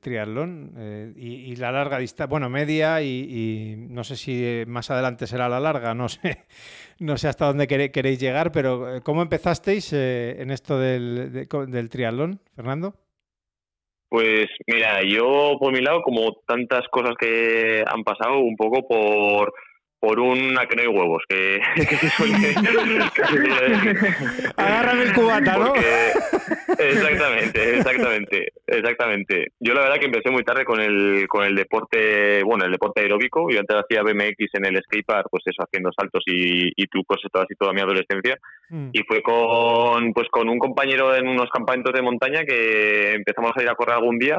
triatlón 0.00 0.72
eh, 0.78 1.12
y, 1.16 1.56
la 1.56 1.72
larga 1.72 1.98
distancia? 1.98 2.30
Bueno, 2.30 2.48
media 2.48 3.02
y, 3.02 3.74
no 3.76 4.04
sé 4.04 4.14
si 4.14 4.62
más 4.68 4.88
adelante 4.92 5.26
será 5.26 5.48
la 5.48 5.58
larga, 5.58 5.94
no 5.94 6.08
sé, 6.08 6.44
no 7.00 7.16
sé 7.16 7.26
hasta 7.26 7.46
dónde 7.46 7.66
queréis 7.66 8.20
llegar, 8.20 8.52
pero 8.52 8.96
eh, 8.98 9.00
¿cómo 9.02 9.22
empezasteis 9.22 9.92
en 9.92 10.52
esto 10.52 10.78
del, 10.78 11.32
del 11.32 11.88
triatlón, 11.88 12.40
Fernando? 12.54 12.94
Pues 14.08 14.46
mira, 14.68 15.02
yo 15.02 15.56
por 15.58 15.72
mi 15.72 15.80
lado, 15.80 16.02
como 16.02 16.34
tantas 16.46 16.86
cosas 16.86 17.16
que 17.18 17.82
han 17.84 18.04
pasado, 18.04 18.38
un 18.38 18.54
poco 18.54 18.86
por 18.86 19.52
por 20.06 20.20
una 20.20 20.66
que 20.66 20.76
no 20.76 20.82
hay 20.82 20.88
huevos, 20.88 21.24
que, 21.28 21.60
que 21.74 21.96
se 21.96 22.08
suele, 22.10 22.54
Agárrame 24.56 25.02
el 25.02 25.12
cubata, 25.12 25.58
¿no? 25.58 25.74
exactamente, 26.78 27.78
exactamente, 27.78 28.52
exactamente. 28.68 29.46
Yo 29.58 29.74
la 29.74 29.80
verdad 29.80 29.98
que 29.98 30.06
empecé 30.06 30.30
muy 30.30 30.44
tarde 30.44 30.64
con 30.64 30.80
el, 30.80 31.26
con 31.28 31.42
el 31.42 31.56
deporte, 31.56 32.44
bueno, 32.44 32.64
el 32.64 32.70
deporte 32.70 33.00
aeróbico. 33.00 33.50
Yo 33.50 33.58
antes 33.58 33.78
hacía 33.78 34.04
BMX 34.04 34.54
en 34.54 34.66
el 34.66 34.80
skatepark, 34.80 35.26
pues 35.28 35.42
eso, 35.46 35.64
haciendo 35.64 35.90
saltos 35.98 36.22
y, 36.26 36.70
y 36.76 36.86
trucos 36.86 37.20
así 37.24 37.54
toda 37.58 37.72
mi 37.72 37.80
adolescencia. 37.80 38.36
Mm. 38.70 38.90
Y 38.92 39.02
fue 39.08 39.22
con, 39.22 40.12
pues 40.12 40.28
con 40.30 40.48
un 40.48 40.60
compañero 40.60 41.16
en 41.16 41.26
unos 41.26 41.50
campamentos 41.50 41.92
de 41.92 42.02
montaña 42.02 42.44
que 42.44 43.14
empezamos 43.14 43.50
a 43.56 43.62
ir 43.62 43.68
a 43.68 43.74
correr 43.74 43.96
algún 43.96 44.20
día 44.20 44.38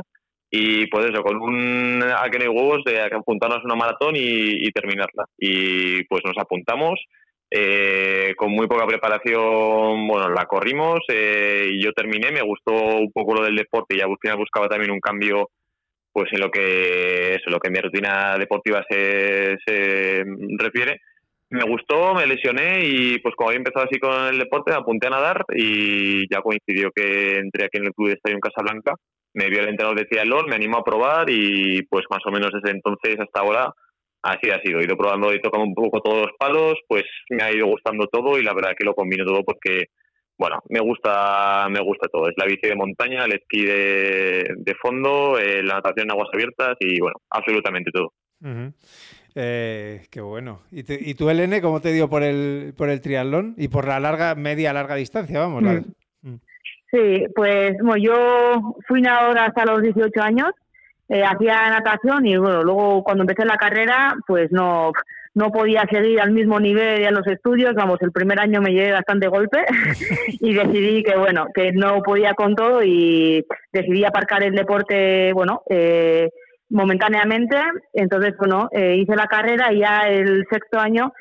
y 0.50 0.88
pues 0.88 1.06
eso, 1.06 1.22
con 1.24 1.42
un 1.42 2.02
Acne 2.04 2.48
Huevos 2.48 2.84
de 2.86 3.02
apuntarnos 3.02 3.60
a 3.60 3.66
una 3.66 3.76
maratón 3.76 4.16
y, 4.16 4.72
terminarla. 4.72 5.26
Y 5.38 6.04
pues 6.06 6.22
nos 6.26 6.38
apuntamos, 6.38 7.00
eh, 7.52 8.34
con 8.38 8.52
muy 8.52 8.68
poca 8.68 8.86
preparación, 8.86 10.08
bueno, 10.08 10.30
la 10.30 10.46
corrimos 10.46 11.00
eh, 11.10 11.68
y 11.72 11.84
yo 11.84 11.92
terminé, 11.94 12.32
me 12.32 12.42
gustó 12.42 12.74
un 12.74 13.12
poco 13.12 13.36
lo 13.36 13.44
del 13.44 13.56
deporte 13.56 13.96
y 13.96 14.00
ya 14.00 14.36
buscaba 14.36 14.68
también 14.68 14.92
un 14.92 15.00
cambio 15.00 15.50
pues 16.12 16.32
en 16.34 16.40
lo 16.40 16.50
que 16.50 17.36
eso, 17.36 17.50
lo 17.52 17.60
que 17.60 17.70
mi 17.70 17.80
rutina 17.80 18.38
deportiva 18.40 18.84
se, 18.90 19.56
se 19.66 20.24
refiere. 20.58 21.00
Me 21.50 21.64
gustó, 21.64 22.16
me 22.16 22.26
lesioné 22.26 22.86
y 22.86 23.20
pues 23.20 23.36
como 23.36 23.50
había 23.50 23.60
empezado 23.60 23.86
así 23.86 24.00
con 24.00 24.28
el 24.28 24.40
deporte, 24.40 24.72
me 24.72 24.78
apunté 24.78 25.08
a 25.08 25.12
nadar 25.12 25.46
y 25.56 26.28
ya 26.34 26.42
coincidió 26.42 26.90
que 26.94 27.36
entré 27.38 27.66
aquí 27.66 27.78
en 27.78 27.86
el 27.86 27.94
Club 27.94 28.08
de 28.08 28.14
Estadio 28.16 28.36
en 28.36 28.42
Casablanca 28.42 28.94
me 29.34 29.50
vio 29.50 29.62
el 29.62 29.70
entrenador 29.70 29.98
de 29.98 30.06
triatlón, 30.06 30.48
me 30.48 30.56
animó 30.56 30.78
a 30.78 30.84
probar 30.84 31.30
y 31.30 31.84
pues 31.84 32.06
más 32.10 32.22
o 32.26 32.32
menos 32.32 32.52
desde 32.52 32.76
entonces 32.76 33.20
hasta 33.20 33.42
ahora 33.42 33.74
así 34.22 34.50
ha 34.50 34.62
sido. 34.62 34.80
He 34.80 34.86
ido 34.86 34.98
probando 34.98 35.34
y 35.34 35.42
tocando 35.42 35.66
un 35.66 35.76
poco 35.76 36.02
todos 36.02 36.28
los 36.28 36.32
palos, 36.38 36.76
pues 36.88 37.04
me 37.30 37.44
ha 37.44 37.52
ido 37.52 37.68
gustando 37.68 38.08
todo 38.08 38.38
y 38.40 38.44
la 38.44 38.54
verdad 38.54 38.72
que 38.78 38.86
lo 38.86 38.94
combino 38.94 39.26
todo 39.26 39.44
porque, 39.44 39.86
bueno, 40.38 40.60
me 40.70 40.80
gusta 40.80 41.68
me 41.70 41.82
gusta 41.82 42.08
todo. 42.08 42.30
Es 42.30 42.36
la 42.38 42.46
bici 42.46 42.68
de 42.68 42.76
montaña, 42.76 43.26
el 43.26 43.34
esquí 43.34 43.64
de, 43.64 44.44
de 44.58 44.76
fondo, 44.82 45.38
eh, 45.38 45.64
la 45.64 45.76
natación 45.76 46.08
en 46.08 46.12
aguas 46.12 46.30
abiertas 46.34 46.76
y, 46.80 47.00
bueno, 47.00 47.18
absolutamente 47.30 47.92
todo. 47.92 48.14
Eh, 49.40 50.02
qué 50.10 50.22
bueno. 50.22 50.62
¿Y, 50.72 50.80
¿Y, 51.10 51.14
tú, 51.14 51.30
Elene, 51.30 51.62
cómo 51.62 51.80
te 51.80 51.94
dio 51.94 52.10
por 52.10 52.24
el, 52.24 52.74
por 52.76 52.90
el 52.90 53.02
triatlón? 53.02 53.54
Y 53.58 53.68
por 53.68 53.88
la 53.88 54.00
larga, 54.00 54.34
media, 54.34 54.74
larga 54.74 54.96
distancia, 54.96 55.40
vamos. 55.40 55.62
Mm. 55.62 56.30
Mm. 56.30 56.40
Sí, 56.92 57.26
pues 57.36 57.76
bueno, 57.82 57.98
yo 57.98 58.76
fui 58.88 59.02
nadadora 59.02 59.46
hasta 59.46 59.66
los 59.66 59.82
18 59.82 60.22
años, 60.22 60.52
eh, 61.10 61.24
hacía 61.24 61.70
natación 61.70 62.26
y 62.26 62.38
bueno, 62.38 62.64
luego 62.64 63.04
cuando 63.04 63.24
empecé 63.24 63.46
la 63.46 63.58
carrera, 63.58 64.16
pues 64.26 64.52
no, 64.52 64.94
no 65.34 65.52
podía 65.52 65.84
seguir 65.92 66.22
al 66.22 66.32
mismo 66.32 66.62
nivel 66.62 67.04
en 67.04 67.14
los 67.14 67.28
estudios, 67.28 67.76
vamos, 67.76 67.98
el 68.02 68.14
primer 68.14 68.40
año 68.40 68.62
me 68.62 68.72
llevé 68.72 68.94
bastante 68.94 69.28
golpe 69.28 69.66
y 70.40 70.54
decidí 70.54 71.04
que 71.04 71.18
bueno, 71.18 71.48
que 71.54 71.74
no 71.74 72.02
podía 72.04 72.34
con 72.36 72.56
todo 72.56 72.82
y 72.82 73.46
decidí 73.74 74.06
aparcar 74.06 74.44
el 74.44 74.56
deporte, 74.56 75.34
bueno, 75.34 75.64
eh, 75.70 76.30
momentáneamente, 76.70 77.58
entonces 77.94 78.34
bueno, 78.38 78.70
eh, 78.72 78.96
hice 78.96 79.16
la 79.18 79.28
carrera 79.28 79.74
y 79.74 79.80
ya 79.80 80.08
el 80.08 80.46
sexto 80.50 80.80
año 80.80 81.12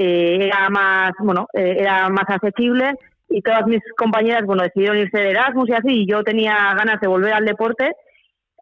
era 0.00 0.70
más, 0.70 1.10
bueno, 1.18 1.48
era 1.52 2.08
más 2.08 2.26
asequible 2.28 2.94
y 3.28 3.42
todas 3.42 3.66
mis 3.66 3.80
compañeras, 3.96 4.44
bueno, 4.44 4.62
decidieron 4.62 4.98
irse 4.98 5.18
de 5.18 5.30
Erasmus 5.30 5.68
y 5.68 5.72
así, 5.72 6.02
y 6.02 6.06
yo 6.06 6.22
tenía 6.22 6.74
ganas 6.76 7.00
de 7.00 7.08
volver 7.08 7.32
al 7.34 7.44
deporte. 7.44 7.92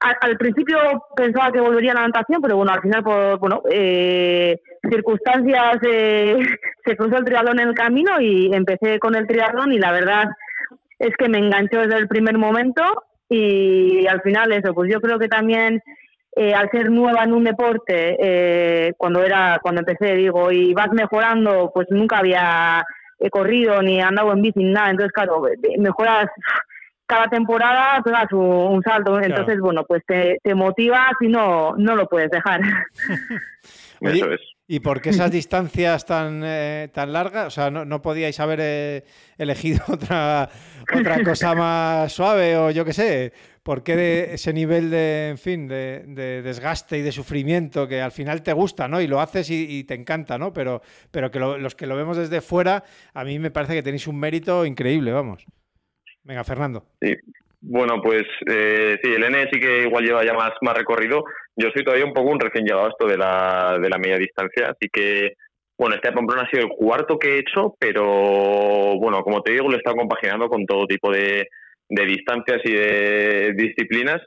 Al, 0.00 0.36
principio 0.36 0.78
pensaba 1.16 1.50
que 1.50 1.60
volvería 1.60 1.92
a 1.92 1.94
la 1.94 2.06
natación, 2.06 2.42
pero 2.42 2.56
bueno, 2.56 2.72
al 2.72 2.82
final, 2.82 3.02
por 3.02 3.38
bueno, 3.38 3.62
eh, 3.70 4.60
circunstancias, 4.90 5.78
eh, 5.88 6.36
se 6.84 6.96
cruzó 6.96 7.16
el 7.16 7.24
triatlón 7.24 7.60
en 7.60 7.68
el 7.68 7.74
camino 7.74 8.20
y 8.20 8.54
empecé 8.54 8.98
con 8.98 9.14
el 9.14 9.26
triatlón 9.26 9.72
y 9.72 9.78
la 9.78 9.92
verdad 9.92 10.24
es 10.98 11.14
que 11.16 11.28
me 11.28 11.38
enganchó 11.38 11.80
desde 11.80 11.96
el 11.96 12.08
primer 12.08 12.36
momento 12.36 12.82
y 13.28 14.06
al 14.06 14.20
final 14.20 14.52
eso, 14.52 14.74
pues 14.74 14.92
yo 14.92 15.00
creo 15.00 15.18
que 15.18 15.28
también 15.28 15.82
eh, 16.38 16.54
al 16.54 16.70
ser 16.70 16.90
nueva 16.90 17.24
en 17.24 17.32
un 17.32 17.44
deporte, 17.44 18.16
eh, 18.20 18.92
cuando 18.98 19.22
era 19.22 19.58
cuando 19.62 19.80
empecé, 19.80 20.14
digo, 20.14 20.52
y 20.52 20.74
vas 20.74 20.92
mejorando, 20.92 21.70
pues 21.72 21.86
nunca 21.90 22.18
había 22.18 22.84
corrido 23.30 23.82
ni 23.82 24.00
andado 24.00 24.32
en 24.32 24.42
bici 24.42 24.60
ni 24.60 24.72
nada, 24.72 24.90
entonces 24.90 25.12
claro, 25.12 25.42
mejoras 25.78 26.26
cada 27.06 27.28
temporada 27.28 28.02
pegas 28.02 28.32
un, 28.32 28.40
un 28.40 28.82
salto, 28.82 29.20
entonces 29.20 29.60
bueno, 29.60 29.84
pues 29.84 30.02
te, 30.06 30.38
te 30.42 30.54
motivas 30.54 31.12
y 31.20 31.28
no, 31.28 31.74
no 31.76 31.94
lo 31.94 32.08
puedes 32.08 32.30
dejar. 32.30 32.60
Eso 34.00 34.32
es. 34.32 34.40
¿Y 34.68 34.80
por 34.80 35.00
qué 35.00 35.10
esas 35.10 35.30
distancias 35.30 36.04
tan, 36.04 36.42
eh, 36.44 36.88
tan 36.92 37.12
largas? 37.12 37.46
O 37.46 37.50
sea, 37.50 37.70
¿no, 37.70 37.84
no 37.84 38.02
podíais 38.02 38.38
haber 38.40 38.58
eh, 38.62 39.04
elegido 39.38 39.84
otra, 39.88 40.48
otra 40.92 41.22
cosa 41.22 41.54
más 41.54 42.12
suave 42.12 42.56
o 42.56 42.70
yo 42.70 42.84
qué 42.84 42.92
sé? 42.92 43.32
¿Por 43.66 43.82
qué 43.82 43.96
de 43.96 44.34
ese 44.34 44.52
nivel 44.52 44.90
de, 44.90 45.30
en 45.30 45.38
fin, 45.38 45.66
de, 45.66 46.40
desgaste 46.40 46.98
y 46.98 47.02
de 47.02 47.10
sufrimiento 47.10 47.88
que 47.88 48.00
al 48.00 48.12
final 48.12 48.44
te 48.44 48.52
gusta, 48.52 48.86
¿no? 48.86 49.00
Y 49.00 49.08
lo 49.08 49.20
haces 49.20 49.50
y, 49.50 49.82
te 49.82 49.94
encanta, 49.94 50.38
¿no? 50.38 50.52
Pero, 50.52 50.82
pero 51.10 51.32
que 51.32 51.40
los 51.40 51.74
que 51.74 51.88
lo 51.88 51.96
vemos 51.96 52.16
desde 52.16 52.40
fuera, 52.42 52.84
a 53.12 53.24
mí 53.24 53.40
me 53.40 53.50
parece 53.50 53.74
que 53.74 53.82
tenéis 53.82 54.06
un 54.06 54.20
mérito 54.20 54.64
increíble, 54.64 55.10
vamos. 55.10 55.44
Venga, 56.22 56.44
Fernando. 56.44 56.84
Bueno, 57.60 58.00
pues 58.00 58.22
eh, 58.48 58.98
sí, 59.02 59.10
el 59.12 59.24
N 59.24 59.48
sí 59.52 59.58
que 59.58 59.82
igual 59.82 60.04
lleva 60.04 60.24
ya 60.24 60.34
más, 60.34 60.52
más 60.60 60.76
recorrido. 60.76 61.24
Yo 61.56 61.68
soy 61.74 61.82
todavía 61.82 62.06
un 62.06 62.14
poco 62.14 62.30
un 62.30 62.38
recién 62.38 62.66
llegado 62.66 62.86
a 62.86 62.90
esto 62.90 63.08
de 63.08 63.18
la, 63.18 63.78
de 63.82 63.90
la 63.90 63.98
media 63.98 64.16
distancia, 64.16 64.66
así 64.66 64.88
que, 64.92 65.32
bueno, 65.76 65.96
este 65.96 66.12
Pamplona 66.12 66.42
ha 66.42 66.50
sido 66.50 66.62
el 66.62 66.68
cuarto 66.68 67.18
que 67.18 67.34
he 67.34 67.38
hecho, 67.40 67.74
pero 67.80 68.04
bueno, 69.00 69.22
como 69.24 69.42
te 69.42 69.54
digo, 69.54 69.66
lo 69.68 69.74
he 69.74 69.78
estado 69.78 69.96
compaginando 69.96 70.48
con 70.48 70.64
todo 70.66 70.86
tipo 70.86 71.10
de, 71.10 71.48
de 71.88 72.04
distancias 72.04 72.60
y 72.64 72.72
de 72.72 73.52
disciplinas. 73.56 74.22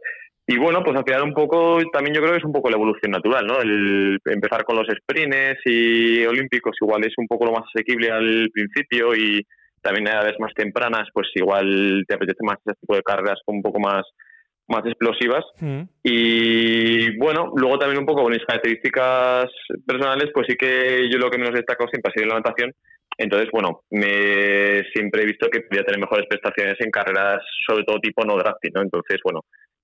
Y 0.48 0.58
bueno, 0.58 0.82
pues 0.84 0.98
al 0.98 1.24
un 1.24 1.34
poco, 1.34 1.80
también 1.94 2.16
yo 2.16 2.22
creo 2.22 2.34
que 2.34 2.40
es 2.40 2.46
un 2.46 2.54
poco 2.54 2.70
la 2.70 2.78
evolución 2.78 3.12
natural, 3.12 3.46
¿no? 3.46 3.62
El 3.62 4.18
empezar 4.26 4.64
con 4.64 4.78
los 4.78 4.88
sprints 4.88 5.60
y 5.66 6.26
olímpicos 6.26 6.76
igual 6.82 7.06
es 7.06 7.14
un 7.18 7.28
poco 7.28 7.46
lo 7.46 7.52
más 7.52 7.66
asequible 7.74 8.10
al 8.10 8.50
principio 8.52 9.16
y 9.16 9.46
también 9.82 10.08
a 10.08 10.14
edades 10.14 10.40
más 10.40 10.52
tempranas, 10.56 11.08
pues 11.14 11.28
igual 11.36 12.04
te 12.08 12.16
apetece 12.16 12.44
más 12.44 12.58
este 12.66 12.80
tipo 12.82 12.96
de 12.96 13.04
carreras 13.04 13.40
un 13.46 13.62
poco 13.62 13.80
más 13.80 14.04
más 14.70 14.86
explosivas. 14.86 15.44
Mm. 15.60 15.82
Y 16.04 17.18
bueno, 17.18 17.52
luego 17.56 17.78
también 17.78 18.00
un 18.00 18.06
poco 18.06 18.24
con 18.24 18.32
mis 18.32 18.46
características 18.46 19.46
personales, 19.86 20.30
pues 20.34 20.48
sí 20.48 20.56
que 20.56 21.10
yo 21.12 21.18
lo 21.18 21.30
que 21.30 21.38
menos 21.38 21.54
he 21.54 21.58
destacado 21.58 21.90
siempre 21.90 22.12
ha 22.12 22.14
sido 22.14 22.28
la 22.28 22.40
natación. 22.40 22.74
Entonces, 23.18 23.50
bueno, 23.52 23.82
me 23.90 24.84
siempre 24.94 25.24
he 25.24 25.26
visto 25.26 25.50
que 25.50 25.62
podía 25.62 25.84
tener 25.84 26.00
mejores 26.00 26.26
prestaciones 26.30 26.78
en 26.80 26.90
carreras, 26.90 27.42
sobre 27.68 27.84
todo 27.84 28.00
tipo 28.00 28.24
no 28.24 28.38
drafting, 28.38 28.72
¿no? 28.74 28.82
Entonces, 28.82 29.20
bueno, 29.24 29.42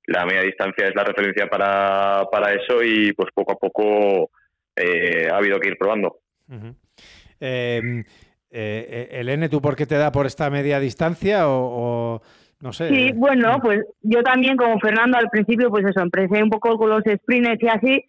la 0.07 0.25
media 0.25 0.41
distancia 0.41 0.87
es 0.87 0.95
la 0.95 1.03
referencia 1.03 1.47
para, 1.47 2.23
para 2.31 2.53
eso 2.53 2.81
y 2.81 3.11
pues 3.13 3.29
poco 3.33 3.51
a 3.51 3.55
poco 3.55 4.29
eh, 4.75 5.27
ha 5.29 5.37
habido 5.37 5.59
que 5.59 5.69
ir 5.69 5.77
probando. 5.77 6.19
Eh, 7.39 8.03
eh, 8.51 9.09
Elene, 9.11 9.49
¿tú 9.49 9.61
por 9.61 9.75
qué 9.75 9.85
te 9.85 9.95
da 9.95 10.11
por 10.11 10.25
esta 10.25 10.49
media 10.49 10.79
distancia 10.79 11.49
o, 11.49 12.21
no 12.59 12.73
sé? 12.73 12.89
Sí, 12.89 13.11
bueno, 13.15 13.59
pues 13.61 13.81
yo 14.01 14.23
también 14.23 14.57
como 14.57 14.79
Fernando 14.79 15.17
al 15.17 15.29
principio, 15.29 15.69
pues 15.69 15.85
eso, 15.85 16.01
empecé 16.01 16.41
un 16.41 16.49
poco 16.49 16.77
con 16.77 16.89
los 16.89 17.03
sprints 17.03 17.61
y 17.61 17.67
así, 17.67 18.05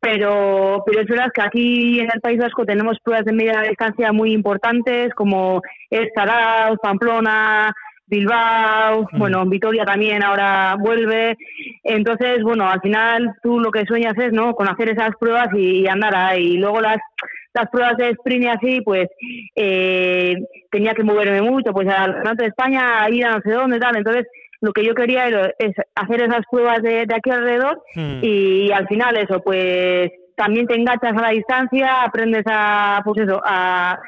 pero, 0.00 0.82
pero 0.86 1.00
es 1.00 1.08
verdad 1.08 1.30
que 1.34 1.42
aquí 1.42 2.00
en 2.00 2.08
el 2.12 2.20
País 2.20 2.38
Vasco 2.38 2.64
tenemos 2.64 2.98
pruebas 3.02 3.24
de 3.24 3.32
media 3.32 3.62
distancia 3.62 4.12
muy 4.12 4.32
importantes 4.32 5.12
como 5.14 5.60
Estaraz, 5.90 6.76
Pamplona, 6.80 7.74
Bilbao, 8.08 9.06
bueno, 9.12 9.44
Vitoria 9.46 9.84
también 9.84 10.22
ahora 10.22 10.76
vuelve. 10.78 11.36
Entonces, 11.82 12.42
bueno, 12.42 12.68
al 12.68 12.80
final 12.80 13.34
tú 13.42 13.60
lo 13.60 13.70
que 13.70 13.84
sueñas 13.84 14.16
es, 14.16 14.32
¿no? 14.32 14.54
Con 14.54 14.68
hacer 14.68 14.90
esas 14.90 15.10
pruebas 15.20 15.48
y, 15.54 15.86
andar 15.86 16.14
ahí. 16.14 16.54
Y 16.54 16.56
luego 16.56 16.80
las 16.80 16.98
las 17.60 17.70
pruebas 17.70 17.96
de 17.96 18.10
sprint 18.10 18.44
y 18.44 18.48
así, 18.48 18.80
pues 18.82 19.08
eh, 19.54 20.34
tenía 20.70 20.94
que 20.94 21.02
moverme 21.02 21.42
mucho, 21.42 21.72
pues 21.72 21.88
al 21.88 22.12
Campeonato 22.14 22.42
de 22.42 22.48
España, 22.48 23.08
ir 23.10 23.26
a 23.26 23.36
no 23.36 23.40
sé 23.42 23.50
dónde, 23.50 23.78
tal. 23.78 23.96
Entonces, 23.96 24.26
lo 24.60 24.72
que 24.72 24.84
yo 24.84 24.94
quería 24.94 25.26
era, 25.26 25.52
es 25.58 25.74
hacer 25.94 26.22
esas 26.22 26.42
pruebas 26.50 26.82
de, 26.82 27.06
aquí 27.14 27.30
alrededor 27.30 27.82
hmm. 27.94 28.20
y, 28.22 28.70
al 28.72 28.86
final 28.88 29.16
eso, 29.16 29.40
pues 29.42 30.10
también 30.36 30.66
te 30.66 30.76
enganchas 30.76 31.16
a 31.16 31.22
la 31.22 31.30
distancia, 31.30 32.02
aprendes 32.02 32.44
a, 32.46 33.00
pues 33.04 33.20
eso, 33.22 33.40
a 33.44 33.98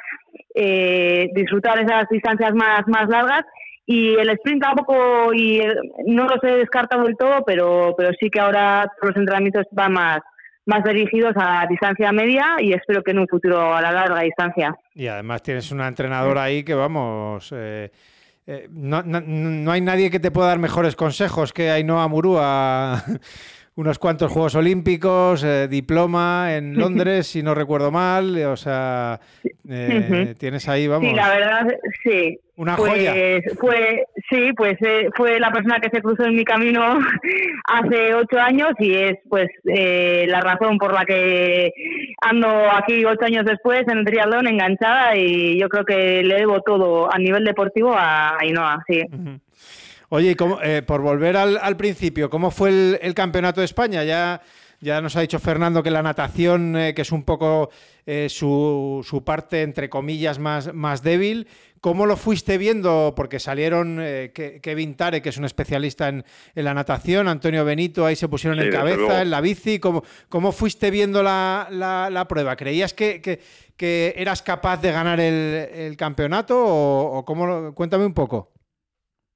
eh, 0.54 1.28
disfrutar 1.34 1.80
esas 1.80 2.08
distancias 2.08 2.52
más, 2.54 2.82
más 2.86 3.08
largas 3.08 3.42
y 3.86 4.14
el 4.14 4.30
sprint 4.30 4.62
tampoco 4.62 5.32
y 5.34 5.60
no 6.06 6.24
los 6.26 6.42
he 6.44 6.58
descartado 6.58 7.02
del 7.04 7.16
todo 7.16 7.42
pero 7.44 7.94
pero 7.98 8.10
sí 8.20 8.30
que 8.30 8.38
ahora 8.38 8.86
los 9.02 9.16
entrenamientos 9.16 9.66
van 9.72 9.92
más 9.92 10.20
más 10.70 10.84
dirigidos 10.84 11.34
a 11.36 11.66
distancia 11.68 12.12
media 12.12 12.56
y 12.60 12.72
espero 12.72 13.02
que 13.02 13.10
en 13.10 13.18
un 13.18 13.28
futuro 13.28 13.74
a 13.74 13.82
la 13.82 13.90
larga 13.90 14.22
distancia. 14.22 14.74
Y 14.94 15.08
además 15.08 15.42
tienes 15.42 15.70
una 15.72 15.88
entrenadora 15.88 16.44
ahí 16.44 16.62
que 16.62 16.74
vamos, 16.74 17.52
eh, 17.54 17.90
eh, 18.46 18.68
no, 18.70 19.02
no, 19.02 19.20
no, 19.20 19.72
hay 19.72 19.80
nadie 19.80 20.10
que 20.10 20.20
te 20.20 20.30
pueda 20.30 20.48
dar 20.48 20.58
mejores 20.58 20.94
consejos 20.94 21.52
que 21.52 21.70
Ainhoa 21.70 22.06
Murúa. 22.08 23.02
unos 23.76 23.98
cuantos 23.98 24.30
Juegos 24.30 24.54
Olímpicos, 24.56 25.42
eh, 25.42 25.66
diploma 25.66 26.54
en 26.54 26.74
Londres, 26.78 27.26
si 27.26 27.42
no 27.42 27.54
recuerdo 27.54 27.90
mal, 27.90 28.36
o 28.44 28.56
sea, 28.56 29.18
tienes 30.38 30.68
ahí, 30.68 30.86
vamos. 30.86 31.08
Sí, 31.08 31.16
la 31.16 31.30
verdad, 31.30 31.66
sí. 32.04 32.38
Una 32.56 32.76
pues, 32.76 32.92
joya. 32.92 33.14
Fue, 33.58 34.04
sí, 34.30 34.52
pues 34.56 34.76
eh, 34.80 35.08
fue 35.16 35.38
la 35.40 35.50
persona 35.50 35.80
que 35.80 35.90
se 35.90 36.00
cruzó 36.00 36.24
en 36.24 36.36
mi 36.36 36.44
camino 36.44 36.98
hace 37.66 38.14
ocho 38.14 38.38
años 38.38 38.70
y 38.78 38.94
es 38.94 39.18
pues 39.28 39.48
eh, 39.64 40.26
la 40.28 40.40
razón 40.40 40.78
por 40.78 40.92
la 40.92 41.04
que 41.04 41.72
ando 42.22 42.48
aquí 42.72 43.04
ocho 43.04 43.26
años 43.26 43.44
después 43.44 43.82
en 43.88 43.98
el 43.98 44.04
triatlón 44.04 44.46
enganchada 44.46 45.16
y 45.16 45.58
yo 45.58 45.68
creo 45.68 45.84
que 45.84 46.22
le 46.22 46.36
debo 46.36 46.62
todo 46.62 47.12
a 47.12 47.18
nivel 47.18 47.44
deportivo 47.44 47.94
a 47.94 48.38
Ainhoa, 48.38 48.82
sí. 48.88 49.02
Oye, 50.08 50.36
eh, 50.62 50.82
por 50.84 51.02
volver 51.02 51.36
al, 51.36 51.76
principio, 51.76 52.30
¿cómo 52.30 52.50
fue 52.50 52.70
el, 52.70 52.98
el 53.02 53.14
campeonato 53.14 53.60
de 53.60 53.66
España? 53.66 54.02
Ya 54.02 54.40
ya 54.80 55.00
nos 55.02 55.14
ha 55.16 55.20
dicho 55.20 55.38
Fernando 55.38 55.82
que 55.82 55.90
la 55.90 56.02
natación, 56.02 56.74
eh, 56.74 56.94
que 56.94 57.02
es 57.02 57.12
un 57.12 57.22
poco 57.22 57.70
eh, 58.12 58.28
su, 58.28 59.06
su, 59.08 59.22
parte, 59.22 59.62
entre 59.62 59.88
comillas, 59.88 60.40
más, 60.40 60.74
más 60.74 61.04
débil. 61.04 61.46
¿Cómo 61.80 62.06
lo 62.06 62.16
fuiste 62.16 62.58
viendo? 62.58 63.12
Porque 63.14 63.38
salieron 63.38 63.98
eh, 64.00 64.32
Kevin 64.60 64.96
Tare, 64.96 65.22
que 65.22 65.28
es 65.28 65.36
un 65.36 65.44
especialista 65.44 66.08
en, 66.08 66.24
la 66.56 66.74
natación, 66.74 67.28
Antonio 67.28 67.64
Benito, 67.64 68.04
ahí 68.04 68.16
se 68.16 68.26
pusieron 68.26 68.58
en 68.58 68.72
cabeza, 68.72 69.22
en 69.22 69.30
la 69.30 69.40
bici. 69.40 69.78
¿Cómo, 69.78 70.02
cómo 70.28 70.50
fuiste 70.50 70.90
viendo 70.90 71.22
la, 71.22 71.68
la, 71.70 72.26
prueba? 72.26 72.56
¿Creías 72.56 72.94
que, 72.94 73.22
que, 73.76 74.14
eras 74.16 74.42
capaz 74.42 74.82
de 74.82 74.90
ganar 74.90 75.20
el, 75.20 75.96
campeonato 75.96 76.58
o, 76.58 77.18
o 77.18 77.24
cómo? 77.24 77.72
Cuéntame 77.76 78.06
un 78.06 78.14
poco. 78.14 78.50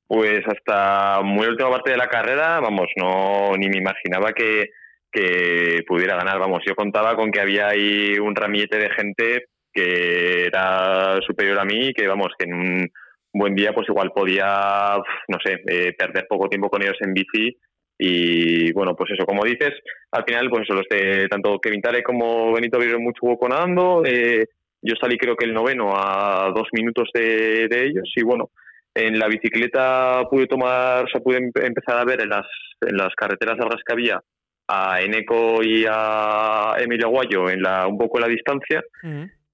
Pues 0.09 0.41
hasta 0.49 1.21
muy 1.23 1.47
última 1.47 1.71
parte 1.71 1.93
de 1.93 1.97
la 1.97 2.09
carrera, 2.09 2.59
vamos, 2.59 2.89
no 2.97 3.57
ni 3.57 3.69
me 3.69 3.79
imaginaba 3.79 4.33
que, 4.33 4.71
que 5.15 5.85
pudiera 5.87 6.17
ganar. 6.17 6.39
Vamos, 6.39 6.61
yo 6.67 6.75
contaba 6.75 7.15
con 7.15 7.31
que 7.31 7.41
había 7.41 7.69
ahí 7.69 8.19
un 8.19 8.35
ramillete 8.35 8.79
de 8.79 8.91
gente 8.91 9.45
que 9.73 10.47
era 10.47 11.19
superior 11.27 11.59
a 11.59 11.65
mí 11.65 11.93
que, 11.93 12.07
vamos, 12.07 12.29
que 12.39 12.47
en 12.47 12.55
un 12.55 12.91
buen 13.33 13.55
día 13.55 13.73
pues 13.73 13.89
igual 13.89 14.13
podía, 14.13 14.97
no 15.29 15.39
sé, 15.45 15.63
eh, 15.67 15.93
perder 15.97 16.27
poco 16.29 16.49
tiempo 16.49 16.69
con 16.69 16.83
ellos 16.83 16.97
en 17.01 17.15
bici 17.15 17.57
y 17.99 18.73
bueno, 18.73 18.95
pues 18.97 19.13
eso, 19.13 19.25
como 19.25 19.45
dices, 19.45 19.73
al 20.11 20.25
final 20.25 20.51
pues 20.51 20.63
eso, 20.63 20.75
los 20.75 20.87
de 20.89 21.29
tanto 21.29 21.59
Kevin 21.61 21.81
Tare 21.81 22.03
como 22.03 22.53
Benito 22.53 22.77
abrieron 22.77 23.03
mucho 23.03 23.21
hueco 23.23 23.49
nadando, 23.49 24.03
eh, 24.05 24.47
yo 24.83 24.95
salí 25.01 25.17
creo 25.17 25.37
que 25.37 25.47
el 25.47 25.55
noveno 25.55 25.93
a 25.97 26.53
dos 26.55 26.69
minutos 26.73 27.09
de, 27.15 27.69
de 27.69 27.87
ellos 27.87 28.13
y 28.15 28.23
bueno, 28.23 28.51
en 28.95 29.19
la 29.19 29.27
bicicleta 29.27 30.23
pude 30.31 30.47
tomar, 30.47 31.05
o 31.05 31.09
sea, 31.09 31.21
pude 31.21 31.39
empezar 31.39 31.99
a 31.99 32.05
ver 32.05 32.21
en 32.21 32.29
las, 32.29 32.47
en 32.81 32.97
las 32.97 33.15
carreteras 33.17 33.59
largas 33.59 33.81
que 33.85 33.93
había 33.93 34.21
a 34.69 35.01
Eneco 35.01 35.63
y 35.63 35.85
a 35.89 36.75
Emilio 36.79 37.07
Aguayo 37.07 37.51
en 37.51 37.63
la, 37.63 37.87
un 37.87 37.99
poco 37.99 38.19
en 38.19 38.23
la 38.23 38.29
distancia. 38.29 38.83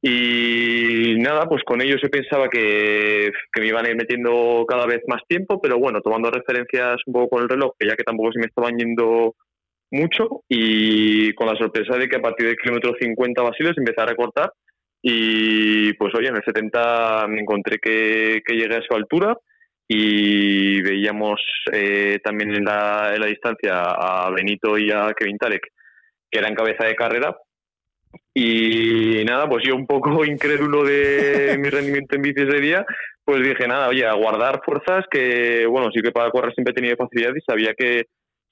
Y 0.02 1.16
nada, 1.18 1.46
pues 1.46 1.62
con 1.64 1.82
ellos 1.82 2.00
yo 2.02 2.08
pensaba 2.08 2.48
que, 2.48 3.30
me 3.58 3.66
iban 3.66 3.84
a 3.84 3.90
ir 3.90 3.96
metiendo 3.96 4.64
cada 4.66 4.86
vez 4.86 5.02
más 5.06 5.20
tiempo, 5.28 5.60
pero 5.60 5.78
bueno, 5.78 6.00
tomando 6.00 6.30
referencias 6.30 6.96
un 7.06 7.12
poco 7.12 7.30
con 7.30 7.42
el 7.42 7.48
reloj, 7.48 7.72
que 7.78 7.86
ya 7.86 7.96
que 7.96 8.04
tampoco 8.04 8.32
se 8.32 8.38
me 8.38 8.46
estaban 8.46 8.78
yendo 8.78 9.34
mucho, 9.90 10.42
y 10.48 11.32
con 11.34 11.48
la 11.48 11.56
sorpresa 11.56 11.98
de 11.98 12.08
que 12.08 12.16
a 12.16 12.22
partir 12.22 12.46
del 12.46 12.56
kilómetro 12.56 12.94
50 12.98 13.42
Basiles 13.42 13.76
empecé 13.76 14.00
a 14.00 14.06
recortar. 14.06 14.52
Y 15.02 15.94
pues 15.94 16.14
oye, 16.14 16.28
en 16.28 16.36
el 16.36 16.44
70 16.44 17.26
me 17.28 17.40
encontré 17.40 17.78
que, 17.78 18.42
que 18.46 18.54
llegué 18.54 18.76
a 18.76 18.82
su 18.82 18.94
altura 18.94 19.36
y 19.92 20.80
veíamos 20.82 21.40
eh, 21.72 22.20
también 22.22 22.54
en 22.54 22.64
la, 22.64 23.10
en 23.12 23.20
la 23.20 23.26
distancia 23.26 23.90
a 23.90 24.30
Benito 24.30 24.78
y 24.78 24.88
a 24.92 25.12
Kevin 25.18 25.36
Tarek, 25.36 25.66
que 26.30 26.38
eran 26.38 26.54
cabeza 26.54 26.86
de 26.86 26.94
carrera. 26.94 27.36
Y 28.32 29.24
nada, 29.24 29.48
pues 29.48 29.64
yo 29.66 29.74
un 29.74 29.88
poco 29.88 30.24
incrédulo 30.24 30.84
de 30.84 31.58
mi 31.58 31.68
rendimiento 31.70 32.14
en 32.14 32.22
bici 32.22 32.42
ese 32.42 32.60
día, 32.60 32.86
pues 33.24 33.42
dije, 33.42 33.66
nada, 33.66 33.88
oye, 33.88 34.06
a 34.06 34.14
guardar 34.14 34.60
fuerzas, 34.64 35.06
que 35.10 35.66
bueno, 35.66 35.90
sí 35.92 36.00
que 36.00 36.12
para 36.12 36.30
correr 36.30 36.54
siempre 36.54 36.70
he 36.70 36.74
tenido 36.74 36.96
facilidad 36.96 37.34
y 37.34 37.40
sabía 37.40 37.74
que 37.76 38.04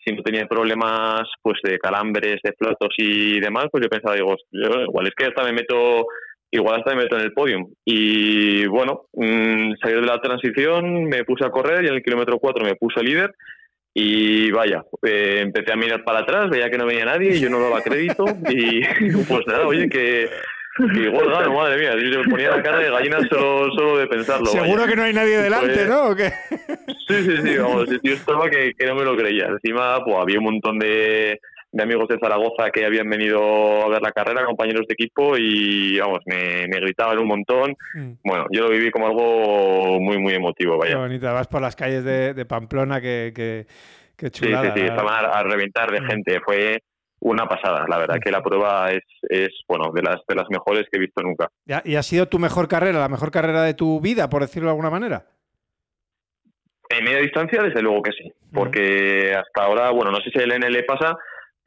si 0.04 0.12
no 0.12 0.24
tenía 0.24 0.48
problemas 0.48 1.22
pues 1.40 1.60
de 1.62 1.78
calambres, 1.78 2.40
de 2.42 2.52
flotos 2.58 2.92
y 2.98 3.38
demás, 3.38 3.66
pues 3.70 3.84
yo 3.84 3.88
pensaba, 3.88 4.16
digo, 4.16 4.34
igual 4.50 5.06
es 5.06 5.14
que 5.16 5.26
hasta 5.26 5.44
me 5.44 5.52
meto 5.52 6.04
igual 6.50 6.78
hasta 6.78 6.94
me 6.94 7.02
meto 7.02 7.16
en 7.16 7.22
el 7.22 7.32
podium. 7.32 7.72
Y 7.84 8.66
bueno, 8.66 9.06
mmm, 9.14 9.72
salí 9.80 9.94
de 9.94 10.02
la 10.02 10.20
transición, 10.20 11.04
me 11.04 11.24
puse 11.24 11.44
a 11.44 11.50
correr 11.50 11.84
y 11.84 11.88
en 11.88 11.94
el 11.94 12.02
kilómetro 12.02 12.38
4 12.38 12.64
me 12.64 12.76
puse 12.76 13.02
líder. 13.02 13.34
Y 13.94 14.50
vaya, 14.52 14.84
eh, 15.04 15.40
empecé 15.42 15.72
a 15.72 15.76
mirar 15.76 16.04
para 16.04 16.20
atrás, 16.20 16.50
veía 16.50 16.70
que 16.70 16.78
no 16.78 16.86
venía 16.86 17.04
nadie 17.04 17.34
y 17.34 17.40
yo 17.40 17.50
no 17.50 17.60
daba 17.60 17.82
crédito. 17.82 18.26
y 18.48 18.80
pues 19.28 19.46
nada, 19.46 19.66
oye, 19.66 19.88
que, 19.88 20.28
igual 20.94 21.30
gano, 21.30 21.54
madre 21.54 21.78
mía. 21.78 21.96
Yo 21.96 22.20
me 22.20 22.30
ponía 22.30 22.50
la 22.50 22.62
cara 22.62 22.78
de 22.78 22.90
gallina 22.90 23.18
solo, 23.28 23.72
solo 23.74 23.98
de 23.98 24.06
pensarlo. 24.06 24.46
Seguro 24.46 24.86
que 24.86 24.94
no 24.94 25.02
hay 25.02 25.12
nadie 25.12 25.38
delante, 25.38 25.74
pues 25.74 25.88
¿no? 25.88 26.16
Sí, 26.16 27.24
sí, 27.24 27.36
sí, 27.42 27.58
vamos, 27.58 27.88
yo 28.02 28.12
estaba 28.12 28.48
que, 28.48 28.72
que 28.78 28.86
no 28.86 28.94
me 28.94 29.04
lo 29.04 29.16
creía. 29.16 29.46
Encima, 29.46 30.04
pues 30.04 30.16
había 30.16 30.38
un 30.38 30.44
montón 30.44 30.78
de, 30.78 31.40
de 31.70 31.82
amigos 31.82 32.08
de 32.08 32.18
Zaragoza 32.18 32.70
que 32.70 32.84
habían 32.84 33.08
venido 33.08 33.84
a 33.84 33.88
ver 33.88 34.00
la 34.00 34.12
carrera, 34.12 34.44
compañeros 34.44 34.86
de 34.88 34.94
equipo, 34.94 35.36
y 35.36 35.98
vamos, 35.98 36.20
me, 36.26 36.66
gritaban 36.66 37.18
un 37.18 37.28
montón. 37.28 37.76
Mm. 37.94 38.12
Bueno, 38.24 38.46
yo 38.50 38.62
lo 38.62 38.70
viví 38.70 38.90
como 38.90 39.06
algo 39.06 40.00
muy, 40.00 40.18
muy 40.18 40.34
emotivo, 40.34 40.78
vaya. 40.78 40.92
Qué 40.92 40.98
bonita, 40.98 41.32
vas 41.32 41.46
por 41.46 41.60
las 41.60 41.76
calles 41.76 42.04
de, 42.04 42.44
Pamplona, 42.46 43.00
que, 43.00 43.66
que, 44.16 44.30
chulada. 44.30 44.72
Sí, 44.72 44.72
sí, 44.74 44.80
sí, 44.80 44.86
estaban 44.86 45.24
a, 45.26 45.42
reventar 45.42 45.90
de 45.90 46.00
mm. 46.00 46.06
gente, 46.06 46.40
fue 46.44 46.82
una 47.20 47.46
pasada, 47.46 47.84
la 47.88 47.98
verdad 47.98 48.16
mm. 48.16 48.20
que 48.20 48.30
la 48.30 48.42
prueba 48.42 48.90
es, 48.90 49.04
es 49.28 49.50
bueno, 49.66 49.90
de 49.92 50.02
las, 50.02 50.20
de 50.26 50.34
las 50.34 50.48
mejores 50.48 50.86
que 50.90 50.96
he 50.96 51.00
visto 51.00 51.20
nunca. 51.22 51.48
¿Y 51.84 51.96
ha 51.96 52.02
sido 52.02 52.26
tu 52.26 52.38
mejor 52.38 52.68
carrera, 52.68 52.98
la 52.98 53.08
mejor 53.08 53.30
carrera 53.30 53.62
de 53.62 53.74
tu 53.74 54.00
vida, 54.00 54.30
por 54.30 54.40
decirlo 54.42 54.68
de 54.68 54.72
alguna 54.72 54.90
manera? 54.90 55.26
En 56.90 57.04
media 57.04 57.18
distancia, 57.18 57.62
desde 57.62 57.82
luego 57.82 58.00
que 58.00 58.12
sí, 58.12 58.32
porque 58.50 59.34
hasta 59.36 59.62
ahora, 59.62 59.90
bueno, 59.90 60.10
no 60.10 60.20
sé 60.20 60.30
si 60.30 60.38
el 60.38 60.58
NL 60.58 60.84
pasa, 60.86 61.18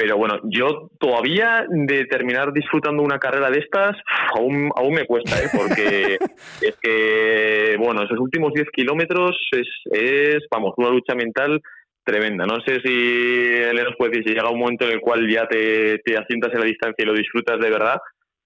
pero 0.02 0.18
bueno, 0.18 0.39
yo 0.45 0.89
todavía 0.99 1.64
de 1.70 2.06
terminar 2.06 2.52
disfrutando 2.54 3.04
una 3.04 3.20
carrera 3.20 3.52
de 3.52 3.60
estas, 3.60 3.95
aún, 4.34 4.72
aún 4.76 4.95
me 4.95 5.06
cuesta, 5.06 5.39
¿eh? 5.39 5.47
porque 5.56 6.18
es 6.62 6.76
que, 6.82 7.76
bueno, 7.78 8.02
esos 8.02 8.18
últimos 8.18 8.52
10 8.52 8.66
kilómetros 8.72 9.38
es, 9.52 9.68
es, 9.91 10.39
vamos, 10.49 10.74
una 10.78 10.89
lucha 10.89 11.14
mental 11.14 11.62
tremenda. 12.04 12.47
No 12.47 12.62
sé 12.66 12.80
si 12.84 13.60
nos 13.76 13.95
puede 13.95 14.10
decir 14.10 14.30
si 14.30 14.34
llega 14.34 14.49
un 14.49 14.58
momento 14.58 14.86
en 14.86 14.93
el 14.93 15.02
cual 15.02 15.30
ya 15.30 15.47
te, 15.47 15.99
te 15.99 16.18
asientas 16.18 16.52
en 16.52 16.62
la 16.62 16.66
distancia 16.66 17.04
y 17.04 17.06
lo 17.06 17.14
disfrutas 17.14 17.60
de 17.60 17.70
verdad, 17.70 17.97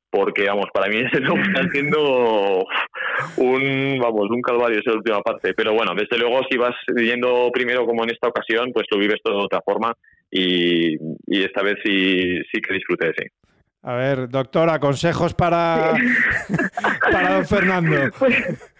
porque 0.09 0.47
vamos, 0.47 0.65
para 0.73 0.89
mí 0.89 0.97
ese 1.09 1.21
lo 1.21 1.35
está 1.35 1.61
haciendo 1.61 2.65
un, 3.37 3.97
vamos, 4.01 4.29
un 4.29 4.41
calvario 4.41 4.81
esa 4.81 4.91
última 4.91 5.21
parte. 5.21 5.53
Pero 5.53 5.73
bueno, 5.73 5.93
desde 5.95 6.17
luego 6.17 6.41
si 6.51 6.57
vas 6.57 6.75
yendo 6.97 7.49
primero 7.53 7.85
como 7.85 8.03
en 8.03 8.09
esta 8.09 8.27
ocasión, 8.27 8.73
pues 8.73 8.87
lo 8.91 8.99
vives 8.99 9.21
todo 9.23 9.37
de 9.37 9.45
otra 9.45 9.61
forma 9.63 9.93
y, 10.31 10.97
esta 11.27 11.61
vez 11.61 11.75
sí, 11.83 12.39
sí 12.51 12.61
que 12.61 12.73
disfruté, 12.73 13.13
sí. 13.17 13.27
A 13.83 13.95
ver, 13.95 14.29
doctora, 14.29 14.79
consejos 14.79 15.33
para, 15.33 15.93
para 17.11 17.35
don 17.35 17.45
Fernando. 17.45 17.95
Pues, 18.17 18.71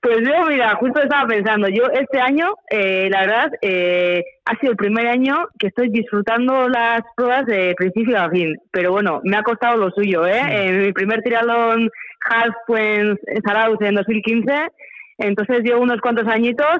pues, 0.00 0.18
yo, 0.20 0.46
mira, 0.46 0.74
justo 0.76 1.02
estaba 1.02 1.26
pensando, 1.26 1.68
yo 1.68 1.84
este 1.92 2.20
año, 2.20 2.54
eh, 2.70 3.08
la 3.10 3.20
verdad, 3.20 3.50
eh, 3.62 4.22
ha 4.44 4.58
sido 4.58 4.72
el 4.72 4.76
primer 4.76 5.06
año 5.06 5.48
que 5.58 5.68
estoy 5.68 5.88
disfrutando 5.90 6.68
las 6.68 7.02
pruebas 7.16 7.46
de 7.46 7.74
principio 7.76 8.18
a 8.18 8.30
fin, 8.30 8.56
pero 8.70 8.92
bueno, 8.92 9.20
me 9.24 9.36
ha 9.36 9.42
costado 9.42 9.76
lo 9.76 9.90
suyo, 9.90 10.26
¿eh? 10.26 10.66
En 10.66 10.82
mi 10.82 10.92
primer 10.92 11.22
triatlón 11.22 11.90
half 12.30 12.54
en 12.68 13.18
Zarauz 13.44 13.78
en 13.80 13.94
2015 13.94 14.52
entonces 15.18 15.62
llevo 15.62 15.82
unos 15.82 16.00
cuantos 16.00 16.26
añitos 16.26 16.78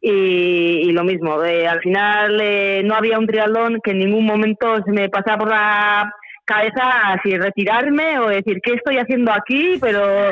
y, 0.00 0.90
lo 0.92 1.04
mismo. 1.04 1.42
Eh, 1.44 1.66
al 1.66 1.80
final 1.80 2.38
eh, 2.40 2.82
no 2.84 2.94
había 2.94 3.18
un 3.18 3.26
triatlón 3.26 3.80
que 3.82 3.92
en 3.92 4.00
ningún 4.00 4.26
momento 4.26 4.76
se 4.84 4.92
me 4.92 5.08
pasaba 5.08 5.38
por 5.38 5.48
la 5.48 6.12
cabeza 6.44 7.12
así 7.12 7.36
retirarme 7.36 8.18
o 8.18 8.28
decir 8.28 8.60
qué 8.62 8.74
estoy 8.74 8.98
haciendo 8.98 9.32
aquí, 9.32 9.78
pero 9.80 10.30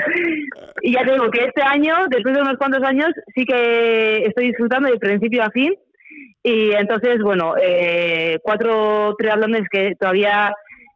y 0.83 0.93
ya 0.93 1.05
te 1.05 1.13
digo 1.13 1.31
que 1.31 1.45
este 1.45 1.63
año, 1.63 1.95
después 2.11 2.35
de 2.35 2.43
unos 2.43 2.59
cuantos 2.59 2.83
años, 2.83 3.09
sí 3.35 3.45
que 3.47 4.25
estoy 4.27 4.49
disfrutando 4.49 4.91
de 4.91 4.99
principio 4.99 5.43
a 5.43 5.51
fin 5.51 5.75
y 6.43 6.73
entonces, 6.73 7.23
bueno, 7.23 7.55
eh, 7.61 8.39
cuatro 8.43 9.15
triatlones 9.17 9.69
que 9.71 9.95
todavía 9.99 10.53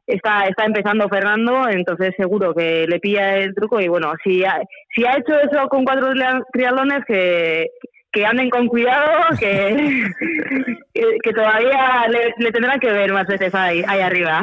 está, 0.06 0.46
está 0.46 0.64
empezando 0.64 1.08
Fernando, 1.08 1.68
entonces 1.68 2.14
seguro 2.16 2.54
que 2.54 2.86
le 2.86 3.00
pilla 3.00 3.36
el 3.36 3.54
truco 3.54 3.80
y 3.80 3.88
bueno, 3.88 4.12
si 4.22 4.44
ha, 4.44 4.60
si 4.94 5.04
ha 5.04 5.16
hecho 5.18 5.38
eso 5.40 5.68
con 5.68 5.84
cuatro 5.84 6.12
triatlones 6.52 7.04
que, 7.06 7.70
que 8.12 8.24
anden 8.24 8.50
con 8.50 8.66
cuidado, 8.68 9.36
que, 9.38 10.04
que, 11.22 11.32
todavía 11.32 12.06
le, 12.08 12.52
tendrán 12.52 12.80
que 12.80 12.90
ver 12.90 13.12
más 13.12 13.26
veces 13.26 13.54
ahí, 13.54 13.82
ahí 13.86 14.00
arriba. 14.00 14.42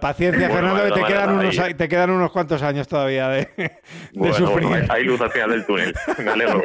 paciencia, 0.00 0.48
Fernando, 0.50 0.84
que 0.84 1.00
te, 1.00 1.06
quedan 1.06 1.34
unos, 1.34 1.56
te 1.76 1.88
quedan 1.88 2.10
unos 2.10 2.30
cuantos 2.30 2.62
años 2.62 2.88
todavía 2.88 3.28
de, 3.28 3.48
sufrir. 4.32 4.86
hay 4.88 5.04
luz 5.04 5.20
al 5.20 5.30
final 5.30 5.50
del 5.50 5.66
túnel, 5.66 5.94
me 6.18 6.30
alegro. 6.30 6.62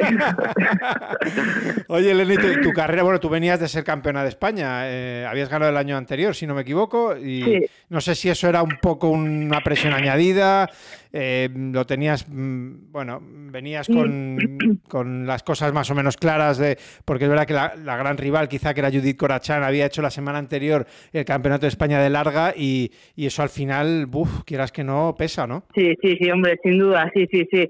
Oye, 1.88 2.14
Lenny, 2.14 2.36
tu, 2.62 2.72
carrera, 2.72 3.02
bueno, 3.02 3.20
tú 3.20 3.28
venías 3.28 3.60
de 3.60 3.68
ser 3.68 3.84
campeona 3.84 4.22
de 4.22 4.28
España, 4.28 4.82
eh, 4.84 5.26
habías 5.28 5.48
ganado 5.48 5.70
el 5.70 5.76
año 5.76 5.96
anterior, 5.96 6.34
si 6.34 6.46
no 6.46 6.54
me 6.54 6.62
equivoco, 6.62 7.16
y 7.16 7.66
no 7.88 8.00
sé 8.00 8.14
si 8.14 8.28
eso 8.28 8.48
era 8.48 8.62
un 8.62 8.78
poco 8.80 9.08
una 9.08 9.60
presión 9.60 9.92
añadida, 9.94 10.68
eh, 11.10 11.48
lo 11.54 11.86
tenías, 11.86 12.26
mm, 12.28 12.92
bueno, 12.92 13.20
venías 13.22 13.88
con, 13.88 15.26
las 15.26 15.42
cosas 15.42 15.72
más 15.72 15.90
o 15.90 15.94
menos 15.94 16.16
claras, 16.16 16.58
de, 16.58 16.78
porque 17.04 17.24
es 17.24 17.30
verdad 17.30 17.46
que 17.46 17.54
la, 17.54 17.96
gran 17.96 18.18
rival, 18.18 18.48
quizá 18.48 18.74
que 18.74 18.80
era 18.80 18.90
Judith 18.90 19.16
Corachán, 19.28 19.62
había 19.62 19.84
hecho 19.84 20.00
la 20.00 20.10
semana 20.10 20.38
anterior 20.38 20.86
el 21.12 21.24
Campeonato 21.26 21.62
de 21.62 21.68
España 21.68 22.00
de 22.00 22.08
larga 22.08 22.54
y, 22.56 22.90
eso 23.14 23.42
al 23.42 23.50
final, 23.50 24.06
buf, 24.06 24.42
quieras 24.46 24.72
que 24.72 24.82
no, 24.82 25.14
pesa, 25.18 25.46
¿no? 25.46 25.64
Sí, 25.74 25.94
sí, 26.00 26.16
sí, 26.18 26.30
hombre, 26.30 26.58
sin 26.62 26.78
duda, 26.78 27.10
sí, 27.14 27.26
sí, 27.30 27.46
sí. 27.52 27.68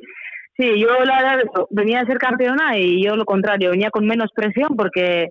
Sí, 0.56 0.80
yo 0.80 0.88
la 1.04 1.22
verdad 1.22 1.50
venía 1.70 2.00
a 2.00 2.06
ser 2.06 2.18
campeona 2.18 2.78
y 2.78 3.04
yo 3.04 3.16
lo 3.16 3.24
contrario, 3.24 3.70
venía 3.70 3.90
con 3.90 4.06
menos 4.06 4.30
presión 4.34 4.76
porque 4.76 5.30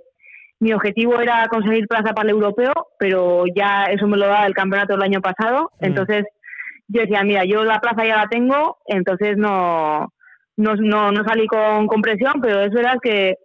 mi 0.60 0.74
objetivo 0.74 1.20
era 1.22 1.48
conseguir 1.48 1.88
plaza 1.88 2.14
para 2.14 2.28
el 2.30 2.36
europeo, 2.36 2.74
pero 3.00 3.46
ya 3.56 3.86
eso 3.86 4.06
me 4.06 4.18
lo 4.18 4.28
da 4.28 4.46
el 4.46 4.54
campeonato 4.54 4.94
del 4.94 5.04
año 5.04 5.22
pasado, 5.22 5.72
mm. 5.80 5.86
entonces 5.86 6.26
yo 6.90 7.02
decía, 7.02 7.24
mira, 7.24 7.46
yo 7.46 7.64
la 7.64 7.80
plaza 7.80 8.06
ya 8.06 8.18
la 8.18 8.28
tengo, 8.28 8.80
entonces 8.86 9.38
no, 9.38 10.12
no, 10.58 10.76
no, 10.76 11.24
salí 11.26 11.48
con, 11.48 11.88
con, 11.88 12.02
presión, 12.02 12.42
pero 12.42 12.62
es 12.62 12.72
verdad 12.72 12.98
que 13.02 13.36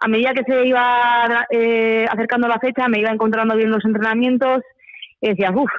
a 0.00 0.08
medida 0.08 0.34
que 0.34 0.44
se 0.44 0.66
iba 0.66 1.46
eh, 1.50 2.06
acercando 2.08 2.48
la 2.48 2.58
fecha, 2.58 2.88
me 2.88 3.00
iba 3.00 3.10
encontrando 3.10 3.56
bien 3.56 3.70
los 3.70 3.84
entrenamientos 3.84 4.62
y 5.20 5.30
decía, 5.30 5.50
uff, 5.50 5.70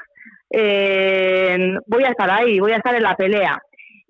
eh, 0.50 1.76
voy 1.88 2.04
a 2.04 2.10
estar 2.10 2.30
ahí, 2.30 2.60
voy 2.60 2.72
a 2.74 2.78
estar 2.78 2.96
en 2.96 3.04
la 3.04 3.16
pelea. 3.16 3.62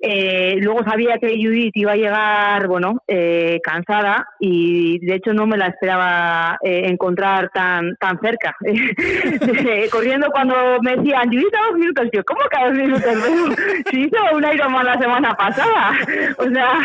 Eh, 0.02 0.56
luego 0.62 0.82
sabía 0.86 1.18
que 1.18 1.28
Judith 1.28 1.76
iba 1.76 1.92
a 1.92 1.98
llegar, 1.98 2.68
bueno, 2.68 3.04
eh, 3.06 3.60
cansada 3.62 4.26
y 4.40 4.98
de 5.06 5.16
hecho 5.16 5.34
no 5.34 5.46
me 5.46 5.58
la 5.58 5.68
esperaba 5.68 6.58
eh, 6.64 6.84
encontrar 6.86 7.50
tan 7.50 7.96
tan 7.98 8.18
cerca. 8.22 8.56
Corriendo 9.92 10.32
cuando 10.32 10.56
me 10.82 10.96
decían, 10.96 11.28
Judith 11.28 11.54
a 11.54 11.68
dos 11.70 11.80
minutos, 11.80 12.08
yo, 12.14 12.24
¿cómo 12.24 12.40
que 12.50 12.58
a 12.58 12.68
dos 12.68 12.78
minutos? 12.78 13.14
si 13.92 14.04
hizo 14.04 14.18
un 14.34 14.46
Ironman 14.46 14.86
la 14.86 15.00
semana 15.00 15.34
pasada. 15.34 15.92
O 16.38 16.44
sea, 16.50 16.80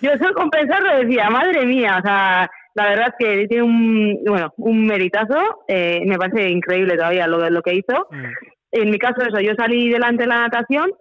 yo 0.00 0.16
solo 0.18 0.34
con 0.34 0.50
pensarlo 0.50 0.98
decía, 0.98 1.30
madre 1.30 1.64
mía, 1.64 1.96
o 1.98 2.02
sea, 2.02 2.50
la 2.78 2.90
verdad 2.90 3.08
es 3.08 3.14
que 3.18 3.48
tiene 3.48 3.62
un, 3.62 4.24
bueno, 4.24 4.54
un 4.56 4.86
meritazo, 4.86 5.64
me 5.68 6.16
parece 6.16 6.48
increíble 6.48 6.96
todavía 6.96 7.26
lo, 7.26 7.50
lo 7.50 7.62
que 7.62 7.74
hizo. 7.74 8.06
Mm. 8.10 8.24
En 8.70 8.90
mi 8.90 8.98
caso, 8.98 9.22
eso, 9.22 9.40
yo 9.40 9.52
salí 9.56 9.88
delante 9.88 10.22
de 10.22 10.28
la 10.28 10.42
natación 10.42 10.92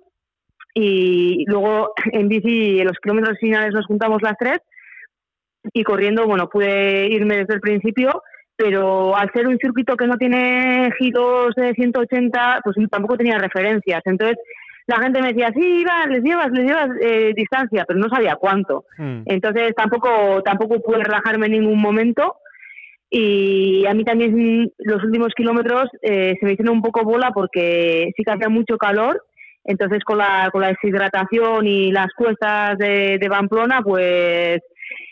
y 0.73 1.45
luego 1.47 1.93
en 2.11 2.27
bici 2.29 2.79
en 2.79 2.87
los 2.87 2.97
kilómetros 2.99 3.37
finales 3.39 3.73
nos 3.73 3.85
juntamos 3.85 4.21
las 4.21 4.37
tres 4.39 4.59
y 5.73 5.83
corriendo, 5.83 6.25
bueno, 6.25 6.49
pude 6.49 7.07
irme 7.07 7.37
desde 7.37 7.55
el 7.55 7.61
principio, 7.61 8.23
pero 8.55 9.15
al 9.15 9.31
ser 9.31 9.47
un 9.47 9.57
circuito 9.57 9.95
que 9.95 10.07
no 10.07 10.17
tiene 10.17 10.89
giros 10.97 11.53
de 11.55 11.73
180, 11.73 12.61
pues 12.63 12.75
tampoco 12.89 13.17
tenía 13.17 13.37
referencias. 13.37 14.01
Entonces 14.05 14.37
la 14.87 14.99
gente 14.99 15.21
me 15.21 15.33
decía, 15.33 15.51
sí, 15.53 15.83
va, 15.83 16.07
les 16.07 16.23
llevas, 16.23 16.49
les 16.51 16.65
llevas 16.65 16.89
eh, 17.01 17.33
distancia, 17.35 17.85
pero 17.85 17.99
no 17.99 18.09
sabía 18.09 18.35
cuánto. 18.35 18.85
Hmm. 18.97 19.21
Entonces 19.25 19.73
tampoco, 19.75 20.41
tampoco 20.43 20.79
pude 20.81 21.03
relajarme 21.03 21.47
en 21.47 21.53
ningún 21.53 21.79
momento. 21.79 22.37
Y 23.09 23.85
a 23.85 23.93
mí 23.93 24.03
también 24.03 24.71
los 24.79 25.03
últimos 25.03 25.33
kilómetros 25.35 25.89
eh, 26.01 26.35
se 26.39 26.45
me 26.45 26.53
hicieron 26.53 26.75
un 26.75 26.81
poco 26.81 27.03
bola 27.03 27.31
porque 27.33 28.11
sí 28.17 28.23
que 28.23 28.31
hacía 28.31 28.49
mucho 28.49 28.77
calor 28.77 29.21
entonces 29.67 30.03
con 30.03 30.17
la, 30.17 30.49
con 30.51 30.61
la 30.61 30.69
deshidratación 30.69 31.67
y 31.67 31.91
las 31.91 32.07
cuestas 32.17 32.77
de, 32.77 33.17
de 33.19 33.29
Pamplona, 33.29 33.81
pues 33.81 34.61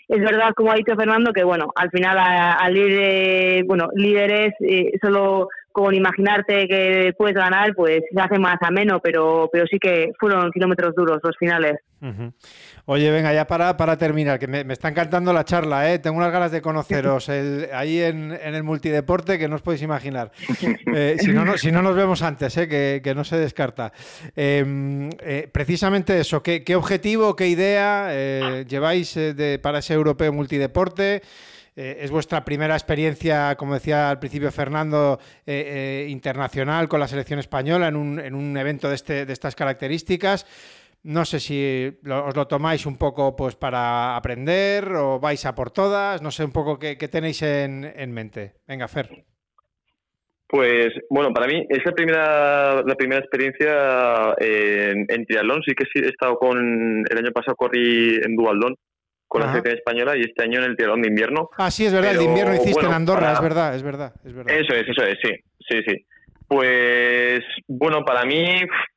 es 0.07 0.19
verdad, 0.19 0.53
como 0.55 0.71
ha 0.71 0.75
dicho 0.75 0.95
Fernando, 0.95 1.33
que 1.33 1.43
bueno, 1.43 1.71
al 1.75 1.89
final 1.91 2.17
al 2.17 2.77
ir, 2.77 3.65
bueno, 3.65 3.89
líderes, 3.93 4.53
eh, 4.61 4.91
solo 5.01 5.49
con 5.75 5.93
imaginarte 5.93 6.69
que 6.69 7.13
puedes 7.17 7.35
ganar, 7.35 7.75
pues 7.75 7.99
se 8.09 8.21
hace 8.21 8.39
más 8.39 8.55
ameno, 8.61 9.01
pero, 9.03 9.49
pero 9.51 9.67
sí 9.67 9.77
que 9.77 10.13
fueron 10.17 10.49
kilómetros 10.51 10.95
duros 10.95 11.19
los 11.21 11.35
finales. 11.37 11.81
Oye, 12.85 13.11
venga, 13.11 13.33
ya 13.33 13.45
para, 13.45 13.75
para 13.75 13.97
terminar, 13.97 14.39
que 14.39 14.47
me, 14.47 14.61
está 14.71 14.87
encantando 14.87 15.33
la 15.33 15.43
charla, 15.43 15.91
¿eh? 15.91 15.99
tengo 15.99 16.15
unas 16.15 16.31
ganas 16.31 16.53
de 16.53 16.61
conoceros 16.61 17.27
ahí 17.27 17.99
en, 17.99 18.31
el 18.31 18.63
multideporte 18.63 19.37
que 19.37 19.49
no 19.49 19.55
os 19.55 19.61
podéis 19.61 19.81
imaginar. 19.81 20.31
Eh, 20.97 21.17
si, 21.19 21.33
no, 21.33 21.57
si 21.57 21.73
no 21.73 21.81
nos 21.81 21.93
vemos 21.93 22.21
antes, 22.21 22.55
¿eh? 22.55 22.69
que, 22.69 23.13
no 23.13 23.25
se 23.25 23.37
descarta. 23.37 23.91
Em, 24.33 25.09
eh, 25.19 25.49
precisamente 25.51 26.17
eso, 26.17 26.41
¿qué, 26.41 26.63
objetivo, 26.75 27.35
qué 27.35 27.49
idea 27.49 28.63
lleváis 28.63 29.19
para 29.61 29.79
ese 29.79 29.93
europeo 29.93 30.31
multideporte? 30.31 31.21
Es 31.75 32.09
vuestra 32.09 32.45
primera 32.45 32.75
experiencia, 32.75 33.55
como 33.55 33.73
decía 33.73 34.09
al 34.09 34.19
principio 34.19 34.51
Fernando, 34.51 35.19
internacional 35.45 36.87
con 36.87 36.99
la 36.99 37.07
selección 37.07 37.39
española 37.39 37.87
en 37.87 37.95
un, 37.95 38.19
en 38.19 38.33
un 38.33 38.55
evento 38.55 38.87
de, 38.87 38.95
este, 38.95 39.25
de 39.25 39.33
estas 39.33 39.55
características. 39.55 40.45
No 41.05 41.23
sé 41.23 41.39
si 41.39 41.99
os 42.09 42.35
lo 42.35 42.47
tomáis 42.47 42.87
un 42.87 42.97
poco 42.97 43.35
pues 43.35 43.55
para 43.55 44.17
aprender 44.17 44.89
o 44.97 45.19
vais 45.19 45.45
a 45.45 45.53
por 45.53 45.69
todas. 45.69 46.19
No 46.23 46.31
sé 46.31 46.43
un 46.43 46.51
poco 46.51 46.79
qué, 46.79 46.95
tenéis 46.95 47.43
en, 47.43 48.11
mente. 48.11 48.53
Venga, 48.67 48.87
Fer. 48.87 49.23
Pues 50.47 50.89
bueno, 51.11 51.31
para 51.31 51.45
mí 51.45 51.63
es 51.69 51.85
la 51.85 51.91
primera, 51.91 52.81
la 52.81 52.95
primera 52.95 53.21
experiencia 53.21 54.33
en, 54.39 55.05
en 55.07 55.25
triatlón. 55.27 55.61
Sí 55.61 55.75
que 55.75 55.85
sí 55.93 56.03
he 56.03 56.09
estado 56.09 56.39
con. 56.39 57.05
El 57.07 57.17
año 57.19 57.31
pasado 57.31 57.55
corrí 57.55 58.15
en 58.25 58.35
Dualdón 58.35 58.75
con 59.27 59.41
la 59.41 59.47
selección 59.49 59.77
española 59.77 60.15
y 60.15 60.21
este 60.21 60.43
año 60.43 60.59
en 60.59 60.65
el 60.65 60.75
triatlón 60.75 61.01
de 61.01 61.09
invierno. 61.09 61.49
Ah, 61.57 61.71
sí, 61.71 61.85
es 61.85 61.93
verdad, 61.93 62.11
el 62.11 62.19
de 62.19 62.23
invierno 62.25 62.55
hiciste 62.55 62.85
en 62.85 62.93
Andorra, 62.93 63.33
es 63.33 63.41
verdad, 63.41 63.75
es 63.75 63.83
verdad, 63.83 64.13
es 64.23 64.33
verdad. 64.33 64.53
Eso 64.53 64.73
es, 64.73 64.87
eso 64.87 65.03
es, 65.03 65.17
sí, 65.21 65.31
sí, 65.67 65.81
sí. 65.87 66.05
Pues 66.47 67.43
bueno, 67.67 68.05
para 68.05 68.23
mí, 68.23 68.45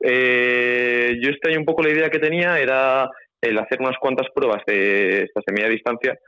eh, 0.00 1.18
yo 1.20 1.30
este 1.30 1.50
año 1.50 1.60
un 1.60 1.64
poco 1.64 1.82
la 1.82 1.90
idea 1.90 2.10
que 2.10 2.18
tenía 2.18 2.58
era 2.58 3.08
el 3.40 3.58
hacer 3.58 3.80
unas 3.80 3.96
cuantas 3.98 4.26
pruebas 4.34 4.62
de 4.66 5.22
esta 5.22 5.52
media 5.52 5.68
distancia 5.68 6.18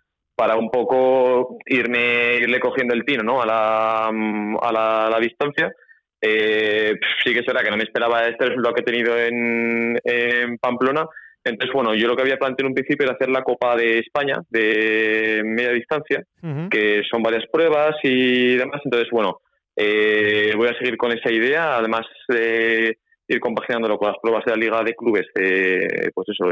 para 0.40 0.56
un 0.56 0.70
poco 0.70 1.59
irme 1.66 2.36
irle 2.36 2.60
cogiendo 2.60 2.94
el 2.94 3.05
tino 3.05 3.22
¿no? 3.22 3.43
a, 3.43 3.47
la, 3.47 4.06
a, 4.06 5.10
la, 5.10 5.18
distancia. 5.20 5.70
Eh, 6.18 6.94
sí 7.22 7.35
que 7.35 7.43
será 7.43 7.62
que 7.62 7.70
no 7.70 7.77
me 7.77 7.82
esperaba 7.82 8.27
este 8.27 8.47
resultado 8.47 8.74
que 8.74 8.81
he 8.81 8.85
tenido 8.85 9.18
en, 9.18 10.59
Pamplona. 10.59 11.06
Entonces, 11.43 11.73
bueno, 11.73 11.95
yo 11.95 12.07
lo 12.07 12.17
que 12.17 12.23
había 12.23 12.39
planteado 12.39 12.67
en 12.67 12.73
un 12.73 12.75
principio 12.75 13.05
era 13.05 13.15
hacer 13.15 13.31
la 13.31 13.43
Copa 13.43 13.75
de 13.77 14.01
España 14.01 14.43
de 14.51 15.43
media 15.45 15.73
distancia, 15.73 16.23
que 16.71 17.03
son 17.11 17.23
varias 17.23 17.45
pruebas 17.51 17.97
y 18.03 18.57
demás. 18.57 18.81
Entonces, 18.85 19.09
bueno, 19.11 19.41
eh, 19.75 20.53
voy 20.57 20.69
a 20.69 20.79
seguir 20.79 20.97
con 20.97 21.12
esa 21.12 21.33
idea, 21.33 21.77
además 21.77 22.07
de 22.29 22.99
ir 23.27 23.41
compaginándolo 23.41 23.97
con 23.97 24.09
las 24.09 24.19
pruebas 24.21 24.45
de 24.45 24.51
la 24.51 24.57
Liga 24.59 24.83
de 24.83 24.95
Clubes, 24.95 25.27
pues 25.33 26.29
eso, 26.29 26.45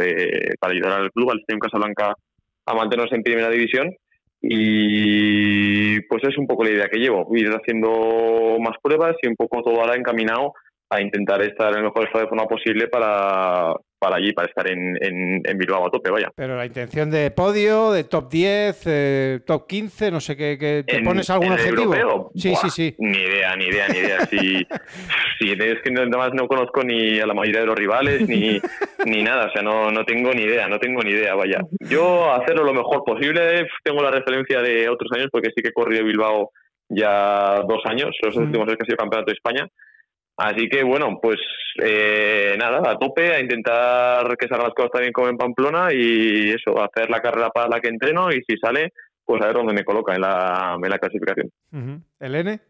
para 0.59 0.73
ayudar 0.73 1.01
al 1.01 1.11
club, 1.11 1.31
al 1.31 1.41
Estadio 1.41 1.61
Casablanca, 1.61 2.15
a 2.65 2.75
mantenerse 2.75 3.15
en 3.15 3.23
primera 3.23 3.51
división. 3.51 3.95
Y 4.41 6.01
pues 6.03 6.23
es 6.23 6.39
un 6.39 6.47
poco 6.47 6.63
la 6.63 6.71
idea 6.71 6.89
que 6.89 7.01
llevo, 7.01 7.29
ir 7.37 7.51
haciendo 7.51 8.57
más 8.61 8.77
pruebas 8.81 9.17
y 9.21 9.27
un 9.27 9.35
poco 9.35 9.63
todo 9.63 9.81
ahora 9.81 9.97
encaminado 9.97 10.53
a 10.89 11.03
intentar 11.03 11.43
estar 11.43 11.73
en 11.73 11.79
el 11.79 11.85
mejor 11.85 12.05
estado 12.05 12.25
de 12.25 12.29
forma 12.29 12.47
posible 12.47 12.87
para, 12.87 13.75
para 13.99 14.17
allí, 14.17 14.33
para 14.33 14.49
estar 14.49 14.71
en, 14.71 14.97
en, 15.01 15.59
Bilbao 15.59 15.87
a 15.87 15.91
tope, 15.91 16.11
vaya. 16.11 16.31
Pero 16.35 16.57
la 16.57 16.67
intención 16.67 17.11
de 17.11 17.31
podio, 17.31 17.91
de 17.93 18.05
top 18.05 18.31
10, 18.31 18.83
eh, 18.87 19.41
top 19.45 19.67
15, 19.67 20.11
no 20.11 20.21
sé, 20.21 20.37
qué, 20.37 20.85
¿te 20.87 21.03
pones 21.03 21.29
algún 21.31 21.53
objetivo? 21.53 22.31
sí, 22.35 22.55
sí, 22.55 22.71
sí. 22.71 22.95
Ni 22.99 23.19
idea, 23.19 23.57
ni 23.57 23.67
idea, 23.67 23.89
ni 23.89 23.99
idea. 23.99 24.21
si, 24.27 24.39
si 25.39 25.51
es 25.51 25.83
que 25.83 25.93
además 25.97 26.31
no 26.35 26.47
conozco 26.47 26.83
ni 26.83 27.19
a 27.19 27.27
la 27.27 27.35
mayoría 27.35 27.61
de 27.61 27.67
los 27.67 27.77
rivales, 27.77 28.29
ni, 28.29 28.61
ni 29.05 29.23
nada, 29.23 29.47
o 29.47 29.53
sea, 29.53 29.63
no, 29.63 29.91
no 29.91 30.05
tengo 30.05 30.33
ni 30.33 30.43
idea, 30.43 30.69
no 30.69 30.79
tengo 30.79 31.03
ni 31.03 31.11
idea, 31.11 31.35
vaya. 31.35 31.61
Yo 31.81 32.33
hacerlo 32.33 32.65
lo 32.65 32.75
mejor 32.75 33.03
posible, 33.05 33.67
tengo 33.83 34.03
la 34.03 34.11
referencia 34.11 34.61
de 34.61 34.89
otros 34.89 35.11
años, 35.13 35.29
porque 35.33 35.51
sí 35.55 35.63
que 35.63 35.69
he 35.71 35.73
corrido 35.73 36.05
Bilbao 36.05 36.53
ya 36.89 37.63
dos 37.69 37.81
años, 37.85 38.17
los 38.23 38.37
últimos 38.37 38.67
años 38.67 38.79
que 38.79 38.85
ha 38.85 38.87
sido 38.87 38.97
campeonato 38.97 39.31
de 39.31 39.37
España, 39.37 39.69
Así 40.39 40.69
que 40.69 40.85
bueno, 40.85 41.19
pues 41.21 41.39
eh, 41.83 42.55
nada, 42.57 42.93
a 42.93 42.97
tope, 42.97 43.35
a 43.35 43.41
intentar 43.41 44.37
que 44.37 44.47
salgan 44.47 44.67
las 44.67 44.75
cosas 44.75 44.93
también 44.93 45.13
como 45.13 45.29
en 45.29 45.37
Pamplona 45.37 45.89
y 45.93 46.51
eso, 46.51 46.81
hacer 46.81 47.11
la 47.11 47.21
carrera 47.21 47.51
para 47.51 47.69
la 47.69 47.81
que 47.81 47.89
entreno 47.89 48.31
y 48.31 48.41
si 48.49 48.57
sale, 48.57 48.93
pues 49.25 49.43
a 49.43 49.47
ver 49.47 49.57
dónde 49.57 49.75
me 49.75 49.85
coloca 49.85 50.15
en 50.15 50.21
la, 50.21 50.79
en 50.81 50.89
la 50.89 50.99
clasificación. 50.99 51.51
Uh 51.73 51.99
¿Elene? 52.21 52.61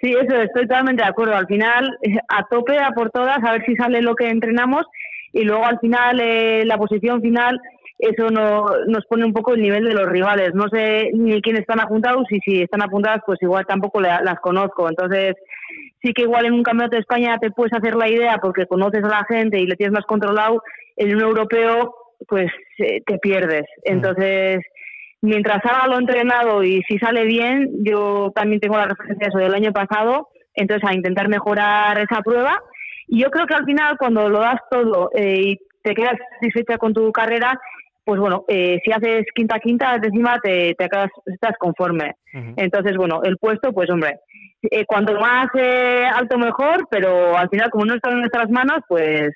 Sí, 0.00 0.12
eso, 0.12 0.40
estoy 0.40 0.68
totalmente 0.68 1.02
de 1.02 1.08
acuerdo. 1.08 1.34
Al 1.34 1.48
final, 1.48 1.98
a 2.28 2.46
tope, 2.48 2.78
a 2.78 2.90
por 2.90 3.10
todas, 3.10 3.42
a 3.42 3.52
ver 3.52 3.64
si 3.66 3.74
sale 3.74 4.00
lo 4.00 4.14
que 4.14 4.28
entrenamos 4.28 4.86
y 5.32 5.42
luego 5.42 5.66
al 5.66 5.80
final, 5.80 6.20
eh, 6.20 6.64
la 6.64 6.78
posición 6.78 7.20
final, 7.20 7.60
eso 7.98 8.30
no, 8.30 8.66
nos 8.86 9.04
pone 9.06 9.24
un 9.24 9.32
poco 9.32 9.54
el 9.54 9.62
nivel 9.62 9.84
de 9.84 9.94
los 9.94 10.08
rivales. 10.08 10.54
No 10.54 10.68
sé 10.68 11.10
ni 11.12 11.42
quiénes 11.42 11.62
están 11.62 11.80
apuntados 11.80 12.24
y 12.30 12.38
si 12.40 12.62
están 12.62 12.82
apuntadas, 12.82 13.22
pues 13.26 13.42
igual 13.42 13.66
tampoco 13.66 14.00
las 14.00 14.40
conozco. 14.40 14.88
Entonces, 14.88 15.34
sí 16.06 16.12
que 16.12 16.22
igual 16.22 16.46
en 16.46 16.52
un 16.52 16.62
campeonato 16.62 16.96
de 16.96 17.00
España 17.00 17.38
te 17.40 17.50
puedes 17.50 17.72
hacer 17.72 17.96
la 17.96 18.08
idea 18.08 18.38
porque 18.40 18.66
conoces 18.66 19.02
a 19.02 19.08
la 19.08 19.26
gente 19.28 19.58
y 19.58 19.66
le 19.66 19.76
tienes 19.76 19.92
más 19.92 20.04
controlado, 20.04 20.62
en 20.96 21.14
un 21.14 21.22
europeo 21.22 21.94
pues 22.28 22.50
eh, 22.78 23.02
te 23.04 23.18
pierdes. 23.18 23.64
Mm. 23.84 23.92
Entonces, 23.92 24.58
mientras 25.20 25.64
haga 25.64 25.88
lo 25.88 25.98
entrenado 25.98 26.62
y 26.62 26.82
si 26.88 26.98
sale 26.98 27.24
bien, 27.24 27.70
yo 27.84 28.32
también 28.34 28.60
tengo 28.60 28.76
la 28.76 28.86
referencia 28.86 29.28
eso 29.28 29.38
del 29.38 29.54
año 29.54 29.72
pasado, 29.72 30.28
entonces 30.54 30.88
a 30.88 30.94
intentar 30.94 31.28
mejorar 31.28 31.98
esa 31.98 32.22
prueba. 32.22 32.62
Y 33.08 33.22
yo 33.22 33.30
creo 33.30 33.46
que 33.46 33.54
al 33.54 33.64
final 33.64 33.96
cuando 33.98 34.28
lo 34.28 34.40
das 34.40 34.60
todo 34.70 35.10
eh, 35.14 35.40
y 35.40 35.58
te 35.82 35.94
quedas 35.94 36.14
satisfecha 36.34 36.78
con 36.78 36.92
tu 36.92 37.12
carrera, 37.12 37.58
pues 38.04 38.20
bueno, 38.20 38.44
eh, 38.48 38.78
si 38.84 38.92
haces 38.92 39.24
quinta 39.34 39.58
quinta, 39.58 39.96
encima 39.96 40.38
te, 40.40 40.74
te 40.78 40.88
quedas, 40.88 41.10
estás 41.26 41.56
conforme. 41.58 42.14
Entonces, 42.56 42.96
bueno, 42.96 43.22
el 43.24 43.38
puesto, 43.38 43.72
pues 43.72 43.88
hombre, 43.90 44.20
eh, 44.70 44.84
cuanto 44.86 45.14
más 45.14 45.48
eh, 45.54 46.06
alto 46.14 46.38
mejor, 46.38 46.86
pero 46.90 47.36
al 47.36 47.48
final 47.48 47.70
como 47.70 47.84
no 47.84 47.94
está 47.94 48.10
en 48.10 48.20
nuestras 48.20 48.50
manos, 48.50 48.78
pues 48.88 49.30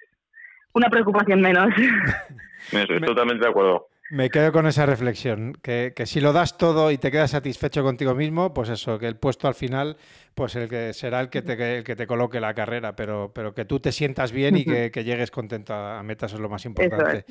una 0.72 0.88
preocupación 0.88 1.40
menos. 1.40 1.68
Estoy 2.72 3.00
totalmente 3.00 3.44
de 3.44 3.50
acuerdo. 3.50 3.89
Me 4.10 4.28
quedo 4.28 4.50
con 4.50 4.66
esa 4.66 4.86
reflexión, 4.86 5.56
que, 5.62 5.92
que, 5.94 6.04
si 6.04 6.20
lo 6.20 6.32
das 6.32 6.58
todo 6.58 6.90
y 6.90 6.98
te 6.98 7.12
quedas 7.12 7.30
satisfecho 7.30 7.84
contigo 7.84 8.14
mismo, 8.14 8.52
pues 8.52 8.68
eso, 8.68 8.98
que 8.98 9.06
el 9.06 9.16
puesto 9.16 9.46
al 9.46 9.54
final 9.54 9.96
pues 10.34 10.56
el 10.56 10.68
que 10.68 10.94
será 10.94 11.20
el 11.20 11.28
que 11.28 11.42
te, 11.42 11.78
el 11.78 11.84
que 11.84 11.94
te 11.94 12.06
coloque 12.06 12.40
la 12.40 12.54
carrera, 12.54 12.96
pero, 12.96 13.30
pero 13.34 13.52
que 13.52 13.64
tú 13.64 13.80
te 13.80 13.92
sientas 13.92 14.32
bien 14.32 14.56
y 14.56 14.64
que, 14.64 15.04
llegues 15.04 15.30
contento 15.30 15.74
a, 15.74 16.02
metas 16.02 16.32
es 16.32 16.40
lo 16.40 16.48
más 16.48 16.64
importante. 16.64 17.24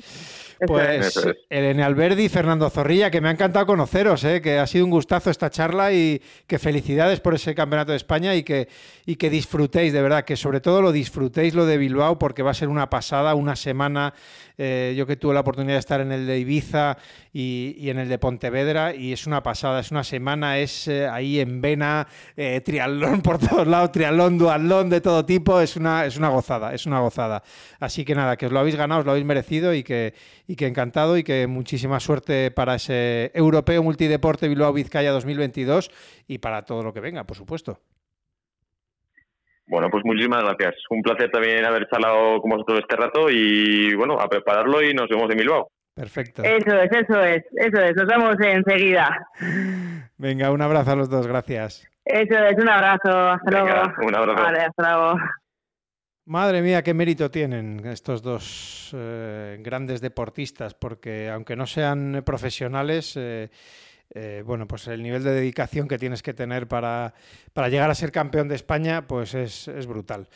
Pues 0.64 1.20
Elena 1.48 1.86
Alberdi 1.86 2.24
y 2.24 2.28
Fernando 2.28 2.68
Zorrilla, 2.70 3.10
que 3.10 3.20
me 3.20 3.28
ha 3.28 3.32
encantado 3.32 3.66
conoceros, 3.66 4.22
¿eh? 4.24 4.40
que 4.40 4.58
ha 4.58 4.66
sido 4.66 4.84
un 4.84 4.90
gustazo 4.92 5.30
esta 5.30 5.50
charla 5.50 5.92
y 5.92 6.22
que 6.46 6.58
felicidades 6.58 7.20
por 7.20 7.34
ese 7.34 7.54
campeonato 7.54 7.90
de 7.90 7.96
España 7.96 8.34
y 8.34 8.42
que, 8.42 8.68
y 9.06 9.16
que 9.16 9.30
disfrutéis, 9.30 9.92
de 9.92 10.02
verdad, 10.02 10.24
que 10.24 10.36
sobre 10.36 10.60
todo 10.60 10.82
lo 10.82 10.92
disfrutéis 10.92 11.54
lo 11.54 11.66
de 11.66 11.78
Bilbao 11.78 12.18
porque 12.18 12.42
va 12.42 12.52
a 12.52 12.54
ser 12.54 12.68
una 12.68 12.90
pasada, 12.90 13.34
una 13.34 13.56
semana. 13.56 14.14
Eh, 14.62 14.92
yo 14.94 15.06
que 15.06 15.16
tuve 15.16 15.32
la 15.32 15.40
oportunidad 15.40 15.76
de 15.76 15.78
estar 15.78 16.02
en 16.02 16.12
el 16.12 16.26
de 16.26 16.38
Ibiza 16.38 16.98
y, 17.32 17.88
en 17.88 17.98
el 17.98 18.10
de 18.10 18.18
Pontevedra 18.18 18.94
y 18.94 19.10
es 19.10 19.26
una 19.26 19.42
pasada, 19.42 19.80
es 19.80 19.90
una 19.90 20.04
semana, 20.04 20.58
es 20.58 20.86
eh, 20.86 21.08
ahí 21.08 21.40
en 21.40 21.62
vena, 21.62 22.06
trial 22.36 22.62
triatlón 22.62 23.22
por 23.22 23.38
todos 23.38 23.66
lados, 23.66 23.90
triatlón, 23.90 24.36
duatlón 24.36 24.90
de 24.90 25.00
todo 25.00 25.24
tipo, 25.24 25.62
es 25.62 25.76
una, 25.76 26.04
es 26.04 26.18
una 26.18 26.28
gozada, 26.28 26.74
es 26.74 26.84
una 26.84 27.00
gozada. 27.00 27.42
Así 27.78 28.04
que 28.04 28.14
nada, 28.14 28.36
que 28.36 28.44
os 28.44 28.52
lo 28.52 28.58
habéis 28.58 28.76
ganado, 28.76 29.00
os 29.00 29.06
lo 29.06 29.12
habéis 29.12 29.24
merecido 29.24 29.72
y 29.72 29.82
que, 29.82 30.12
y 30.46 30.56
que 30.56 30.66
encantado 30.66 31.16
y 31.16 31.24
que 31.24 31.46
muchísima 31.46 31.98
suerte 31.98 32.50
para 32.50 32.74
ese 32.74 33.30
Europeo 33.32 33.82
Multideporte 33.82 34.46
Bilbao 34.46 34.74
Vizcaya 34.74 35.10
2022 35.12 35.90
y 36.28 36.36
para 36.36 36.66
todo 36.66 36.82
lo 36.82 36.92
que 36.92 37.00
venga, 37.00 37.24
por 37.24 37.38
supuesto. 37.38 37.80
Bueno, 39.70 39.88
pues 39.88 40.04
muchísimas 40.04 40.42
gracias. 40.42 40.74
Un 40.90 41.00
placer 41.00 41.30
también 41.30 41.64
haber 41.64 41.88
charlado 41.88 42.40
con 42.40 42.50
vosotros 42.50 42.80
este 42.80 42.96
rato 42.96 43.30
y 43.30 43.94
bueno, 43.94 44.14
a 44.18 44.28
prepararlo 44.28 44.82
y 44.82 44.92
nos 44.92 45.08
vemos 45.08 45.30
en 45.30 45.38
Bilbao. 45.38 45.70
Perfecto. 45.94 46.42
Eso 46.42 46.74
es, 46.74 46.90
eso 46.90 47.22
es, 47.22 47.44
eso 47.54 47.80
es. 47.80 47.94
Nos 47.94 48.06
vemos 48.06 48.34
enseguida. 48.40 49.28
Venga, 50.18 50.50
un 50.50 50.60
abrazo 50.60 50.90
a 50.90 50.96
los 50.96 51.08
dos, 51.08 51.28
gracias. 51.28 51.88
Eso 52.04 52.36
es, 52.36 52.58
un 52.58 52.68
abrazo. 52.68 53.30
Hasta 53.30 53.50
luego. 53.50 53.92
Un 54.02 54.14
abrazo. 54.16 54.42
Vale, 54.42 54.58
hasta 54.58 54.82
luego. 54.82 55.20
Madre 56.26 56.62
mía, 56.62 56.82
qué 56.82 56.92
mérito 56.92 57.30
tienen 57.30 57.86
estos 57.86 58.22
dos 58.22 58.90
eh, 58.96 59.56
grandes 59.60 60.00
deportistas, 60.00 60.74
porque 60.74 61.28
aunque 61.28 61.54
no 61.54 61.66
sean 61.66 62.22
profesionales, 62.26 63.16
eh, 63.16 63.50
eh, 64.12 64.42
bueno, 64.44 64.66
pues 64.66 64.88
el 64.88 65.02
nivel 65.02 65.22
de 65.22 65.32
dedicación 65.32 65.86
que 65.86 65.98
tienes 65.98 66.22
que 66.22 66.34
tener 66.34 66.66
para, 66.66 67.14
llegar 67.54 67.90
a 67.90 67.94
ser 67.94 68.10
campeón 68.10 68.48
de 68.48 68.56
España, 68.56 69.06
pues 69.06 69.34
es, 69.34 69.68
brutal. 69.86 70.28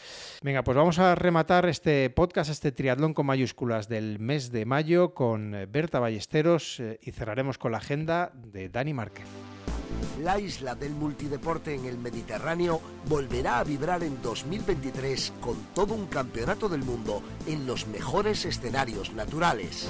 Venga, 0.43 0.63
pues 0.63 0.77
vamos 0.77 0.99
a 0.99 1.15
rematar 1.15 1.67
este 1.67 2.09
podcast, 2.11 2.51
este 2.51 2.73
triatlón 2.73 3.15
con 3.15 3.27
mayúsculas 3.27 3.89
del 3.89 4.19
mes 4.21 4.53
de 4.53 4.65
mayo 4.65 5.15
con 5.15 5.57
Berta 5.69 5.99
Ballesteros 5.99 6.79
eh, 6.81 6.99
y 7.03 7.11
cerraremos 7.11 7.59
con 7.59 7.73
la 7.73 7.79
agenda 7.79 8.31
de 8.35 8.69
Dani 8.69 8.95
Márquez. 8.95 9.27
La 10.23 10.39
isla 10.39 10.75
del 10.77 10.93
multideporte 10.93 11.75
en 11.75 11.87
el 11.87 11.99
Mediterráneo 11.99 12.81
volverá 13.09 13.59
a 13.59 13.65
vibrar 13.65 14.05
en 14.05 14.23
2023 14.23 15.33
con 15.41 15.57
todo 15.75 15.95
un 15.95 16.07
campeonato 16.07 16.69
del 16.69 16.83
mundo 16.83 17.23
en 17.47 17.67
los 17.67 17.89
mejores 17.89 18.45
escenarios 18.45 19.13
naturales 19.13 19.89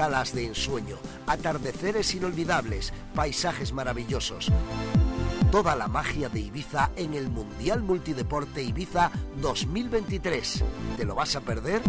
calas 0.00 0.34
de 0.34 0.46
ensueño, 0.46 0.96
atardeceres 1.26 2.14
inolvidables, 2.14 2.90
paisajes 3.14 3.74
maravillosos. 3.74 4.50
Toda 5.52 5.76
la 5.76 5.88
magia 5.88 6.30
de 6.30 6.40
Ibiza 6.40 6.90
en 6.96 7.12
el 7.12 7.28
Mundial 7.28 7.82
Multideporte 7.82 8.62
Ibiza 8.62 9.10
2023. 9.42 10.64
¿Te 10.96 11.04
lo 11.04 11.14
vas 11.14 11.36
a 11.36 11.42
perder? 11.42 11.82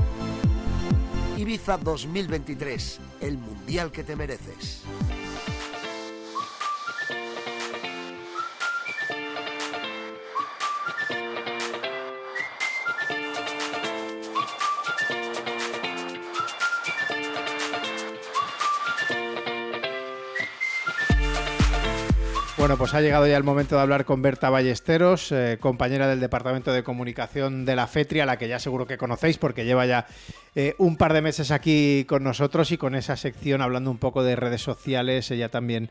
Ibiza 1.38 1.78
2023, 1.78 3.00
el 3.22 3.38
Mundial 3.38 3.94
que 3.94 4.04
te 4.04 4.18
mereces. 4.18 4.84
Bueno, 22.62 22.78
pues 22.78 22.94
ha 22.94 23.02
llegado 23.02 23.26
ya 23.26 23.38
el 23.38 23.44
momento 23.44 23.76
de 23.76 23.82
hablar 23.82 24.06
con 24.06 24.22
Berta 24.22 24.52
Ballesteros, 24.52 25.32
eh, 25.32 25.58
compañera 25.60 26.08
del 26.08 26.20
Departamento 26.20 26.72
de 26.72 26.84
Comunicación 26.84 27.66
de 27.66 27.76
la 27.76 27.88
FETRI, 27.88 28.20
a 28.20 28.28
la 28.28 28.38
que 28.38 28.48
ya 28.48 28.60
seguro 28.60 28.86
que 28.86 29.00
conocéis 29.00 29.40
porque 29.40 29.66
lleva 29.66 29.88
ya 29.88 30.06
eh, 30.54 30.76
un 30.78 30.96
par 30.96 31.14
de 31.14 31.24
meses 31.24 31.50
aquí 31.50 32.06
con 32.08 32.24
nosotros 32.24 32.72
y 32.72 32.78
con 32.78 32.94
esa 32.94 33.18
sección 33.18 33.64
hablando 33.64 33.90
un 33.90 33.98
poco 33.98 34.22
de 34.22 34.36
redes 34.36 34.62
sociales. 34.62 35.32
Ella 35.32 35.50
también 35.50 35.90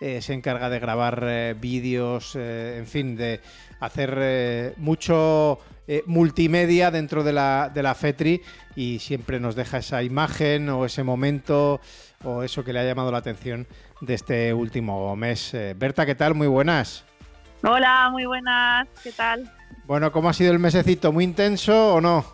eh, 0.00 0.22
se 0.22 0.32
encarga 0.32 0.70
de 0.70 0.78
grabar 0.78 1.56
vídeos, 1.56 2.36
en 2.36 2.86
fin, 2.86 3.16
de 3.16 3.40
hacer 3.80 4.74
mucho 4.76 5.58
multimedia 6.06 6.92
dentro 6.92 7.24
de 7.24 7.32
la, 7.32 7.68
de 7.74 7.82
la 7.82 7.96
FETRI 7.96 8.40
y 8.76 9.00
siempre 9.00 9.40
nos 9.40 9.56
deja 9.56 9.78
esa 9.78 10.04
imagen 10.04 10.68
o 10.68 10.86
ese 10.86 11.02
momento 11.02 11.80
o 12.22 12.44
eso 12.44 12.62
que 12.62 12.72
le 12.72 12.78
ha 12.78 12.84
llamado 12.84 13.10
la 13.10 13.18
atención 13.18 13.66
de 14.02 14.14
este 14.14 14.52
último 14.52 15.14
mes. 15.16 15.54
Eh, 15.54 15.74
Berta, 15.76 16.04
¿qué 16.04 16.14
tal? 16.14 16.34
Muy 16.34 16.48
buenas. 16.48 17.06
Hola, 17.62 18.08
muy 18.10 18.26
buenas. 18.26 18.88
¿Qué 19.02 19.12
tal? 19.12 19.48
Bueno, 19.84 20.10
¿cómo 20.10 20.28
ha 20.28 20.32
sido 20.32 20.52
el 20.52 20.58
mesecito? 20.58 21.12
¿Muy 21.12 21.24
intenso 21.24 21.94
o 21.94 22.00
no? 22.00 22.24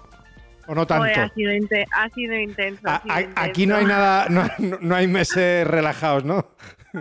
¿O 0.66 0.74
no 0.74 0.86
tanto? 0.86 1.04
ha, 1.04 1.28
sido 1.28 1.50
ha, 1.92 2.08
sido 2.10 2.34
intenso, 2.34 2.82
Aquí 3.36 3.66
no 3.66 3.76
hay 3.76 3.84
nada, 3.84 4.26
no, 4.28 4.94
hay 4.94 5.06
meses 5.06 5.66
relajados, 5.66 6.24
¿no? 6.24 6.46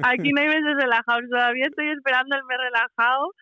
Aquí 0.04 0.32
no 0.32 0.42
hay 0.42 0.48
meses 0.48 0.76
relajados. 0.78 1.24
Todavía 1.30 1.66
estoy 1.66 1.90
esperando 1.90 2.36
el 2.36 2.44
mes 2.44 2.58
relajado 2.58 3.34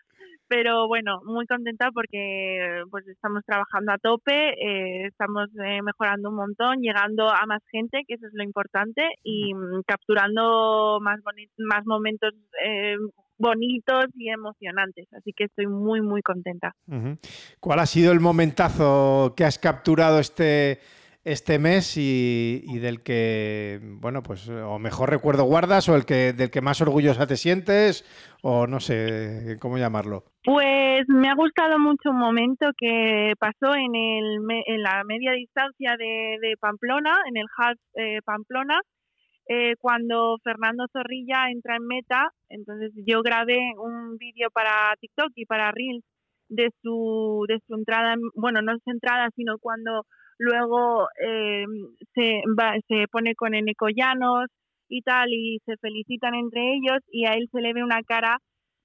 pero 0.48 0.86
bueno, 0.86 1.20
muy 1.24 1.46
contenta 1.46 1.90
porque 1.92 2.82
pues 2.90 3.06
estamos 3.08 3.42
trabajando 3.44 3.92
a 3.92 3.98
tope, 3.98 4.50
eh, 4.50 5.06
estamos 5.06 5.48
eh, 5.64 5.82
mejorando 5.82 6.30
un 6.30 6.36
montón, 6.36 6.80
llegando 6.80 7.28
a 7.28 7.44
más 7.46 7.62
gente, 7.70 8.02
que 8.06 8.14
eso 8.14 8.26
es 8.26 8.32
lo 8.34 8.44
importante, 8.44 9.02
y 9.22 9.54
mm, 9.54 9.82
capturando 9.86 10.98
más, 11.00 11.20
más 11.58 11.86
momentos 11.86 12.32
eh, 12.64 12.96
bonitos 13.38 14.06
y 14.14 14.30
emocionantes. 14.30 15.06
Así 15.12 15.32
que 15.32 15.44
estoy 15.44 15.66
muy, 15.66 16.00
muy 16.00 16.22
contenta. 16.22 16.74
¿Cuál 17.60 17.78
ha 17.78 17.86
sido 17.86 18.12
el 18.12 18.20
momentazo 18.20 19.34
que 19.36 19.44
has 19.44 19.58
capturado 19.58 20.20
este 20.20 20.80
este 21.26 21.58
mes 21.58 21.96
y, 21.96 22.78
del 22.78 23.02
que, 23.02 23.80
bueno, 23.82 24.22
pues, 24.22 24.48
o 24.48 24.78
mejor 24.78 25.10
recuerdo 25.10 25.42
guardas, 25.42 25.88
o 25.88 25.96
el 25.96 26.04
que 26.04 26.32
del 26.32 26.52
que 26.52 26.60
más 26.60 26.80
orgullosa 26.80 27.26
te 27.26 27.36
sientes, 27.36 28.04
o 28.42 28.68
no 28.68 28.78
sé 28.78 29.56
cómo 29.60 29.76
llamarlo. 29.76 30.22
Pues 30.44 31.04
me 31.08 31.28
ha 31.28 31.34
gustado 31.34 31.80
mucho 31.80 32.10
un 32.10 32.18
momento 32.18 32.68
que 32.78 33.32
pasó 33.40 33.74
en, 33.74 33.96
el, 33.96 34.38
en 34.66 34.82
la 34.82 35.02
media 35.02 35.32
distancia 35.32 35.96
de, 35.98 36.54
Pamplona, 36.60 37.16
en 37.28 37.36
el 37.38 37.46
half 37.58 37.78
eh, 37.94 38.20
Pamplona, 38.24 38.78
eh, 39.48 39.74
cuando 39.80 40.36
Fernando 40.44 40.86
Zorrilla 40.92 41.50
entra 41.50 41.74
en 41.74 41.88
meta. 41.88 42.30
Entonces 42.48 42.92
yo 43.04 43.22
grabé 43.22 43.58
un 43.78 44.16
vídeo 44.16 44.48
para 44.52 44.94
TikTok 45.00 45.32
y 45.34 45.44
para 45.44 45.72
Reels 45.72 46.04
de 46.48 46.70
su, 46.82 47.44
de 47.48 47.58
su 47.66 47.74
entrada, 47.74 48.14
bueno, 48.36 48.62
no 48.62 48.76
es 48.76 48.82
entrada, 48.86 49.28
sino 49.34 49.58
cuando 49.58 50.04
luego 50.38 51.08
eh, 51.20 51.64
se, 52.14 52.42
se 52.88 53.08
pone 53.08 53.34
con 53.34 53.54
Eneco 53.54 53.88
Llanos 53.88 54.46
y 54.88 55.02
tal, 55.02 55.32
y 55.32 55.60
se 55.64 55.76
felicitan 55.78 56.34
entre 56.34 56.60
ellos, 56.74 57.00
y 57.10 57.26
a 57.26 57.34
él 57.34 57.48
se 57.50 57.60
le 57.60 57.72
ve 57.72 57.82
una 57.82 58.02
cara 58.02 58.38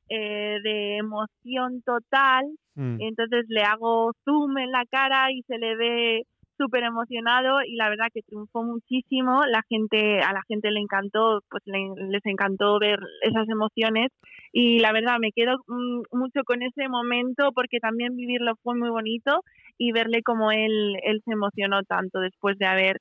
eh, 0.10 0.58
de 0.64 0.98
emoción 0.98 1.82
total, 1.84 2.46
mm. 2.76 2.98
entonces 3.00 3.46
le 3.48 3.62
hago 3.64 4.12
zoom 4.26 4.58
en 4.58 4.72
la 4.72 4.86
cara 4.86 5.32
y 5.32 5.42
se 5.44 5.58
le 5.58 5.76
ve 5.76 6.24
súper 6.62 6.84
emocionado 6.84 7.64
y 7.66 7.76
la 7.76 7.90
verdad 7.90 8.08
que 8.14 8.22
triunfó 8.22 8.64
muchísimo, 8.64 9.42
la 9.46 9.64
gente, 9.68 10.20
a 10.20 10.32
la 10.32 10.44
gente 10.48 10.70
le 10.70 10.80
encantó, 10.80 11.42
pues 11.50 11.64
les 11.66 12.26
encantó 12.26 12.78
ver 12.78 13.00
esas 13.22 13.50
emociones. 13.50 14.10
Y 14.54 14.80
la 14.80 14.92
verdad 14.92 15.18
me 15.20 15.32
quedo 15.32 15.58
mm, 15.68 16.02
mucho 16.12 16.44
con 16.46 16.62
ese 16.62 16.88
momento 16.88 17.52
porque 17.54 17.80
también 17.80 18.16
vivirlo 18.16 18.54
fue 18.64 18.76
muy 18.76 18.90
bonito 18.90 19.44
y 19.78 19.92
verle 19.92 20.22
como 20.22 20.52
él, 20.52 20.98
él 21.04 21.22
se 21.26 21.32
emocionó 21.32 21.82
tanto 21.84 22.20
después 22.20 22.58
de 22.60 22.68
haber 22.68 22.98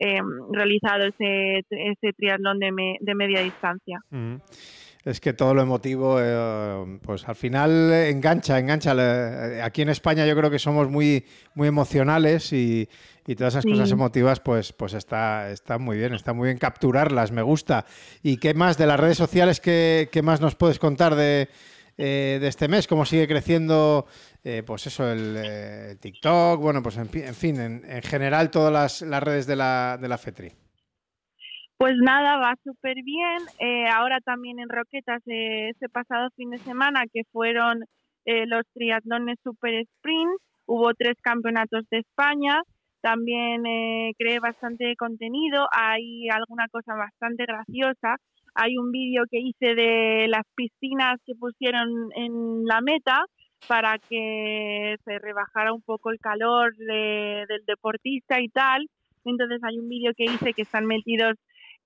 eh, 0.00 0.20
realizado 0.50 1.04
ese, 1.06 1.62
ese 1.70 2.12
triatlón 2.16 2.58
de, 2.58 2.96
de 3.00 3.14
media 3.14 3.42
distancia. 3.42 4.00
Es 5.04 5.20
que 5.20 5.34
todo 5.34 5.52
lo 5.52 5.60
emotivo, 5.60 6.16
eh, 6.18 6.98
pues 7.02 7.28
al 7.28 7.36
final 7.36 7.92
engancha, 7.92 8.58
engancha. 8.58 8.94
Aquí 9.62 9.82
en 9.82 9.90
España 9.90 10.24
yo 10.24 10.34
creo 10.34 10.50
que 10.50 10.58
somos 10.58 10.88
muy, 10.88 11.26
muy 11.54 11.68
emocionales 11.68 12.50
y, 12.54 12.88
todas 13.36 13.54
esas 13.54 13.66
cosas 13.66 13.90
emotivas, 13.90 14.40
pues, 14.40 14.72
pues 14.72 14.94
está, 14.94 15.50
está 15.50 15.76
muy 15.76 15.98
bien, 15.98 16.14
está 16.14 16.32
muy 16.32 16.46
bien 16.46 16.56
capturarlas, 16.56 17.32
me 17.32 17.42
gusta. 17.42 17.84
¿Y 18.22 18.38
qué 18.38 18.54
más 18.54 18.78
de 18.78 18.86
las 18.86 18.98
redes 18.98 19.18
sociales, 19.18 19.60
qué, 19.60 20.08
qué 20.10 20.22
más 20.22 20.40
nos 20.40 20.54
puedes 20.54 20.78
contar 20.78 21.14
de, 21.16 21.50
eh, 21.98 22.38
de 22.40 22.48
este 22.48 22.68
mes? 22.68 22.86
¿Cómo 22.86 23.04
sigue 23.04 23.28
creciendo, 23.28 24.06
eh, 24.42 24.62
pues 24.64 24.86
eso, 24.86 25.10
el 25.10 25.98
TikTok? 26.00 26.60
Bueno, 26.60 26.82
pues 26.82 26.96
en, 26.96 27.08
fin, 27.08 27.60
en, 27.60 28.02
general 28.02 28.50
todas 28.50 28.72
las, 28.72 29.02
las 29.02 29.22
redes 29.22 29.46
de 29.46 29.56
la, 29.56 29.98
de 30.00 30.08
la 30.08 30.16
FETRI. 30.16 30.63
Pues 31.76 31.96
nada, 31.98 32.36
va 32.38 32.54
súper 32.62 33.02
bien. 33.02 33.38
Eh, 33.58 33.86
ahora 33.88 34.20
también 34.20 34.58
en 34.60 34.68
Roquetas 34.68 35.22
eh, 35.26 35.70
ese 35.70 35.88
pasado 35.88 36.28
fin 36.36 36.50
de 36.50 36.58
semana 36.58 37.02
que 37.12 37.22
fueron 37.32 37.82
eh, 38.24 38.46
los 38.46 38.62
triatlones 38.72 39.38
Super 39.42 39.74
Sprint, 39.74 40.40
hubo 40.66 40.94
tres 40.94 41.16
campeonatos 41.20 41.84
de 41.90 41.98
España. 41.98 42.62
También 43.00 43.64
creé 44.16 44.38
bastante 44.40 44.96
contenido, 44.96 45.66
hay 45.72 46.30
alguna 46.30 46.68
cosa 46.68 46.94
bastante 46.94 47.44
graciosa. 47.44 48.16
Hay 48.54 48.78
un 48.78 48.92
vídeo 48.92 49.24
que 49.30 49.40
hice 49.40 49.74
de 49.74 50.26
las 50.28 50.44
piscinas 50.54 51.20
que 51.26 51.34
pusieron 51.34 51.90
en 52.14 52.64
la 52.64 52.80
meta 52.80 53.26
para 53.68 53.98
que 53.98 54.96
se 55.04 55.18
rebajara 55.18 55.74
un 55.74 55.82
poco 55.82 56.10
el 56.10 56.18
calor 56.18 56.74
del 56.76 57.64
deportista 57.66 58.40
y 58.40 58.48
tal. 58.48 58.86
Entonces 59.26 59.60
hay 59.64 59.78
un 59.78 59.88
vídeo 59.88 60.12
que 60.16 60.24
hice 60.24 60.54
que 60.54 60.62
están 60.62 60.86
metidos 60.86 61.34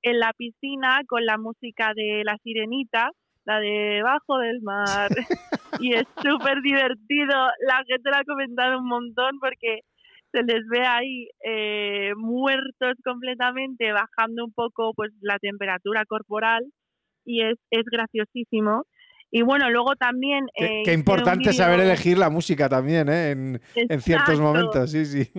en 0.02 0.18
la 0.18 0.32
piscina 0.32 1.00
con 1.06 1.24
la 1.24 1.38
música 1.38 1.92
de 1.94 2.22
La 2.24 2.36
Sirenita, 2.42 3.10
la 3.44 3.60
de 3.60 4.02
Bajo 4.02 4.38
del 4.38 4.60
Mar. 4.62 5.08
y 5.80 5.94
es 5.94 6.04
súper 6.22 6.60
divertido. 6.62 7.34
La 7.66 7.82
gente 7.86 8.10
lo 8.10 8.16
ha 8.16 8.24
comentado 8.24 8.78
un 8.78 8.88
montón 8.88 9.38
porque 9.40 9.80
se 10.32 10.42
les 10.42 10.66
ve 10.68 10.86
ahí 10.86 11.28
eh, 11.44 12.12
muertos 12.16 12.94
completamente, 13.04 13.92
bajando 13.92 14.44
un 14.44 14.52
poco 14.52 14.92
pues 14.94 15.10
la 15.20 15.38
temperatura 15.38 16.04
corporal 16.04 16.64
y 17.24 17.42
es, 17.42 17.56
es 17.70 17.84
graciosísimo. 17.84 18.84
Y 19.30 19.42
bueno, 19.42 19.70
luego 19.70 19.94
también... 19.96 20.46
Qué, 20.54 20.82
eh, 20.86 20.94
importante 20.94 21.52
saber 21.52 21.80
elegir 21.80 22.16
la 22.16 22.30
música 22.30 22.68
también, 22.68 23.10
¿eh? 23.10 23.30
En, 23.30 23.60
en 23.74 24.00
ciertos 24.00 24.40
momentos, 24.40 24.90
sí, 24.90 25.04
sí. 25.04 25.30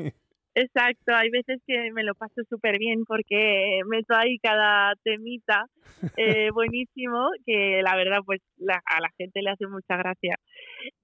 Exacto, 0.62 1.16
hay 1.16 1.30
veces 1.30 1.62
que 1.66 1.90
me 1.94 2.04
lo 2.04 2.16
paso 2.16 2.42
súper 2.50 2.80
bien 2.80 3.06
porque 3.06 3.80
meto 3.88 4.14
ahí 4.14 4.38
cada 4.40 4.94
temita 5.04 5.68
eh, 6.18 6.52
buenísimo 6.52 7.30
que 7.46 7.82
la 7.82 7.96
verdad 7.96 8.20
pues 8.26 8.42
a 8.68 9.00
la 9.00 9.10
gente 9.18 9.42
le 9.42 9.52
hace 9.52 9.68
mucha 9.68 9.96
gracia. 9.96 10.36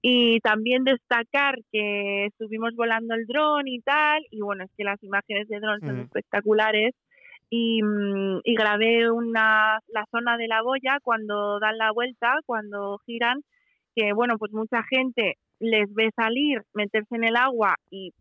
Y 0.02 0.40
también 0.40 0.84
destacar 0.84 1.54
que 1.72 2.26
estuvimos 2.26 2.74
volando 2.76 3.14
el 3.14 3.24
dron 3.26 3.66
y 3.66 3.80
tal, 3.80 4.22
y 4.30 4.42
bueno, 4.42 4.64
es 4.64 4.70
que 4.76 4.84
las 4.84 5.02
imágenes 5.02 5.48
de 5.48 5.58
dron 5.58 5.80
son 5.80 6.00
espectaculares 6.00 6.94
y, 7.48 7.82
mm, 7.82 8.40
y 8.44 8.54
grabé 8.56 9.10
una, 9.10 9.78
la 9.88 10.04
zona 10.10 10.36
de 10.36 10.48
la 10.48 10.60
boya 10.60 10.98
cuando 11.02 11.58
dan 11.60 11.78
la 11.78 11.92
vuelta, 11.92 12.34
cuando 12.44 12.98
giran, 13.06 13.40
que 13.94 14.12
bueno, 14.12 14.36
pues 14.36 14.52
mucha 14.52 14.82
gente 14.82 15.36
les 15.60 15.92
ve 15.94 16.10
salir, 16.14 16.60
meterse 16.74 17.16
en 17.16 17.24
el 17.24 17.36
agua 17.36 17.76
y 17.90 18.12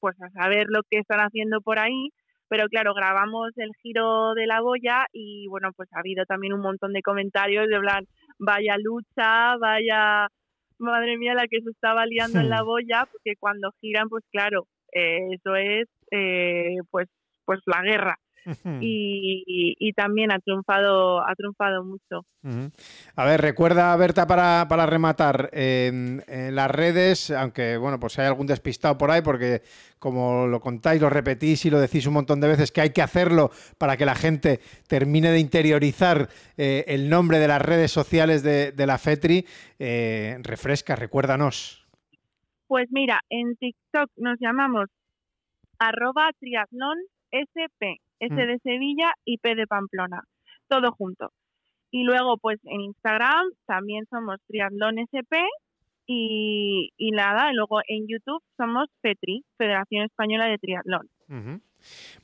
pues 0.00 0.16
a 0.22 0.30
saber 0.30 0.66
lo 0.68 0.82
que 0.90 0.98
están 0.98 1.20
haciendo 1.20 1.60
por 1.60 1.78
ahí, 1.78 2.10
pero 2.48 2.66
claro, 2.68 2.94
grabamos 2.94 3.50
el 3.56 3.70
giro 3.82 4.34
de 4.34 4.46
la 4.46 4.60
boya 4.60 5.06
y 5.12 5.46
bueno, 5.48 5.70
pues 5.76 5.88
ha 5.92 6.00
habido 6.00 6.24
también 6.24 6.54
un 6.54 6.60
montón 6.60 6.92
de 6.92 7.02
comentarios 7.02 7.68
de 7.68 7.78
plan, 7.78 8.04
vaya 8.38 8.76
lucha, 8.78 9.56
vaya, 9.58 10.28
madre 10.78 11.16
mía, 11.18 11.34
la 11.34 11.46
que 11.46 11.60
se 11.60 11.70
estaba 11.70 12.06
liando 12.06 12.40
en 12.40 12.48
la 12.48 12.62
boya, 12.62 13.06
porque 13.10 13.34
cuando 13.38 13.70
giran, 13.80 14.08
pues 14.08 14.24
claro, 14.30 14.66
eh, 14.92 15.18
eso 15.32 15.56
es 15.56 15.88
eh, 16.10 16.76
pues, 16.90 17.08
pues 17.44 17.60
la 17.66 17.82
guerra 17.82 18.18
y, 18.80 19.92
también 19.94 20.30
ha 20.32 20.38
triunfado, 20.38 21.26
ha 21.26 21.34
triunfado 21.34 21.84
mucho. 21.84 22.24
A 23.16 23.24
ver, 23.24 23.40
recuerda, 23.40 23.96
Berta, 23.96 24.26
para, 24.26 24.66
para 24.68 24.86
rematar, 24.86 25.50
en, 25.52 26.22
las 26.28 26.70
redes, 26.70 27.30
aunque 27.30 27.76
bueno, 27.76 27.98
pues 27.98 28.18
hay 28.18 28.26
algún 28.26 28.46
despistado 28.46 28.96
por 28.96 29.10
ahí, 29.10 29.22
porque 29.22 29.62
como 29.98 30.46
lo 30.46 30.60
contáis, 30.60 31.00
lo 31.00 31.10
repetís 31.10 31.64
y 31.66 31.70
lo 31.70 31.80
decís 31.80 32.06
un 32.06 32.14
montón 32.14 32.40
de 32.40 32.48
veces, 32.48 32.70
que 32.70 32.80
hay 32.80 32.90
que 32.90 33.02
hacerlo 33.02 33.50
para 33.78 33.96
que 33.96 34.06
la 34.06 34.14
gente 34.14 34.60
termine 34.86 35.30
de 35.30 35.40
interiorizar 35.40 36.28
eh, 36.56 36.84
el 36.88 37.08
nombre 37.08 37.38
de 37.38 37.48
las 37.48 37.62
redes 37.62 37.90
sociales 37.90 38.42
de, 38.42 38.86
la 38.86 38.98
FETRI, 38.98 39.44
eh, 39.78 40.38
refresca, 40.42 40.96
recuérdanos. 40.96 41.86
Pues 42.68 42.86
mira, 42.90 43.20
en 43.30 43.56
TikTok 43.56 44.10
nos 44.16 44.38
llamamos 44.40 44.88
arroba 45.78 46.30
triatlón 46.38 46.98
SP. 47.32 48.00
S 48.20 48.34
mm. 48.34 48.36
de 48.36 48.58
Sevilla 48.58 49.12
y 49.24 49.38
P 49.38 49.54
de 49.54 49.66
Pamplona, 49.66 50.22
todo 50.68 50.92
junto. 50.92 51.32
Y 51.90 52.04
luego, 52.04 52.36
pues 52.36 52.60
en 52.64 52.80
Instagram 52.82 53.50
también 53.66 54.06
somos 54.10 54.38
Triatlón 54.46 54.98
SP 55.00 55.40
y, 56.06 56.92
y 56.96 57.10
nada, 57.10 57.52
luego 57.52 57.80
en 57.86 58.06
YouTube 58.06 58.42
somos 58.56 58.88
FETRI, 59.02 59.44
Federación 59.56 60.04
Española 60.04 60.46
de 60.46 60.58
Triatlón. 60.58 61.08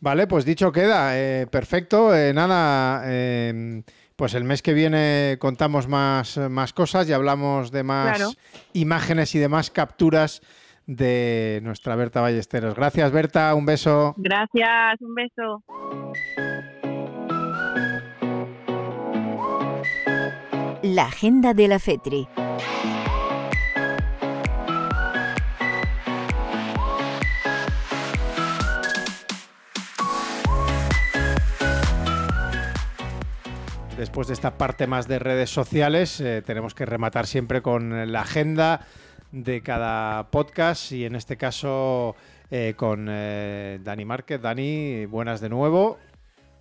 Vale, 0.00 0.26
pues 0.26 0.44
dicho 0.44 0.72
queda, 0.72 1.18
eh, 1.18 1.46
perfecto. 1.46 2.14
Eh, 2.14 2.32
nada, 2.32 3.02
em, 3.06 3.82
pues 4.16 4.34
el 4.34 4.44
mes 4.44 4.62
que 4.62 4.74
viene 4.74 5.36
contamos 5.38 5.88
más, 5.88 6.38
más 6.50 6.72
cosas 6.72 7.08
y 7.08 7.12
hablamos 7.12 7.70
de 7.70 7.82
más 7.82 8.36
imágenes 8.72 9.34
y 9.34 9.38
de 9.38 9.48
más 9.48 9.70
capturas 9.70 10.42
de 10.86 11.61
nuestra 11.62 11.97
Berta 11.97 12.20
Ballesteros. 12.20 12.74
Gracias, 12.74 13.11
Berta, 13.12 13.55
un 13.55 13.66
beso. 13.66 14.15
Gracias, 14.16 15.01
un 15.01 15.15
beso. 15.15 15.62
La 20.82 21.06
agenda 21.06 21.55
de 21.55 21.69
la 21.69 21.78
FETRI. 21.78 22.28
Después 33.97 34.27
de 34.27 34.35
esta 34.35 34.59
parte 34.59 34.86
más 34.86 35.09
de 35.09 35.19
redes 35.19 35.51
sociales, 35.51 36.20
eh, 36.20 36.43
tenemos 36.44 36.74
que 36.74 36.85
rematar 36.85 37.27
siempre 37.27 37.62
con 37.62 38.12
la 38.12 38.20
agenda 38.20 38.86
de 39.35 39.62
cada 39.62 40.31
podcast 40.31 40.93
y 40.93 41.05
en 41.05 41.16
este 41.16 41.36
caso 41.36 42.15
eh, 42.51 42.74
con 42.77 43.09
eh, 43.11 43.81
Dani 43.82 44.05
Márquez. 44.05 44.40
Dani, 44.40 45.06
buenas 45.06 45.40
de 45.40 45.48
nuevo. 45.48 45.98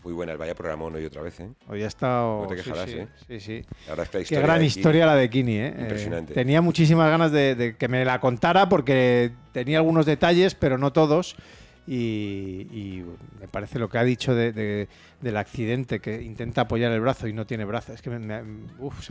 Muy 0.04 0.12
buenas, 0.12 0.38
vaya 0.38 0.56
programa 0.56 0.86
hoy 0.86 1.06
otra 1.06 1.22
vez, 1.22 1.40
¿eh? 1.40 1.50
Hoy 1.70 1.84
ha 1.84 1.88
estado... 1.88 2.42
No 2.42 2.48
te 2.48 2.56
quejarás, 2.56 2.90
sí, 2.90 2.98
¿eh? 2.98 3.08
Sí, 3.28 3.40
sí. 3.40 3.66
Qué 4.28 4.42
gran 4.42 4.64
historia 4.64 5.06
la 5.06 5.16
de 5.16 5.30
Kini, 5.30 5.58
¿eh? 5.58 5.74
Impresionante. 5.80 6.34
tenía 6.34 6.62
muchísimas 6.62 7.10
ganas 7.10 7.32
de, 7.32 7.76
que 7.78 7.88
me 7.88 8.04
la 8.04 8.20
contara 8.20 8.68
porque 8.68 9.32
tenía 9.54 9.78
algunos 9.78 10.06
detalles, 10.06 10.56
pero 10.56 10.78
no 10.78 10.92
todos. 10.92 11.38
Y, 11.86 13.04
me 13.40 13.48
parece 13.48 13.78
lo 13.78 13.90
que 13.90 13.98
ha 13.98 14.04
dicho 14.04 14.34
del 14.34 14.88
accidente, 15.38 16.00
que 16.00 16.22
intenta 16.22 16.62
apoyar 16.62 16.92
el 16.92 17.02
brazo 17.02 17.28
y 17.28 17.34
no 17.34 17.46
tiene 17.46 17.66
brazo. 17.66 17.94
Es 17.94 18.02
que 18.02 18.10
se 18.10 18.20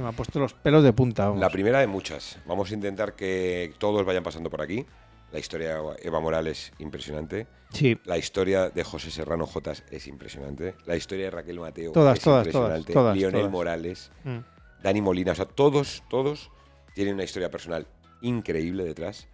me 0.02 0.08
han 0.08 0.14
puesto 0.14 0.38
los 0.38 0.54
pelos 0.54 0.82
de 0.82 0.92
punta. 0.92 1.30
La 1.30 1.50
primera 1.50 1.80
de 1.80 1.86
muchas. 1.86 2.38
Vamos 2.46 2.70
a 2.70 2.74
intentar 2.74 3.14
que 3.14 3.74
todos 3.78 4.04
vayan 4.04 4.22
pasando 4.22 4.50
por 4.50 4.62
aquí. 4.62 4.86
La 5.32 5.38
historia 5.38 5.76
de 5.76 5.96
Eva 6.02 6.20
Morales, 6.20 6.72
impresionante. 6.78 7.46
Sí. 7.70 7.98
La 8.04 8.18
historia 8.18 8.68
de 8.68 8.84
José 8.84 9.10
Serrano 9.10 9.46
Jotas 9.46 9.82
es 9.90 10.06
impresionante. 10.06 10.74
La 10.84 10.94
historia 10.94 11.26
de 11.26 11.30
Raquel 11.30 11.58
Mateo 11.58 11.92
todas, 11.92 12.18
es 12.18 12.24
todas, 12.24 12.46
impresionante. 12.46 12.92
Todas, 12.92 13.16
Lionel 13.16 13.48
Morales, 13.48 14.10
mm. 14.24 14.38
Dani 14.82 15.00
Molina, 15.00 15.32
o 15.32 15.34
sea, 15.34 15.46
todos, 15.46 16.02
todos 16.10 16.50
tienen 16.94 17.14
una 17.14 17.24
historia 17.24 17.50
personal 17.50 17.86
increíble 18.20 18.84
detrás 18.84 19.26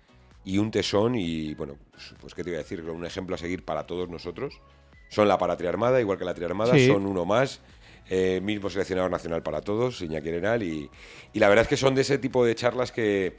y 0.48 0.56
un 0.56 0.70
tesón 0.70 1.14
y, 1.14 1.52
bueno, 1.52 1.76
pues, 1.90 2.14
pues, 2.18 2.34
qué 2.34 2.42
te 2.42 2.48
voy 2.48 2.54
a 2.54 2.60
decir, 2.60 2.80
un 2.80 3.04
ejemplo 3.04 3.34
a 3.34 3.38
seguir 3.38 3.66
para 3.66 3.86
todos 3.86 4.08
nosotros. 4.08 4.62
Son 5.10 5.28
la 5.28 5.36
para 5.36 5.58
Triarmada, 5.58 6.00
igual 6.00 6.16
que 6.16 6.24
la 6.24 6.32
Triarmada, 6.32 6.72
son 6.78 7.04
uno 7.04 7.26
más. 7.26 7.60
Eh, 8.08 8.40
mismo 8.42 8.70
seleccionador 8.70 9.10
nacional 9.10 9.42
para 9.42 9.60
todos, 9.60 10.00
Iñaki 10.00 10.30
Arenal, 10.30 10.62
y, 10.62 10.88
y 11.34 11.38
la 11.38 11.50
verdad 11.50 11.64
es 11.64 11.68
que 11.68 11.76
son 11.76 11.94
de 11.94 12.00
ese 12.00 12.16
tipo 12.16 12.46
de 12.46 12.54
charlas 12.54 12.90
que, 12.90 13.36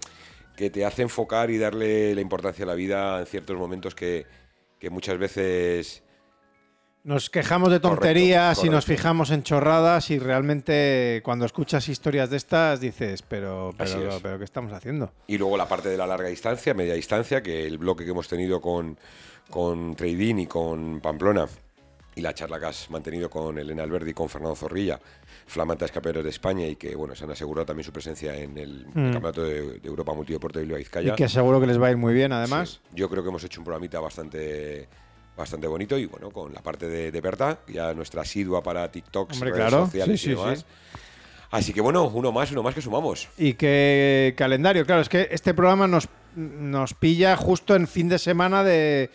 que 0.55 0.69
te 0.69 0.85
hace 0.85 1.01
enfocar 1.01 1.49
y 1.49 1.57
darle 1.57 2.13
la 2.13 2.21
importancia 2.21 2.63
a 2.63 2.67
la 2.67 2.75
vida 2.75 3.19
en 3.19 3.25
ciertos 3.25 3.57
momentos 3.57 3.95
que, 3.95 4.27
que 4.77 4.91
muchas 4.91 5.17
veces 5.17 6.03
nos 7.03 7.29
quejamos 7.29 7.71
de 7.71 7.79
tonterías 7.79 8.63
y 8.63 8.69
nos 8.69 8.85
fijamos 8.85 9.31
en 9.31 9.43
chorradas 9.43 10.11
y 10.11 10.19
realmente 10.19 11.21
cuando 11.23 11.45
escuchas 11.45 11.87
historias 11.89 12.29
de 12.29 12.37
estas 12.37 12.79
dices, 12.79 13.21
pero, 13.21 13.73
pero, 13.77 14.19
pero, 14.21 14.37
¿qué 14.37 14.43
estamos 14.43 14.73
haciendo? 14.73 15.11
Y 15.27 15.37
luego 15.37 15.57
la 15.57 15.67
parte 15.67 15.89
de 15.89 15.97
la 15.97 16.05
larga 16.05 16.27
distancia, 16.27 16.73
media 16.73 16.93
distancia, 16.93 17.41
que 17.41 17.65
el 17.65 17.77
bloque 17.77 18.03
que 18.03 18.11
hemos 18.11 18.27
tenido 18.27 18.61
con, 18.61 18.97
con 19.49 19.95
Trading 19.95 20.39
y 20.39 20.47
con 20.47 20.99
Pamplona 20.99 21.47
y 22.15 22.21
la 22.21 22.33
charla 22.33 22.59
que 22.59 22.65
has 22.65 22.89
mantenido 22.89 23.29
con 23.29 23.57
Elena 23.57 23.83
Alberdi 23.83 24.11
y 24.11 24.13
con 24.13 24.27
Fernando 24.27 24.55
Zorrilla, 24.55 24.99
flamantes 25.47 25.91
campeones 25.91 26.23
de 26.23 26.29
España 26.29 26.67
y 26.67 26.75
que 26.75 26.95
bueno 26.95 27.15
se 27.15 27.23
han 27.23 27.31
asegurado 27.31 27.65
también 27.65 27.85
su 27.85 27.93
presencia 27.93 28.35
en 28.35 28.57
el, 28.57 28.85
mm. 28.87 29.13
Campeonato 29.13 29.43
de, 29.43 29.79
Europa 29.83 30.13
Multideporte 30.13 30.59
de 30.59 30.65
Bilbao 30.65 30.79
Vizcaya. 30.79 31.13
Y 31.13 31.15
que 31.15 31.29
seguro 31.29 31.61
que 31.61 31.67
les 31.67 31.81
va 31.81 31.87
a 31.87 31.91
ir 31.91 31.97
muy 31.97 32.13
bien 32.13 32.33
además. 32.33 32.81
Yo 32.93 33.09
creo 33.09 33.23
que 33.23 33.29
hemos 33.29 33.43
hecho 33.43 33.61
un 33.61 33.65
programita 33.65 33.99
bastante 33.99 34.89
bastante 35.39 35.67
bonito 35.67 35.97
y 35.97 36.05
bueno, 36.05 36.29
con 36.31 36.53
la 36.53 36.61
parte 36.61 36.87
de, 36.87 37.11
de 37.11 37.21
Berta, 37.21 37.59
ya 37.67 37.93
nuestra 37.93 38.21
asidua 38.21 38.61
para 38.61 38.91
TikTok, 38.91 39.33
redes 39.39 39.71
sociales 39.71 40.25
y 40.25 40.29
demás. 40.29 40.65
Así 41.49 41.73
que 41.73 41.81
bueno, 41.81 42.05
uno 42.05 42.31
más, 42.31 42.51
uno 42.51 42.61
más 42.61 42.75
que 42.75 42.81
sumamos. 42.81 43.27
Y 43.37 43.53
qué 43.53 44.35
calendario, 44.37 44.85
claro, 44.85 45.01
es 45.01 45.09
que 45.09 45.29
este 45.31 45.53
programa 45.53 45.87
nos, 45.87 46.07
nos 46.35 46.93
pilla 46.93 47.35
justo 47.35 47.75
en 47.75 47.87
fin 47.87 48.09
de 48.09 48.19
semana 48.19 48.63
de, 48.63 49.09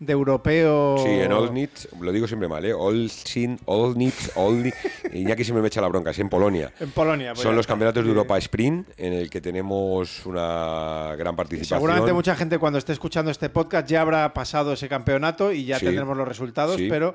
de 0.00 0.14
europeo. 0.14 0.96
Sí, 0.98 1.10
en 1.10 1.30
Old 1.30 1.68
lo 2.00 2.10
digo 2.10 2.26
siempre 2.26 2.48
mal, 2.48 2.64
¿eh? 2.64 2.72
Old 2.72 3.10
Sin, 3.10 3.60
Old 3.66 3.98
Nits, 3.98 4.32
Old 4.34 4.72
Y 5.12 5.24
ya 5.24 5.36
que 5.36 5.44
siempre 5.44 5.60
me 5.60 5.68
echa 5.68 5.82
la 5.82 5.88
bronca, 5.88 6.10
es 6.10 6.18
en 6.18 6.30
Polonia. 6.30 6.72
En 6.80 6.90
Polonia, 6.90 7.34
pues 7.34 7.42
Son 7.42 7.54
los 7.54 7.66
campeonatos 7.66 8.02
de 8.02 8.08
Europa 8.08 8.38
Sprint, 8.38 8.88
en 8.96 9.12
el 9.12 9.28
que 9.28 9.42
tenemos 9.42 10.24
una 10.24 11.14
gran 11.16 11.36
participación. 11.36 11.78
seguramente 11.78 12.12
mucha 12.14 12.34
gente 12.34 12.58
cuando 12.58 12.78
esté 12.78 12.92
escuchando 12.92 13.30
este 13.30 13.50
podcast 13.50 13.86
ya 13.86 14.00
habrá 14.00 14.32
pasado 14.32 14.72
ese 14.72 14.88
campeonato 14.88 15.52
y 15.52 15.66
ya 15.66 15.78
tendremos 15.78 16.16
los 16.16 16.26
resultados, 16.26 16.80
pero. 16.88 17.14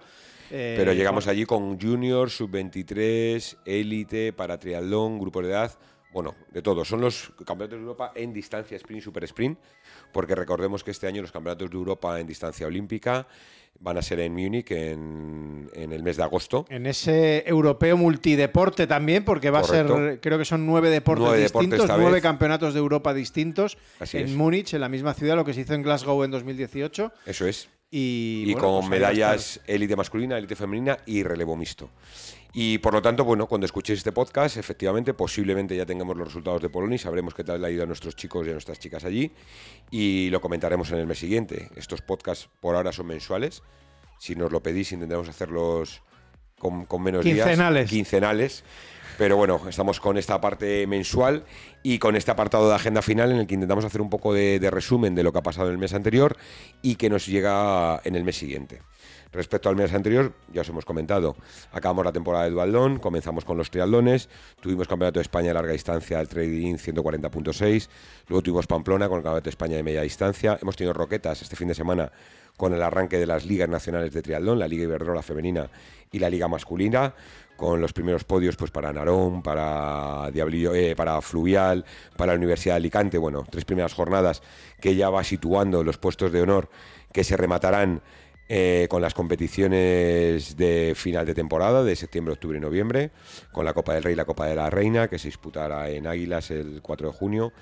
Eh, 0.52 0.76
pero 0.78 0.94
llegamos 0.94 1.28
allí 1.28 1.44
con 1.44 1.82
Junior, 1.82 2.30
Sub-23, 2.30 3.58
Élite, 3.66 4.32
para 4.32 4.60
triatlón, 4.60 5.20
grupo 5.20 5.42
de 5.42 5.50
edad 5.50 5.76
bueno, 6.16 6.34
de 6.50 6.62
todo. 6.62 6.86
Son 6.86 7.02
los 7.02 7.34
campeonatos 7.46 7.78
de 7.78 7.84
Europa 7.84 8.14
en 8.16 8.32
distancia 8.32 8.78
sprint 8.78 9.02
y 9.02 9.04
super 9.04 9.26
sprint, 9.26 9.60
porque 10.16 10.34
recordemos 10.34 10.82
que 10.82 10.92
este 10.92 11.08
año 11.08 11.22
los 11.22 11.34
campeonatos 11.34 11.70
de 11.70 11.76
Europa 11.76 12.18
en 12.22 12.26
distancia 12.26 12.66
olímpica 12.66 13.28
van 13.82 13.98
a 13.98 14.02
ser 14.02 14.22
en 14.22 14.34
Múnich 14.34 14.72
en, 14.72 15.70
el 15.76 16.04
mes 16.04 16.16
de 16.16 16.24
agosto. 16.24 16.66
En 16.70 16.86
ese 16.86 17.44
europeo 17.46 17.98
multideporte 17.98 18.88
también, 18.88 19.26
porque 19.26 19.50
va 19.50 19.60
a 19.60 19.64
ser, 19.66 20.22
creo 20.22 20.38
que 20.38 20.46
son 20.46 20.66
nueve 20.66 20.90
deportes 20.90 21.52
distintos, 21.52 21.92
nueve 21.98 22.22
campeonatos 22.22 22.74
de 22.74 22.80
Europa 22.80 23.14
distintos 23.14 23.78
en 24.14 24.38
Múnich, 24.38 24.74
en 24.74 24.80
la 24.80 24.88
misma 24.88 25.14
ciudad, 25.14 25.36
lo 25.36 25.44
que 25.44 25.54
se 25.54 25.60
hizo 25.60 25.74
en 25.74 25.84
Glasgow 25.84 26.24
en 26.24 26.32
2018. 26.32 27.12
Eso 27.26 27.46
es. 27.46 27.68
Y, 27.92 28.54
con 28.54 28.80
pues 28.80 28.90
medallas 28.90 29.60
élite 29.68 29.98
masculina, 29.98 30.38
élite 30.38 30.56
femenina 30.56 30.98
y 31.06 31.24
relevo 31.24 31.58
mixto. 31.58 31.90
Y 32.58 32.78
por 32.78 32.94
lo 32.94 33.02
tanto, 33.02 33.26
bueno, 33.26 33.48
cuando 33.48 33.66
escuchéis 33.66 34.00
este 34.00 34.14
podcast, 34.14 34.56
efectivamente, 34.56 35.14
posiblemente 35.14 35.76
ya 35.76 35.86
tengamos 35.86 36.16
los 36.16 36.30
resultados 36.30 36.62
de 36.62 36.70
Polonia 36.70 36.96
y 36.96 37.00
sabremos 37.00 37.34
qué 37.34 37.44
tal 37.44 37.60
le 37.60 37.68
ha 37.68 37.70
ido 37.70 37.84
a 37.84 37.86
nuestros 37.86 38.16
chicos 38.16 38.48
y 38.48 38.52
a 38.52 38.54
nuestras 38.54 38.80
chicas 38.80 39.04
allí. 39.04 39.34
Y 39.92 40.30
lo 40.30 40.40
comentaremos 40.40 40.90
en 40.92 41.00
el 41.00 41.06
mes 41.06 41.20
siguiente. 41.20 41.70
Estos 41.76 42.02
podcasts 42.02 42.48
por 42.62 42.78
ahora 42.78 42.94
son 42.94 43.08
mensuales. 43.08 43.62
Si 44.20 44.36
nos 44.38 44.54
lo 44.54 44.64
pedís, 44.64 44.94
intentaremos 44.94 45.28
hacerlos 45.28 46.02
con, 46.58 46.88
menos 47.04 47.24
quincenales. 47.24 47.82
días. 47.82 47.90
Quincenales. 47.90 48.64
Pero 49.18 49.36
bueno, 49.36 49.60
estamos 49.68 50.00
con 50.00 50.18
esta 50.18 50.40
parte 50.40 50.88
mensual 50.88 51.44
y 51.84 52.00
con 52.00 52.16
este 52.16 52.32
apartado 52.32 52.70
de 52.70 52.76
agenda 52.76 53.02
final 53.02 53.34
en 53.34 53.40
el 53.40 53.48
que 53.48 53.56
intentamos 53.56 53.84
hacer 53.84 54.00
un 54.00 54.10
poco 54.10 54.34
de, 54.34 54.62
de 54.62 54.72
resumen 54.72 55.14
de 55.14 55.24
lo 55.24 55.34
que 55.34 55.40
ha 55.40 55.44
pasado 55.44 55.68
en 55.68 55.74
el 55.74 55.78
mes 55.78 55.94
anterior 55.94 56.38
y 56.82 56.96
que 56.96 57.10
nos 57.10 57.26
llega 57.26 58.00
en 58.06 58.16
el 58.16 58.24
mes 58.24 58.38
siguiente. 58.38 58.80
Respecto 59.36 59.68
al 59.68 59.76
mes 59.76 59.94
anterior, 59.94 60.32
ya 60.54 60.62
os 60.62 60.70
hemos 60.70 60.86
comentado, 60.86 61.36
acabamos 61.74 62.06
la 62.06 62.14
temporada 62.14 62.46
de 62.46 62.52
Dualdón, 62.52 63.00
comenzamos 63.00 63.44
con 63.44 63.58
los 63.58 63.70
triatlones, 63.70 64.30
tuvimos 64.62 64.88
Campeonato 64.88 65.20
de 65.20 65.24
España 65.24 65.50
de 65.50 65.56
larga 65.56 65.74
distancia 65.74 66.20
al 66.20 66.30
trading 66.30 66.76
140.6, 66.76 67.90
luego 68.30 68.42
tuvimos 68.42 68.66
Pamplona 68.66 69.10
con 69.10 69.18
el 69.18 69.24
Campeonato 69.24 69.44
de 69.44 69.50
España 69.50 69.76
de 69.76 69.84
media 69.84 70.04
distancia, 70.04 70.58
hemos 70.62 70.78
tenido 70.78 70.94
Roquetas 70.94 71.42
este 71.42 71.58
fin 71.58 71.68
de 71.68 71.76
semana 71.76 72.14
con 72.56 72.74
el 72.74 72.82
arranque 72.82 73.18
de 73.18 73.26
las 73.26 73.46
ligas 73.46 73.68
nacionales 73.68 74.14
de 74.14 74.22
triatlón, 74.22 74.58
la 74.58 74.70
Liga 74.70 74.86
Iberdrola 74.86 75.22
femenina 75.22 75.70
y 76.14 76.20
la 76.20 76.30
Liga 76.30 76.48
masculina, 76.48 77.14
con 77.58 77.82
los 77.82 77.92
primeros 77.92 78.24
podios 78.24 78.56
pues 78.56 78.72
para 78.72 78.94
Narón, 78.94 79.44
para 79.44 80.32
Diablillo, 80.32 80.74
eh, 80.74 80.96
para 80.96 81.20
Fluvial, 81.22 81.84
para 82.16 82.32
la 82.32 82.38
Universidad 82.38 82.76
de 82.76 82.78
Alicante, 82.78 83.18
bueno, 83.18 83.46
tres 83.50 83.66
primeras 83.66 83.94
jornadas 83.94 84.42
que 84.80 84.96
ya 84.96 85.10
va 85.10 85.26
situando 85.26 85.84
los 85.84 85.98
puestos 85.98 86.32
de 86.32 86.42
honor 86.42 86.70
que 87.12 87.24
se 87.24 87.38
rematarán 87.38 88.02
eh, 88.48 88.86
con 88.92 89.02
las 89.02 89.16
competiciones 89.16 90.56
de 90.56 90.94
final 90.96 91.26
de 91.26 91.34
temporada 91.34 91.84
de 91.84 91.96
septiembre, 91.96 92.34
octubre 92.34 92.60
y 92.60 92.62
noviembre, 92.62 93.10
con 93.52 93.66
la 93.66 93.74
Copa 93.74 93.96
del 93.96 94.04
Rey 94.04 94.14
y 94.14 94.16
la 94.16 94.26
Copa 94.26 94.46
de 94.46 94.56
la 94.56 94.70
Reina, 94.70 95.08
que 95.08 95.18
se 95.18 95.30
disputará 95.30 95.90
en 95.90 96.06
Águilas 96.06 96.52
el 96.52 96.80
4 96.84 97.08
de 97.08 97.18
junio, 97.18 97.54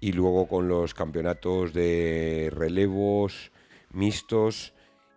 y 0.00 0.12
luego 0.12 0.48
con 0.48 0.68
los 0.68 0.94
campeonatos 0.94 1.74
de 1.74 2.50
relevos 2.50 3.52
mixtos. 3.90 4.72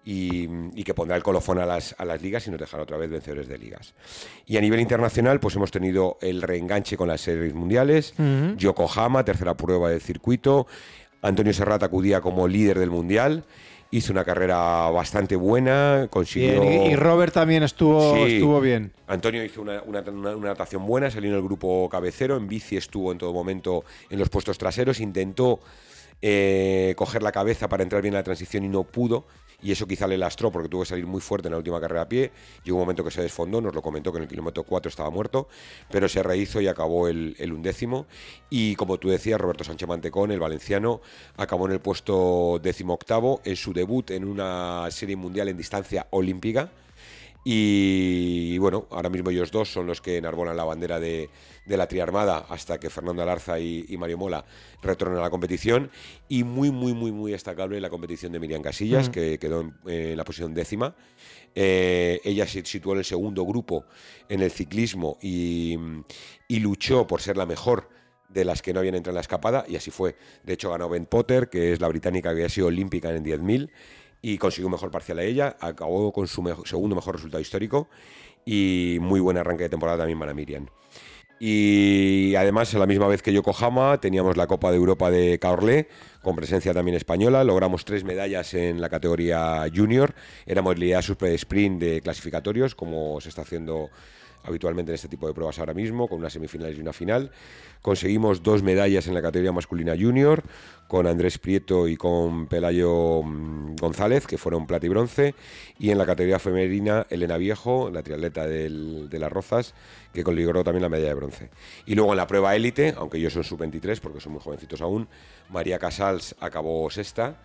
Y, 0.07 0.83
que 0.83 0.93
pondrá 0.93 1.17
el 1.17 1.23
colofón 1.23 1.57
a 1.57 1.65
las, 1.65 1.95
a 1.97 2.05
las 2.05 2.21
ligas 2.21 2.45
y 2.45 2.51
nos 2.51 2.59
dejará 2.59 2.83
otra 2.83 2.95
vez 2.95 3.09
vencedores 3.09 3.47
de 3.47 3.57
ligas. 3.57 3.95
Y 4.45 4.57
a 4.57 4.61
nivel 4.61 4.79
internacional, 4.79 5.39
pues 5.39 5.55
hemos 5.55 5.71
tenido 5.71 6.19
el 6.21 6.43
reenganche 6.43 6.95
con 6.95 7.07
las 7.07 7.21
series 7.21 7.55
mundiales, 7.55 8.13
Yokohama, 8.55 9.25
tercera 9.25 9.57
prueba 9.57 9.89
del 9.89 10.01
circuito, 10.01 10.67
Antonio 11.23 11.53
Serrat 11.53 11.81
acudía 11.81 12.21
como 12.21 12.47
líder 12.47 12.77
del 12.77 12.91
mundial 12.91 13.45
hizo 13.97 14.11
una 14.11 14.25
carrera 14.25 14.89
bastante 14.89 15.35
buena, 15.35 16.07
consiguió... 16.09 16.63
y 16.63 16.95
Robert 16.95 17.33
también 17.33 17.63
estuvo, 17.63 18.25
estuvo 18.25 18.59
bien. 18.59 18.91
Antonio 19.07 19.43
hizo 19.43 19.61
una, 19.61 19.81
una, 19.83 20.01
natación 20.35 20.85
buena, 20.85 21.09
salió 21.09 21.29
en 21.29 21.37
el 21.37 21.41
grupo 21.41 21.87
cabecero, 21.89 22.35
en 22.35 22.47
bici 22.47 22.75
estuvo 22.75 23.11
en 23.11 23.17
todo 23.17 23.31
momento 23.31 23.85
en 24.09 24.19
los 24.19 24.29
puestos 24.29 24.57
traseros, 24.57 24.99
intentó 24.99 25.61
eh, 26.21 26.93
coger 26.97 27.23
la 27.23 27.31
cabeza 27.31 27.69
para 27.69 27.83
entrar 27.83 28.01
bien 28.01 28.13
en 28.13 28.19
la 28.19 28.23
transición 28.23 28.63
y 28.63 28.69
no 28.69 28.83
pudo 28.83 29.25
y 29.61 29.71
eso 29.71 29.87
quizá 29.87 30.07
le 30.07 30.17
lastró 30.17 30.51
porque 30.51 30.69
tuvo 30.69 30.81
que 30.81 30.89
salir 30.89 31.05
muy 31.05 31.21
fuerte 31.21 31.47
en 31.47 31.53
la 31.53 31.57
última 31.57 31.79
carrera 31.79 32.03
a 32.03 32.09
pie. 32.09 32.31
Llegó 32.63 32.77
un 32.77 32.83
momento 32.83 33.03
que 33.03 33.11
se 33.11 33.21
desfondó, 33.21 33.61
nos 33.61 33.73
lo 33.73 33.81
comentó 33.81 34.11
que 34.11 34.17
en 34.17 34.23
el 34.23 34.29
kilómetro 34.29 34.63
4 34.63 34.89
estaba 34.89 35.09
muerto, 35.09 35.47
pero 35.89 36.07
se 36.09 36.23
rehizo 36.23 36.61
y 36.61 36.67
acabó 36.67 37.07
el, 37.07 37.35
undécimo. 37.51 38.05
Y 38.49 38.75
como 38.75 38.97
tú 38.97 39.09
decías, 39.09 39.39
Roberto 39.39 39.63
Sánchez 39.63 39.87
Mantecón, 39.87 40.31
el 40.31 40.39
valenciano, 40.39 41.01
acabó 41.37 41.65
en 41.67 41.73
el 41.73 41.79
puesto 41.79 42.59
décimo 42.61 42.93
octavo 42.93 43.41
en 43.43 43.55
su 43.55 43.73
debut 43.73 44.11
en 44.11 44.25
una 44.25 44.87
serie 44.91 45.15
mundial 45.15 45.47
en 45.47 45.57
distancia 45.57 46.07
olímpica 46.11 46.69
y, 47.47 48.57
bueno, 48.57 48.87
ahora 48.89 49.11
mismo 49.11 49.29
ellos 49.29 49.51
dos 49.51 49.71
son 49.71 49.85
los 49.85 50.01
que 50.01 50.17
enarbolan 50.17 50.57
la 50.57 50.63
bandera 50.63 50.99
de, 50.99 51.29
la 51.67 51.87
triarmada 51.87 52.47
hasta 52.49 52.79
que 52.79 52.89
Fernando 52.89 53.21
Alarza 53.21 53.59
y, 53.59 53.95
Mario 53.99 54.17
Mola 54.17 54.43
retornen 54.81 55.19
a 55.19 55.21
la 55.21 55.29
competición. 55.29 55.91
Y 56.27 56.43
muy, 56.43 56.71
muy, 56.71 56.95
muy, 56.95 57.11
muy 57.11 57.33
destacable 57.33 57.79
la 57.79 57.91
competición 57.91 58.31
de 58.31 58.39
Miriam 58.39 58.63
Casillas, 58.63 59.11
que 59.11 59.37
quedó 59.37 59.71
en, 59.85 60.17
la 60.17 60.23
posición 60.25 60.55
décima. 60.55 60.95
Eh, 61.53 62.19
ella 62.23 62.47
se 62.47 62.65
situó 62.65 62.93
en 62.93 62.99
el 62.99 63.05
segundo 63.05 63.45
grupo 63.45 63.85
en 64.27 64.41
el 64.41 64.49
ciclismo 64.49 65.19
y, 65.21 65.77
y 66.47 66.59
luchó 66.59 67.05
por 67.05 67.21
ser 67.21 67.37
la 67.37 67.45
mejor 67.45 67.89
de 68.27 68.43
las 68.43 68.63
que 68.63 68.73
no 68.73 68.79
habían 68.79 68.95
entrado 68.95 69.13
en 69.13 69.17
la 69.17 69.21
escapada, 69.21 69.65
y 69.67 69.75
así 69.75 69.91
fue. 69.91 70.15
De 70.43 70.53
hecho, 70.53 70.71
ganó 70.71 70.89
Ben 70.89 71.05
Potter, 71.05 71.47
que 71.47 71.73
es 71.73 71.79
la 71.79 71.87
británica 71.87 72.29
que 72.29 72.37
había 72.37 72.49
sido 72.49 72.67
olímpica 72.67 73.13
en 73.13 73.23
10.000 73.23 73.69
y 74.21 74.37
consiguió 74.37 74.67
un 74.67 74.73
mejor 74.73 74.91
parcial 74.91 75.19
a 75.19 75.23
ella, 75.23 75.55
acabó 75.59 76.11
con 76.11 76.27
su 76.27 76.43
segundo 76.65 76.95
mejor 76.95 77.15
resultado 77.15 77.41
histórico 77.41 77.87
y 78.45 78.97
muy 79.01 79.19
buen 79.19 79.37
arranque 79.37 79.63
de 79.63 79.69
temporada 79.69 79.99
también 79.99 80.19
para 80.19 80.33
Miriam. 80.33 80.67
Y 81.39 82.33
además, 82.35 82.73
a 82.73 82.79
la 82.79 82.85
misma 82.85 83.07
vez 83.07 83.21
que 83.21 83.33
Yokohama, 83.33 83.99
teníamos 83.99 84.37
la 84.37 84.47
Copa 84.47 84.71
de 84.71 84.77
Europa 84.77 85.11
de 85.11 85.37
Caorle, 85.37 85.89
con 86.21 86.35
presencia 86.35 86.73
también 86.73 86.95
española. 86.95 87.43
Logramos 87.43 87.83
tres 87.83 88.05
medallas 88.05 88.53
en 88.53 88.79
la 88.79 88.87
categoría 88.87 89.65
junior. 89.73 90.15
Era 90.45 90.61
modalidad 90.61 91.01
super 91.01 91.33
sprint 91.33 91.81
de 91.81 92.01
clasificatorios, 92.01 92.73
como 92.73 93.19
se 93.19 93.29
está 93.29 93.41
haciendo 93.41 93.89
habitualmente 94.45 94.91
en 94.91 94.95
este 94.95 95.07
tipo 95.07 95.27
de 95.27 95.33
pruebas 95.33 95.59
ahora 95.59 95.73
mismo, 95.73 96.07
con 96.07 96.19
unas 96.19 96.33
semifinales 96.33 96.77
y 96.77 96.81
una 96.81 96.93
final. 96.93 97.31
Conseguimos 97.81 98.43
dos 98.43 98.63
medallas 98.63 99.07
en 99.07 99.13
la 99.13 99.21
categoría 99.21 99.51
masculina 99.51 99.95
junior, 99.99 100.43
con 100.87 101.07
Andrés 101.07 101.37
Prieto 101.37 101.87
y 101.87 101.97
con 101.97 102.47
Pelayo 102.47 103.21
mm, 103.23 103.75
González, 103.75 104.27
que 104.27 104.37
fueron 104.37 104.67
plata 104.67 104.85
y 104.85 104.89
bronce. 104.89 105.35
Y 105.79 105.89
en 105.91 105.97
la 105.97 106.05
categoría 106.05 106.39
femenina, 106.39 107.05
Elena 107.09 107.37
Viejo, 107.37 107.89
la 107.91 108.03
triatleta 108.03 108.47
de 108.47 109.19
las 109.19 109.31
Rozas, 109.31 109.73
que 110.13 110.23
consiguió 110.23 110.63
también 110.63 110.81
la 110.81 110.89
medalla 110.89 111.09
de 111.09 111.15
bronce. 111.15 111.49
Y 111.85 111.95
luego 111.95 112.11
en 112.11 112.17
la 112.17 112.27
prueba 112.27 112.55
élite, 112.55 112.93
aunque 112.97 113.19
yo 113.19 113.29
soy 113.29 113.43
sub-23, 113.43 113.99
porque 113.99 114.19
son 114.19 114.33
muy 114.33 114.41
jovencitos 114.41 114.81
aún, 114.81 115.07
María 115.49 115.79
Casals 115.79 116.35
acabó 116.39 116.89
sexta 116.89 117.37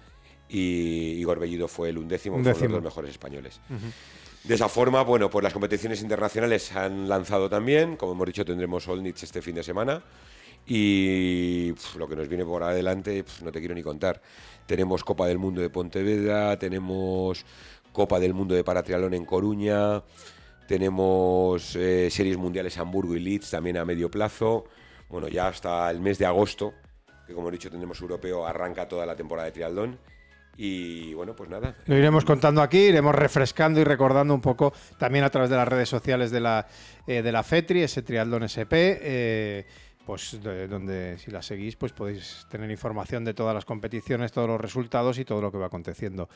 y 0.49 1.15
Igor 1.19 1.39
Bellido 1.39 1.69
fue 1.69 1.91
el 1.91 1.99
undécimo, 1.99 2.37
un 2.37 2.45
fueron 2.45 2.73
los 2.73 2.83
mejores 2.83 3.11
españoles. 3.13 3.61
De 4.45 4.55
esa 4.55 4.69
forma, 4.69 5.03
bueno, 5.03 5.29
pues 5.29 5.43
las 5.43 5.53
competiciones 5.53 6.01
internacionales 6.01 6.63
se 6.63 6.79
han 6.79 7.09
lanzado 7.09 7.51
también. 7.51 7.97
Como 7.97 8.13
hemos 8.13 8.27
dicho, 8.27 8.45
tendremos 8.45 8.89
Olnitz 8.89 9.23
este 9.23 9.43
fin 9.43 9.55
de 9.55 9.63
semana. 9.63 10.03
Y 10.67 11.75
lo 11.97 12.09
que 12.09 12.17
nos 12.17 12.29
viene 12.29 12.45
por 12.45 12.63
adelante, 12.63 13.25
no 13.43 13.53
te 13.53 13.59
quiero 13.59 13.75
ni 13.75 13.83
contar. 13.83 14.21
Tenemos 14.67 15.05
Copa 15.05 15.27
del 15.27 15.39
Mundo 15.39 15.61
de 15.61 15.69
Pontevedra, 15.69 16.59
tenemos 16.59 17.45
Copa 17.93 18.21
del 18.21 18.35
Mundo 18.35 18.55
de 18.55 18.65
Paratrialón 18.65 19.15
en 19.15 19.25
Coruña, 19.25 20.03
tenemos 20.69 21.75
eh, 21.77 22.09
Series 22.11 22.37
Mundiales 22.37 22.79
Hamburgo 22.79 23.17
y 23.17 23.21
Leeds 23.21 23.51
también 23.51 23.77
a 23.77 23.85
medio 23.85 24.11
plazo. 24.11 24.65
Bueno, 25.09 25.29
ya 25.29 25.49
hasta 25.49 25.91
el 25.91 26.01
mes 26.01 26.19
de 26.19 26.27
agosto, 26.27 26.73
que 27.27 27.35
como 27.35 27.49
he 27.49 27.53
dicho 27.53 27.69
tendremos 27.69 28.01
europeo, 28.01 28.47
arranca 28.47 28.87
toda 28.87 29.05
la 29.05 29.17
temporada 29.17 29.47
de 29.47 29.53
triatlón. 29.53 29.99
Y 30.57 31.15
bueno, 31.15 31.35
pues 31.35 31.49
nada. 31.49 31.75
Lo 31.87 31.97
iremos 31.97 32.25
contando 32.25 32.61
aquí, 32.61 32.79
iremos 32.79 33.15
refrescando 33.15 33.81
y 33.81 33.85
recordando 33.85 34.35
un 34.35 34.41
poco 34.41 34.73
también 34.99 35.25
a 35.25 35.31
través 35.31 35.49
de 35.51 35.57
las 35.57 35.67
redes 35.67 35.89
sociales 35.89 36.31
de 36.31 36.41
la, 36.41 36.67
eh, 37.07 37.23
de 37.23 37.33
la 37.33 37.43
FETRI, 37.43 37.83
ese 37.83 38.03
Triatlón 38.03 38.43
SP. 38.45 38.99
Eh, 39.01 39.67
pues 40.07 40.39
donde 40.69 41.19
si 41.19 41.31
la 41.31 41.43
seguís 41.43 41.77
pues 41.77 41.93
podéis 41.93 42.47
tener 42.51 42.71
información 42.71 43.25
de 43.25 43.35
todas 43.35 43.55
las 43.55 43.65
competiciones, 43.65 44.33
todos 44.33 44.49
los 44.49 44.61
resultados 44.61 45.19
y 45.19 45.25
todo 45.25 45.41
lo 45.41 45.53
que 45.53 45.59
va 45.59 45.67
aconteciendo. 45.67 46.29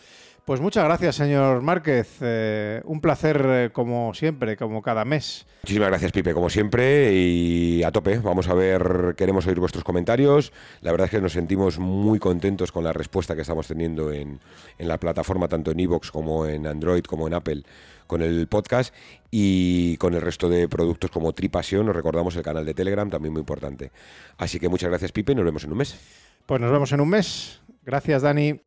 Pues 0.44 0.60
muchas 0.60 0.84
gracias, 0.84 1.16
señor 1.16 1.62
Márquez. 1.62 2.18
Eh, 2.20 2.82
un 2.84 3.00
placer 3.00 3.44
eh, 3.46 3.70
como 3.72 4.12
siempre, 4.14 4.56
como 4.56 4.82
cada 4.82 5.04
mes. 5.04 5.46
Muchísimas 5.62 5.88
gracias, 5.88 6.12
Pipe, 6.12 6.34
como 6.34 6.50
siempre 6.50 7.12
y 7.14 7.82
a 7.82 7.90
tope. 7.90 8.18
Vamos 8.18 8.48
a 8.48 8.54
ver, 8.54 9.14
queremos 9.16 9.46
oír 9.46 9.58
vuestros 9.58 9.84
comentarios. 9.84 10.52
La 10.82 10.90
verdad 10.90 11.06
es 11.06 11.10
que 11.10 11.20
nos 11.20 11.32
sentimos 11.32 11.78
muy 11.78 12.18
contentos 12.18 12.70
con 12.72 12.84
la 12.84 12.92
respuesta 12.92 13.34
que 13.34 13.42
estamos 13.42 13.66
teniendo 13.66 14.12
en, 14.12 14.40
en 14.78 14.88
la 14.88 14.98
plataforma, 14.98 15.48
tanto 15.48 15.70
en 15.70 15.80
Evox 15.80 16.10
como 16.10 16.46
en 16.46 16.66
Android 16.66 17.04
como 17.04 17.26
en 17.26 17.34
Apple 17.34 17.64
con 18.06 18.22
el 18.22 18.46
podcast 18.46 18.94
y 19.30 19.96
con 19.96 20.14
el 20.14 20.20
resto 20.20 20.48
de 20.48 20.68
productos 20.68 21.10
como 21.10 21.32
Tripasión. 21.32 21.86
Nos 21.86 21.96
recordamos 21.96 22.36
el 22.36 22.42
canal 22.42 22.64
de 22.64 22.74
Telegram, 22.74 23.08
también 23.10 23.32
muy 23.32 23.40
importante. 23.40 23.90
Así 24.38 24.58
que 24.60 24.68
muchas 24.68 24.90
gracias, 24.90 25.12
Pipe, 25.12 25.32
y 25.32 25.34
nos 25.34 25.44
vemos 25.44 25.64
en 25.64 25.72
un 25.72 25.78
mes. 25.78 25.96
Pues 26.46 26.60
nos 26.60 26.70
vemos 26.70 26.92
en 26.92 27.00
un 27.00 27.08
mes. 27.08 27.60
Gracias, 27.84 28.22
Dani. 28.22 28.60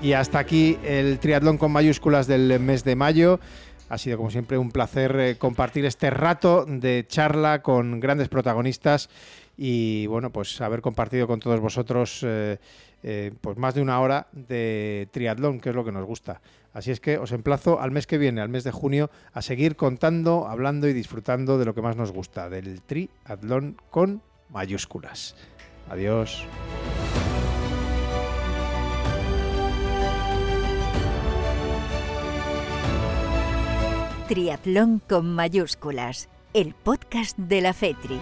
Y 0.00 0.12
hasta 0.12 0.38
aquí 0.38 0.78
el 0.84 1.18
triatlón 1.18 1.58
con 1.58 1.72
mayúsculas 1.72 2.28
del 2.28 2.60
mes 2.60 2.84
de 2.84 2.94
mayo. 2.94 3.40
Ha 3.88 3.98
sido, 3.98 4.16
como 4.18 4.30
siempre, 4.30 4.58
un 4.58 4.70
placer 4.70 5.18
eh, 5.18 5.36
compartir 5.38 5.84
este 5.84 6.10
rato 6.10 6.64
de 6.66 7.06
charla 7.08 7.62
con 7.62 8.00
grandes 8.00 8.28
protagonistas 8.28 9.08
y, 9.56 10.06
bueno, 10.06 10.30
pues 10.30 10.60
haber 10.60 10.80
compartido 10.80 11.26
con 11.26 11.40
todos 11.40 11.60
vosotros 11.60 12.20
eh, 12.22 12.58
eh, 13.02 13.32
pues 13.40 13.56
más 13.56 13.74
de 13.74 13.82
una 13.82 14.00
hora 14.00 14.28
de 14.32 15.08
triatlón, 15.10 15.60
que 15.60 15.70
es 15.70 15.74
lo 15.74 15.84
que 15.84 15.92
nos 15.92 16.04
gusta. 16.04 16.40
Así 16.72 16.90
es 16.90 17.00
que 17.00 17.18
os 17.18 17.32
emplazo 17.32 17.80
al 17.80 17.90
mes 17.90 18.06
que 18.06 18.18
viene, 18.18 18.40
al 18.40 18.48
mes 18.48 18.64
de 18.64 18.70
junio, 18.70 19.10
a 19.32 19.42
seguir 19.42 19.76
contando, 19.76 20.46
hablando 20.46 20.86
y 20.88 20.92
disfrutando 20.92 21.58
de 21.58 21.64
lo 21.64 21.74
que 21.74 21.82
más 21.82 21.96
nos 21.96 22.12
gusta, 22.12 22.48
del 22.48 22.82
triatlón 22.82 23.76
con 23.90 24.22
mayúsculas. 24.50 25.34
Adiós. 25.88 26.46
Triatlón 34.28 35.00
con 35.08 35.34
mayúsculas, 35.34 36.28
el 36.52 36.74
podcast 36.74 37.38
de 37.38 37.62
la 37.62 37.72
FETRI. 37.72 38.20